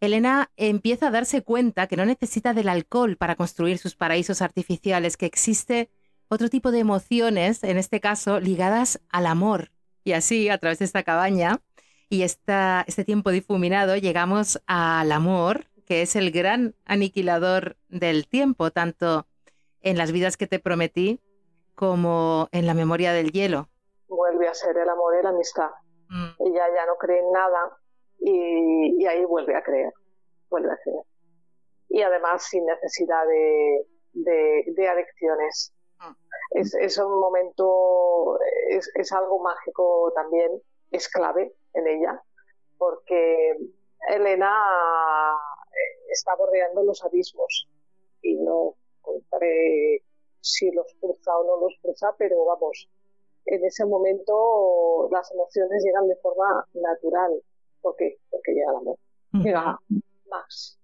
Elena 0.00 0.50
empieza 0.56 1.08
a 1.08 1.10
darse 1.10 1.42
cuenta 1.42 1.86
que 1.86 1.96
no 1.96 2.04
necesita 2.04 2.52
del 2.52 2.68
alcohol 2.68 3.16
para 3.16 3.34
construir 3.34 3.78
sus 3.78 3.96
paraísos 3.96 4.42
artificiales, 4.42 5.16
que 5.16 5.26
existe 5.26 5.90
otro 6.28 6.48
tipo 6.48 6.70
de 6.70 6.80
emociones, 6.80 7.62
en 7.64 7.78
este 7.78 8.00
caso, 8.00 8.40
ligadas 8.40 9.00
al 9.10 9.26
amor. 9.26 9.70
Y 10.04 10.12
así, 10.12 10.48
a 10.48 10.58
través 10.58 10.78
de 10.78 10.84
esta 10.84 11.02
cabaña 11.02 11.60
y 12.08 12.22
esta, 12.22 12.84
este 12.86 13.04
tiempo 13.04 13.30
difuminado, 13.30 13.96
llegamos 13.96 14.62
al 14.66 15.12
amor, 15.12 15.66
que 15.84 16.02
es 16.02 16.16
el 16.16 16.30
gran 16.30 16.74
aniquilador 16.84 17.76
del 17.88 18.26
tiempo, 18.26 18.70
tanto 18.70 19.26
en 19.82 19.96
las 19.96 20.12
vidas 20.12 20.36
que 20.36 20.46
te 20.46 20.58
prometí 20.58 21.20
como 21.76 22.48
en 22.52 22.66
la 22.66 22.74
memoria 22.74 23.12
del 23.12 23.30
hielo. 23.30 23.68
Vuelve 24.08 24.48
a 24.48 24.54
ser 24.54 24.76
el 24.76 24.88
amor 24.88 25.14
y 25.18 25.22
la 25.22 25.28
amistad. 25.30 25.70
Mm. 26.08 26.30
Ella 26.40 26.64
ya 26.74 26.86
no 26.86 26.96
cree 26.98 27.18
en 27.18 27.32
nada 27.32 27.78
y, 28.18 29.06
ahí 29.06 29.24
vuelve 29.24 29.54
a 29.54 29.62
creer, 29.62 29.92
vuelve 30.48 30.72
a 30.72 30.78
creer. 30.82 31.04
Y 31.88 32.02
además 32.02 32.44
sin 32.44 32.64
necesidad 32.66 33.24
de, 33.26 34.88
adicciones. 34.88 35.72
Es, 36.52 36.98
un 36.98 37.18
momento, 37.20 38.38
es, 38.70 38.90
es 38.94 39.12
algo 39.12 39.38
mágico 39.40 40.12
también, 40.14 40.62
es 40.90 41.08
clave 41.08 41.54
en 41.74 41.86
ella, 41.86 42.22
porque 42.78 43.56
Elena 44.08 44.52
eh, 45.66 46.10
está 46.10 46.34
bordeando 46.36 46.82
los 46.82 47.04
abismos 47.04 47.68
y 48.22 48.36
no 48.36 48.74
contaré 49.02 50.02
si 50.40 50.70
los 50.70 50.86
cruza 51.00 51.36
o 51.36 51.44
no 51.44 51.66
los 51.66 51.78
cruza, 51.82 52.14
pero 52.16 52.44
vamos, 52.44 52.88
en 53.46 53.64
ese 53.64 53.84
momento 53.84 55.08
las 55.10 55.30
emociones 55.32 55.82
llegan 55.84 56.08
de 56.08 56.16
forma 56.16 56.66
natural. 56.74 57.32
¿Por 57.80 57.96
qué? 57.96 58.18
Porque 58.30 58.52
llega 58.52 58.70
el 58.70 58.76
amor. 58.76 58.96
Llega 59.32 59.78
Max, 60.30 60.75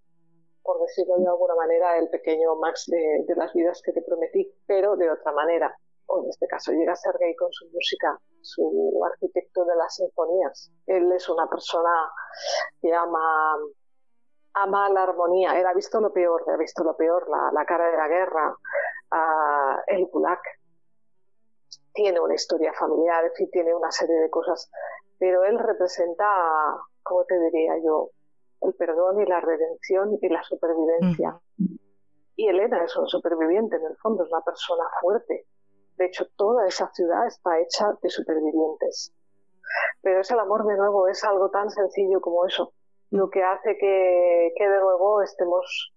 por 0.62 0.80
decirlo 0.80 1.16
de 1.18 1.28
alguna 1.28 1.54
manera, 1.54 1.98
el 1.98 2.08
pequeño 2.08 2.56
Max 2.56 2.86
de, 2.86 3.24
las 3.36 3.52
vidas 3.52 3.82
que 3.84 3.92
te 3.92 4.02
prometí, 4.02 4.52
pero 4.66 4.96
de 4.96 5.10
otra 5.10 5.32
manera. 5.32 5.76
O 6.06 6.22
en 6.22 6.30
este 6.30 6.46
caso 6.46 6.72
llega 6.72 6.96
Sergei 6.96 7.34
con 7.36 7.52
su 7.52 7.66
música, 7.72 8.18
su 8.40 9.00
arquitecto 9.04 9.64
de 9.64 9.76
las 9.76 9.94
sinfonías. 9.94 10.70
Él 10.86 11.10
es 11.12 11.28
una 11.28 11.48
persona 11.48 11.90
que 12.80 12.92
ama 12.92 13.56
ama 14.54 14.88
la 14.90 15.04
armonía. 15.04 15.58
Él 15.58 15.66
ha 15.66 15.74
visto 15.74 16.00
lo 16.00 16.12
peor, 16.12 16.44
ha 16.48 16.56
visto 16.56 16.84
lo 16.84 16.96
peor, 16.96 17.28
la, 17.28 17.64
cara 17.64 17.90
de 17.90 17.96
la 17.96 18.08
guerra, 18.08 18.56
el 19.86 20.06
Gulag. 20.06 20.40
Tiene 21.94 22.20
una 22.20 22.34
historia 22.34 22.72
familiar, 22.72 23.24
en 23.24 23.50
tiene 23.50 23.74
una 23.74 23.90
serie 23.90 24.16
de 24.16 24.30
cosas, 24.30 24.70
pero 25.18 25.44
él 25.44 25.58
representa, 25.58 26.26
¿cómo 27.02 27.24
te 27.24 27.38
diría 27.38 27.76
yo? 27.84 28.10
El 28.62 28.74
perdón 28.74 29.20
y 29.20 29.26
la 29.26 29.40
redención 29.40 30.18
y 30.20 30.28
la 30.28 30.42
supervivencia. 30.42 31.40
Y 32.36 32.48
Elena 32.48 32.84
es 32.84 32.96
un 32.96 33.08
superviviente, 33.08 33.76
en 33.76 33.84
el 33.84 33.96
fondo, 33.96 34.24
es 34.24 34.30
una 34.30 34.42
persona 34.42 34.84
fuerte. 35.00 35.46
De 35.96 36.06
hecho, 36.06 36.26
toda 36.36 36.66
esa 36.66 36.90
ciudad 36.92 37.26
está 37.26 37.58
hecha 37.60 37.92
de 38.02 38.08
supervivientes. 38.08 39.14
Pero 40.00 40.20
es 40.20 40.30
el 40.30 40.38
amor 40.38 40.66
de 40.66 40.76
nuevo, 40.76 41.08
es 41.08 41.22
algo 41.24 41.50
tan 41.50 41.70
sencillo 41.70 42.20
como 42.20 42.46
eso 42.46 42.72
lo 43.12 43.28
que 43.28 43.42
hace 43.42 43.76
que, 43.76 44.52
de 44.58 44.80
nuevo 44.80 45.20
estemos 45.22 45.92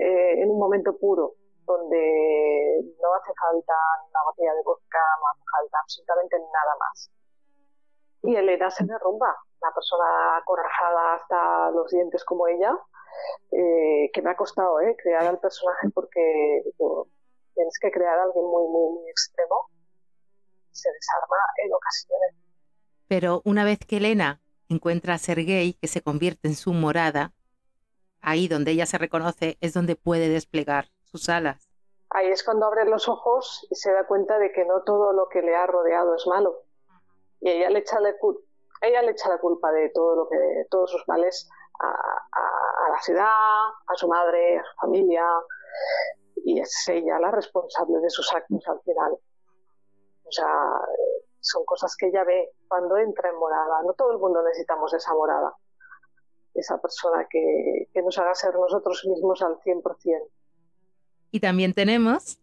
eh, 0.00 0.42
en 0.42 0.50
un 0.50 0.58
momento 0.58 0.96
puro, 0.98 1.34
donde 1.66 2.80
no 2.98 3.14
hace 3.14 3.32
falta 3.38 3.74
una 4.08 4.20
botella 4.24 4.54
de 4.54 4.62
vodka, 4.64 4.98
no 5.20 5.28
hace 5.28 5.44
falta 5.52 5.78
absolutamente 5.82 6.38
nada 6.38 6.74
más. 6.80 7.10
Y 8.26 8.36
Elena 8.36 8.70
se 8.70 8.84
derrumba, 8.84 9.34
una 9.60 9.72
persona 9.74 10.36
acorrajada 10.36 11.14
hasta 11.14 11.70
los 11.70 11.90
dientes 11.90 12.24
como 12.24 12.46
ella, 12.48 12.76
eh, 13.52 14.10
que 14.12 14.22
me 14.22 14.30
ha 14.30 14.36
costado 14.36 14.80
eh, 14.80 14.96
crear 15.02 15.24
al 15.26 15.38
personaje 15.38 15.88
porque 15.94 16.62
tienes 17.54 17.78
que 17.80 17.90
crear 17.90 18.18
a 18.18 18.24
alguien 18.24 18.44
muy, 18.44 18.68
muy, 18.68 18.94
muy 18.94 19.10
extremo, 19.10 19.70
se 20.72 20.90
desarma 20.90 21.36
en 21.64 21.72
ocasiones. 21.72 22.34
Pero 23.08 23.40
una 23.44 23.64
vez 23.64 23.78
que 23.78 23.98
Elena 23.98 24.40
encuentra 24.68 25.14
a 25.14 25.18
Sergei 25.18 25.74
que 25.74 25.86
se 25.86 26.02
convierte 26.02 26.48
en 26.48 26.54
su 26.54 26.72
morada, 26.72 27.32
ahí 28.20 28.48
donde 28.48 28.72
ella 28.72 28.86
se 28.86 28.98
reconoce 28.98 29.56
es 29.60 29.72
donde 29.72 29.96
puede 29.96 30.28
desplegar 30.28 30.86
sus 31.04 31.28
alas. 31.28 31.70
Ahí 32.10 32.28
es 32.28 32.44
cuando 32.44 32.66
abre 32.66 32.84
los 32.84 33.08
ojos 33.08 33.66
y 33.70 33.74
se 33.74 33.92
da 33.92 34.06
cuenta 34.06 34.38
de 34.38 34.52
que 34.52 34.64
no 34.64 34.82
todo 34.82 35.12
lo 35.12 35.28
que 35.28 35.42
le 35.42 35.54
ha 35.54 35.66
rodeado 35.66 36.14
es 36.14 36.26
malo. 36.26 36.65
Y 37.40 37.50
ella 37.50 37.70
le 37.70 37.80
echa, 37.80 37.98
ella 38.82 39.02
le 39.02 39.10
echa 39.10 39.28
la 39.28 39.38
culpa 39.38 39.70
de 39.72 39.90
todo 39.90 40.16
lo 40.16 40.28
que, 40.28 40.66
todos 40.70 40.90
sus 40.90 41.06
males 41.08 41.48
a, 41.80 41.88
a 42.86 42.90
la 42.90 43.00
ciudad, 43.00 43.26
a 43.26 43.94
su 43.94 44.08
madre, 44.08 44.58
a 44.58 44.64
su 44.64 44.76
familia, 44.80 45.24
y 46.44 46.60
es 46.60 46.88
ella 46.88 47.18
la 47.18 47.30
responsable 47.30 47.98
de 47.98 48.10
sus 48.10 48.32
actos 48.32 48.66
al 48.68 48.80
final. 48.82 49.12
O 50.24 50.32
sea, 50.32 50.48
son 51.40 51.64
cosas 51.64 51.96
que 51.96 52.08
ella 52.08 52.24
ve 52.24 52.50
cuando 52.68 52.96
entra 52.96 53.30
en 53.30 53.36
morada. 53.36 53.82
No 53.84 53.94
todo 53.94 54.12
el 54.12 54.18
mundo 54.18 54.42
necesitamos 54.42 54.92
esa 54.94 55.14
morada, 55.14 55.54
esa 56.54 56.80
persona 56.80 57.26
que, 57.30 57.88
nos 58.02 58.18
haga 58.18 58.34
ser 58.34 58.54
nosotros 58.54 59.04
mismos 59.06 59.42
al 59.42 59.58
100%. 59.60 60.28
Y 61.32 61.40
también 61.40 61.74
tenemos, 61.74 62.38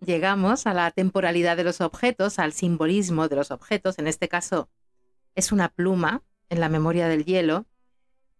llegamos 0.00 0.66
a 0.66 0.74
la 0.74 0.90
temporalidad 0.90 1.56
de 1.56 1.64
los 1.64 1.80
objetos, 1.80 2.38
al 2.38 2.52
simbolismo 2.52 3.28
de 3.28 3.36
los 3.36 3.50
objetos. 3.50 3.98
En 3.98 4.06
este 4.06 4.28
caso, 4.28 4.68
es 5.34 5.52
una 5.52 5.68
pluma 5.68 6.22
en 6.50 6.60
la 6.60 6.68
memoria 6.68 7.08
del 7.08 7.24
hielo, 7.24 7.66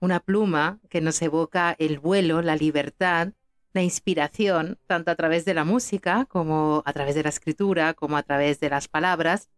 una 0.01 0.21
pluma 0.21 0.81
que 0.89 1.01
nos 1.01 1.21
evoca 1.23 1.75
el 1.79 1.99
vuelo, 1.99 2.43
la 2.43 2.57
libertad, 2.57 3.29
la 3.73 3.83
inspiración, 3.83 4.79
tanto 4.87 5.11
a 5.11 5.17
través 5.17 5.45
de 5.45 5.55
la 5.55 5.65
música 5.65 6.27
como 6.29 6.83
a 6.87 6.93
través 6.93 7.15
de 7.15 7.23
la 7.23 7.29
escritura, 7.29 7.95
como 7.95 8.17
a 8.17 8.23
través 8.23 8.61
de 8.61 8.71
las 8.71 8.89
palabras, 8.89 9.51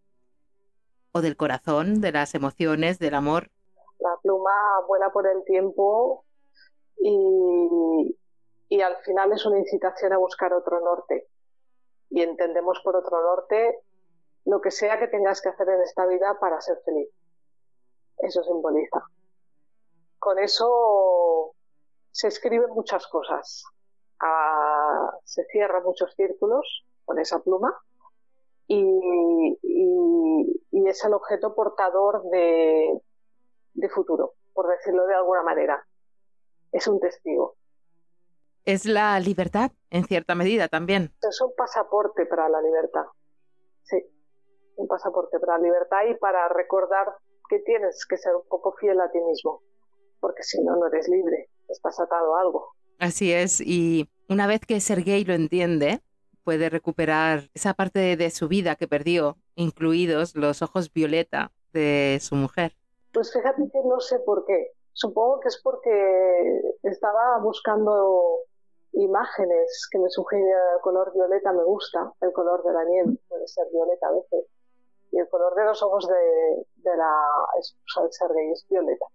o 1.13 1.21
del 1.21 1.37
corazón, 1.37 2.01
de 2.01 2.13
las 2.13 2.35
emociones, 2.35 2.99
del 2.99 3.15
amor. 3.15 3.51
La 3.99 4.17
pluma 4.23 4.51
vuela 4.87 5.11
por 5.13 5.27
el 5.27 5.45
tiempo 5.45 6.25
y, 6.99 8.17
al 8.83 8.97
final 9.05 9.33
es 9.33 9.45
una 9.45 9.59
incitación 9.59 10.13
a 10.13 10.19
buscar 10.19 10.53
otro 10.53 10.81
norte. 10.81 11.27
Y 12.11 12.23
entendemos 12.23 12.81
por 12.85 12.97
otro 12.97 13.23
norte 13.23 13.81
lo 14.45 14.61
que 14.61 14.70
sea 14.70 14.99
que 14.99 15.09
tengas 15.09 15.41
que 15.41 15.49
hacer 15.49 15.69
en 15.69 15.82
esta 15.82 16.07
vida 16.07 16.37
para 16.41 16.61
ser 16.61 16.78
feliz. 16.85 17.09
Eso 18.19 18.43
simboliza. 18.43 19.05
Con 20.19 20.39
eso 20.39 21.55
se 22.11 22.28
escriben 22.28 22.70
muchas 22.70 23.07
cosas. 23.07 23.65
Ah, 24.20 25.11
se 25.24 25.45
cierran 25.47 25.82
muchos 25.82 26.15
círculos 26.15 26.85
con 27.05 27.19
esa 27.19 27.41
pluma 27.41 27.74
y, 28.66 29.59
es 30.87 31.05
el 31.05 31.15
objeto 31.15 31.55
portador 31.55 32.23
de, 32.31 33.01
futuro, 33.91 34.35
por 34.53 34.69
decirlo 34.69 35.07
de 35.07 35.15
alguna 35.15 35.43
manera. 35.43 35.87
Es 36.73 36.89
un 36.89 36.99
testigo. 36.99 37.57
Es 38.71 38.87
la 38.87 39.19
libertad, 39.19 39.73
en 39.91 40.05
cierta 40.05 40.37
medida 40.37 40.69
también. 40.69 41.11
Es 41.29 41.41
un 41.41 41.53
pasaporte 41.57 42.25
para 42.27 42.49
la 42.49 42.63
libertad. 42.63 43.07
Sí, 43.83 43.97
un 44.77 44.87
pasaporte 44.87 45.41
para 45.41 45.59
la 45.59 45.65
libertad 45.65 46.03
y 46.09 46.15
para 46.15 46.49
recordar 46.51 47.09
que 47.49 47.59
tienes 47.59 48.07
que 48.07 48.17
ser 48.17 48.37
un 48.37 48.47
poco 48.49 48.73
fiel 48.79 49.01
a 49.01 49.11
ti 49.11 49.19
mismo, 49.23 49.61
porque 50.21 50.45
si 50.45 50.63
no, 50.63 50.77
no 50.77 50.87
eres 50.87 51.09
libre, 51.09 51.49
estás 51.69 51.99
atado 51.99 52.37
a 52.37 52.43
algo. 52.43 52.69
Así 53.01 53.33
es, 53.33 53.61
y 53.61 54.09
una 54.29 54.47
vez 54.47 54.61
que 54.61 54.79
Sergei 54.79 55.25
lo 55.25 55.35
entiende, 55.35 56.01
puede 56.45 56.71
recuperar 56.71 57.51
esa 57.55 57.75
parte 57.75 58.17
de, 58.17 58.31
su 58.31 58.47
vida 58.47 58.77
que 58.77 58.87
perdió, 58.87 59.37
incluidos 59.57 60.37
los 60.37 60.63
ojos 60.63 60.93
violeta 60.93 61.51
de 61.73 62.19
su 62.21 62.37
mujer. 62.37 62.77
Pues 63.13 63.33
fíjate 63.33 63.69
que 63.73 63.81
no 63.85 63.99
sé 63.99 64.21
por 64.21 64.45
qué. 64.47 64.75
Supongo 64.93 65.41
que 65.41 65.49
es 65.49 65.61
porque 65.61 66.61
estaba 66.85 67.41
buscando 67.43 68.45
imágenes 68.93 69.89
que 69.91 69.99
me 69.99 70.11
sugieren 70.11 70.49
el 70.49 70.81
color 70.83 71.12
violeta 71.15 71.53
me 71.53 71.65
gusta, 71.65 72.12
el 72.21 72.33
color 72.33 72.62
de 72.65 72.73
la 72.73 72.85
nieve 72.85 73.19
puede 73.29 73.47
ser 73.47 73.67
violeta 73.73 74.09
a 74.09 74.12
veces, 74.12 74.51
y 75.12 75.19
el 75.19 75.29
color 75.29 75.55
de 75.55 75.65
los 75.65 75.83
ojos 75.83 76.09
de, 76.09 76.67
de 76.91 76.97
la 76.97 77.15
esposa 77.59 78.03
de 78.03 78.12
Sergei 78.12 78.51
es 78.53 78.67
violeta. 78.69 79.07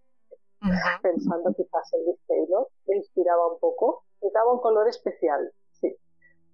Pensando 1.02 1.54
quizás 1.54 1.94
en 1.94 2.06
Liz 2.06 2.20
Taylor, 2.28 2.68
me 2.88 2.98
inspiraba 2.98 3.54
un 3.54 3.60
poco, 3.60 4.04
me 4.22 4.30
daba 4.34 4.54
un 4.54 4.60
color 4.60 4.88
especial 4.88 5.52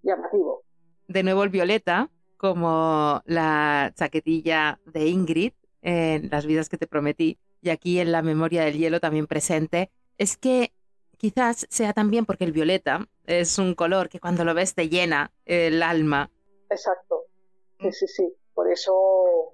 llamativo. 0.03 0.63
De 1.07 1.23
nuevo 1.23 1.43
el 1.43 1.49
violeta, 1.49 2.09
como 2.37 3.21
la 3.25 3.93
chaquetilla 3.95 4.79
de 4.85 5.07
Ingrid 5.07 5.53
en 5.81 6.29
Las 6.29 6.45
vidas 6.45 6.69
que 6.69 6.77
te 6.77 6.87
prometí, 6.87 7.39
y 7.61 7.69
aquí 7.69 7.99
en 7.99 8.11
la 8.11 8.21
memoria 8.21 8.63
del 8.63 8.77
hielo 8.77 8.99
también 8.99 9.27
presente, 9.27 9.91
es 10.17 10.37
que 10.37 10.73
quizás 11.21 11.67
sea 11.69 11.93
también 11.93 12.25
porque 12.25 12.45
el 12.45 12.51
violeta 12.51 13.07
es 13.27 13.59
un 13.59 13.75
color 13.75 14.09
que 14.09 14.19
cuando 14.19 14.43
lo 14.43 14.55
ves 14.55 14.73
te 14.73 14.89
llena 14.89 15.31
el 15.45 15.83
alma. 15.83 16.31
Exacto. 16.67 17.25
Sí, 17.79 17.91
sí, 17.91 18.07
sí. 18.07 18.33
Por 18.55 18.71
eso, 18.71 19.53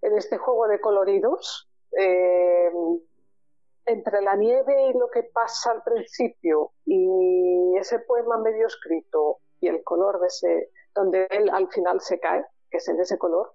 en 0.00 0.18
este 0.18 0.38
juego 0.38 0.66
de 0.66 0.80
coloridos, 0.80 1.70
eh, 1.96 2.68
entre 3.86 4.22
la 4.22 4.34
nieve 4.34 4.90
y 4.90 4.98
lo 4.98 5.08
que 5.08 5.22
pasa 5.22 5.70
al 5.70 5.84
principio 5.84 6.72
y 6.84 7.76
ese 7.78 8.00
poema 8.00 8.38
medio 8.38 8.66
escrito 8.66 9.38
y 9.60 9.68
el 9.68 9.84
color 9.84 10.18
de 10.20 10.26
ese, 10.26 10.70
donde 10.96 11.28
él 11.30 11.48
al 11.50 11.68
final 11.70 12.00
se 12.00 12.18
cae, 12.18 12.44
que 12.68 12.78
es 12.78 12.88
en 12.88 13.00
ese 13.00 13.18
color 13.18 13.54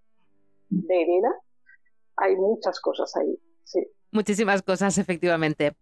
de 0.70 0.96
Irina, 0.96 1.36
hay 2.16 2.38
muchas 2.38 2.80
cosas 2.80 3.14
ahí, 3.18 3.38
sí. 3.66 3.86
Muchísimas 4.14 4.62
cosas, 4.62 4.98
efectivamente. 4.98 5.76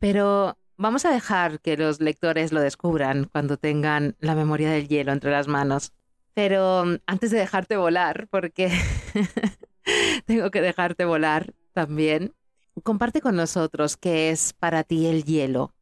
Pero 0.00 0.56
vamos 0.78 1.04
a 1.04 1.10
dejar 1.10 1.60
que 1.60 1.76
los 1.76 2.00
lectores 2.00 2.52
lo 2.52 2.60
descubran 2.60 3.28
cuando 3.30 3.58
tengan 3.58 4.16
la 4.20 4.34
memoria 4.34 4.70
del 4.70 4.88
hielo 4.88 5.12
entre 5.12 5.30
las 5.30 5.48
manos. 5.48 5.92
Pero 6.32 6.84
mm, 6.86 6.98
antes 7.06 7.30
de 7.30 7.38
dejarte 7.38 7.76
volar, 7.76 8.28
porque 8.30 8.70
tengo 10.26 10.50
que 10.50 10.62
dejarte 10.62 11.04
volar 11.04 11.52
también, 11.74 12.34
comparte 12.82 13.20
con 13.20 13.36
nosotros 13.36 13.96
qué 13.96 14.30
es 14.30 14.52
para 14.52 14.84
ti 14.84 15.06
el 15.06 15.24
hielo, 15.24 15.72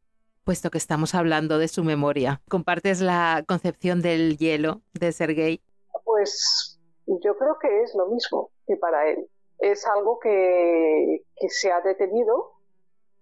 puesto 0.43 0.71
que 0.71 0.77
estamos 0.77 1.15
hablando 1.15 1.59
de 1.59 1.67
su 1.67 1.83
memoria. 1.83 2.41
¿Compartes 2.49 2.99
la 2.99 3.45
concepción 3.47 4.01
del 4.01 4.37
hielo 4.37 4.81
de 4.93 5.11
Sergei? 5.11 5.61
Pues 6.03 6.79
yo 7.05 7.37
creo 7.37 7.57
que 7.61 7.83
es 7.83 7.93
lo 7.95 8.07
mismo 8.07 8.49
que 8.65 8.75
para 8.77 9.09
él. 9.09 9.27
Es 9.59 9.85
algo 9.87 10.19
que, 10.19 11.23
se 11.49 11.71
ha 11.71 11.81
detenido, 11.81 12.51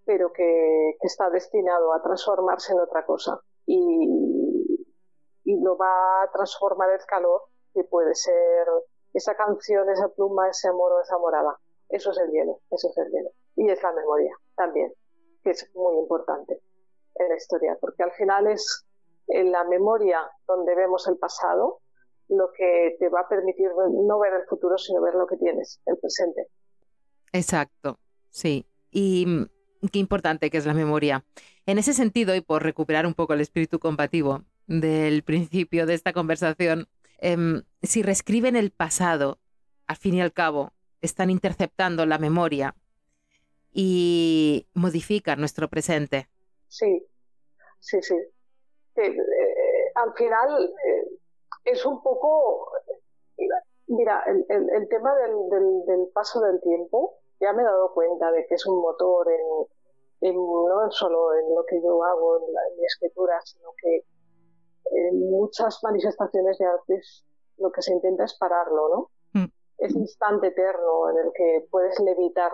pero 0.05 0.31
que, 0.31 0.97
está 1.01 1.29
destinado 1.29 1.93
a 1.93 2.01
transformarse 2.01 2.73
en 2.73 2.79
otra 2.79 3.05
cosa. 3.05 3.39
Y, 3.65 4.85
y 5.43 5.59
lo 5.59 5.77
va 5.77 6.23
a 6.23 6.31
transformar 6.31 6.89
el 6.91 7.05
calor, 7.05 7.41
que 7.73 7.83
puede 7.83 8.15
ser 8.15 8.67
esa 9.13 9.35
canción, 9.35 9.89
esa 9.89 10.07
pluma, 10.09 10.49
ese 10.49 10.67
amor 10.67 10.93
o 10.93 11.01
esa 11.01 11.17
morada. 11.17 11.57
Eso 11.89 12.11
es 12.11 12.19
el 12.19 12.31
hielo, 12.31 12.61
eso 12.71 12.89
es 12.89 12.97
el 12.97 13.11
hielo. 13.11 13.29
Y 13.55 13.69
es 13.69 13.81
la 13.81 13.91
memoria 13.91 14.35
también, 14.55 14.93
que 15.43 15.51
es 15.51 15.69
muy 15.75 15.97
importante 15.97 16.61
en 17.15 17.29
la 17.29 17.35
historia, 17.35 17.77
porque 17.79 18.03
al 18.03 18.11
final 18.11 18.47
es 18.47 18.85
en 19.27 19.51
la 19.51 19.63
memoria 19.63 20.19
donde 20.47 20.75
vemos 20.75 21.07
el 21.07 21.17
pasado 21.17 21.79
lo 22.27 22.51
que 22.51 22.95
te 22.99 23.09
va 23.09 23.21
a 23.21 23.29
permitir 23.29 23.69
no 23.91 24.19
ver 24.19 24.33
el 24.33 24.45
futuro, 24.47 24.77
sino 24.77 25.01
ver 25.01 25.13
lo 25.13 25.27
que 25.27 25.37
tienes, 25.37 25.79
el 25.85 25.97
presente. 25.97 26.47
Exacto, 27.31 27.99
sí. 28.29 28.65
Y 28.91 29.25
qué 29.89 29.99
importante 29.99 30.49
que 30.49 30.57
es 30.57 30.65
la 30.65 30.73
memoria. 30.73 31.23
En 31.65 31.77
ese 31.77 31.93
sentido, 31.93 32.35
y 32.35 32.41
por 32.41 32.63
recuperar 32.63 33.05
un 33.05 33.13
poco 33.13 33.33
el 33.33 33.41
espíritu 33.41 33.79
combativo 33.79 34.43
del 34.67 35.23
principio 35.23 35.85
de 35.85 35.93
esta 35.93 36.13
conversación, 36.13 36.87
em, 37.19 37.63
si 37.81 38.01
reescriben 38.03 38.55
el 38.55 38.71
pasado, 38.71 39.39
al 39.87 39.97
fin 39.97 40.15
y 40.15 40.21
al 40.21 40.33
cabo, 40.33 40.71
están 41.01 41.29
interceptando 41.29 42.05
la 42.05 42.17
memoria 42.17 42.75
y 43.71 44.67
modifican 44.73 45.39
nuestro 45.39 45.67
presente. 45.69 46.27
Sí, 46.67 47.05
sí, 47.79 48.01
sí. 48.01 48.15
Eh, 48.95 49.17
al 49.95 50.13
final 50.13 50.63
eh, 50.63 51.19
es 51.65 51.85
un 51.85 52.01
poco, 52.01 52.71
mira, 53.87 54.23
el, 54.27 54.45
el, 54.49 54.87
tema 54.87 55.13
del, 55.15 55.85
del, 55.85 56.07
paso 56.13 56.39
del 56.41 56.61
tiempo, 56.61 57.19
ya 57.39 57.51
me 57.53 57.63
he 57.63 57.65
dado 57.65 57.93
cuenta 57.93 58.31
de 58.31 58.45
que 58.47 58.55
es 58.55 58.65
un 58.65 58.79
motor 58.79 59.27
en, 59.29 59.67
en 60.21 60.35
no 60.35 60.91
solo 60.91 61.33
en 61.33 61.55
lo 61.55 61.65
que 61.65 61.81
yo 61.81 62.03
hago, 62.03 62.37
en, 62.37 62.77
mi 62.77 62.85
escritura, 62.85 63.39
sino 63.43 63.69
que 63.81 64.05
en 64.91 65.29
muchas 65.29 65.79
manifestaciones 65.83 66.57
de 66.57 66.65
artes 66.65 67.25
lo 67.57 67.71
que 67.71 67.81
se 67.81 67.93
intenta 67.93 68.25
es 68.25 68.37
pararlo, 68.37 68.89
¿no? 68.89 69.41
Mm. 69.41 69.51
Ese 69.77 69.99
instante 69.99 70.47
eterno 70.47 71.09
en 71.09 71.25
el 71.25 71.31
que 71.33 71.67
puedes 71.69 71.99
levitar 71.99 72.51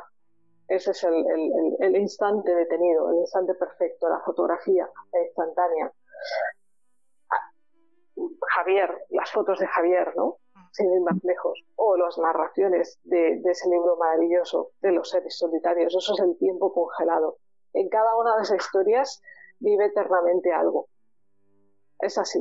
ese 0.72 0.92
es 0.92 1.04
el, 1.04 1.98
instante 1.98 2.56
detenido, 2.56 3.10
el 3.12 3.18
instante 3.18 3.54
perfecto, 3.56 4.08
la 4.08 4.22
fotografía 4.22 4.90
instantánea. 5.22 5.92
Javier, 8.56 9.06
las 9.10 9.30
fotos 9.32 9.60
de 9.60 9.68
Javier, 9.68 10.16
¿no? 10.16 10.38
Sin 10.72 10.94
ir 10.94 11.02
más 11.02 11.22
lejos. 11.24 11.62
O 11.76 11.98
las 11.98 12.18
narraciones 12.18 13.02
de, 13.04 13.42
ese 13.44 13.68
libro 13.68 13.98
maravilloso 13.98 14.72
de 14.82 14.94
los 14.94 15.10
seres 15.10 15.38
solitarios. 15.38 15.94
Eso 15.94 16.14
es 16.14 16.20
el 16.22 16.38
tiempo 16.38 16.72
congelado. 16.72 17.36
En 17.74 17.90
cada 17.90 18.16
una 18.16 18.36
de 18.38 18.44
esas 18.44 18.58
historias 18.58 19.22
vive 19.60 19.86
eternamente 19.86 20.52
algo. 20.52 20.88
Es 22.00 22.18
así, 22.18 22.40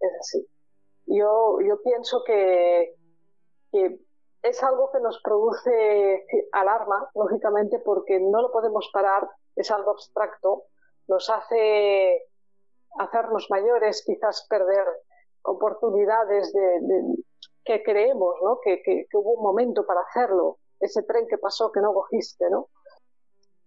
es 0.00 0.12
así. 0.20 0.46
Yo, 1.06 1.58
yo 1.60 1.82
pienso 1.82 2.24
que, 2.24 2.96
que 3.70 4.00
es 4.42 4.62
algo 4.62 4.90
que 4.90 5.00
nos 5.00 5.20
produce 5.22 6.26
alarma, 6.52 7.10
lógicamente, 7.14 7.78
porque 7.80 8.18
no 8.20 8.42
lo 8.42 8.52
podemos 8.52 8.88
parar, 8.92 9.28
es 9.54 9.70
algo 9.70 9.92
abstracto, 9.92 10.64
nos 11.08 11.28
hace 11.30 12.22
hacernos 12.98 13.46
mayores, 13.50 14.04
quizás 14.04 14.46
perder 14.48 14.86
oportunidades 15.42 16.52
de, 16.52 17.16
que 17.64 17.82
creemos, 17.82 18.36
¿no? 18.42 18.60
Que, 18.60 19.06
hubo 19.14 19.34
un 19.34 19.42
momento 19.42 19.84
para 19.86 20.00
hacerlo, 20.02 20.58
ese 20.80 21.02
tren 21.02 21.26
que 21.26 21.38
pasó 21.38 21.72
que 21.72 21.80
no 21.80 21.92
cogiste, 21.92 22.48
¿no? 22.50 22.68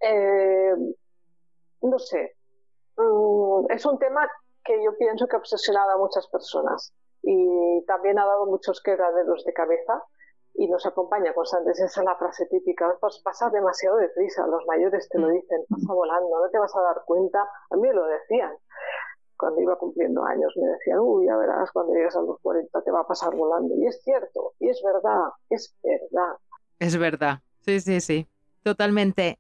Eh, 0.02 0.76
no 1.82 2.00
sé, 2.00 2.36
mm, 2.98 3.72
es 3.72 3.86
un 3.86 3.98
tema 4.00 4.30
que 4.64 4.84
yo 4.84 4.96
pienso 4.98 5.28
que 5.28 5.36
ha 5.36 5.40
obsesionado 5.40 5.92
a 5.92 5.98
muchas 5.98 6.28
personas 6.28 6.94
y 7.24 7.84
también 7.88 8.20
ha 8.20 8.26
dado 8.26 8.46
muchos 8.46 8.82
quebraderos 8.82 9.44
de 9.46 9.54
cabeza 9.54 10.04
y 10.56 10.68
nos 10.68 10.86
acompaña 10.86 11.34
constantemente. 11.34 11.86
Esa 11.86 12.02
es 12.02 12.06
la 12.06 12.16
frase 12.16 12.46
típica. 12.48 12.98
Pues 13.00 13.22
pasa 13.24 13.50
demasiado 13.50 13.98
deprisa, 13.98 14.46
los 14.48 14.66
mayores 14.68 15.08
te 15.10 15.18
lo 15.18 15.28
mm. 15.30 15.34
dicen, 15.34 15.62
pasa 15.70 15.94
volando, 15.94 16.30
no 16.40 16.50
te 16.50 16.60
vas 16.60 16.76
a 16.76 16.82
dar 16.82 17.04
cuenta. 17.06 17.48
A 17.70 17.76
mí 17.76 17.88
me 17.88 17.94
lo 17.94 18.06
decían. 18.06 18.54
Cuando 19.38 19.62
iba 19.62 19.78
cumpliendo 19.78 20.22
años 20.26 20.54
me 20.58 20.68
decían, 20.68 21.00
uy, 21.00 21.28
ya 21.28 21.38
verás, 21.38 21.72
cuando 21.72 21.94
llegues 21.94 22.14
a 22.14 22.22
los 22.22 22.38
40 22.42 22.82
te 22.82 22.92
va 22.92 23.02
a 23.02 23.08
pasar 23.08 23.34
volando. 23.34 23.74
Y 23.76 23.88
es 23.88 24.02
cierto, 24.04 24.54
y 24.60 24.68
es 24.68 24.82
verdad, 24.84 25.30
es 25.50 25.74
verdad. 25.82 26.36
Es 26.78 26.98
verdad, 26.98 27.40
sí, 27.62 27.80
sí, 27.80 28.02
sí, 28.02 28.28
totalmente. 28.64 29.40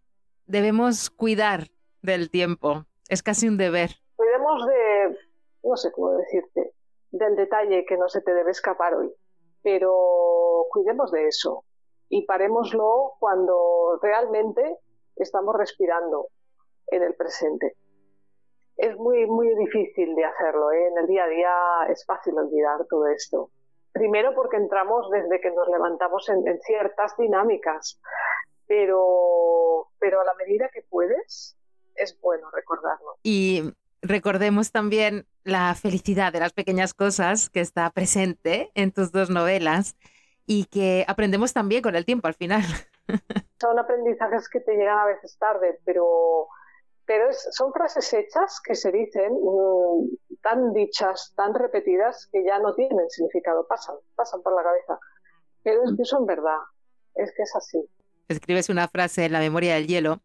Debemos 0.49 1.09
cuidar 1.09 1.67
del 2.01 2.29
tiempo, 2.29 2.85
es 3.07 3.23
casi 3.23 3.47
un 3.47 3.57
deber. 3.57 3.91
Cuidemos 4.17 4.67
de, 4.67 5.17
no 5.63 5.77
sé 5.77 5.91
cómo 5.93 6.11
decirte, 6.17 6.73
del 7.11 7.35
detalle 7.37 7.85
que 7.85 7.97
no 7.97 8.09
se 8.09 8.21
te 8.21 8.33
debe 8.33 8.51
escapar 8.51 8.93
hoy 8.93 9.13
pero 9.61 10.65
cuidemos 10.71 11.11
de 11.11 11.27
eso 11.27 11.63
y 12.09 12.25
parémoslo 12.25 13.13
cuando 13.19 13.99
realmente 14.01 14.77
estamos 15.15 15.55
respirando 15.55 16.27
en 16.87 17.03
el 17.03 17.13
presente. 17.15 17.75
Es 18.77 18.95
muy, 18.97 19.25
muy 19.27 19.53
difícil 19.55 20.15
de 20.15 20.23
hacerlo, 20.23 20.71
¿eh? 20.71 20.87
en 20.87 20.97
el 20.97 21.07
día 21.07 21.25
a 21.25 21.27
día 21.27 21.53
es 21.89 22.05
fácil 22.05 22.37
olvidar 22.37 22.85
todo 22.89 23.07
esto. 23.07 23.51
Primero 23.91 24.33
porque 24.33 24.57
entramos 24.57 25.09
desde 25.11 25.41
que 25.41 25.51
nos 25.51 25.67
levantamos 25.67 26.29
en, 26.29 26.47
en 26.47 26.59
ciertas 26.61 27.17
dinámicas, 27.17 27.99
pero, 28.69 29.87
pero 29.97 30.21
a 30.21 30.23
la 30.23 30.35
medida 30.35 30.69
que 30.71 30.83
puedes, 30.83 31.57
es 31.95 32.17
bueno 32.21 32.51
recordarlo. 32.51 33.17
Y 33.23 33.73
recordemos 34.03 34.71
también 34.71 35.25
la 35.43 35.73
felicidad 35.73 36.31
de 36.31 36.39
las 36.39 36.53
pequeñas 36.53 36.93
cosas 36.93 37.49
que 37.49 37.61
está 37.61 37.89
presente 37.89 38.69
en 38.75 38.91
tus 38.91 39.11
dos 39.11 39.31
novelas 39.31 39.97
y 40.45 40.65
que 40.65 41.03
aprendemos 41.07 41.51
también 41.51 41.81
con 41.81 41.95
el 41.95 42.05
tiempo 42.05 42.27
al 42.27 42.35
final. 42.35 42.61
Son 43.59 43.77
aprendizajes 43.79 44.47
que 44.47 44.59
te 44.59 44.75
llegan 44.75 44.99
a 44.99 45.05
veces 45.05 45.35
tarde, 45.39 45.79
pero, 45.83 46.47
pero 47.05 47.27
son 47.33 47.73
frases 47.73 48.13
hechas 48.13 48.61
que 48.63 48.75
se 48.75 48.91
dicen 48.91 49.33
mm, 49.33 50.37
tan 50.41 50.73
dichas, 50.73 51.33
tan 51.35 51.55
repetidas, 51.55 52.27
que 52.31 52.43
ya 52.43 52.59
no 52.59 52.75
tienen 52.75 53.09
significado, 53.09 53.65
pasan, 53.67 53.95
pasan 54.15 54.43
por 54.43 54.55
la 54.55 54.63
cabeza. 54.63 54.99
Pero 55.63 55.83
es 55.83 55.97
que 55.97 56.05
son 56.05 56.27
verdad, 56.27 56.59
es 57.15 57.33
que 57.35 57.41
es 57.41 57.55
así. 57.55 57.89
Escribes 58.29 58.69
una 58.69 58.87
frase 58.87 59.25
en 59.25 59.31
la 59.31 59.39
memoria 59.39 59.73
del 59.73 59.87
hielo 59.87 60.21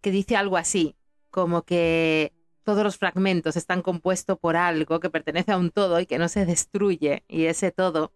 que 0.00 0.10
dice 0.10 0.36
algo 0.36 0.56
así, 0.56 0.96
como 1.30 1.62
que 1.62 2.32
todos 2.64 2.82
los 2.82 2.96
fragmentos 2.96 3.56
están 3.56 3.82
compuestos 3.82 4.38
por 4.38 4.56
algo 4.56 5.00
que 5.00 5.10
pertenece 5.10 5.52
a 5.52 5.58
un 5.58 5.70
todo 5.70 6.00
y 6.00 6.06
que 6.06 6.18
no 6.18 6.28
se 6.28 6.46
destruye. 6.46 7.24
Y 7.28 7.46
ese 7.46 7.70
todo 7.70 8.10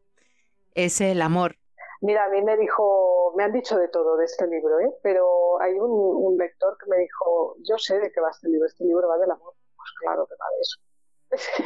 es 0.75 1.01
el 1.01 1.21
amor. 1.21 1.57
Mira, 2.01 2.25
a 2.25 2.29
mí 2.31 2.43
me 2.43 2.57
dijo, 2.57 3.33
me 3.37 3.45
han 3.45 3.53
dicho 3.53 3.77
de 3.77 3.89
todo 3.89 4.17
de 4.17 4.25
este 4.25 4.47
libro, 4.47 4.81
¿eh? 4.81 4.91
pero 5.03 5.61
hay 5.61 5.75
un, 5.75 6.37
lector 6.39 6.77
que 6.79 6.91
me 6.91 6.99
dijo, 6.99 7.57
yo 7.69 7.77
sé 7.79 7.99
de 7.99 8.13
qué 8.13 8.21
va 8.21 8.31
este 8.31 8.49
libro, 8.49 8.67
este 8.67 8.85
libro 8.85 9.09
va 9.09 9.19
del 9.19 9.31
amor. 9.31 9.55
Pues 9.77 9.91
claro 10.01 10.27
que 10.27 10.35
va 10.35 10.47
de 10.51 10.61
eso. 10.61 10.81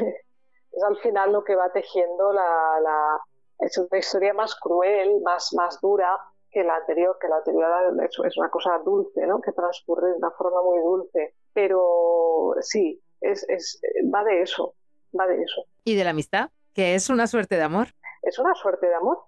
es 0.73 0.83
al 0.83 0.97
final 0.99 1.33
lo 1.33 1.45
que 1.45 1.55
va 1.55 1.73
tejiendo 1.73 2.33
la, 2.33 2.81
la, 2.81 3.21
es 3.59 3.79
una 3.79 3.99
historia 3.99 4.35
más 4.35 4.55
cruel, 4.57 5.21
más, 5.23 5.53
más 5.55 5.81
dura 5.81 6.19
que 6.51 6.65
la 6.65 6.77
anterior, 6.77 7.17
que 7.21 7.29
la 7.29 7.37
anterior 7.37 7.65
es, 8.03 8.19
es 8.25 8.37
una 8.37 8.51
cosa 8.51 8.79
dulce, 8.85 9.27
¿no? 9.27 9.41
que 9.41 9.53
transcurre 9.53 10.09
de 10.09 10.17
una 10.17 10.31
forma 10.33 10.63
muy 10.63 10.81
dulce 10.81 11.35
pero 11.53 12.55
sí, 12.61 13.03
es, 13.21 13.45
es, 13.49 13.81
va 14.15 14.25
de 14.25 14.43
eso, 14.43 14.75
va 15.19 15.27
de 15.27 15.43
eso. 15.43 15.65
¿Y 15.85 15.97
de 15.97 16.05
la 16.05 16.11
amistad? 16.11 16.51
Que 16.75 16.95
es 16.95 17.11
una 17.11 17.27
suerte 17.27 17.57
de 17.57 17.63
amor. 17.63 17.89
es 18.23 18.39
una 18.39 18.55
suerte 18.55 18.87
de 18.87 18.95
amor 18.95 19.19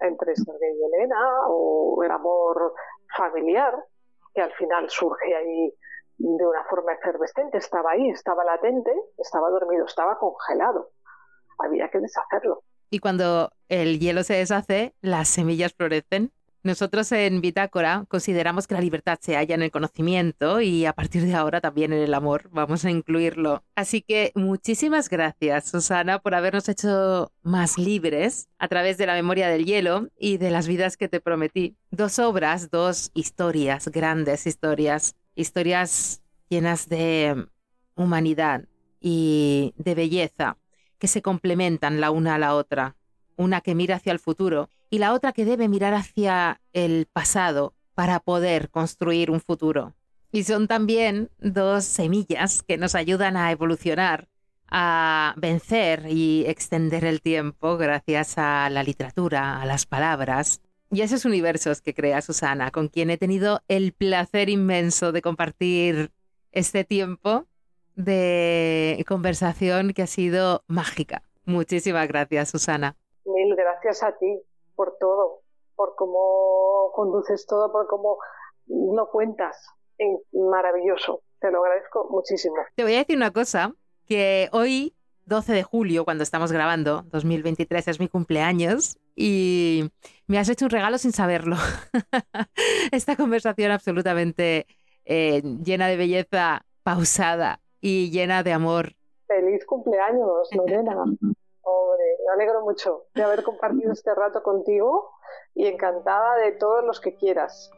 entre 0.00 0.34
Sergei 0.36 0.76
y 0.76 0.94
Elena 0.94 1.48
o 1.48 2.02
el 2.04 2.10
amor 2.10 2.74
familiar 3.16 3.74
que 4.34 4.42
al 4.42 4.52
final 4.52 4.88
surge 4.90 5.34
ahí 5.34 5.72
de 6.16 6.46
una 6.46 6.64
forma 6.64 6.92
efervescente, 6.92 7.58
estaba 7.58 7.92
ahí, 7.92 8.08
estaba 8.10 8.44
latente, 8.44 8.92
estaba 9.18 9.50
dormido, 9.50 9.84
estaba 9.84 10.18
congelado. 10.18 10.90
Había 11.58 11.88
que 11.88 11.98
deshacerlo. 11.98 12.62
Y 12.90 12.98
cuando 12.98 13.50
el 13.68 13.98
hielo 13.98 14.22
se 14.22 14.34
deshace, 14.34 14.94
las 15.00 15.28
semillas 15.28 15.72
florecen. 15.72 16.32
Nosotros 16.64 17.12
en 17.12 17.42
Bitácora 17.42 18.06
consideramos 18.08 18.66
que 18.66 18.72
la 18.72 18.80
libertad 18.80 19.18
se 19.20 19.36
halla 19.36 19.54
en 19.54 19.60
el 19.60 19.70
conocimiento 19.70 20.62
y 20.62 20.86
a 20.86 20.94
partir 20.94 21.22
de 21.22 21.34
ahora 21.34 21.60
también 21.60 21.92
en 21.92 22.02
el 22.02 22.14
amor. 22.14 22.48
Vamos 22.52 22.86
a 22.86 22.90
incluirlo. 22.90 23.62
Así 23.74 24.00
que 24.00 24.32
muchísimas 24.34 25.10
gracias, 25.10 25.68
Susana, 25.68 26.20
por 26.20 26.34
habernos 26.34 26.66
hecho 26.70 27.30
más 27.42 27.76
libres 27.76 28.48
a 28.58 28.68
través 28.68 28.96
de 28.96 29.04
la 29.04 29.12
memoria 29.12 29.48
del 29.48 29.66
hielo 29.66 30.08
y 30.18 30.38
de 30.38 30.50
las 30.50 30.66
vidas 30.66 30.96
que 30.96 31.06
te 31.06 31.20
prometí. 31.20 31.76
Dos 31.90 32.18
obras, 32.18 32.70
dos 32.70 33.10
historias, 33.12 33.88
grandes 33.88 34.46
historias, 34.46 35.16
historias 35.34 36.22
llenas 36.48 36.88
de 36.88 37.46
humanidad 37.94 38.64
y 39.00 39.74
de 39.76 39.94
belleza 39.94 40.56
que 40.98 41.08
se 41.08 41.20
complementan 41.20 42.00
la 42.00 42.10
una 42.10 42.36
a 42.36 42.38
la 42.38 42.54
otra. 42.54 42.96
Una 43.36 43.60
que 43.60 43.74
mira 43.74 43.96
hacia 43.96 44.12
el 44.12 44.18
futuro 44.18 44.70
y 44.94 44.98
la 44.98 45.12
otra 45.12 45.32
que 45.32 45.44
debe 45.44 45.66
mirar 45.66 45.92
hacia 45.92 46.60
el 46.72 47.08
pasado 47.12 47.74
para 47.96 48.20
poder 48.20 48.70
construir 48.70 49.28
un 49.28 49.40
futuro. 49.40 49.92
Y 50.30 50.44
son 50.44 50.68
también 50.68 51.30
dos 51.40 51.84
semillas 51.84 52.62
que 52.62 52.76
nos 52.76 52.94
ayudan 52.94 53.36
a 53.36 53.50
evolucionar, 53.50 54.28
a 54.70 55.34
vencer 55.36 56.04
y 56.08 56.44
extender 56.46 57.04
el 57.04 57.22
tiempo 57.22 57.76
gracias 57.76 58.38
a 58.38 58.70
la 58.70 58.84
literatura, 58.84 59.60
a 59.60 59.66
las 59.66 59.84
palabras 59.84 60.60
y 60.92 61.00
a 61.00 61.06
esos 61.06 61.24
universos 61.24 61.82
que 61.82 61.92
crea 61.92 62.22
Susana, 62.22 62.70
con 62.70 62.86
quien 62.86 63.10
he 63.10 63.18
tenido 63.18 63.62
el 63.66 63.94
placer 63.94 64.48
inmenso 64.48 65.10
de 65.10 65.22
compartir 65.22 66.12
este 66.52 66.84
tiempo 66.84 67.46
de 67.96 69.04
conversación 69.08 69.92
que 69.92 70.02
ha 70.02 70.06
sido 70.06 70.62
mágica. 70.68 71.24
Muchísimas 71.46 72.06
gracias, 72.06 72.50
Susana. 72.50 72.94
Mil 73.24 73.56
gracias 73.56 74.00
a 74.04 74.16
ti 74.16 74.40
por 74.74 74.96
todo, 74.98 75.40
por 75.76 75.94
cómo 75.96 76.90
conduces 76.94 77.46
todo, 77.46 77.70
por 77.72 77.86
cómo 77.86 78.18
lo 78.66 79.08
cuentas. 79.10 79.56
Maravilloso. 80.32 81.22
Te 81.40 81.50
lo 81.50 81.62
agradezco 81.62 82.08
muchísimo. 82.10 82.56
Te 82.74 82.82
voy 82.82 82.94
a 82.94 82.98
decir 82.98 83.16
una 83.16 83.30
cosa, 83.30 83.72
que 84.06 84.48
hoy, 84.52 84.94
12 85.26 85.52
de 85.52 85.62
julio, 85.62 86.04
cuando 86.04 86.22
estamos 86.22 86.52
grabando, 86.52 87.02
2023 87.06 87.88
es 87.88 88.00
mi 88.00 88.08
cumpleaños, 88.08 88.98
y 89.16 89.90
me 90.26 90.38
has 90.38 90.48
hecho 90.48 90.64
un 90.64 90.70
regalo 90.70 90.98
sin 90.98 91.12
saberlo. 91.12 91.56
Esta 92.92 93.16
conversación 93.16 93.70
absolutamente 93.70 94.66
eh, 95.04 95.42
llena 95.62 95.88
de 95.88 95.96
belleza, 95.96 96.64
pausada 96.82 97.60
y 97.80 98.10
llena 98.10 98.42
de 98.42 98.52
amor. 98.52 98.94
Feliz 99.26 99.64
cumpleaños, 99.66 100.48
Lorena. 100.52 101.04
me 102.26 102.32
alegro 102.32 102.62
mucho 102.62 103.06
de 103.14 103.22
haber 103.22 103.42
compartido 103.42 103.92
este 103.92 104.14
rato 104.14 104.42
contigo 104.42 105.10
y 105.54 105.66
encantada 105.66 106.36
de 106.36 106.52
todos 106.52 106.84
los 106.84 107.00
que 107.00 107.16
quieras. 107.16 107.70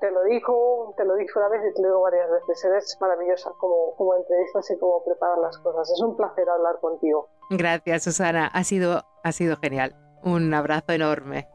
Te 0.00 0.10
lo 0.10 0.22
dijo, 0.24 0.94
te 0.96 1.04
lo 1.04 1.16
dije 1.16 1.32
una 1.36 1.48
vez 1.48 1.60
y 1.68 1.74
te 1.74 1.82
lo 1.82 1.88
digo 1.88 2.00
varias 2.02 2.30
veces. 2.30 2.64
Eres 2.64 2.96
maravillosa 3.00 3.50
como, 3.58 3.96
como 3.96 4.14
entrevistas 4.14 4.70
y 4.70 4.78
como 4.78 5.02
preparar 5.04 5.38
las 5.38 5.58
cosas. 5.58 5.90
Es 5.90 6.00
un 6.00 6.16
placer 6.16 6.48
hablar 6.48 6.78
contigo. 6.80 7.28
Gracias, 7.50 8.04
Susana. 8.04 8.46
Ha 8.52 8.62
sido, 8.62 9.02
ha 9.24 9.32
sido 9.32 9.56
genial. 9.56 9.96
Un 10.22 10.54
abrazo 10.54 10.92
enorme. 10.92 11.48